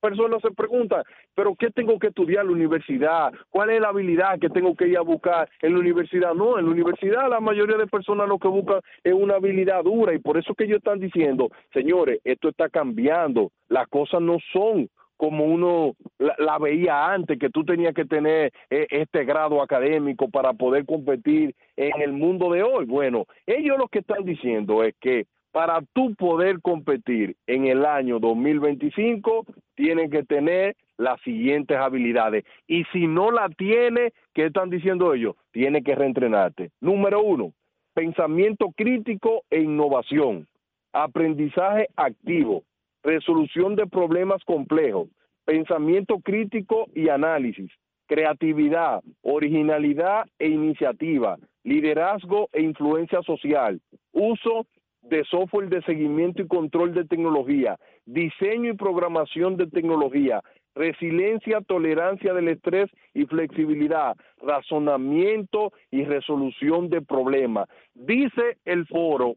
personas 0.00 0.40
se 0.42 0.50
preguntan, 0.50 1.02
pero 1.34 1.54
¿qué 1.54 1.70
tengo 1.70 1.98
que 1.98 2.08
estudiar 2.08 2.42
en 2.42 2.48
la 2.48 2.52
universidad? 2.56 3.32
¿Cuál 3.50 3.70
es 3.70 3.80
la 3.80 3.88
habilidad 3.88 4.38
que 4.38 4.48
tengo 4.48 4.74
que 4.74 4.88
ir 4.88 4.98
a 4.98 5.02
buscar 5.02 5.48
en 5.60 5.72
la 5.72 5.78
universidad? 5.80 6.34
No, 6.34 6.58
en 6.58 6.66
la 6.66 6.70
universidad 6.70 7.28
la 7.28 7.40
mayoría 7.40 7.76
de 7.76 7.86
personas 7.86 8.28
lo 8.28 8.38
que 8.38 8.48
buscan 8.48 8.80
es 9.02 9.12
una 9.12 9.36
habilidad 9.36 9.82
dura 9.84 10.14
y 10.14 10.18
por 10.18 10.38
eso 10.38 10.54
que 10.54 10.64
ellos 10.64 10.78
están 10.78 11.00
diciendo, 11.00 11.50
señores, 11.72 12.20
esto 12.24 12.48
está 12.48 12.68
cambiando, 12.68 13.50
las 13.68 13.88
cosas 13.88 14.20
no 14.20 14.38
son 14.52 14.88
como 15.18 15.44
uno 15.44 15.96
la, 16.18 16.58
veía 16.58 17.12
antes, 17.12 17.38
que 17.38 17.50
tú 17.50 17.64
tenías 17.64 17.92
que 17.92 18.06
tener 18.06 18.52
eh, 18.70 18.86
este 18.88 19.24
grado 19.24 19.60
académico 19.60 20.30
para 20.30 20.54
poder 20.54 20.86
competir 20.86 21.54
en 21.76 22.00
el 22.00 22.12
mundo 22.12 22.50
de 22.50 22.62
hoy. 22.62 22.86
Bueno, 22.86 23.26
ellos 23.46 23.76
lo 23.76 23.88
que 23.88 23.98
están 23.98 24.24
diciendo 24.24 24.82
es 24.82 24.94
que 25.00 25.26
para 25.50 25.82
tú 25.92 26.14
poder 26.14 26.60
competir 26.62 27.36
en 27.46 27.66
el 27.66 27.84
año 27.84 28.20
2025, 28.20 29.44
tienes 29.74 30.10
que 30.10 30.22
tener 30.22 30.76
las 30.98 31.20
siguientes 31.22 31.76
habilidades. 31.76 32.44
Y 32.68 32.84
si 32.92 33.06
no 33.06 33.32
la 33.32 33.48
tiene, 33.48 34.12
¿qué 34.34 34.46
están 34.46 34.70
diciendo 34.70 35.14
ellos? 35.14 35.34
Tienes 35.50 35.84
que 35.84 35.96
reentrenarte. 35.96 36.70
Número 36.80 37.22
uno, 37.22 37.52
pensamiento 37.92 38.70
crítico 38.76 39.42
e 39.50 39.60
innovación, 39.60 40.46
aprendizaje 40.92 41.88
activo, 41.96 42.62
resolución 43.02 43.76
de 43.76 43.86
problemas 43.86 44.42
complejos, 44.44 45.08
pensamiento 45.44 46.18
crítico 46.20 46.86
y 46.94 47.08
análisis, 47.08 47.70
creatividad, 48.06 49.02
originalidad 49.22 50.24
e 50.38 50.48
iniciativa, 50.48 51.38
liderazgo 51.64 52.48
e 52.52 52.62
influencia 52.62 53.22
social, 53.22 53.80
uso 54.12 54.66
de 55.02 55.24
software 55.24 55.68
de 55.68 55.82
seguimiento 55.82 56.42
y 56.42 56.48
control 56.48 56.92
de 56.94 57.04
tecnología, 57.04 57.78
diseño 58.04 58.72
y 58.72 58.76
programación 58.76 59.56
de 59.56 59.66
tecnología, 59.66 60.42
resiliencia, 60.74 61.60
tolerancia 61.60 62.32
del 62.34 62.48
estrés 62.48 62.90
y 63.14 63.24
flexibilidad, 63.26 64.16
razonamiento 64.40 65.72
y 65.90 66.04
resolución 66.04 66.88
de 66.88 67.02
problemas. 67.02 67.68
Dice 67.94 68.58
el 68.64 68.86
foro 68.86 69.36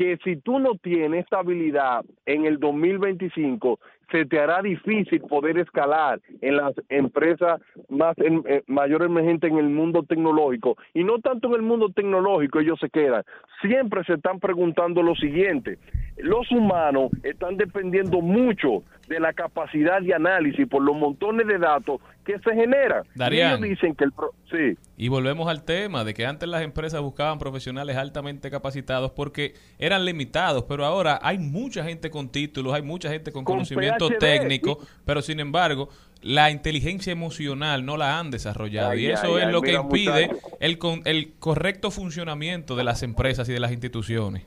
que 0.00 0.16
si 0.24 0.36
tú 0.36 0.58
no 0.58 0.76
tienes 0.76 1.24
esta 1.24 1.40
habilidad 1.40 2.06
en 2.24 2.46
el 2.46 2.58
2025, 2.58 3.78
se 4.10 4.24
te 4.26 4.38
hará 4.38 4.62
difícil 4.62 5.20
poder 5.22 5.58
escalar 5.58 6.20
en 6.40 6.56
las 6.56 6.74
empresas 6.88 7.60
más 7.88 8.16
en, 8.18 8.42
eh, 8.46 8.62
mayor 8.66 9.02
en 9.02 9.58
el 9.58 9.68
mundo 9.68 10.02
tecnológico. 10.02 10.76
Y 10.94 11.04
no 11.04 11.18
tanto 11.18 11.48
en 11.48 11.54
el 11.54 11.62
mundo 11.62 11.90
tecnológico 11.90 12.60
ellos 12.60 12.78
se 12.80 12.90
quedan. 12.90 13.22
Siempre 13.60 14.04
se 14.04 14.14
están 14.14 14.40
preguntando 14.40 15.02
lo 15.02 15.14
siguiente. 15.14 15.78
Los 16.16 16.50
humanos 16.50 17.10
están 17.22 17.56
dependiendo 17.56 18.20
mucho 18.20 18.82
de 19.08 19.18
la 19.18 19.32
capacidad 19.32 20.00
de 20.00 20.14
análisis 20.14 20.68
por 20.68 20.82
los 20.82 20.96
montones 20.96 21.46
de 21.46 21.58
datos 21.58 22.00
que 22.24 22.38
se 22.38 22.54
generan. 22.54 23.02
Darían, 23.14 23.64
ellos 23.64 23.70
dicen 23.70 23.94
que 23.96 24.04
el... 24.04 24.12
Pro 24.12 24.32
sí. 24.50 24.76
Y 24.96 25.08
volvemos 25.08 25.48
al 25.48 25.64
tema 25.64 26.04
de 26.04 26.14
que 26.14 26.26
antes 26.26 26.48
las 26.48 26.62
empresas 26.62 27.00
buscaban 27.00 27.38
profesionales 27.38 27.96
altamente 27.96 28.50
capacitados 28.50 29.10
porque 29.10 29.54
eran 29.78 30.04
limitados, 30.04 30.64
pero 30.68 30.84
ahora 30.84 31.18
hay 31.22 31.38
mucha 31.38 31.82
gente 31.82 32.10
con 32.10 32.28
títulos, 32.28 32.72
hay 32.72 32.82
mucha 32.82 33.10
gente 33.10 33.32
con, 33.32 33.44
Con 33.44 33.56
conocimiento 33.56 33.99
Técnico, 34.08 34.78
pero 35.04 35.20
sin 35.22 35.38
embargo, 35.40 35.90
la 36.22 36.50
inteligencia 36.50 37.12
emocional 37.12 37.84
no 37.84 37.96
la 37.96 38.18
han 38.18 38.30
desarrollado 38.30 38.90
Ay, 38.90 39.06
y 39.06 39.06
eso 39.10 39.36
ay, 39.36 39.42
es 39.42 39.46
ay, 39.46 39.52
lo 39.52 39.62
que 39.62 39.72
impide 39.74 40.28
muchacho. 40.28 40.56
el, 40.60 40.78
con- 40.78 41.02
el 41.04 41.32
correcto 41.38 41.90
funcionamiento 41.90 42.76
de 42.76 42.84
las 42.84 43.02
empresas 43.02 43.48
y 43.48 43.52
de 43.52 43.60
las 43.60 43.72
instituciones. 43.72 44.46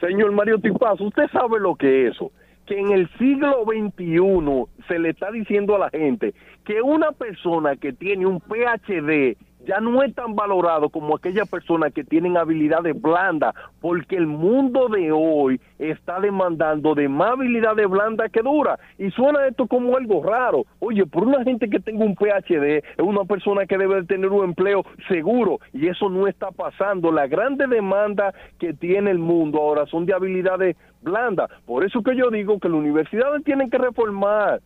Señor 0.00 0.32
Mario 0.32 0.58
Tipazo, 0.60 1.04
usted 1.04 1.24
sabe 1.32 1.58
lo 1.60 1.74
que 1.74 2.06
es 2.06 2.14
eso. 2.14 2.30
Que 2.66 2.78
en 2.78 2.92
el 2.92 3.08
siglo 3.18 3.64
XXI 3.64 4.84
se 4.86 4.98
le 4.98 5.10
está 5.10 5.30
diciendo 5.30 5.74
a 5.74 5.78
la 5.78 5.90
gente 5.90 6.34
que 6.64 6.80
una 6.82 7.12
persona 7.12 7.76
que 7.76 7.92
tiene 7.92 8.26
un 8.26 8.40
PhD 8.40 9.36
ya 9.66 9.80
no 9.80 10.02
es 10.02 10.14
tan 10.14 10.34
valorado 10.34 10.88
como 10.88 11.16
aquella 11.16 11.44
persona 11.44 11.90
que 11.90 12.04
tienen 12.04 12.36
habilidades 12.36 13.00
blandas, 13.00 13.54
porque 13.80 14.16
el 14.16 14.26
mundo 14.26 14.88
de 14.88 15.12
hoy 15.12 15.60
está 15.78 16.20
demandando 16.20 16.94
de 16.94 17.08
más 17.08 17.32
habilidades 17.32 17.88
blandas 17.88 18.30
que 18.30 18.42
duras. 18.42 18.78
Y 18.98 19.10
suena 19.10 19.46
esto 19.46 19.66
como 19.66 19.96
algo 19.96 20.22
raro. 20.22 20.64
Oye, 20.78 21.06
por 21.06 21.24
una 21.24 21.44
gente 21.44 21.68
que 21.68 21.80
tenga 21.80 22.04
un 22.04 22.14
PhD, 22.14 22.78
es 22.78 22.84
una 22.98 23.24
persona 23.24 23.66
que 23.66 23.78
debe 23.78 23.96
de 23.96 24.04
tener 24.04 24.30
un 24.30 24.44
empleo 24.44 24.84
seguro, 25.08 25.58
y 25.72 25.88
eso 25.88 26.08
no 26.08 26.26
está 26.26 26.50
pasando. 26.50 27.12
La 27.12 27.26
grande 27.26 27.66
demanda 27.66 28.32
que 28.58 28.72
tiene 28.72 29.10
el 29.10 29.18
mundo 29.18 29.58
ahora 29.58 29.86
son 29.86 30.06
de 30.06 30.14
habilidades 30.14 30.76
blandas. 31.02 31.50
Por 31.66 31.84
eso 31.84 32.02
que 32.02 32.16
yo 32.16 32.30
digo 32.30 32.58
que 32.58 32.68
las 32.68 32.78
universidades 32.78 33.44
tienen 33.44 33.70
que 33.70 33.78
reformar 33.78 34.60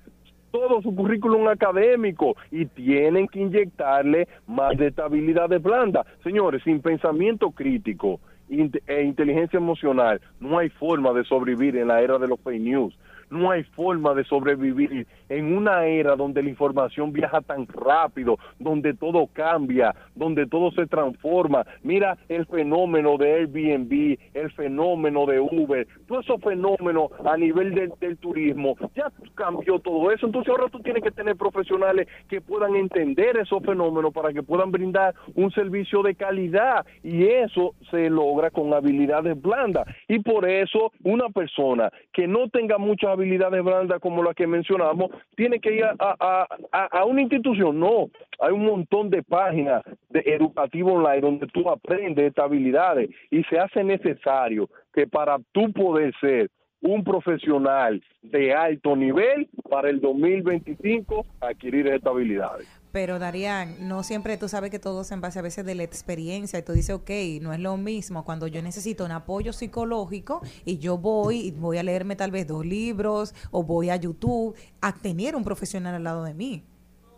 todo 0.53 0.81
su 0.83 0.95
currículum 0.95 1.49
académico 1.49 2.37
y 2.51 2.67
tienen 2.67 3.27
que 3.27 3.41
inyectarle 3.41 4.29
más 4.47 4.77
de 4.77 4.93
habilidades 5.03 5.61
blandas. 5.61 6.07
Señores, 6.23 6.63
sin 6.63 6.81
pensamiento 6.81 7.51
crítico 7.51 8.21
e 8.49 9.03
inteligencia 9.03 9.57
emocional, 9.57 10.21
no 10.39 10.59
hay 10.59 10.69
forma 10.69 11.13
de 11.13 11.25
sobrevivir 11.25 11.77
en 11.77 11.89
la 11.89 12.03
era 12.03 12.19
de 12.19 12.29
los 12.29 12.39
fake 12.41 12.61
news. 12.61 12.97
No 13.33 13.51
hay 13.51 13.65
forma 13.65 14.13
de 14.13 14.25
sobrevivir 14.25 15.07
en 15.31 15.57
una 15.57 15.87
era 15.87 16.17
donde 16.17 16.43
la 16.43 16.51
información 16.51 17.13
viaja 17.13 17.41
tan 17.41 17.67
rápido, 17.67 18.39
donde 18.59 18.93
todo 18.93 19.27
cambia, 19.33 19.95
donde 20.15 20.47
todo 20.47 20.71
se 20.73 20.87
transforma. 20.87 21.65
Mira 21.83 22.19
el 22.29 22.45
fenómeno 22.45 23.17
de 23.17 23.33
Airbnb, 23.33 24.19
el 24.35 24.51
fenómeno 24.53 25.25
de 25.25 25.41
Uber, 25.41 25.87
todos 26.07 26.27
esos 26.27 26.43
fenómenos 26.43 27.11
a 27.25 27.39
nivel 27.39 27.75
del, 27.75 28.19
turismo, 28.19 28.77
ya 28.95 29.11
cambió 29.35 29.79
todo 29.79 30.11
eso. 30.11 30.27
Entonces 30.27 30.51
ahora 30.51 30.69
tú 30.69 30.81
tienes 30.81 31.03
que 31.03 31.11
tener 31.11 31.35
profesionales 31.37 32.09
que 32.29 32.43
puedan 32.43 32.77
entender 32.77 33.39
esos 33.39 33.63
fenómenos 33.63 34.13
para 34.13 34.35
que 34.35 34.43
puedan 34.43 34.71
brindar 34.71 35.15
un 35.35 35.51
servicio 35.53 36.03
de 36.03 36.15
calidad 36.15 36.85
y 37.03 37.25
eso 37.25 37.75
se 37.91 38.11
logra 38.11 38.51
con 38.51 38.75
habilidades 38.75 39.41
blandas. 39.41 39.87
Y 40.09 40.19
por 40.19 40.47
eso 40.47 40.93
una 41.03 41.31
persona 41.31 41.91
que 42.13 42.27
no 42.29 42.49
tenga 42.49 42.77
muchas 42.77 43.11
habilidades 43.11 43.22
blandas 43.63 44.01
como 44.01 44.23
las 44.23 44.35
que 44.35 44.47
mencionamos, 44.47 45.11
tiene 45.37 45.61
que 45.61 45.77
ir 45.77 45.85
a, 45.85 45.95
a, 45.99 46.47
a, 46.73 46.85
a 46.87 47.05
una 47.05 47.23
institución. 47.23 47.79
No, 47.79 48.11
hay 48.41 48.53
un 48.53 48.65
montón 48.65 49.11
de 49.11 49.23
páginas 49.23 49.83
de 50.11 50.21
educativo 50.27 50.95
online 50.95 51.21
donde 51.21 51.47
tú 51.49 51.69
aprendes 51.69 52.27
estas 52.27 52.45
habilidades 52.47 53.11
y 53.31 53.43
se 53.45 53.59
hace 53.59 53.85
necesario 53.85 54.69
que 54.93 55.07
para 55.07 55.39
tú 55.53 55.73
poder 55.73 56.13
ser 56.21 56.51
un 56.83 57.05
profesional 57.05 58.03
de 58.23 58.53
alto 58.53 58.97
nivel 58.97 59.49
para 59.71 59.89
el 59.89 60.01
2025 60.01 61.25
adquirir 61.41 61.87
estas 61.87 62.13
habilidades. 62.13 62.82
Pero 62.93 63.19
Darían, 63.19 63.89
no 63.89 64.03
siempre 64.03 64.37
tú 64.37 64.49
sabes 64.49 64.71
que 64.71 64.79
todo 64.79 65.01
es 65.01 65.11
en 65.11 65.23
base 65.23 65.39
a 65.39 65.43
veces 65.43 65.65
de 65.65 65.75
la 65.75 65.83
experiencia 65.83 66.59
y 66.59 66.63
tú 66.63 66.73
dices, 66.73 66.95
ok, 66.95 67.11
no 67.41 67.55
es 67.55 67.61
lo 67.61 67.79
mismo 67.79 68.25
cuando 68.25 68.47
yo 68.47 68.63
necesito 68.63 69.07
un 69.07 69.13
apoyo 69.13 69.55
psicológico 69.55 70.43
y 70.67 70.77
yo 70.77 70.99
voy 70.99 71.41
y 71.41 71.51
voy 71.53 71.79
a 71.79 71.83
leerme 71.83 72.17
tal 72.17 72.31
vez 72.31 72.47
dos 72.47 72.67
libros 72.67 73.35
o 73.51 73.63
voy 73.63 73.89
a 73.89 73.97
YouTube 73.97 74.55
a 74.83 74.95
tener 74.95 75.35
un 75.35 75.43
profesional 75.43 75.95
al 75.95 76.05
lado 76.05 76.23
de 76.25 76.35
mí. 76.35 76.65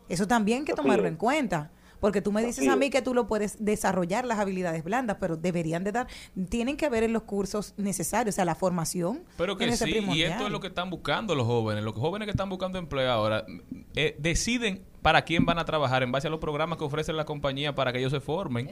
Eso 0.08 0.28
también 0.28 0.60
hay 0.60 0.64
que 0.64 0.74
tomarlo 0.74 1.08
en 1.08 1.16
cuenta. 1.16 1.72
Porque 2.04 2.20
tú 2.20 2.32
me 2.32 2.44
dices 2.44 2.68
a 2.68 2.76
mí 2.76 2.90
que 2.90 3.00
tú 3.00 3.14
lo 3.14 3.26
puedes 3.26 3.64
desarrollar 3.64 4.26
las 4.26 4.38
habilidades 4.38 4.84
blandas, 4.84 5.16
pero 5.18 5.38
deberían 5.38 5.84
de 5.84 5.92
dar, 5.92 6.06
tienen 6.50 6.76
que 6.76 6.84
haber 6.84 7.02
en 7.02 7.14
los 7.14 7.22
cursos 7.22 7.72
necesarios, 7.78 8.34
o 8.34 8.36
sea, 8.36 8.44
la 8.44 8.54
formación. 8.54 9.24
Pero 9.38 9.56
que 9.56 9.74
sí, 9.74 10.04
y 10.12 10.22
esto 10.22 10.44
es 10.44 10.52
lo 10.52 10.60
que 10.60 10.66
están 10.66 10.90
buscando 10.90 11.34
los 11.34 11.46
jóvenes. 11.46 11.82
Los 11.82 11.94
jóvenes 11.94 12.26
que 12.26 12.32
están 12.32 12.50
buscando 12.50 12.78
empleo 12.78 13.10
ahora 13.10 13.46
eh, 13.94 14.16
deciden 14.18 14.84
para 15.04 15.20
quién 15.20 15.44
van 15.44 15.58
a 15.58 15.66
trabajar 15.66 16.02
en 16.02 16.10
base 16.10 16.28
a 16.28 16.30
los 16.30 16.40
programas 16.40 16.78
que 16.78 16.84
ofrece 16.84 17.12
la 17.12 17.26
compañía 17.26 17.74
para 17.74 17.92
que 17.92 17.98
ellos 17.98 18.10
se 18.10 18.20
formen. 18.20 18.70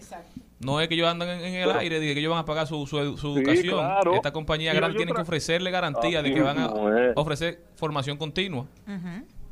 No 0.60 0.80
es 0.80 0.88
que 0.88 0.94
ellos 0.94 1.06
andan 1.06 1.28
en, 1.28 1.40
en 1.44 1.54
el 1.56 1.66
Pero- 1.66 1.78
aire, 1.78 2.00
de 2.00 2.14
que 2.14 2.20
ellos 2.20 2.30
van 2.30 2.38
a 2.40 2.44
pagar 2.46 2.66
su, 2.66 2.86
su, 2.86 3.18
su 3.18 3.34
Sí, 3.34 3.40
educación. 3.40 3.74
claro. 3.80 4.14
Esta 4.14 4.32
compañía 4.32 4.72
grande 4.72 4.96
tiene 4.96 5.12
que 5.12 5.20
ofrecerle 5.20 5.70
garantía 5.70 6.22
de 6.22 6.32
que 6.32 6.40
van 6.40 6.58
a 6.58 6.68
ofrecer 7.16 7.58
formación 7.76 8.16
continua. 8.16 8.64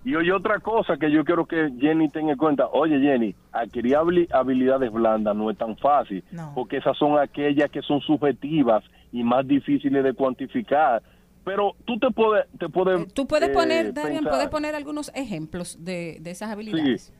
Y 0.06 0.14
oye, 0.14 0.32
otra 0.32 0.58
cosa 0.60 0.96
que 0.96 1.10
yo 1.12 1.22
quiero 1.22 1.44
que 1.44 1.70
Jenny 1.78 2.08
tenga 2.08 2.32
en 2.32 2.38
cuenta. 2.38 2.66
Oye, 2.68 2.98
Jenny, 2.98 3.34
adquirir 3.52 3.96
habili- 3.96 4.28
habilidades 4.32 4.90
blandas 4.90 5.36
no 5.36 5.50
es 5.50 5.58
tan 5.58 5.76
fácil, 5.76 6.24
porque 6.54 6.78
esas 6.78 6.96
son 6.96 7.18
aquellas 7.18 7.70
que 7.70 7.82
son 7.82 8.00
subjetivas 8.00 8.82
y 9.12 9.22
más 9.22 9.46
difíciles 9.46 10.02
de 10.02 10.14
cuantificar. 10.14 11.02
Pero 11.44 11.74
tú 11.84 11.98
te 11.98 12.10
puedes... 12.10 12.46
Te 12.58 12.68
puedes 12.68 13.12
Tú 13.14 13.26
puedes 13.26 13.48
eh, 13.48 13.52
poner, 13.52 13.94
Darian, 13.94 14.24
pensar- 14.24 14.30
puedes 14.30 14.48
poner 14.48 14.74
algunos 14.74 15.10
ejemplos 15.14 15.76
de, 15.82 16.18
de 16.20 16.30
esas 16.30 16.50
habilidades. 16.50 17.12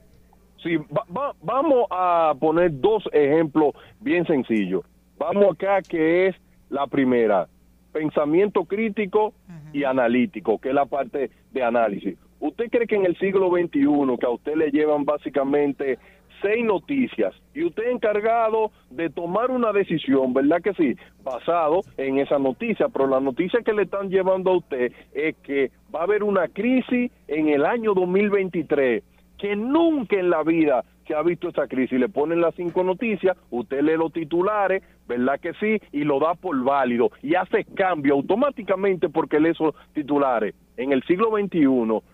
Sí, 0.63 0.77
va- 0.77 1.07
va- 1.17 1.35
vamos 1.43 1.87
a 1.91 2.35
poner 2.39 2.71
dos 2.81 3.03
ejemplos 3.13 3.75
bien 3.99 4.27
sencillos. 4.27 4.83
Vamos 5.19 5.53
acá 5.55 5.81
que 5.83 6.27
es 6.29 6.37
la 6.69 6.87
primera, 6.87 7.49
pensamiento 7.93 8.65
crítico 8.65 9.33
y 9.73 9.85
analítico, 9.85 10.59
que 10.59 10.69
es 10.69 10.75
la 10.75 10.87
parte 10.87 11.31
de 11.53 11.63
análisis. 11.63 12.17
¿Usted 12.41 12.71
cree 12.71 12.87
que 12.87 12.97
en 12.97 13.07
el 13.07 13.19
siglo 13.19 13.51
XXI, 13.51 14.17
que 14.19 14.27
a 14.27 14.31
usted 14.31 14.55
le 14.57 14.71
llevan 14.71 15.05
básicamente 15.05 15.99
seis 16.41 16.65
noticias 16.65 17.35
y 17.55 17.65
usted 17.65 17.91
encargado 17.91 18.71
de 18.91 19.11
tomar 19.11 19.51
una 19.51 19.73
decisión, 19.73 20.33
¿verdad 20.33 20.63
que 20.63 20.75
sí? 20.75 20.97
Basado 21.23 21.81
en 21.97 22.19
esa 22.19 22.39
noticia, 22.39 22.89
pero 22.89 23.07
la 23.07 23.21
noticia 23.21 23.61
que 23.61 23.73
le 23.73 23.83
están 23.83 24.11
llevando 24.11 24.51
a 24.51 24.57
usted 24.59 24.93
es 25.13 25.37
que 25.39 25.71
va 25.95 26.01
a 26.01 26.05
haber 26.05 26.23
una 26.23 26.49
crisis 26.49 27.11
en 27.29 27.49
el 27.49 27.65
año 27.65 27.95
2023 27.95 29.03
que 29.41 29.57
nunca 29.57 30.17
en 30.17 30.29
la 30.29 30.43
vida 30.43 30.85
se 31.07 31.15
ha 31.15 31.23
visto 31.23 31.49
esa 31.49 31.67
crisis. 31.67 31.99
Le 31.99 32.09
ponen 32.09 32.41
las 32.41 32.55
cinco 32.55 32.85
noticias, 32.85 33.37
usted 33.51 33.83
lee 33.83 33.97
los 33.97 34.13
titulares, 34.13 34.83
¿verdad 35.09 35.41
que 35.41 35.55
sí? 35.55 35.81
Y 35.93 36.05
lo 36.05 36.21
da 36.21 36.35
por 36.35 36.63
válido 36.63 37.11
y 37.23 37.35
hace 37.35 37.65
cambio 37.65 38.15
automáticamente 38.15 39.09
porque 39.09 39.41
lee 39.41 39.51
esos 39.51 39.75
titulares. 39.95 40.55
En 40.77 40.93
el 40.93 41.03
siglo 41.05 41.31
XXI, 41.31 41.65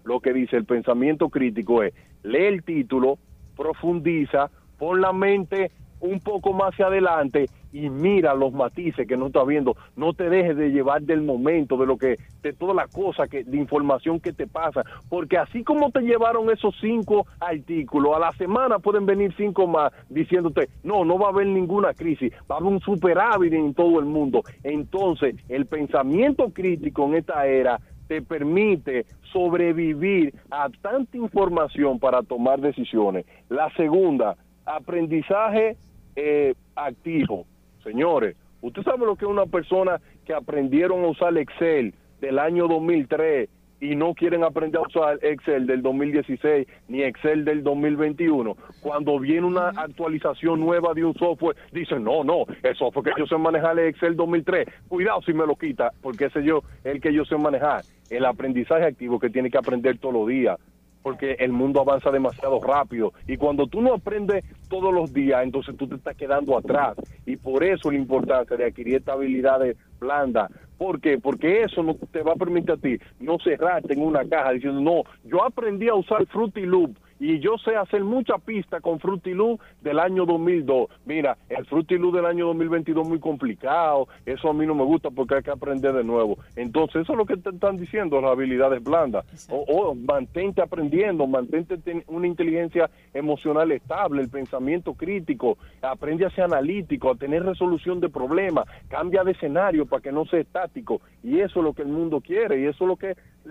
lo 0.04 0.20
que 0.20 0.32
dice 0.32 0.56
el 0.56 0.64
pensamiento 0.64 1.28
crítico 1.28 1.82
es, 1.82 1.92
lee 2.22 2.46
el 2.46 2.62
título, 2.62 3.18
profundiza, 3.56 4.50
pon 4.78 5.00
la 5.00 5.12
mente 5.12 5.70
un 6.00 6.20
poco 6.20 6.52
más 6.52 6.72
hacia 6.72 6.86
adelante 6.86 7.46
y 7.72 7.90
mira 7.90 8.34
los 8.34 8.52
matices 8.52 9.06
que 9.06 9.16
no 9.16 9.26
estás 9.26 9.46
viendo. 9.46 9.76
No 9.96 10.14
te 10.14 10.30
dejes 10.30 10.56
de 10.56 10.70
llevar 10.70 11.02
del 11.02 11.22
momento, 11.22 11.76
de 11.76 11.86
lo 11.86 11.98
que, 11.98 12.16
de 12.42 12.52
todas 12.52 12.74
las 12.74 12.90
cosas 12.90 13.28
que, 13.28 13.44
de 13.44 13.56
información 13.56 14.20
que 14.20 14.32
te 14.32 14.46
pasa. 14.46 14.82
Porque 15.08 15.36
así 15.36 15.62
como 15.62 15.90
te 15.90 16.00
llevaron 16.00 16.50
esos 16.50 16.74
cinco 16.80 17.26
artículos, 17.38 18.16
a 18.16 18.18
la 18.18 18.32
semana 18.32 18.78
pueden 18.78 19.04
venir 19.04 19.34
cinco 19.36 19.66
más 19.66 19.92
diciéndote, 20.08 20.68
no, 20.84 21.04
no 21.04 21.18
va 21.18 21.26
a 21.26 21.30
haber 21.30 21.48
ninguna 21.48 21.92
crisis, 21.92 22.32
va 22.50 22.56
a 22.56 22.58
haber 22.58 22.72
un 22.72 22.80
superávit 22.80 23.52
en 23.52 23.74
todo 23.74 23.98
el 24.00 24.06
mundo. 24.06 24.42
Entonces, 24.62 25.36
el 25.48 25.66
pensamiento 25.66 26.50
crítico 26.50 27.04
en 27.06 27.16
esta 27.16 27.46
era 27.46 27.78
te 28.08 28.22
permite 28.22 29.06
sobrevivir 29.32 30.34
a 30.50 30.68
tanta 30.80 31.16
información 31.16 31.98
para 31.98 32.22
tomar 32.22 32.60
decisiones. 32.60 33.26
La 33.48 33.70
segunda, 33.74 34.36
aprendizaje 34.64 35.76
eh, 36.14 36.54
activo. 36.74 37.46
Señores, 37.82 38.36
usted 38.62 38.82
sabe 38.82 39.06
lo 39.06 39.16
que 39.16 39.24
es 39.24 39.30
una 39.30 39.46
persona 39.46 40.00
que 40.24 40.34
aprendieron 40.34 41.04
a 41.04 41.08
usar 41.08 41.36
Excel 41.36 41.94
del 42.20 42.38
año 42.38 42.68
2003 42.68 43.48
y 43.80 43.94
no 43.94 44.14
quieren 44.14 44.44
aprender 44.44 44.80
a 44.80 44.86
usar 44.86 45.18
Excel 45.22 45.66
del 45.66 45.82
2016 45.82 46.66
ni 46.88 47.02
Excel 47.02 47.44
del 47.44 47.62
2021. 47.62 48.56
Cuando 48.80 49.18
viene 49.18 49.46
una 49.46 49.68
actualización 49.68 50.60
nueva 50.60 50.94
de 50.94 51.04
un 51.04 51.14
software, 51.14 51.56
dicen, 51.72 52.04
no, 52.04 52.24
no, 52.24 52.44
el 52.62 52.76
software 52.76 53.14
que 53.14 53.20
yo 53.20 53.26
sé 53.26 53.36
manejar 53.36 53.78
es 53.78 53.94
Excel 53.94 54.16
2003. 54.16 54.66
Cuidado 54.88 55.20
si 55.22 55.32
me 55.32 55.46
lo 55.46 55.56
quita, 55.56 55.92
porque 56.02 56.26
ese 56.26 56.42
yo 56.42 56.62
el 56.84 57.00
que 57.00 57.12
yo 57.12 57.24
sé 57.24 57.36
manejar. 57.36 57.82
El 58.08 58.24
aprendizaje 58.24 58.84
activo 58.84 59.18
que 59.18 59.30
tiene 59.30 59.50
que 59.50 59.58
aprender 59.58 59.98
todos 59.98 60.14
los 60.14 60.28
días 60.28 60.58
porque 61.06 61.36
el 61.38 61.52
mundo 61.52 61.80
avanza 61.80 62.10
demasiado 62.10 62.60
rápido 62.60 63.12
y 63.28 63.36
cuando 63.36 63.68
tú 63.68 63.80
no 63.80 63.94
aprendes 63.94 64.44
todos 64.68 64.92
los 64.92 65.12
días, 65.12 65.44
entonces 65.44 65.76
tú 65.76 65.86
te 65.86 65.94
estás 65.94 66.16
quedando 66.16 66.58
atrás 66.58 66.96
y 67.24 67.36
por 67.36 67.62
eso 67.62 67.92
la 67.92 67.96
importancia 67.96 68.56
de 68.56 68.64
adquirir 68.64 68.96
estas 68.96 69.14
habilidades 69.14 69.76
blandas. 70.00 70.50
¿Por 70.76 71.00
qué? 71.00 71.16
Porque 71.16 71.62
eso 71.62 71.84
no 71.84 71.94
te 71.94 72.22
va 72.22 72.32
a 72.32 72.34
permitir 72.34 72.72
a 72.72 72.76
ti 72.76 72.98
no 73.20 73.38
cerrarte 73.38 73.92
en 73.92 74.02
una 74.02 74.24
caja 74.24 74.50
diciendo, 74.50 74.80
no, 74.80 75.04
yo 75.22 75.44
aprendí 75.44 75.86
a 75.86 75.94
usar 75.94 76.26
Fruity 76.26 76.62
Loop 76.62 76.96
y 77.18 77.38
yo 77.40 77.56
sé 77.58 77.76
hacer 77.76 78.04
mucha 78.04 78.38
pista 78.38 78.80
con 78.80 79.00
Fruity 79.00 79.32
Loop 79.34 79.60
del 79.80 79.98
año 79.98 80.26
2002. 80.26 80.88
Mira, 81.06 81.36
el 81.48 81.64
Fruity 81.66 81.96
Loop 81.98 82.14
del 82.16 82.26
año 82.26 82.46
2022 82.46 83.02
es 83.04 83.08
muy 83.08 83.18
complicado, 83.20 84.08
eso 84.24 84.50
a 84.50 84.52
mí 84.54 84.66
no 84.66 84.74
me 84.74 84.84
gusta 84.84 85.10
porque 85.10 85.36
hay 85.36 85.42
que 85.42 85.50
aprender 85.50 85.92
de 85.94 86.04
nuevo. 86.04 86.38
Entonces, 86.56 87.02
eso 87.02 87.12
es 87.12 87.18
lo 87.18 87.26
que 87.26 87.36
te 87.36 87.50
están 87.50 87.76
diciendo 87.76 88.20
las 88.20 88.32
habilidades 88.32 88.82
blandas. 88.82 89.24
O, 89.50 89.64
o 89.68 89.94
mantente 89.94 90.60
aprendiendo, 90.62 91.26
mantente 91.26 91.78
ten- 91.78 92.04
una 92.08 92.26
inteligencia 92.26 92.90
emocional 93.14 93.72
estable, 93.72 94.22
el 94.22 94.28
pensamiento 94.28 94.94
crítico, 94.94 95.56
aprende 95.82 96.26
a 96.26 96.30
ser 96.30 96.44
analítico, 96.44 97.10
a 97.10 97.14
tener 97.14 97.44
resolución 97.44 98.00
de 98.00 98.08
problemas, 98.08 98.66
cambia 98.88 99.24
de 99.24 99.32
escenario 99.32 99.86
para 99.86 100.02
que 100.02 100.12
no 100.12 100.24
sea 100.26 100.40
estático. 100.40 101.00
Y 101.22 101.40
eso 101.40 101.60
es 101.60 101.64
lo 101.64 101.72
que 101.72 101.82
el 101.82 101.88
mundo 101.88 102.20
quiere, 102.20 102.60
y 102.60 102.64
eso 102.66 102.84
es 102.84 102.88
lo 102.88 102.96
que 102.96 103.10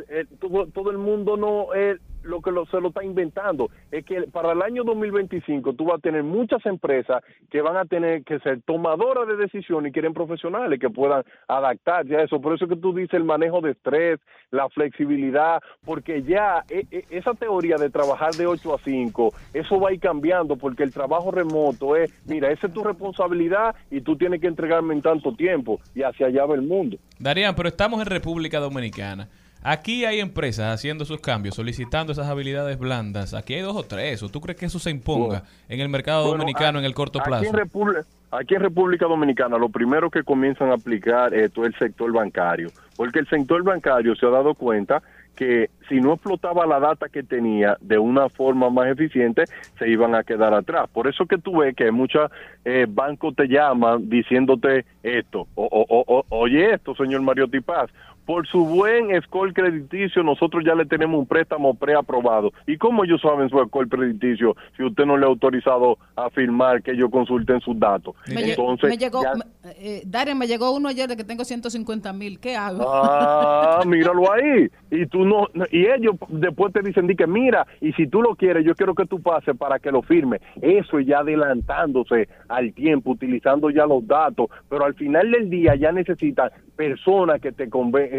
eh, 0.09 0.25
todo, 0.39 0.67
todo 0.67 0.91
el 0.91 0.97
mundo 0.97 1.37
no 1.37 1.73
es 1.73 1.99
lo 2.25 2.41
que 2.41 2.51
lo- 2.51 2.65
se 2.65 2.79
lo 2.81 2.89
está 2.89 3.03
inventando. 3.03 3.69
Es 3.91 4.03
que 4.05 4.23
para 4.23 4.51
el 4.51 4.61
año 4.61 4.83
2025 4.83 5.73
tú 5.73 5.85
vas 5.85 5.97
a 5.97 6.01
tener 6.01 6.23
muchas 6.23 6.65
empresas 6.65 7.23
que 7.49 7.61
van 7.61 7.77
a 7.77 7.85
tener 7.85 8.23
que 8.23 8.39
ser 8.39 8.61
tomadoras 8.63 9.27
de 9.27 9.35
decisiones 9.37 9.89
y 9.89 9.93
quieren 9.93 10.13
profesionales 10.13 10.79
que 10.79 10.89
puedan 10.89 11.23
adaptarse 11.47 12.15
a 12.15 12.23
eso. 12.23 12.41
Por 12.41 12.53
eso 12.55 12.67
que 12.67 12.75
tú 12.75 12.93
dices 12.93 13.13
el 13.13 13.23
manejo 13.23 13.61
de 13.61 13.71
estrés, 13.71 14.19
la 14.51 14.67
flexibilidad, 14.69 15.61
porque 15.85 16.23
ya 16.23 16.63
eh, 16.69 16.85
eh, 16.91 17.05
esa 17.09 17.33
teoría 17.33 17.77
de 17.77 17.89
trabajar 17.89 18.33
de 18.35 18.47
8 18.47 18.75
a 18.75 18.79
5, 18.83 19.33
eso 19.53 19.79
va 19.79 19.89
a 19.89 19.93
ir 19.93 19.99
cambiando 19.99 20.55
porque 20.55 20.83
el 20.83 20.91
trabajo 20.91 21.31
remoto 21.31 21.95
es, 21.95 22.11
mira, 22.27 22.51
esa 22.51 22.67
es 22.67 22.73
tu 22.73 22.83
responsabilidad 22.83 23.75
y 23.91 24.01
tú 24.01 24.15
tienes 24.17 24.41
que 24.41 24.47
entregarme 24.47 24.93
en 24.93 25.01
tanto 25.01 25.33
tiempo 25.35 25.79
y 25.93 26.01
hacia 26.03 26.27
allá 26.27 26.45
va 26.45 26.55
el 26.55 26.61
mundo. 26.61 26.97
Darían, 27.19 27.55
pero 27.55 27.69
estamos 27.69 27.99
en 28.01 28.07
República 28.07 28.59
Dominicana. 28.59 29.27
Aquí 29.67 30.05
hay 30.05 30.19
empresas 30.19 30.71
haciendo 30.75 31.05
sus 31.05 31.19
cambios, 31.19 31.55
solicitando 31.55 32.11
esas 32.11 32.27
habilidades 32.27 32.77
blandas. 32.77 33.33
Aquí 33.33 33.55
hay 33.55 33.61
dos 33.61 33.75
o 33.75 33.81
tres. 33.81 34.21
¿O 34.21 34.29
tú 34.29 34.39
crees 34.39 34.59
que 34.59 34.67
eso 34.67 34.77
se 34.77 34.91
imponga 34.91 35.41
en 35.67 35.79
el 35.79 35.89
mercado 35.89 36.21
Bueno, 36.27 36.37
dominicano 36.37 36.77
a- 36.77 36.81
en 36.81 36.85
el 36.85 36.93
corto 36.93 37.19
aquí 37.19 37.29
plazo? 37.29 37.45
en 37.45 37.53
República- 37.53 38.03
Aquí 38.31 38.53
en 38.53 38.61
República 38.61 39.05
Dominicana 39.05 39.57
lo 39.57 39.69
primero 39.69 40.09
que 40.09 40.21
comienzan 40.23 40.69
a 40.69 40.73
aplicar 40.73 41.33
esto 41.33 41.61
es 41.61 41.67
el 41.67 41.79
sector 41.79 42.11
bancario, 42.11 42.69
porque 42.97 43.19
el 43.19 43.27
sector 43.29 43.63
bancario 43.63 44.13
se 44.15 44.25
ha 44.25 44.29
dado 44.29 44.53
cuenta 44.55 45.01
que 45.37 45.69
si 45.87 46.01
no 46.01 46.13
explotaba 46.13 46.65
la 46.65 46.79
data 46.79 47.07
que 47.07 47.23
tenía 47.23 47.77
de 47.79 47.97
una 47.97 48.27
forma 48.29 48.69
más 48.69 48.87
eficiente, 48.87 49.45
se 49.79 49.89
iban 49.89 50.15
a 50.15 50.23
quedar 50.23 50.53
atrás. 50.53 50.89
Por 50.91 51.07
eso 51.07 51.25
que 51.25 51.37
tú 51.37 51.59
ves 51.59 51.75
que 51.75 51.91
muchos 51.91 52.29
eh, 52.65 52.85
bancos 52.89 53.35
te 53.35 53.47
llaman 53.47 54.09
diciéndote 54.09 54.85
esto, 55.03 55.47
o- 55.55 55.65
o- 55.71 56.03
o- 56.05 56.25
oye 56.29 56.73
esto, 56.73 56.93
señor 56.95 57.21
Mario 57.21 57.47
Tipaz, 57.47 57.89
por 58.25 58.47
su 58.47 58.65
buen 58.65 59.09
score 59.23 59.53
crediticio, 59.53 60.23
nosotros 60.23 60.63
ya 60.65 60.73
le 60.75 60.85
tenemos 60.85 61.19
un 61.19 61.25
préstamo 61.27 61.73
preaprobado. 61.75 62.51
¿Y 62.65 62.77
cómo 62.77 63.03
ellos 63.03 63.21
saben 63.21 63.49
su 63.49 63.57
score 63.65 63.87
crediticio 63.87 64.55
si 64.75 64.83
usted 64.83 65.05
no 65.05 65.17
le 65.17 65.25
ha 65.25 65.29
autorizado 65.29 65.97
a 66.15 66.29
firmar 66.29 66.81
que 66.81 66.91
ellos 66.91 67.09
consulten 67.11 67.61
sus 67.61 67.79
datos? 67.79 68.15
Me, 68.27 68.49
Entonces, 68.49 68.89
me 68.89 68.97
llegó, 68.97 69.21
ya- 69.23 69.33
me- 69.35 69.71
eh, 69.77 70.33
me 70.35 70.47
llegó 70.47 70.71
uno 70.75 70.89
ayer 70.89 71.07
de 71.07 71.15
que 71.15 71.23
tengo 71.23 71.43
150 71.45 72.11
mil. 72.13 72.39
¿Qué 72.39 72.55
hago? 72.55 72.83
Ah, 72.87 73.83
míralo 73.85 74.31
ahí. 74.31 74.67
Y 74.91 75.05
tú 75.07 75.25
no, 75.25 75.47
y 75.71 75.85
ellos 75.87 76.15
después 76.29 76.73
te 76.73 76.81
dicen, 76.81 77.07
di 77.07 77.15
que 77.15 77.27
mira, 77.27 77.65
y 77.81 77.91
si 77.93 78.07
tú 78.07 78.21
lo 78.21 78.35
quieres, 78.35 78.65
yo 78.65 78.75
quiero 78.75 78.95
que 78.95 79.05
tú 79.05 79.21
pases 79.21 79.55
para 79.57 79.79
que 79.79 79.91
lo 79.91 80.01
firme. 80.01 80.39
Eso 80.61 80.99
es 80.99 81.05
ya 81.07 81.19
adelantándose 81.19 82.27
al 82.47 82.73
tiempo, 82.73 83.11
utilizando 83.11 83.69
ya 83.69 83.85
los 83.85 84.05
datos, 84.07 84.47
pero 84.69 84.85
al 84.85 84.93
final 84.95 85.29
del 85.31 85.49
día 85.49 85.75
ya 85.75 85.91
necesitan 85.91 86.49
personas 86.75 87.39
que 87.41 87.51
te 87.51 87.69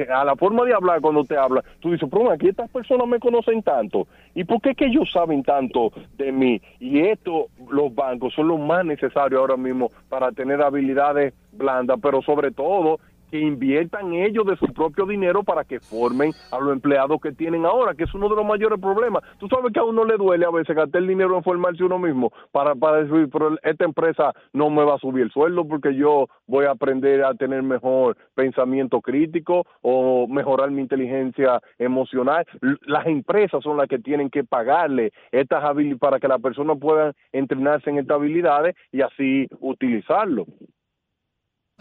a 0.04 0.24
la 0.24 0.36
forma 0.36 0.64
de 0.64 0.74
hablar 0.74 1.00
cuando 1.00 1.24
te 1.24 1.36
hablan. 1.36 1.64
Tú 1.80 1.92
dices, 1.92 2.08
pero 2.10 2.30
aquí 2.30 2.48
estas 2.48 2.70
personas 2.70 3.06
me 3.06 3.18
conocen 3.18 3.62
tanto. 3.62 4.06
¿Y 4.34 4.44
por 4.44 4.60
qué 4.60 4.74
que 4.74 4.86
ellos 4.86 5.10
saben 5.12 5.42
tanto 5.42 5.92
de 6.16 6.32
mí? 6.32 6.60
Y 6.80 7.00
esto, 7.00 7.46
los 7.70 7.94
bancos 7.94 8.34
son 8.34 8.48
los 8.48 8.60
más 8.60 8.84
necesarios 8.84 9.40
ahora 9.40 9.56
mismo 9.56 9.90
para 10.08 10.32
tener 10.32 10.62
habilidades 10.62 11.34
blandas, 11.52 11.98
pero 12.02 12.22
sobre 12.22 12.50
todo 12.50 12.98
que 13.30 13.38
inviertan 13.38 14.14
ellos 14.14 14.46
de 14.46 14.56
su 14.56 14.66
propio 14.72 15.06
dinero 15.06 15.42
para 15.42 15.64
que 15.64 15.80
formen 15.80 16.32
a 16.52 16.60
los 16.60 16.72
empleados 16.72 17.20
que 17.20 17.32
tienen 17.32 17.64
ahora, 17.64 17.94
que 17.94 18.04
es 18.04 18.14
uno 18.14 18.28
de 18.28 18.36
los 18.36 18.44
mayores 18.44 18.80
problemas. 18.80 19.22
Tú 19.38 19.48
sabes 19.48 19.72
que 19.72 19.80
a 19.80 19.84
uno 19.84 20.04
le 20.04 20.16
duele 20.16 20.46
a 20.46 20.50
veces 20.50 20.74
gastar 20.74 21.02
el 21.02 21.08
dinero 21.08 21.36
en 21.36 21.42
formarse 21.42 21.84
uno 21.84 21.98
mismo 21.98 22.32
para, 22.52 22.74
para 22.74 23.02
decir, 23.02 23.28
pero 23.32 23.56
esta 23.62 23.84
empresa 23.84 24.32
no 24.52 24.70
me 24.70 24.84
va 24.84 24.94
a 24.94 24.98
subir 24.98 25.24
el 25.24 25.30
sueldo 25.30 25.66
porque 25.66 25.94
yo 25.94 26.26
voy 26.46 26.66
a 26.66 26.72
aprender 26.72 27.24
a 27.24 27.34
tener 27.34 27.62
mejor 27.62 28.16
pensamiento 28.34 29.00
crítico 29.00 29.64
o 29.82 30.26
mejorar 30.28 30.70
mi 30.70 30.82
inteligencia 30.82 31.60
emocional. 31.78 32.46
Las 32.86 33.06
empresas 33.06 33.62
son 33.62 33.76
las 33.76 33.88
que 33.88 33.98
tienen 33.98 34.30
que 34.30 34.44
pagarle 34.44 35.12
estas 35.32 35.64
habilidades 35.64 36.00
para 36.00 36.18
que 36.18 36.28
las 36.28 36.40
personas 36.40 36.78
puedan 36.78 37.12
entrenarse 37.32 37.90
en 37.90 37.98
estas 37.98 38.16
habilidades 38.16 38.74
y 38.92 39.02
así 39.02 39.46
utilizarlo. 39.60 40.46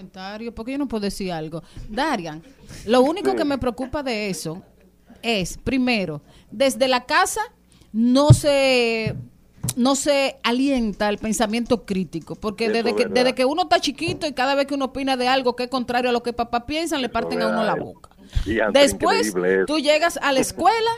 Comentario, 0.05 0.53
porque 0.53 0.73
yo 0.73 0.77
no 0.77 0.89
puedo 0.89 1.03
decir 1.05 1.31
algo. 1.31 1.63
Darian, 1.87 2.43
lo 2.85 2.99
único 3.01 3.31
Sí. 3.31 3.37
que 3.37 3.45
me 3.45 3.57
preocupa 3.57 4.03
de 4.03 4.29
eso 4.29 4.61
es, 5.21 5.57
primero, 5.57 6.21
desde 6.51 6.89
la 6.89 7.05
casa 7.05 7.39
no 7.93 8.33
se 8.33 9.15
no 9.77 9.95
se 9.95 10.37
alienta 10.43 11.07
el 11.09 11.17
pensamiento 11.17 11.85
crítico, 11.85 12.35
porque 12.35 12.69
desde 12.69 12.89
es 12.89 12.95
que, 12.97 13.05
desde 13.05 13.33
que 13.33 13.45
uno 13.45 13.63
está 13.63 13.79
chiquito 13.79 14.27
y 14.27 14.33
cada 14.33 14.53
vez 14.53 14.67
que 14.67 14.73
uno 14.75 14.85
opina 14.85 15.15
de 15.17 15.27
algo 15.29 15.55
que 15.55 15.63
es 15.63 15.69
contrario 15.69 16.09
a 16.09 16.13
lo 16.13 16.21
que 16.23 16.33
papá 16.33 16.65
piensa, 16.65 16.97
le 16.99 17.07
parten 17.09 17.41
a 17.41 17.47
uno 17.47 17.63
la 17.63 17.75
boca. 17.75 18.09
Después, 18.73 19.33
tú 19.65 19.79
llegas 19.79 20.19
a 20.21 20.33
la 20.33 20.39
escuela 20.41 20.91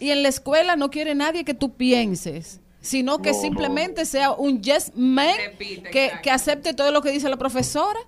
y 0.00 0.10
en 0.10 0.22
la 0.22 0.28
escuela 0.28 0.74
no 0.76 0.90
quiere 0.90 1.14
nadie 1.16 1.44
que 1.44 1.54
tú 1.54 1.74
pienses, 1.74 2.60
sino 2.80 3.18
que 3.20 3.30
No, 3.30 3.36
no. 3.36 3.42
simplemente 3.42 4.06
sea 4.06 4.30
un 4.30 4.62
yes 4.62 4.92
man 4.94 5.34
que, 5.92 6.12
que 6.22 6.30
acepte 6.30 6.72
todo 6.72 6.92
lo 6.92 7.02
que 7.02 7.10
dice 7.10 7.28
la 7.28 7.36
profesora, 7.36 7.98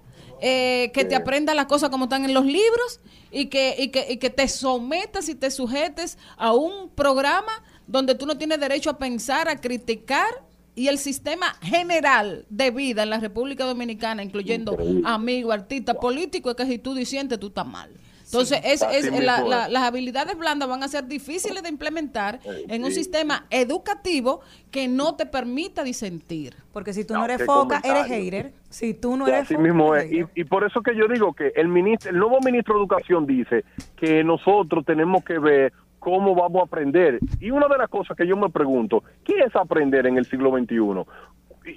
eh, 0.40 0.90
que 0.92 1.04
te 1.04 1.14
aprenda 1.14 1.54
las 1.54 1.66
cosas 1.66 1.90
como 1.90 2.04
están 2.04 2.24
en 2.24 2.34
los 2.34 2.44
libros 2.44 3.00
y 3.30 3.46
que, 3.46 3.74
y, 3.78 3.88
que, 3.88 4.06
y 4.10 4.16
que 4.18 4.30
te 4.30 4.48
sometas 4.48 5.28
y 5.28 5.34
te 5.34 5.50
sujetes 5.50 6.18
a 6.36 6.52
un 6.52 6.90
programa 6.90 7.62
donde 7.86 8.14
tú 8.14 8.26
no 8.26 8.36
tienes 8.36 8.60
derecho 8.60 8.90
a 8.90 8.98
pensar, 8.98 9.48
a 9.48 9.60
criticar. 9.60 10.44
Y 10.74 10.88
el 10.88 10.98
sistema 10.98 11.54
general 11.62 12.44
de 12.50 12.70
vida 12.70 13.02
en 13.02 13.08
la 13.08 13.18
República 13.18 13.64
Dominicana, 13.64 14.22
incluyendo 14.22 14.76
amigos, 15.06 15.54
artistas, 15.54 15.96
políticos, 15.96 16.50
es 16.50 16.56
que 16.56 16.70
si 16.70 16.78
tú 16.78 16.94
disientes, 16.94 17.40
tú 17.40 17.46
estás 17.46 17.66
mal. 17.66 17.90
Entonces, 18.26 18.60
es, 18.64 18.82
es- 18.82 19.22
la- 19.24 19.40
la- 19.42 19.68
las 19.68 19.82
habilidades 19.84 20.36
blandas 20.36 20.68
van 20.68 20.82
a 20.82 20.88
ser 20.88 21.06
difíciles 21.06 21.62
de 21.62 21.68
implementar 21.68 22.40
en 22.44 22.82
un 22.84 22.90
sí. 22.90 22.96
sistema 22.96 23.46
educativo 23.50 24.40
que 24.70 24.88
no 24.88 25.14
te 25.14 25.26
permita 25.26 25.82
disentir. 25.84 26.54
Porque 26.72 26.92
si 26.92 27.04
tú 27.04 27.14
No, 27.14 27.20
no 27.20 27.24
eres 27.26 27.44
foca, 27.46 27.80
eres 27.84 28.06
hater. 28.06 28.52
Si 28.68 28.94
tú 28.94 29.16
no 29.16 29.26
eres 29.28 29.42
así 29.42 29.54
foca, 29.54 29.62
mismo 29.64 29.94
es. 29.94 30.10
Y, 30.12 30.24
y 30.34 30.44
por 30.44 30.64
eso 30.64 30.82
que 30.82 30.94
yo 30.96 31.06
digo 31.08 31.32
que 31.34 31.52
el 31.56 31.68
ministro, 31.68 32.10
el 32.10 32.18
nuevo 32.18 32.38
ministro 32.44 32.74
de 32.74 32.80
Educación 32.80 33.26
dice 33.26 33.64
que 33.96 34.22
nosotros 34.24 34.84
tenemos 34.84 35.24
que 35.24 35.38
ver 35.38 35.72
cómo 36.00 36.34
vamos 36.34 36.62
a 36.62 36.64
aprender. 36.66 37.18
Y 37.40 37.50
una 37.50 37.66
de 37.68 37.78
las 37.78 37.88
cosas 37.88 38.16
que 38.16 38.26
yo 38.26 38.36
me 38.36 38.48
pregunto, 38.50 39.02
¿qué 39.24 39.34
es 39.46 39.54
aprender 39.56 40.06
en 40.06 40.18
el 40.18 40.24
siglo 40.26 40.50
XXI? 40.56 40.76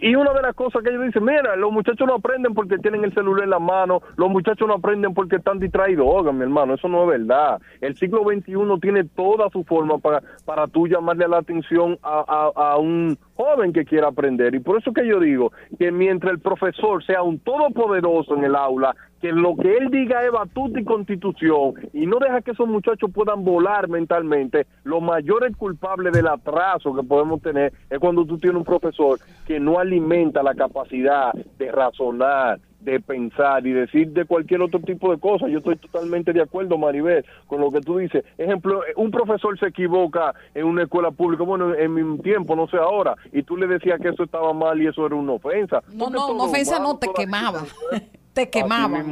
Y 0.02 0.16
una 0.16 0.34
de 0.34 0.42
las 0.42 0.56
cosas 0.56 0.84
que 0.84 0.90
ellos 0.90 1.04
dicen, 1.06 1.24
mira, 1.26 1.56
los 1.56 1.72
muchachos 1.72 2.06
no 2.08 2.16
aprenden 2.16 2.54
porque 2.54 2.78
tienen 2.78 3.04
el 3.04 3.14
celular 3.14 3.44
en 3.46 3.50
la 3.50 3.60
mano, 3.60 4.02
los 4.18 4.30
muchachos 4.30 4.68
no 4.68 4.76
aprenden 4.76 5.14
porque 5.14 5.38
están 5.38 5.60
distraídos. 5.60 6.06
Oigan, 6.08 6.38
mi 6.38 6.44
hermano, 6.44 6.76
eso 6.76 6.88
no 6.88 7.04
es 7.12 7.20
verdad. 7.20 7.60
El 7.82 7.96
siglo 7.96 8.24
XXI 8.24 8.54
tiene 8.82 9.04
toda 9.04 9.50
su 9.50 9.64
forma 9.64 9.98
para, 9.98 10.22
para 10.46 10.68
tú 10.68 10.88
llamarle 10.88 11.28
la 11.28 11.38
atención 11.40 11.98
a, 12.04 12.24
a- 12.56 12.72
a 12.74 12.78
un 12.78 13.18
joven 13.40 13.72
que 13.72 13.86
quiera 13.86 14.10
aprender. 14.10 14.54
Y 14.54 14.60
por 14.60 14.80
eso 14.80 14.92
que 14.92 15.08
yo 15.08 15.18
digo 15.22 15.54
que 15.78 15.94
mientras 15.94 16.34
el 16.34 16.40
profesor 16.40 17.02
sea 17.06 17.24
un 17.24 17.40
todopoderoso 17.40 18.36
en 18.36 18.44
el 18.44 18.54
aula, 18.54 18.94
que 19.22 19.32
lo 19.32 19.56
que 19.56 19.78
él 19.78 19.90
diga 19.90 20.26
es 20.26 20.32
batuta 20.32 20.78
y 20.78 20.84
constitución 20.84 21.74
y 21.94 22.06
no 22.06 22.20
deja 22.20 22.42
que 22.42 22.52
esos 22.52 22.68
muchachos 22.68 23.10
puedan 23.14 23.46
volar 23.46 23.88
mentalmente, 23.88 24.68
los 24.84 25.02
mayores 25.02 25.56
culpables 25.56 26.12
del 26.12 26.28
atraso 26.28 26.94
que 26.94 27.04
podemos 27.04 27.42
tener 27.42 27.72
es 27.90 28.00
cuando 28.00 28.26
tú 28.26 28.38
tienes 28.38 28.58
un 28.58 28.66
profesor 28.66 29.20
que 29.48 29.58
no 29.58 29.80
alimenta 29.80 30.44
la 30.44 30.54
capacidad 30.54 31.32
de 31.58 31.72
razonar, 31.72 32.60
de 32.80 33.00
pensar 33.00 33.66
y 33.68 33.74
decir 33.74 34.10
de 34.10 34.26
cualquier 34.26 34.62
otro 34.62 34.80
tipo 34.80 35.12
de 35.12 35.20
cosas. 35.20 35.50
Yo 35.50 35.60
estoy 35.60 35.76
totalmente 35.78 36.34
de 36.34 36.42
acuerdo, 36.42 36.78
Maribel, 36.78 37.26
con 37.48 37.62
lo 37.62 37.72
que 37.72 37.82
tú 37.82 37.98
dices. 37.98 38.24
Ejemplo, 38.38 38.82
un 38.96 39.12
profesor 39.12 39.58
se 39.60 39.68
equivoca 39.68 40.34
en 40.54 40.66
una 40.66 40.84
escuela 40.84 41.12
pública, 41.12 41.44
bueno, 41.44 41.74
en 41.76 41.94
mi 41.94 42.18
tiempo, 42.20 42.56
no 42.56 42.68
sé 42.68 42.78
ahora, 42.78 43.16
y 43.32 43.44
tú 43.44 43.58
le 43.58 43.68
decías 43.68 44.00
que 44.00 44.10
eso 44.10 44.24
estaba 44.24 44.54
mal 44.54 44.82
y 44.82 44.88
eso 44.88 45.06
era 45.06 45.16
una 45.16 45.34
ofensa. 45.34 45.82
No, 45.94 46.06
Porque 46.06 46.18
no, 46.20 46.34
no 46.34 46.44
ofensa 46.46 46.78
humano, 46.78 46.94
no, 46.94 47.00
te 47.00 47.08
quemaba. 47.14 47.64
te 48.34 48.50
quemaba. 48.50 49.04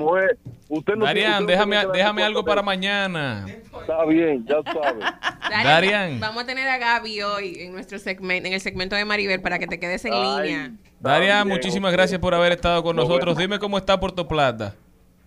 Usted 0.70 0.96
no 0.96 1.06
Darian, 1.06 1.46
déjame, 1.46 1.78
déjame 1.94 2.24
algo 2.24 2.42
cosa 2.42 2.52
para 2.52 2.62
mañana. 2.62 3.46
Está 3.48 4.06
bien, 4.06 4.46
ya 4.46 4.58
sabes. 4.64 5.06
Darian. 5.50 6.20
Vamos 6.20 6.44
a 6.44 6.46
tener 6.46 6.68
a 6.68 6.78
Gaby 6.78 7.22
hoy 7.22 7.56
en 7.60 7.72
nuestro 7.72 8.00
segmento, 8.00 8.48
en 8.48 8.54
el 8.54 8.60
segmento 8.60 8.96
de 8.96 9.06
Maribel 9.06 9.42
para 9.42 9.60
que 9.60 9.68
te 9.68 9.80
quedes 9.80 10.04
en 10.06 10.14
línea. 10.14 10.72
Darian, 11.00 11.48
bien, 11.48 11.58
muchísimas 11.58 11.92
gracias 11.92 12.20
por 12.20 12.34
haber 12.34 12.54
estado 12.54 12.82
con 12.84 12.96
Nos 12.96 13.08
nosotros. 13.08 13.38
Dime 13.38 13.60
cómo 13.60 13.78
está 13.78 14.00
Puerto 14.00 14.28
Plata. 14.28 14.74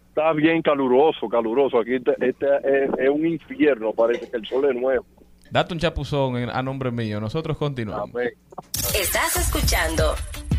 Está 0.08 0.32
bien 0.32 0.60
caluroso, 0.62 1.28
caluroso. 1.28 1.78
Aquí 1.78 1.94
este, 1.94 2.12
este 2.20 2.46
es, 2.64 2.90
es 2.98 3.08
un 3.08 3.24
infierno, 3.26 3.92
parece 3.92 4.28
que 4.28 4.36
el 4.36 4.46
sol 4.46 4.64
es 4.68 4.74
nuevo. 4.74 5.04
Date 5.50 5.72
un 5.74 5.80
chapuzón 5.80 6.36
en- 6.36 6.50
a 6.50 6.62
nombre 6.62 6.90
mío. 6.90 7.20
Nosotros 7.20 7.56
continuamos. 7.56 8.10
Estás 8.94 9.36
escuchando 9.36 10.14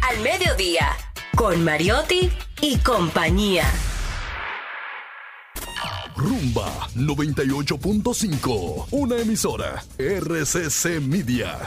Al 0.10 0.20
Mediodía 0.24 0.88
con 1.36 1.64
Mariotti 1.64 2.30
y 2.62 2.78
compañía. 2.80 3.66
Rumba 6.16 6.88
98.5. 6.96 8.88
Una 8.92 9.18
emisora. 9.18 9.82
RCC 9.98 11.00
Media. 11.00 11.58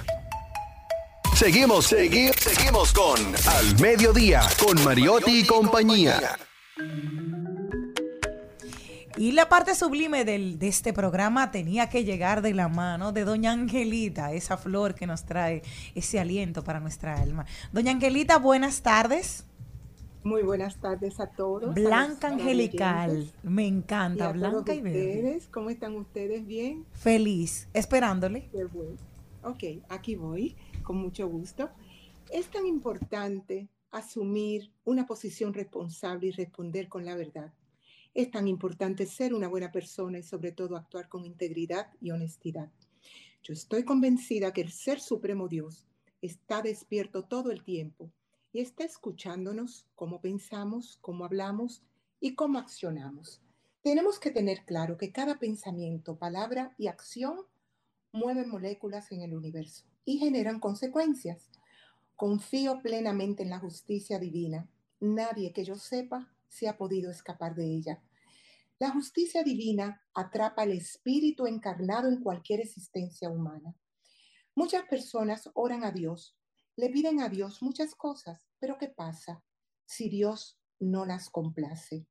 Seguimos, 1.34 1.86
seguimos, 1.86 2.36
seguimos 2.36 2.92
con 2.92 3.18
Al 3.48 3.80
Mediodía, 3.80 4.42
con 4.64 4.82
Mariotti 4.84 5.40
y 5.40 5.46
compañía. 5.46 6.20
Y 9.16 9.32
la 9.32 9.48
parte 9.48 9.74
sublime 9.74 10.24
del- 10.24 10.58
de 10.58 10.68
este 10.68 10.92
programa 10.92 11.50
tenía 11.50 11.88
que 11.88 12.04
llegar 12.04 12.40
de 12.42 12.54
la 12.54 12.68
mano 12.68 13.12
de 13.12 13.24
Doña 13.24 13.52
Angelita, 13.52 14.32
esa 14.32 14.56
flor 14.56 14.94
que 14.94 15.06
nos 15.06 15.24
trae 15.24 15.62
ese 15.94 16.18
aliento 16.20 16.62
para 16.64 16.80
nuestra 16.80 17.20
alma. 17.20 17.46
Doña 17.72 17.92
Angelita, 17.92 18.38
buenas 18.38 18.82
tardes. 18.82 19.44
Muy 20.24 20.42
buenas 20.42 20.76
tardes 20.80 21.20
a 21.20 21.26
todos. 21.26 21.74
Blanca 21.74 22.28
angelical, 22.28 23.10
oyentes. 23.10 23.34
me 23.42 23.64
Y 23.64 23.68
encanta, 23.68 24.28
a 24.28 24.32
blanca 24.32 24.64
todos 24.64 24.76
y 24.76 24.80
verde. 24.80 24.98
ustedes, 25.18 25.48
¿Cómo 25.48 25.70
están 25.70 25.94
ustedes? 25.96 26.46
¿Bien? 26.46 26.84
Feliz, 26.94 27.68
esperándole. 27.74 28.48
Qué 28.50 28.64
bueno. 28.64 28.96
Ok, 29.42 29.62
aquí 29.90 30.14
voy, 30.16 30.56
con 30.84 30.98
mucho 30.98 31.26
gusto. 31.28 31.70
Es 32.30 32.48
tan 32.48 32.66
importante 32.66 33.68
asumir 33.90 34.70
una 34.84 35.06
posición 35.06 35.52
responsable 35.52 36.28
y 36.28 36.30
responder 36.30 36.88
con 36.88 37.04
la 37.04 37.16
verdad. 37.16 37.52
Es 38.12 38.30
tan 38.30 38.46
importante 38.46 39.06
ser 39.06 39.34
una 39.34 39.48
buena 39.48 39.72
persona 39.72 40.18
y 40.18 40.22
sobre 40.22 40.52
todo 40.52 40.76
actuar 40.76 41.08
con 41.08 41.24
integridad 41.24 41.88
y 42.00 42.12
honestidad. 42.12 42.70
Yo 43.42 43.52
estoy 43.52 43.84
convencida 43.84 44.52
que 44.52 44.60
el 44.60 44.70
Ser 44.70 45.00
Supremo 45.00 45.48
Dios 45.48 45.86
está 46.22 46.62
despierto 46.62 47.24
todo 47.24 47.50
el 47.50 47.64
tiempo 47.64 48.10
y 48.52 48.60
está 48.60 48.84
escuchándonos 48.84 49.86
cómo 49.96 50.20
pensamos, 50.20 50.98
cómo 51.00 51.24
hablamos 51.24 51.82
y 52.20 52.34
cómo 52.36 52.58
accionamos. 52.58 53.42
Tenemos 53.82 54.18
que 54.18 54.30
tener 54.30 54.64
claro 54.64 54.96
que 54.96 55.12
cada 55.12 55.38
pensamiento, 55.38 56.16
palabra 56.16 56.74
y 56.78 56.86
acción 56.86 57.40
mueven 58.12 58.48
moléculas 58.48 59.10
en 59.12 59.22
el 59.22 59.34
universo 59.34 59.84
y 60.04 60.18
generan 60.18 60.60
consecuencias. 60.60 61.50
Confío 62.16 62.80
plenamente 62.82 63.42
en 63.42 63.50
la 63.50 63.58
justicia 63.58 64.18
divina. 64.18 64.68
Nadie 65.00 65.52
que 65.52 65.64
yo 65.64 65.76
sepa 65.76 66.32
se 66.48 66.68
ha 66.68 66.76
podido 66.76 67.10
escapar 67.10 67.54
de 67.54 67.66
ella. 67.66 68.02
La 68.78 68.90
justicia 68.90 69.42
divina 69.42 70.02
atrapa 70.14 70.64
el 70.64 70.72
espíritu 70.72 71.46
encarnado 71.46 72.08
en 72.08 72.22
cualquier 72.22 72.60
existencia 72.60 73.30
humana. 73.30 73.76
Muchas 74.54 74.84
personas 74.84 75.50
oran 75.54 75.84
a 75.84 75.90
Dios, 75.90 76.36
le 76.76 76.90
piden 76.90 77.20
a 77.20 77.28
Dios 77.28 77.62
muchas 77.62 77.94
cosas, 77.94 78.48
pero 78.58 78.78
¿qué 78.78 78.88
pasa 78.88 79.42
si 79.84 80.08
Dios 80.08 80.58
no 80.80 81.06
las 81.06 81.30
complace? 81.30 82.06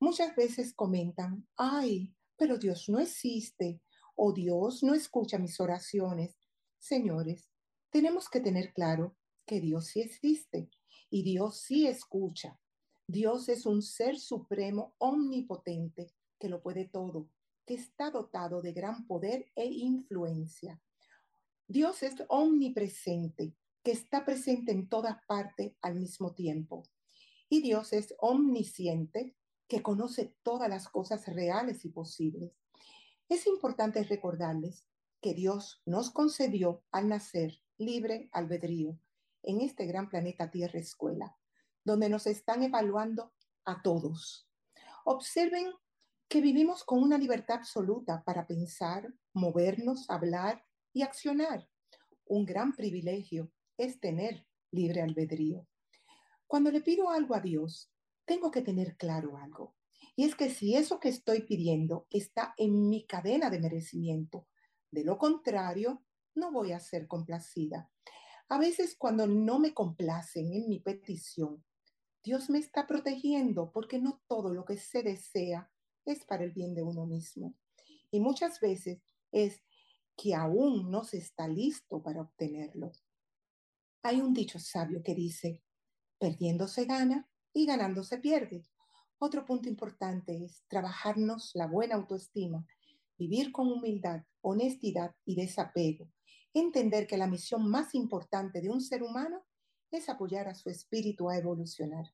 Muchas 0.00 0.34
veces 0.36 0.74
comentan, 0.74 1.46
ay, 1.56 2.12
pero 2.36 2.58
Dios 2.58 2.88
no 2.88 2.98
existe 2.98 3.80
o 4.16 4.32
Dios 4.32 4.82
no 4.82 4.94
escucha 4.94 5.38
mis 5.38 5.60
oraciones. 5.60 6.41
Señores, 6.82 7.48
tenemos 7.90 8.28
que 8.28 8.40
tener 8.40 8.72
claro 8.72 9.16
que 9.46 9.60
Dios 9.60 9.86
sí 9.86 10.00
existe 10.00 10.68
y 11.10 11.22
Dios 11.22 11.60
sí 11.60 11.86
escucha. 11.86 12.58
Dios 13.06 13.48
es 13.48 13.66
un 13.66 13.82
ser 13.82 14.18
supremo 14.18 14.92
omnipotente 14.98 16.12
que 16.40 16.48
lo 16.48 16.60
puede 16.60 16.86
todo, 16.86 17.28
que 17.64 17.74
está 17.74 18.10
dotado 18.10 18.60
de 18.62 18.72
gran 18.72 19.06
poder 19.06 19.46
e 19.54 19.66
influencia. 19.66 20.82
Dios 21.68 22.02
es 22.02 22.16
omnipresente, 22.26 23.54
que 23.84 23.92
está 23.92 24.24
presente 24.24 24.72
en 24.72 24.88
todas 24.88 25.24
partes 25.28 25.76
al 25.82 25.94
mismo 25.94 26.34
tiempo. 26.34 26.82
Y 27.48 27.62
Dios 27.62 27.92
es 27.92 28.12
omnisciente, 28.18 29.36
que 29.68 29.82
conoce 29.82 30.34
todas 30.42 30.68
las 30.68 30.88
cosas 30.88 31.28
reales 31.28 31.84
y 31.84 31.90
posibles. 31.90 32.50
Es 33.28 33.46
importante 33.46 34.02
recordarles 34.02 34.88
que 35.22 35.34
Dios 35.34 35.80
nos 35.86 36.10
concedió 36.10 36.84
al 36.90 37.08
nacer 37.08 37.62
libre 37.78 38.28
albedrío 38.32 38.98
en 39.44 39.60
este 39.60 39.86
gran 39.86 40.08
planeta 40.08 40.50
Tierra 40.50 40.80
Escuela, 40.80 41.38
donde 41.84 42.08
nos 42.08 42.26
están 42.26 42.64
evaluando 42.64 43.32
a 43.64 43.80
todos. 43.82 44.48
Observen 45.04 45.70
que 46.28 46.40
vivimos 46.40 46.82
con 46.82 47.02
una 47.02 47.18
libertad 47.18 47.58
absoluta 47.58 48.24
para 48.24 48.46
pensar, 48.46 49.14
movernos, 49.32 50.10
hablar 50.10 50.64
y 50.92 51.02
accionar. 51.02 51.68
Un 52.24 52.44
gran 52.44 52.74
privilegio 52.74 53.52
es 53.78 54.00
tener 54.00 54.46
libre 54.72 55.02
albedrío. 55.02 55.68
Cuando 56.48 56.70
le 56.70 56.80
pido 56.80 57.10
algo 57.10 57.34
a 57.34 57.40
Dios, 57.40 57.92
tengo 58.24 58.50
que 58.50 58.62
tener 58.62 58.96
claro 58.96 59.36
algo. 59.36 59.76
Y 60.16 60.24
es 60.24 60.34
que 60.34 60.50
si 60.50 60.74
eso 60.74 60.98
que 60.98 61.08
estoy 61.08 61.42
pidiendo 61.42 62.06
está 62.10 62.54
en 62.56 62.88
mi 62.88 63.06
cadena 63.06 63.50
de 63.50 63.60
merecimiento, 63.60 64.46
de 64.92 65.04
lo 65.04 65.18
contrario, 65.18 66.04
no 66.34 66.52
voy 66.52 66.72
a 66.72 66.80
ser 66.80 67.08
complacida. 67.08 67.90
A 68.48 68.58
veces 68.58 68.94
cuando 68.96 69.26
no 69.26 69.58
me 69.58 69.72
complacen 69.74 70.52
en 70.52 70.68
mi 70.68 70.78
petición, 70.80 71.64
Dios 72.22 72.50
me 72.50 72.58
está 72.58 72.86
protegiendo 72.86 73.72
porque 73.72 73.98
no 73.98 74.22
todo 74.28 74.54
lo 74.54 74.64
que 74.64 74.76
se 74.76 75.02
desea 75.02 75.70
es 76.04 76.24
para 76.24 76.44
el 76.44 76.52
bien 76.52 76.74
de 76.74 76.82
uno 76.82 77.06
mismo. 77.06 77.56
y 78.10 78.20
muchas 78.20 78.60
veces 78.60 79.00
es 79.32 79.62
que 80.16 80.34
aún 80.34 80.90
no 80.90 81.02
se 81.04 81.16
está 81.16 81.48
listo 81.48 82.02
para 82.02 82.20
obtenerlo. 82.20 82.92
Hay 84.02 84.20
un 84.20 84.34
dicho 84.34 84.58
sabio 84.58 85.02
que 85.02 85.14
dice, 85.14 85.62
perdiendo 86.18 86.68
se 86.68 86.84
gana 86.84 87.26
y 87.54 87.64
ganando 87.64 88.04
se 88.04 88.18
pierde. 88.18 88.66
Otro 89.18 89.46
punto 89.46 89.70
importante 89.70 90.44
es 90.44 90.62
trabajarnos 90.68 91.52
la 91.54 91.66
buena 91.66 91.94
autoestima, 91.94 92.66
vivir 93.16 93.50
con 93.52 93.72
humildad, 93.72 94.22
honestidad 94.42 95.14
y 95.24 95.34
desapego. 95.34 96.10
Entender 96.54 97.06
que 97.06 97.16
la 97.16 97.26
misión 97.26 97.68
más 97.68 97.94
importante 97.94 98.60
de 98.60 98.70
un 98.70 98.80
ser 98.80 99.02
humano 99.02 99.44
es 99.90 100.08
apoyar 100.08 100.48
a 100.48 100.54
su 100.54 100.68
espíritu 100.68 101.30
a 101.30 101.36
evolucionar. 101.36 102.04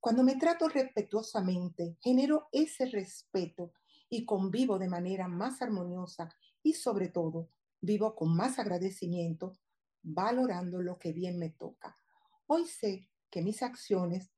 Cuando 0.00 0.22
me 0.22 0.36
trato 0.36 0.68
respetuosamente, 0.68 1.96
genero 2.00 2.48
ese 2.52 2.86
respeto 2.86 3.72
y 4.08 4.24
convivo 4.24 4.78
de 4.78 4.88
manera 4.88 5.28
más 5.28 5.60
armoniosa 5.60 6.32
y 6.62 6.74
sobre 6.74 7.08
todo 7.08 7.50
vivo 7.80 8.14
con 8.14 8.34
más 8.34 8.58
agradecimiento, 8.58 9.58
valorando 10.02 10.80
lo 10.80 10.98
que 10.98 11.12
bien 11.12 11.38
me 11.38 11.50
toca. 11.50 11.96
Hoy 12.46 12.66
sé 12.66 13.08
que 13.30 13.42
mis 13.42 13.62
acciones 13.62 14.30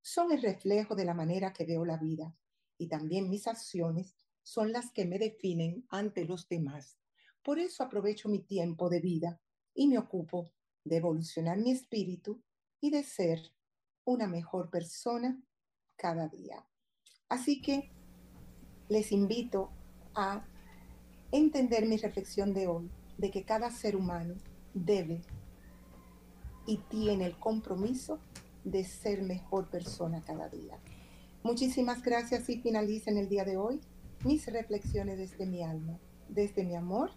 son 0.00 0.32
el 0.32 0.40
reflejo 0.40 0.94
de 0.94 1.04
la 1.04 1.14
manera 1.14 1.52
que 1.52 1.64
veo 1.64 1.84
la 1.84 1.96
vida 1.96 2.34
y 2.78 2.88
también 2.88 3.28
mis 3.28 3.46
acciones 3.46 4.14
son 4.48 4.72
las 4.72 4.90
que 4.92 5.04
me 5.04 5.18
definen 5.18 5.84
ante 5.90 6.24
los 6.24 6.48
demás. 6.48 6.96
Por 7.42 7.58
eso 7.58 7.82
aprovecho 7.82 8.30
mi 8.30 8.38
tiempo 8.38 8.88
de 8.88 8.98
vida 8.98 9.38
y 9.74 9.88
me 9.88 9.98
ocupo 9.98 10.50
de 10.84 10.96
evolucionar 10.96 11.58
mi 11.58 11.70
espíritu 11.70 12.42
y 12.80 12.88
de 12.90 13.02
ser 13.02 13.52
una 14.06 14.26
mejor 14.26 14.70
persona 14.70 15.38
cada 15.96 16.28
día. 16.28 16.64
Así 17.28 17.60
que 17.60 17.90
les 18.88 19.12
invito 19.12 19.70
a 20.14 20.46
entender 21.30 21.84
mi 21.84 21.98
reflexión 21.98 22.54
de 22.54 22.68
hoy, 22.68 22.90
de 23.18 23.30
que 23.30 23.44
cada 23.44 23.70
ser 23.70 23.96
humano 23.96 24.34
debe 24.72 25.20
y 26.66 26.78
tiene 26.88 27.26
el 27.26 27.38
compromiso 27.38 28.18
de 28.64 28.82
ser 28.84 29.22
mejor 29.22 29.68
persona 29.68 30.24
cada 30.24 30.48
día. 30.48 30.78
Muchísimas 31.42 32.02
gracias 32.02 32.48
y 32.48 32.62
finaliza 32.62 33.10
en 33.10 33.18
el 33.18 33.28
día 33.28 33.44
de 33.44 33.58
hoy 33.58 33.82
mis 34.24 34.46
reflexiones 34.46 35.18
desde 35.18 35.46
mi 35.46 35.62
alma, 35.62 35.98
desde 36.28 36.64
mi 36.64 36.74
amor, 36.74 37.10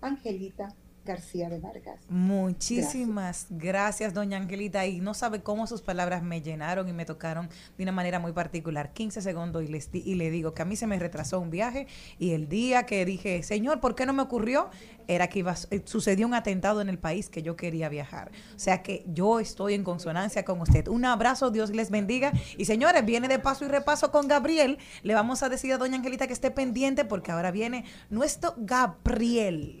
Angelita 0.00 0.68
García 1.04 1.48
de 1.48 1.58
Vargas. 1.58 2.00
Muchísimas 2.08 3.46
gracias. 3.50 4.14
doña 4.14 4.36
Angelita. 4.38 4.86
Y 4.86 5.00
no 5.00 5.14
sabe 5.14 5.42
cómo 5.42 5.66
sus 5.66 5.82
palabras 5.82 6.22
me 6.22 6.40
llenaron 6.42 6.88
y 6.88 6.92
me 6.92 7.04
tocaron 7.04 7.48
de 7.76 7.82
una 7.82 7.92
manera 7.92 8.18
muy 8.18 8.32
particular. 8.32 8.92
15 8.92 9.20
segundos 9.22 9.62
y, 9.64 9.66
les 9.68 9.90
di- 9.90 10.02
y 10.04 10.14
le 10.14 10.30
digo 10.30 10.54
que 10.54 10.62
a 10.62 10.64
mí 10.64 10.76
se 10.76 10.86
me 10.86 10.98
retrasó 10.98 11.40
un 11.40 11.50
viaje 11.50 11.86
y 12.18 12.32
el 12.32 12.48
día 12.48 12.84
que 12.86 13.04
dije, 13.04 13.42
Señor, 13.42 13.80
¿por 13.80 13.94
qué 13.94 14.06
no 14.06 14.12
me 14.12 14.22
ocurrió? 14.22 14.70
Era 15.08 15.26
que 15.28 15.40
iba, 15.40 15.54
eh, 15.70 15.82
sucedió 15.84 16.26
un 16.26 16.34
atentado 16.34 16.80
en 16.80 16.88
el 16.88 16.98
país 16.98 17.28
que 17.28 17.42
yo 17.42 17.56
quería 17.56 17.88
viajar. 17.88 18.30
O 18.54 18.58
sea 18.58 18.82
que 18.82 19.04
yo 19.08 19.40
estoy 19.40 19.74
en 19.74 19.82
consonancia 19.84 20.44
con 20.44 20.60
usted. 20.60 20.86
Un 20.88 21.04
abrazo, 21.04 21.50
Dios 21.50 21.70
les 21.70 21.90
bendiga. 21.90 22.32
Y 22.56 22.66
señores, 22.66 23.04
viene 23.04 23.26
de 23.28 23.38
paso 23.40 23.64
y 23.64 23.68
repaso 23.68 24.10
con 24.12 24.28
Gabriel. 24.28 24.78
Le 25.02 25.14
vamos 25.14 25.42
a 25.42 25.48
decir 25.48 25.72
a 25.72 25.78
doña 25.78 25.96
Angelita 25.96 26.26
que 26.28 26.32
esté 26.32 26.50
pendiente 26.52 27.04
porque 27.04 27.32
ahora 27.32 27.50
viene 27.50 27.84
nuestro 28.10 28.54
Gabriel. 28.58 29.80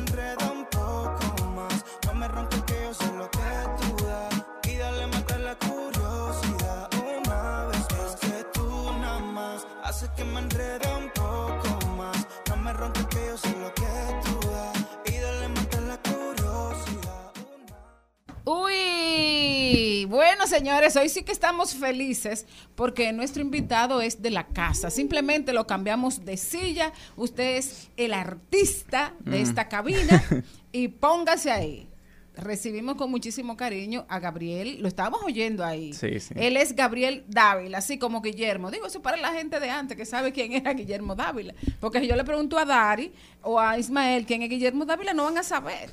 Uy, 18.43 20.05
bueno 20.05 20.47
señores, 20.47 20.95
hoy 20.95 21.09
sí 21.09 21.23
que 21.23 21.31
estamos 21.31 21.75
felices 21.75 22.45
porque 22.75 23.11
nuestro 23.13 23.41
invitado 23.41 24.01
es 24.01 24.21
de 24.21 24.31
la 24.31 24.47
casa. 24.47 24.89
Simplemente 24.89 25.53
lo 25.53 25.67
cambiamos 25.67 26.25
de 26.25 26.37
silla. 26.37 26.91
Usted 27.15 27.57
es 27.57 27.89
el 27.97 28.13
artista 28.13 29.13
de 29.19 29.39
Mm. 29.39 29.43
esta 29.43 29.69
cabina 29.69 30.23
y 30.71 30.87
póngase 30.87 31.51
ahí. 31.51 31.87
Recibimos 32.35 32.95
con 32.95 33.11
muchísimo 33.11 33.57
cariño 33.57 34.05
a 34.07 34.17
Gabriel, 34.19 34.77
lo 34.81 34.87
estábamos 34.87 35.21
oyendo 35.23 35.65
ahí. 35.65 35.93
Sí, 35.93 36.19
sí. 36.19 36.33
Él 36.37 36.55
es 36.57 36.75
Gabriel 36.75 37.25
Dávila, 37.27 37.79
así 37.79 37.99
como 37.99 38.21
Guillermo. 38.21 38.71
Digo 38.71 38.87
eso 38.87 39.01
para 39.01 39.17
la 39.17 39.33
gente 39.33 39.59
de 39.59 39.69
antes 39.69 39.97
que 39.97 40.05
sabe 40.05 40.31
quién 40.31 40.53
era 40.53 40.73
Guillermo 40.73 41.13
Dávila. 41.13 41.53
Porque 41.79 41.99
si 41.99 42.07
yo 42.07 42.15
le 42.15 42.23
pregunto 42.23 42.57
a 42.57 42.63
Dari 42.65 43.11
o 43.43 43.59
a 43.59 43.77
Ismael 43.77 44.25
quién 44.25 44.41
es 44.43 44.49
Guillermo 44.49 44.85
Dávila, 44.85 45.13
no 45.13 45.25
van 45.25 45.37
a 45.37 45.43
saber. 45.43 45.91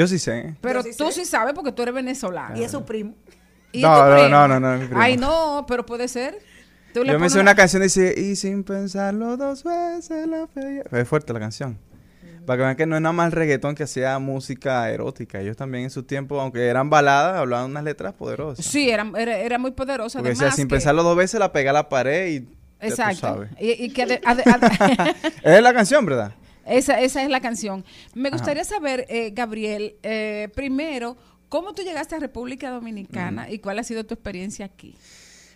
Yo 0.00 0.06
sí 0.06 0.18
sé. 0.18 0.54
Pero 0.62 0.82
tú 0.96 1.12
sí 1.12 1.26
sabes 1.26 1.52
porque 1.52 1.72
tú 1.72 1.82
eres 1.82 1.94
venezolano. 1.94 2.56
Y 2.58 2.62
es 2.64 2.70
su 2.70 2.84
primo. 2.86 3.14
¿Y 3.70 3.82
No, 3.82 3.94
tu 3.98 4.04
no, 4.08 4.12
primo? 4.14 4.28
no, 4.30 4.48
no, 4.48 4.60
no, 4.60 4.74
es 4.74 4.80
mi 4.80 4.86
primo. 4.86 5.00
Ay, 5.02 5.16
no, 5.18 5.66
pero 5.68 5.84
puede 5.84 6.08
ser. 6.08 6.38
Tú 6.94 7.04
le 7.04 7.12
Yo 7.12 7.18
me 7.20 7.26
hice 7.26 7.38
una 7.38 7.54
canción 7.54 7.82
y 7.82 7.84
dice, 7.84 8.14
y 8.16 8.34
sin 8.34 8.64
pensarlo 8.64 9.36
dos 9.36 9.62
veces 9.62 10.26
la 10.26 10.46
pedí. 10.46 10.80
Es 10.90 11.06
fuerte 11.06 11.34
la 11.34 11.38
canción. 11.40 11.78
Para 12.46 12.56
que 12.56 12.62
vean 12.64 12.76
que 12.76 12.86
no 12.86 12.96
es 12.96 13.02
nada 13.02 13.12
más 13.12 13.34
reggaetón 13.34 13.74
que 13.74 13.82
hacía 13.82 14.18
música 14.18 14.88
erótica. 14.90 15.38
Ellos 15.40 15.56
también 15.58 15.84
en 15.84 15.90
su 15.90 16.02
tiempo, 16.04 16.40
aunque 16.40 16.66
eran 16.66 16.88
baladas, 16.88 17.36
hablaban 17.36 17.70
unas 17.70 17.84
letras 17.84 18.14
poderosas. 18.14 18.64
Sí, 18.64 18.88
era, 18.88 19.06
era, 19.18 19.36
era 19.36 19.58
muy 19.58 19.72
poderosa. 19.72 20.18
Porque 20.18 20.30
Además, 20.30 20.46
decía, 20.46 20.56
sin 20.56 20.66
que- 20.66 20.76
pensarlo 20.76 21.02
dos 21.02 21.14
veces, 21.16 21.38
la 21.38 21.52
pega 21.52 21.70
a 21.70 21.74
la 21.74 21.88
pared 21.90 22.26
y 22.28 22.40
ya 22.40 22.46
tú 22.46 22.86
Exacto. 22.86 23.20
sabes. 23.20 23.50
Y, 23.60 23.84
y 23.84 23.90
que 23.92 24.04
ade- 24.06 24.20
ade- 24.22 24.44
ade- 24.46 25.14
Es 25.44 25.62
la 25.62 25.74
canción, 25.74 26.06
¿verdad? 26.06 26.32
Esa, 26.66 27.00
esa 27.00 27.22
es 27.22 27.30
la 27.30 27.40
canción. 27.40 27.84
Me 28.14 28.28
Ajá. 28.28 28.36
gustaría 28.38 28.64
saber, 28.64 29.06
eh, 29.08 29.30
Gabriel, 29.34 29.96
eh, 30.02 30.48
primero, 30.54 31.16
¿cómo 31.48 31.72
tú 31.74 31.82
llegaste 31.82 32.14
a 32.16 32.18
República 32.18 32.70
Dominicana 32.70 33.50
y 33.50 33.58
cuál 33.58 33.78
ha 33.78 33.84
sido 33.84 34.04
tu 34.04 34.14
experiencia 34.14 34.66
aquí? 34.66 34.94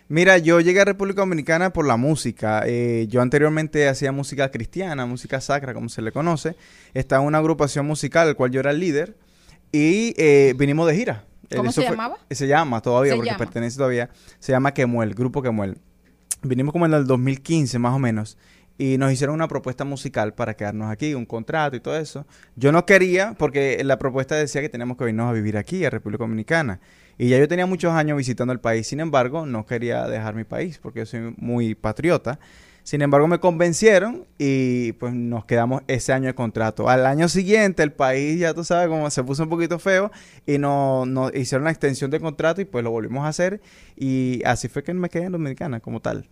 Mira, 0.07 0.37
yo 0.37 0.59
llegué 0.59 0.81
a 0.81 0.85
República 0.85 1.21
Dominicana 1.21 1.73
por 1.73 1.87
la 1.87 1.97
música. 1.97 2.61
Eh, 2.67 3.07
yo 3.09 3.21
anteriormente 3.21 3.87
hacía 3.87 4.11
música 4.11 4.51
cristiana, 4.51 5.05
música 5.07 5.41
sacra, 5.41 5.73
como 5.73 5.89
se 5.89 6.01
le 6.03 6.11
conoce. 6.11 6.55
Estaba 6.93 7.23
en 7.23 7.27
una 7.27 7.39
agrupación 7.39 7.87
musical, 7.87 8.27
el 8.27 8.35
cual 8.35 8.51
yo 8.51 8.59
era 8.59 8.69
el 8.71 8.79
líder. 8.79 9.17
Y 9.71 10.13
eh, 10.17 10.53
vinimos 10.57 10.87
de 10.87 10.95
gira. 10.95 11.25
Eh, 11.49 11.55
¿Cómo 11.55 11.69
eso 11.71 11.81
se 11.81 11.87
fue- 11.87 11.95
llamaba? 11.95 12.17
Se 12.29 12.47
llama 12.47 12.81
todavía, 12.81 13.13
Se 13.13 13.15
porque 13.15 13.31
llama. 13.31 13.37
pertenece 13.39 13.77
todavía. 13.77 14.09
Se 14.39 14.51
llama 14.51 14.73
Quemuel, 14.75 15.15
Grupo 15.15 15.41
Quemuel. 15.41 15.77
Vinimos 16.43 16.71
como 16.71 16.85
en 16.85 16.93
el 16.93 17.07
2015, 17.07 17.79
más 17.79 17.93
o 17.95 17.99
menos. 17.99 18.37
Y 18.77 18.97
nos 18.97 19.11
hicieron 19.11 19.35
una 19.35 19.47
propuesta 19.47 19.85
musical 19.85 20.33
para 20.33 20.55
quedarnos 20.55 20.91
aquí, 20.91 21.13
un 21.13 21.25
contrato 21.25 21.75
y 21.77 21.79
todo 21.79 21.97
eso. 21.97 22.25
Yo 22.55 22.71
no 22.71 22.85
quería, 22.85 23.33
porque 23.37 23.81
la 23.83 23.97
propuesta 23.97 24.35
decía 24.35 24.61
que 24.61 24.69
teníamos 24.69 24.97
que 24.97 25.05
venirnos 25.05 25.29
a 25.29 25.33
vivir 25.33 25.57
aquí, 25.57 25.85
a 25.85 25.89
República 25.89 26.23
Dominicana. 26.23 26.81
Y 27.17 27.29
ya 27.29 27.37
yo 27.37 27.47
tenía 27.47 27.65
muchos 27.65 27.93
años 27.93 28.17
visitando 28.17 28.51
el 28.51 28.59
país, 28.59 28.87
sin 28.87 28.99
embargo, 28.99 29.45
no 29.45 29.65
quería 29.65 30.05
dejar 30.07 30.35
mi 30.35 30.43
país, 30.43 30.79
porque 30.79 30.99
yo 30.99 31.05
soy 31.05 31.33
muy 31.37 31.73
patriota. 31.73 32.39
Sin 32.85 33.01
embargo, 33.01 33.27
me 33.27 33.39
convencieron 33.39 34.27
y 34.37 34.91
pues 34.93 35.11
nos 35.11 35.45
quedamos 35.45 35.81
ese 35.87 36.13
año 36.13 36.27
de 36.27 36.35
contrato. 36.35 36.87
Al 36.87 37.07
año 37.07 37.27
siguiente, 37.29 37.81
el 37.81 37.91
país, 37.91 38.39
ya 38.39 38.53
tú 38.53 38.63
sabes, 38.63 38.89
como 38.89 39.09
se 39.09 39.23
puso 39.23 39.41
un 39.41 39.49
poquito 39.49 39.79
feo 39.79 40.11
y 40.45 40.59
nos 40.59 41.07
no, 41.07 41.31
hicieron 41.33 41.63
la 41.63 41.71
extensión 41.71 42.11
de 42.11 42.19
contrato 42.19 42.61
y 42.61 42.65
pues 42.65 42.83
lo 42.83 42.91
volvimos 42.91 43.25
a 43.25 43.29
hacer. 43.29 43.59
Y 43.95 44.43
así 44.45 44.67
fue 44.67 44.83
que 44.83 44.93
me 44.93 45.09
quedé 45.09 45.23
en 45.23 45.31
Dominicana 45.31 45.79
como 45.79 45.99
tal. 45.99 46.29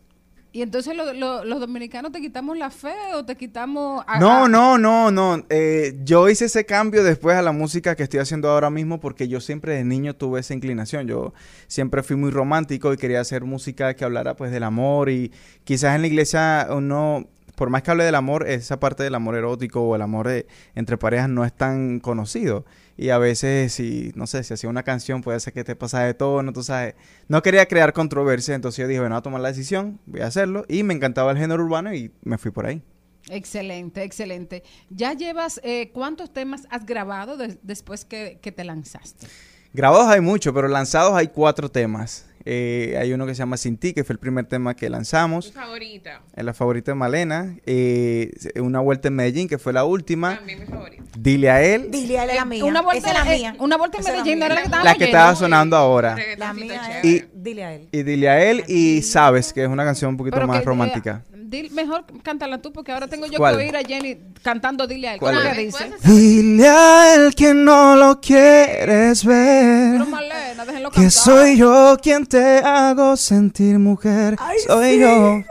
Y 0.55 0.61
entonces 0.61 0.95
lo- 0.95 1.11
lo- 1.13 1.43
los 1.43 1.59
dominicanos 1.59 2.11
te 2.11 2.21
quitamos 2.21 2.55
la 2.55 2.69
fe 2.69 2.93
o 3.15 3.25
te 3.25 3.35
quitamos... 3.35 4.03
a- 4.07 4.19
No, 4.19 4.47
no, 4.47 4.77
no, 4.77 5.09
no. 5.09 5.43
Eh, 5.49 5.97
yo 6.03 6.29
hice 6.29 6.45
ese 6.45 6.63
cambio 6.63 7.03
después 7.03 7.35
a 7.35 7.41
la 7.41 7.51
música 7.51 7.95
que 7.95 8.03
estoy 8.03 8.19
haciendo 8.19 8.51
ahora 8.51 8.69
mismo 8.69 8.99
porque 8.99 9.27
yo 9.27 9.41
siempre 9.41 9.73
de 9.75 9.83
niño 9.83 10.15
tuve 10.15 10.41
esa 10.41 10.53
inclinación. 10.53 11.07
Yo 11.07 11.33
siempre 11.67 12.03
fui 12.03 12.17
muy 12.17 12.29
romántico 12.29 12.93
y 12.93 12.97
quería 12.97 13.19
hacer 13.19 13.43
música 13.45 13.95
que 13.95 14.05
hablara 14.05 14.35
pues 14.35 14.51
del 14.51 14.61
amor 14.61 15.09
y 15.09 15.31
quizás 15.63 15.95
en 15.95 16.01
la 16.01 16.07
iglesia 16.07 16.67
uno, 16.69 17.27
por 17.55 17.69
más 17.69 17.83
que 17.83 17.91
hable 17.91 18.03
del 18.03 18.15
amor, 18.15 18.47
esa 18.47 18.79
parte 18.79 19.03
del 19.03 19.15
amor 19.15 19.35
erótico 19.35 19.81
o 19.81 19.95
el 19.95 20.01
amor 20.01 20.27
de- 20.27 20.47
entre 20.75 20.97
parejas 20.97 21.29
no 21.29 21.45
es 21.45 21.53
tan 21.53 21.99
conocido. 21.99 22.65
Y 22.97 23.09
a 23.09 23.17
veces, 23.17 23.73
si, 23.73 24.11
no 24.15 24.27
sé, 24.27 24.43
si 24.43 24.53
hacía 24.53 24.69
una 24.69 24.83
canción 24.83 25.21
puede 25.21 25.39
ser 25.39 25.53
que 25.53 25.63
te 25.63 25.75
pasa 25.75 26.01
de 26.03 26.13
todo, 26.13 26.43
¿no? 26.43 26.53
Tú 26.53 26.63
sabes, 26.63 26.95
no 27.27 27.41
quería 27.41 27.65
crear 27.67 27.93
controversia, 27.93 28.53
entonces 28.55 28.77
yo 28.81 28.87
dije, 28.87 28.99
bueno, 28.99 29.15
voy 29.15 29.19
a 29.19 29.23
tomar 29.23 29.41
la 29.41 29.47
decisión, 29.49 29.99
voy 30.05 30.21
a 30.21 30.27
hacerlo. 30.27 30.65
Y 30.67 30.83
me 30.83 30.93
encantaba 30.93 31.31
el 31.31 31.37
género 31.37 31.63
urbano 31.63 31.93
y 31.93 32.11
me 32.23 32.37
fui 32.37 32.51
por 32.51 32.65
ahí. 32.65 32.83
Excelente, 33.29 34.03
excelente. 34.03 34.63
¿Ya 34.89 35.13
llevas, 35.13 35.59
eh, 35.63 35.91
cuántos 35.93 36.31
temas 36.33 36.67
has 36.69 36.85
grabado 36.85 37.37
de- 37.37 37.57
después 37.63 38.03
que, 38.05 38.37
que 38.41 38.51
te 38.51 38.63
lanzaste? 38.63 39.27
Grabados 39.73 40.07
hay 40.09 40.21
muchos, 40.21 40.53
pero 40.53 40.67
lanzados 40.67 41.13
hay 41.15 41.29
cuatro 41.29 41.69
temas. 41.71 42.25
Eh, 42.45 42.97
hay 42.99 43.13
uno 43.13 43.25
que 43.25 43.33
se 43.35 43.39
llama 43.39 43.57
Sin 43.57 43.77
ti, 43.77 43.93
que 43.93 44.03
fue 44.03 44.13
el 44.13 44.19
primer 44.19 44.45
tema 44.45 44.75
que 44.75 44.87
Mi 44.87 44.91
lanzamos. 44.91 45.51
favorita. 45.53 46.21
Es 46.35 46.43
la 46.43 46.53
favorita 46.53 46.91
de 46.91 46.95
Malena. 46.95 47.55
Eh, 47.65 48.31
una 48.59 48.79
vuelta 48.79 49.07
en 49.07 49.15
Medellín, 49.15 49.47
que 49.47 49.57
fue 49.57 49.71
la 49.73 49.85
última. 49.85 50.35
También 50.37 50.59
mi 50.59 50.65
favorita. 50.65 51.03
Dile 51.17 51.49
a 51.49 51.61
él. 51.63 51.89
Dile 51.91 52.19
a 52.19 52.25
la 52.25 52.45
mía. 52.45 52.65
Una 52.65 52.81
vuelta, 52.81 53.09
Esa 53.11 53.19
es 53.19 53.25
la 53.27 53.33
eh, 53.33 53.37
mía. 53.39 53.55
una 53.59 53.77
vuelta 53.77 53.97
en 53.99 54.03
Medellín, 54.03 54.39
la 54.39 54.93
que 54.95 54.99
La 54.99 55.05
estaba 55.05 55.35
sonando 55.35 55.77
ahora. 55.77 56.17
La 56.37 56.53
mía. 56.53 56.99
Y, 57.03 57.23
Dile 57.33 57.63
a 57.63 57.75
él. 57.75 57.87
y 57.91 58.03
dile 58.03 58.29
a 58.29 58.43
él 58.49 58.63
y 58.67 59.01
sabes 59.01 59.51
que 59.53 59.63
es 59.63 59.69
una 59.69 59.83
canción 59.83 60.09
un 60.09 60.17
poquito 60.17 60.35
Pero 60.35 60.47
más 60.47 60.63
romántica. 60.65 61.23
eh, 61.31 61.32
dil- 61.53 61.71
mejor 61.71 62.03
cántala 62.23 62.61
tú, 62.61 62.73
porque 62.73 62.91
ahora 62.91 63.07
tengo 63.07 63.25
yo 63.27 63.37
¿Cuál? 63.37 63.55
que 63.57 63.63
oír 63.63 63.77
a 63.77 63.81
Jenny 63.83 64.17
cantando 64.41 64.87
Dile 64.87 65.07
a 65.09 65.13
él. 65.13 65.19
¿Cuál 65.19 65.35
¿Cómo 65.35 65.47
es? 65.47 65.55
que 65.55 65.61
dice? 65.65 65.91
Dile 66.03 66.67
a 66.67 67.15
él 67.15 67.35
que 67.35 67.53
no 67.53 67.95
lo 67.95 68.19
quieres 68.19 69.23
ver. 69.23 69.91
Pero 69.93 70.05
Malena, 70.07 70.65
déjenlo 70.65 70.89
Que 70.89 70.95
cantar. 70.95 71.11
soy 71.11 71.57
yo 71.57 71.97
quien 72.01 72.25
te 72.25 72.57
hago 72.59 73.15
sentir 73.15 73.79
mujer. 73.79 74.35
soy 74.67 74.99
yo. 74.99 75.41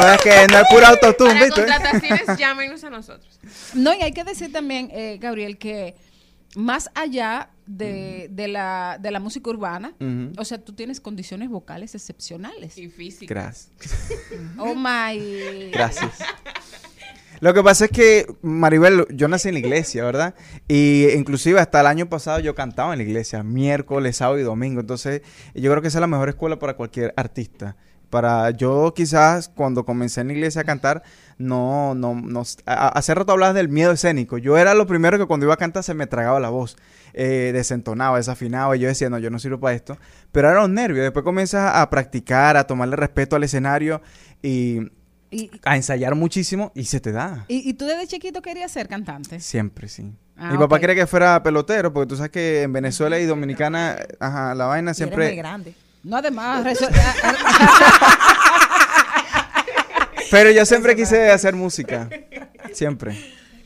No 0.00 0.16
que 0.22 0.46
no 0.50 0.58
es 0.58 0.66
pura 0.70 0.88
autotune, 0.88 1.32
Para 1.34 1.44
¿viste? 1.44 1.60
contrataciones, 1.66 2.38
llámenos 2.38 2.84
a 2.84 2.90
nosotros. 2.90 3.38
No, 3.74 3.92
y 3.94 4.02
hay 4.02 4.12
que 4.12 4.24
decir 4.24 4.52
también, 4.52 4.88
eh, 4.92 5.18
Gabriel, 5.20 5.58
que 5.58 5.94
más 6.56 6.90
allá 6.94 7.48
de, 7.66 8.28
de 8.30 8.48
la, 8.48 8.98
de 9.00 9.10
la 9.10 9.20
música 9.20 9.50
urbana, 9.50 9.94
o 10.36 10.44
sea, 10.44 10.58
tú 10.58 10.72
tienes 10.72 11.00
condiciones 11.00 11.48
vocales 11.48 11.94
excepcionales. 11.94 12.76
Y 12.78 12.88
físicas. 12.88 13.70
Gracias. 13.78 14.10
Oh 14.58 14.74
my. 14.74 15.70
Gracias. 15.72 16.12
Lo 17.40 17.52
que 17.52 17.62
pasa 17.62 17.86
es 17.86 17.90
que, 17.90 18.26
Maribel, 18.42 19.06
yo 19.10 19.28
nací 19.28 19.48
en 19.48 19.54
la 19.54 19.60
iglesia, 19.60 20.04
¿verdad? 20.04 20.34
Y 20.68 21.08
inclusive 21.10 21.60
hasta 21.60 21.80
el 21.80 21.86
año 21.86 22.08
pasado 22.08 22.38
yo 22.40 22.54
cantaba 22.54 22.92
en 22.94 22.98
la 22.98 23.04
iglesia, 23.04 23.42
miércoles, 23.42 24.16
sábado 24.16 24.38
y 24.38 24.42
domingo. 24.42 24.80
Entonces, 24.80 25.22
yo 25.54 25.70
creo 25.70 25.82
que 25.82 25.88
esa 25.88 25.98
es 25.98 26.00
la 26.00 26.06
mejor 26.06 26.28
escuela 26.28 26.58
para 26.58 26.74
cualquier 26.74 27.12
artista. 27.16 27.76
Para 28.08 28.50
yo 28.50 28.94
quizás 28.94 29.48
cuando 29.48 29.84
comencé 29.84 30.20
en 30.20 30.28
la 30.28 30.34
iglesia 30.34 30.60
a 30.60 30.64
cantar, 30.64 31.02
no, 31.38 31.94
no, 31.94 32.14
no, 32.14 32.42
a- 32.66 32.88
hace 32.88 33.14
rato 33.14 33.32
hablabas 33.32 33.54
del 33.54 33.68
miedo 33.68 33.92
escénico. 33.92 34.38
Yo 34.38 34.56
era 34.58 34.74
lo 34.74 34.86
primero 34.86 35.18
que 35.18 35.26
cuando 35.26 35.46
iba 35.46 35.54
a 35.54 35.58
cantar 35.58 35.82
se 35.82 35.94
me 35.94 36.06
tragaba 36.06 36.38
la 36.40 36.50
voz, 36.50 36.76
eh, 37.12 37.50
desentonaba, 37.52 38.16
desafinaba 38.18 38.76
y 38.76 38.80
yo 38.80 38.88
decía, 38.88 39.10
no, 39.10 39.18
yo 39.18 39.30
no 39.30 39.38
sirvo 39.38 39.58
para 39.60 39.74
esto. 39.74 39.96
Pero 40.32 40.50
era 40.50 40.64
un 40.64 40.74
nervio. 40.74 41.02
Después 41.02 41.24
comienzas 41.24 41.72
a 41.76 41.88
practicar, 41.90 42.56
a 42.56 42.66
tomarle 42.66 42.96
respeto 42.96 43.36
al 43.36 43.44
escenario 43.44 44.00
y 44.42 44.80
Y, 45.30 45.50
a 45.64 45.74
ensayar 45.76 46.14
muchísimo 46.14 46.70
y 46.74 46.84
se 46.84 47.00
te 47.00 47.10
da. 47.12 47.44
y, 47.48 47.68
y 47.68 47.74
tú 47.74 47.86
desde 47.86 48.06
chiquito 48.06 48.40
querías 48.42 48.70
ser 48.70 48.86
cantante. 48.88 49.40
Siempre, 49.40 49.88
sí. 49.88 50.12
Ah, 50.36 50.50
Mi 50.52 50.58
papá 50.58 50.76
ok. 50.76 50.80
quería 50.80 50.94
que 50.96 51.06
fuera 51.06 51.42
pelotero, 51.42 51.92
porque 51.92 52.08
tú 52.08 52.16
sabes 52.16 52.30
que 52.32 52.62
en 52.62 52.72
Venezuela 52.72 53.18
y 53.18 53.24
Dominicana, 53.26 53.96
ajá, 54.20 54.54
la 54.54 54.66
vaina 54.66 54.90
Y 54.90 54.94
eres 54.94 54.98
muy 54.98 55.06
siempre... 55.24 55.34
grande. 55.36 55.74
No, 56.04 56.16
además, 56.18 56.64
Pero 60.34 60.50
yo 60.50 60.66
siempre 60.66 60.96
quise 60.96 61.30
hacer 61.30 61.54
música. 61.54 62.08
Siempre. 62.72 63.16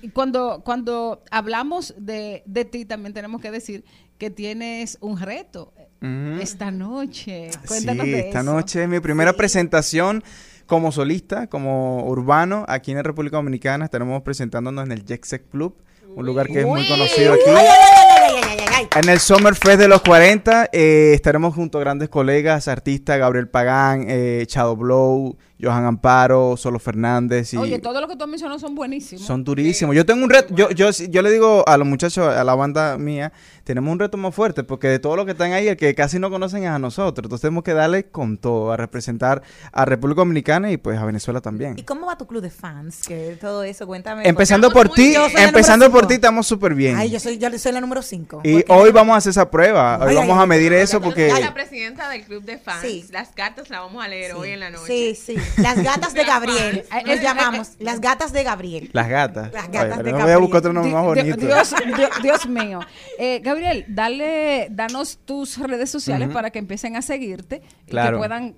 Y 0.02 0.10
cuando, 0.10 0.62
cuando 0.64 1.22
hablamos 1.30 1.94
de, 1.96 2.42
de 2.46 2.64
ti, 2.64 2.84
también 2.84 3.14
tenemos 3.14 3.40
que 3.40 3.50
decir 3.50 3.84
que 4.18 4.30
tienes 4.30 4.98
un 5.00 5.18
reto 5.18 5.72
Ujú. 6.02 6.40
esta 6.40 6.70
noche. 6.70 7.50
Cuéntanos 7.66 8.04
sí, 8.06 8.12
de 8.12 8.18
esta 8.20 8.40
eso. 8.40 8.52
noche 8.52 8.82
es 8.82 8.88
mi 8.88 9.00
primera 9.00 9.32
presentación 9.32 10.22
como 10.66 10.92
solista, 10.92 11.46
como 11.46 12.04
urbano, 12.06 12.64
aquí 12.68 12.90
en 12.90 12.98
la 12.98 13.02
República 13.02 13.38
Dominicana. 13.38 13.86
Estaremos 13.86 14.22
presentándonos 14.22 14.84
en 14.84 14.92
el 14.92 15.04
Jexec 15.06 15.48
Club, 15.48 15.74
un 16.14 16.26
lugar 16.26 16.46
que 16.48 16.60
es 16.60 16.66
muy 16.66 16.82
Uy. 16.82 16.88
conocido 16.88 17.32
aquí. 17.32 17.42
Ay. 17.48 18.86
En 18.96 19.08
el 19.08 19.18
Summer 19.18 19.54
Fest 19.54 19.80
de 19.80 19.88
los 19.88 20.02
40 20.02 20.68
eh, 20.72 21.12
estaremos 21.14 21.54
junto 21.54 21.78
a 21.78 21.80
grandes 21.80 22.08
colegas, 22.08 22.68
artistas, 22.68 23.18
Gabriel 23.18 23.48
Pagán, 23.48 24.06
eh, 24.08 24.46
Shadow 24.48 24.76
Blow, 24.76 25.36
Johan 25.60 25.84
Amparo, 25.84 26.56
Solo 26.56 26.78
Fernández 26.78 27.52
y 27.52 27.56
Oye, 27.56 27.78
todo 27.80 28.00
lo 28.00 28.06
que 28.06 28.16
tú 28.16 28.24
has 28.24 28.30
mencionado 28.30 28.58
son 28.60 28.74
buenísimos. 28.74 29.26
son 29.26 29.42
durísimos. 29.42 29.94
Yo 29.96 30.06
tengo 30.06 30.22
un 30.22 30.30
reto, 30.30 30.54
yo, 30.54 30.70
yo, 30.70 30.90
yo 30.90 31.22
le 31.22 31.30
digo 31.30 31.64
a 31.66 31.76
los 31.76 31.86
muchachos, 31.86 32.28
a 32.28 32.44
la 32.44 32.54
banda 32.54 32.96
mía, 32.96 33.32
tenemos 33.64 33.92
un 33.92 33.98
reto 33.98 34.16
más 34.16 34.34
fuerte, 34.34 34.62
porque 34.62 34.88
de 34.88 34.98
todos 34.98 35.16
los 35.16 35.26
que 35.26 35.32
están 35.32 35.52
ahí, 35.52 35.68
el 35.68 35.76
que 35.76 35.94
casi 35.94 36.18
no 36.18 36.30
conocen 36.30 36.62
es 36.62 36.70
a 36.70 36.78
nosotros. 36.78 37.24
Entonces 37.24 37.42
tenemos 37.42 37.64
que 37.64 37.74
darle 37.74 38.04
con 38.04 38.38
todo, 38.38 38.72
a 38.72 38.76
representar 38.76 39.42
a 39.72 39.84
República 39.84 40.20
Dominicana 40.20 40.70
y 40.70 40.76
pues 40.76 40.98
a 40.98 41.04
Venezuela 41.04 41.40
también. 41.40 41.74
¿Y 41.76 41.82
cómo 41.82 42.06
va 42.06 42.16
tu 42.16 42.26
club 42.26 42.40
de 42.40 42.50
fans? 42.50 43.02
Que 43.06 43.36
todo 43.40 43.64
eso, 43.64 43.86
cuéntame. 43.86 44.28
Empezando 44.28 44.70
por 44.70 44.88
ti, 44.90 45.14
empezando 45.36 45.90
por 45.90 46.06
ti 46.06 46.14
estamos 46.14 46.46
súper 46.46 46.74
bien. 46.74 46.96
Ay, 46.96 47.10
yo 47.10 47.18
soy, 47.18 47.36
yo 47.36 47.50
soy 47.58 47.72
la 47.72 47.80
número 47.80 48.02
5. 48.02 48.42
y 48.44 48.64
hoy 48.68 48.92
vamos 48.92 49.14
a 49.14 49.18
hacer 49.18 49.30
esa 49.30 49.50
prueba, 49.50 49.98
hoy 50.00 50.10
Ay, 50.10 50.16
vamos 50.16 50.36
ay, 50.36 50.42
a 50.44 50.46
medir 50.46 50.72
ay, 50.72 50.80
eso 50.82 50.98
ay, 50.98 51.02
porque... 51.02 51.30
Soy 51.30 51.40
la 51.40 51.52
presidenta 51.52 52.08
del 52.08 52.24
club 52.24 52.44
de 52.44 52.58
fans. 52.58 52.82
Sí. 52.82 53.04
Las 53.10 53.30
cartas 53.30 53.70
las 53.70 53.80
vamos 53.80 54.04
a 54.04 54.08
leer 54.08 54.34
hoy 54.34 54.50
en 54.50 54.60
la 54.60 54.70
noche. 54.70 54.86
Sí, 54.86 55.14
sí. 55.14 55.36
Las 55.56 55.82
gatas 55.82 56.14
de 56.14 56.24
Gabriel. 56.24 56.84
Nos 57.06 57.20
llamamos. 57.20 57.70
Las 57.78 58.00
gatas 58.00 58.32
de 58.32 58.42
Gabriel. 58.44 58.90
Las 58.92 59.08
gatas. 59.08 59.52
Las 59.52 59.70
gatas 59.70 59.98
Oye, 59.98 60.04
de 60.04 60.12
no 60.12 60.18
voy 60.24 60.30
a 60.32 60.38
buscar 60.38 60.58
otro 60.58 60.72
nombre 60.72 60.92
más 60.92 61.04
bonito. 61.04 61.36
Dios, 61.36 61.74
Dios, 61.96 62.10
Dios 62.22 62.46
mío. 62.48 62.80
Eh, 63.18 63.40
Gabriel, 63.42 63.84
dale, 63.88 64.68
danos 64.70 65.18
tus 65.24 65.58
redes 65.58 65.90
sociales 65.90 66.28
para 66.30 66.50
que 66.50 66.58
empiecen 66.58 66.96
a 66.96 67.02
seguirte 67.02 67.62
y 67.86 67.90
Claro. 67.90 68.16
que 68.16 68.18
puedan 68.18 68.56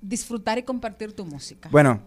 disfrutar 0.00 0.58
y 0.58 0.62
compartir 0.62 1.12
tu 1.14 1.24
música. 1.24 1.68
Bueno, 1.70 2.02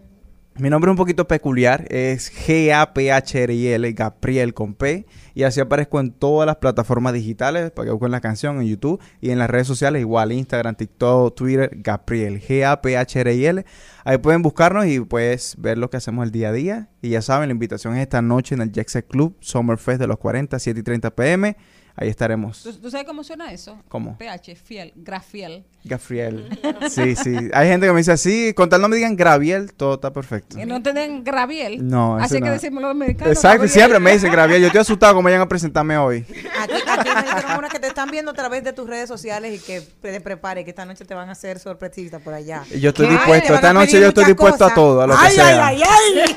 mi 0.56 0.68
nombre 0.68 0.90
es 0.90 0.92
un 0.92 0.96
poquito 0.96 1.26
peculiar, 1.26 1.86
es 1.90 2.30
G-A-P-H-R-I-L, 2.30 3.92
Gabriel 3.92 4.52
con 4.52 4.74
P, 4.74 5.06
y 5.34 5.44
así 5.44 5.60
aparezco 5.60 6.00
en 6.00 6.10
todas 6.10 6.46
las 6.46 6.56
plataformas 6.56 7.12
digitales 7.12 7.70
para 7.70 7.86
que 7.86 7.92
busquen 7.92 8.10
la 8.10 8.20
canción 8.20 8.60
en 8.60 8.66
YouTube 8.66 9.00
y 9.20 9.30
en 9.30 9.38
las 9.38 9.48
redes 9.48 9.66
sociales, 9.66 10.00
igual 10.00 10.32
Instagram, 10.32 10.74
TikTok, 10.74 11.34
Twitter, 11.34 11.70
Gabriel, 11.76 12.40
G-A-P-H-R-I-L. 12.40 13.64
Ahí 14.04 14.18
pueden 14.18 14.42
buscarnos 14.42 14.86
y 14.86 15.00
pues 15.00 15.54
ver 15.58 15.78
lo 15.78 15.88
que 15.88 15.96
hacemos 15.96 16.24
el 16.24 16.32
día 16.32 16.48
a 16.48 16.52
día. 16.52 16.88
Y 17.00 17.10
ya 17.10 17.22
saben, 17.22 17.48
la 17.48 17.52
invitación 17.52 17.94
es 17.96 18.02
esta 18.02 18.20
noche 18.20 18.54
en 18.54 18.60
el 18.60 18.72
Jackset 18.72 19.06
Club, 19.06 19.36
Summerfest 19.40 20.00
de 20.00 20.06
los 20.08 20.18
40, 20.18 20.58
7 20.58 20.80
y 20.80 20.82
30 20.82 21.14
pm. 21.14 21.56
Ahí 21.96 22.08
estaremos. 22.08 22.62
¿Tú, 22.62 22.72
tú 22.74 22.90
sabes 22.90 23.06
cómo 23.06 23.22
suena 23.24 23.52
eso? 23.52 23.78
¿Cómo? 23.88 24.16
PH, 24.18 24.54
fiel, 24.56 24.92
grafiel. 24.96 25.64
Gabriel. 25.84 26.46
Sí, 26.90 27.14
sí. 27.16 27.34
Hay 27.52 27.68
gente 27.68 27.86
que 27.86 27.92
me 27.92 27.98
dice 27.98 28.12
así, 28.12 28.52
con 28.54 28.68
tal 28.68 28.80
no 28.82 28.88
me 28.88 28.96
digan 28.96 29.16
Graviel, 29.16 29.72
todo 29.72 29.94
está 29.94 30.12
perfecto. 30.12 30.56
Que 30.56 30.66
no 30.66 30.82
te 30.82 30.92
den 30.92 31.24
graviel. 31.24 31.86
No, 31.86 32.16
Así 32.16 32.34
eso 32.36 32.44
que 32.44 32.48
no. 32.48 32.52
decimos 32.52 32.82
los 32.82 32.90
dominicanos. 32.92 33.32
Exacto, 33.34 33.66
siempre 33.68 33.98
me 33.98 34.12
dicen 34.12 34.30
Graviel. 34.30 34.60
Yo 34.60 34.66
estoy 34.66 34.80
asustado 34.82 35.14
como 35.14 35.24
vayan 35.26 35.40
a 35.40 35.48
presentarme 35.48 35.96
hoy. 35.96 36.26
Aquí, 36.60 36.74
aquí 36.86 37.10
me 37.14 37.22
dijeron 37.22 37.58
una 37.58 37.68
que 37.68 37.78
te 37.78 37.86
están 37.86 38.10
viendo 38.10 38.30
a 38.30 38.34
través 38.34 38.62
de 38.64 38.72
tus 38.72 38.88
redes 38.88 39.08
sociales 39.08 39.54
y 39.60 39.64
que 39.64 39.80
te 39.80 40.20
prepare, 40.20 40.64
que 40.64 40.70
esta 40.70 40.84
noche 40.84 41.04
te 41.04 41.14
van 41.14 41.28
a 41.28 41.32
hacer 41.32 41.58
sorpresita 41.58 42.18
por 42.18 42.34
allá. 42.34 42.62
Y 42.70 42.80
Yo 42.80 42.90
estoy 42.90 43.06
¿Qué? 43.06 43.12
dispuesto, 43.12 43.54
esta 43.54 43.72
noche 43.72 44.00
yo 44.00 44.08
estoy 44.08 44.24
dispuesto 44.24 44.64
a 44.66 44.74
todo, 44.74 45.00
a 45.02 45.06
lo 45.06 45.14
que 45.14 45.20
ay, 45.22 45.34
sea. 45.34 45.66
Ay, 45.66 45.82
ay, 45.82 46.24
ay, 46.26 46.36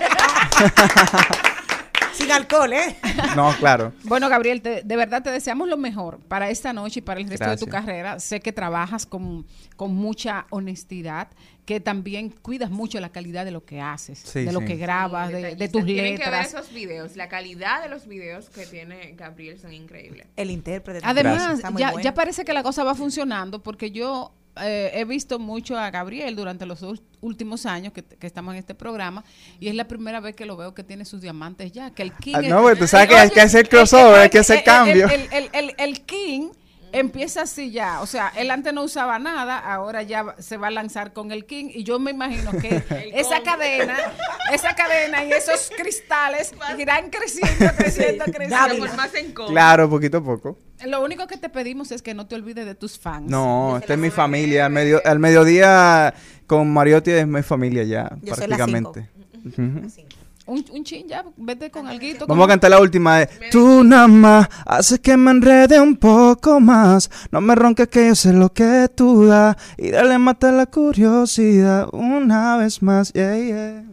alcohol, 2.36 2.74
¿eh? 2.74 2.96
No, 3.36 3.54
claro. 3.60 3.94
Bueno, 4.04 4.30
Gabriel, 4.30 4.62
te- 4.62 4.82
de 4.84 4.96
verdad 4.96 5.24
te 5.24 5.32
deseamos 5.32 5.68
lo 5.68 5.78
mejor 5.78 6.20
para 6.28 6.50
esta 6.50 6.74
noche 6.74 7.00
y 7.00 7.02
para 7.02 7.20
el 7.20 7.30
resto 7.30 7.50
de 7.50 7.58
tu 7.58 7.68
carrera. 7.68 8.20
Sé 8.20 8.40
que 8.42 8.52
trabajas 8.52 9.06
con, 9.06 9.46
con 9.76 9.94
mucha 9.96 10.46
honestidad, 10.50 11.30
que 11.66 11.80
también 11.80 12.30
cuidas 12.30 12.70
mucho 12.70 13.00
la 13.00 13.10
calidad 13.12 13.46
de 13.46 13.52
lo 13.52 13.64
que 13.66 13.80
haces, 13.82 14.20
Sí, 14.20 14.44
de 14.44 14.52
lo 14.52 14.60
que 14.62 14.76
grabas, 14.76 15.32
de, 15.32 15.56
tus 15.70 15.86
Tienen 15.86 16.18
que 16.18 16.30
ver 16.30 16.32
letras. 16.42 16.48
esos 16.54 16.74
videos. 16.74 17.16
La 17.16 17.30
calidad 17.30 17.82
de 17.82 17.90
los 17.90 18.08
videos 18.08 18.50
que 18.50 18.66
tiene 18.66 19.14
Gabriel 19.18 19.60
son 19.60 19.74
increíbles. 19.74 20.28
El 20.36 20.52
intérprete. 20.52 21.00
Además, 21.04 21.62
ya, 21.62 21.70
bueno. 21.70 22.00
ya 22.02 22.14
parece 22.14 22.44
que 22.44 22.54
la 22.54 22.64
cosa 22.64 22.84
va 22.84 22.96
funcionando 22.96 23.64
porque 23.64 23.92
yo 23.92 24.34
eh, 24.62 24.92
he 24.94 25.06
visto 25.06 25.40
mucho 25.40 25.78
a 25.78 25.90
Gabriel 25.92 26.36
durante 26.36 26.66
los 26.66 26.86
últimos 27.22 27.66
años 27.66 27.94
que, 27.94 28.04
que 28.04 28.28
estamos 28.28 28.54
en 28.54 28.60
este 28.60 28.76
programa 28.76 29.24
y 29.60 29.68
es 29.68 29.76
la 29.76 29.88
primera 29.88 30.20
vez 30.20 30.36
que 30.36 30.46
lo 30.46 30.56
veo 30.58 30.74
que 30.74 30.84
tiene 30.84 31.06
sus 31.06 31.22
diamantes 31.22 31.72
ya, 31.72 31.92
que 31.92 32.04
el 32.04 32.14
King... 32.14 32.34
Ah, 32.36 32.42
es- 32.42 32.50
no, 32.50 32.62
pues, 32.62 32.78
tú 32.80 32.88
sabes 32.88 33.08
que 33.08 33.16
hay 33.16 33.30
que 33.30 33.42
hacer 33.42 33.68
crossover, 33.70 34.22
hay 34.22 34.30
que 34.30 34.40
hacer 34.40 34.64
cambio. 34.64 35.08
El, 35.10 35.28
el- 35.32 35.50
el- 35.54 35.76
el 35.78 36.02
King 36.02 36.50
empieza 36.94 37.42
así 37.42 37.72
ya, 37.72 38.02
o 38.02 38.06
sea, 38.06 38.32
él 38.38 38.52
antes 38.52 38.72
no 38.72 38.84
usaba 38.84 39.18
nada, 39.20 39.58
ahora 39.58 40.04
ya 40.04 40.36
se 40.38 40.58
va 40.58 40.68
a 40.68 40.72
lanzar 40.72 41.12
con 41.12 41.32
el 41.32 41.46
King 41.46 41.66
y 41.74 41.84
yo 41.84 42.00
me 42.00 42.12
imagino 42.12 42.52
que 42.52 42.84
esa 43.16 43.42
cadena, 43.42 43.98
esa 44.54 44.76
cadena 44.76 45.26
y 45.26 45.32
esos 45.32 45.72
cristales 45.76 46.54
irán 46.78 47.10
creciendo, 47.10 47.76
creciendo, 47.76 48.26
creciendo. 48.32 49.48
Claro, 49.48 49.90
poquito 49.90 50.18
a 50.18 50.24
poco. 50.24 50.58
Lo 50.86 51.04
único 51.04 51.28
que 51.28 51.38
te 51.38 51.50
pedimos 51.50 51.92
es 51.92 52.02
que 52.02 52.14
no 52.14 52.28
te 52.28 52.36
olvides 52.36 52.66
de 52.66 52.76
tus 52.76 53.00
fans. 53.00 53.30
No, 53.30 53.78
esta 53.78 53.94
es 53.94 54.00
mi 54.00 54.10
familia. 54.10 54.66
Al, 54.66 54.72
medio, 54.72 55.02
al 55.04 55.18
mediodía 55.18 56.14
con 56.46 56.72
Mariotti 56.72 57.12
es 57.12 57.26
mi 57.26 57.42
familia 57.42 57.84
ya, 57.84 58.12
Yo 58.22 58.36
soy 58.36 58.48
la 58.48 58.58
prácticamente. 58.58 59.10
Un, 60.46 60.66
un 60.72 60.84
chin 60.84 61.08
ya, 61.08 61.24
vete 61.38 61.72
con 61.72 61.88
alguito. 61.88 62.28
Vamos 62.28 62.46
a 62.46 62.48
cantar 62.50 62.72
la 62.72 62.82
última 62.82 63.20
de 63.20 63.30
Tú 63.50 63.84
nada 63.84 64.08
más 64.08 64.50
haces 64.66 65.00
que 65.00 65.16
me 65.16 65.32
enrede 65.32 65.80
un 65.80 65.96
poco 65.96 66.60
más 66.60 67.10
No 67.32 67.40
me 67.40 67.56
ronques 67.56 67.88
que 67.88 68.08
yo 68.08 68.16
sé 68.16 68.34
lo 68.34 68.52
que 68.52 68.90
tú 68.94 69.26
das 69.26 69.56
Y 69.78 69.92
dale 69.92 70.18
mata 70.18 70.52
la 70.52 70.66
curiosidad 70.66 71.88
una 71.94 72.58
vez 72.58 72.82
más 72.82 73.14
yeah, 73.14 73.38
yeah. 73.38 73.84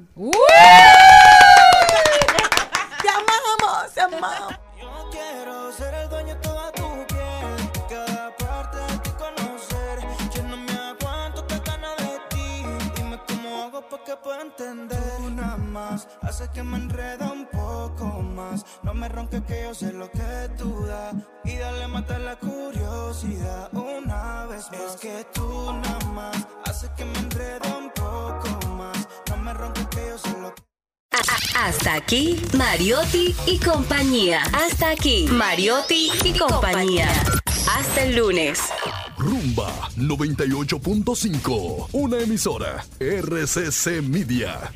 Más 16.01 16.09
hace 16.23 16.49
que 16.53 16.63
me 16.63 16.77
enreda 16.77 17.33
un 17.33 17.47
poco 17.47 18.05
más. 18.23 18.65
No 18.83 18.95
me 18.95 19.09
ronques 19.09 19.43
que 19.43 19.63
yo 19.65 19.75
sé 19.75 19.93
lo 19.93 20.11
que 20.11 20.51
tú 20.57 20.85
das. 20.87 21.15
Y 21.45 21.57
dale 21.57 21.89
mata 21.89 22.19
la 22.19 22.37
curiosidad 22.37 23.71
una 23.73 24.47
vez 24.47 24.71
más. 24.71 24.95
Es 24.95 25.01
que 25.01 25.27
tú 25.35 25.73
nada 25.73 25.99
más 26.13 26.37
hace 26.65 26.89
que 26.97 27.05
me 27.05 27.19
enreda 27.19 27.77
un 27.77 27.91
poco 27.91 28.69
más. 28.77 29.09
No 29.29 29.37
me 29.39 29.53
ronques 29.55 29.87
que 29.89 30.07
yo 30.09 30.19
sé 30.19 30.31
lo 30.41 30.55
que 30.55 30.63
Hasta 31.57 31.95
aquí, 31.95 32.41
Mariotti 32.57 33.35
y 33.47 33.59
compañía. 33.59 34.43
Hasta 34.53 34.91
aquí, 34.91 35.27
Mariotti 35.31 36.11
y 36.25 36.39
compañía. 36.39 37.09
Hasta 37.77 38.05
el 38.05 38.17
lunes. 38.17 38.61
Rumba 39.19 39.71
98.5, 39.97 41.89
una 41.93 42.19
emisora 42.19 42.85
RCC 42.99 44.01
Media. 44.03 44.73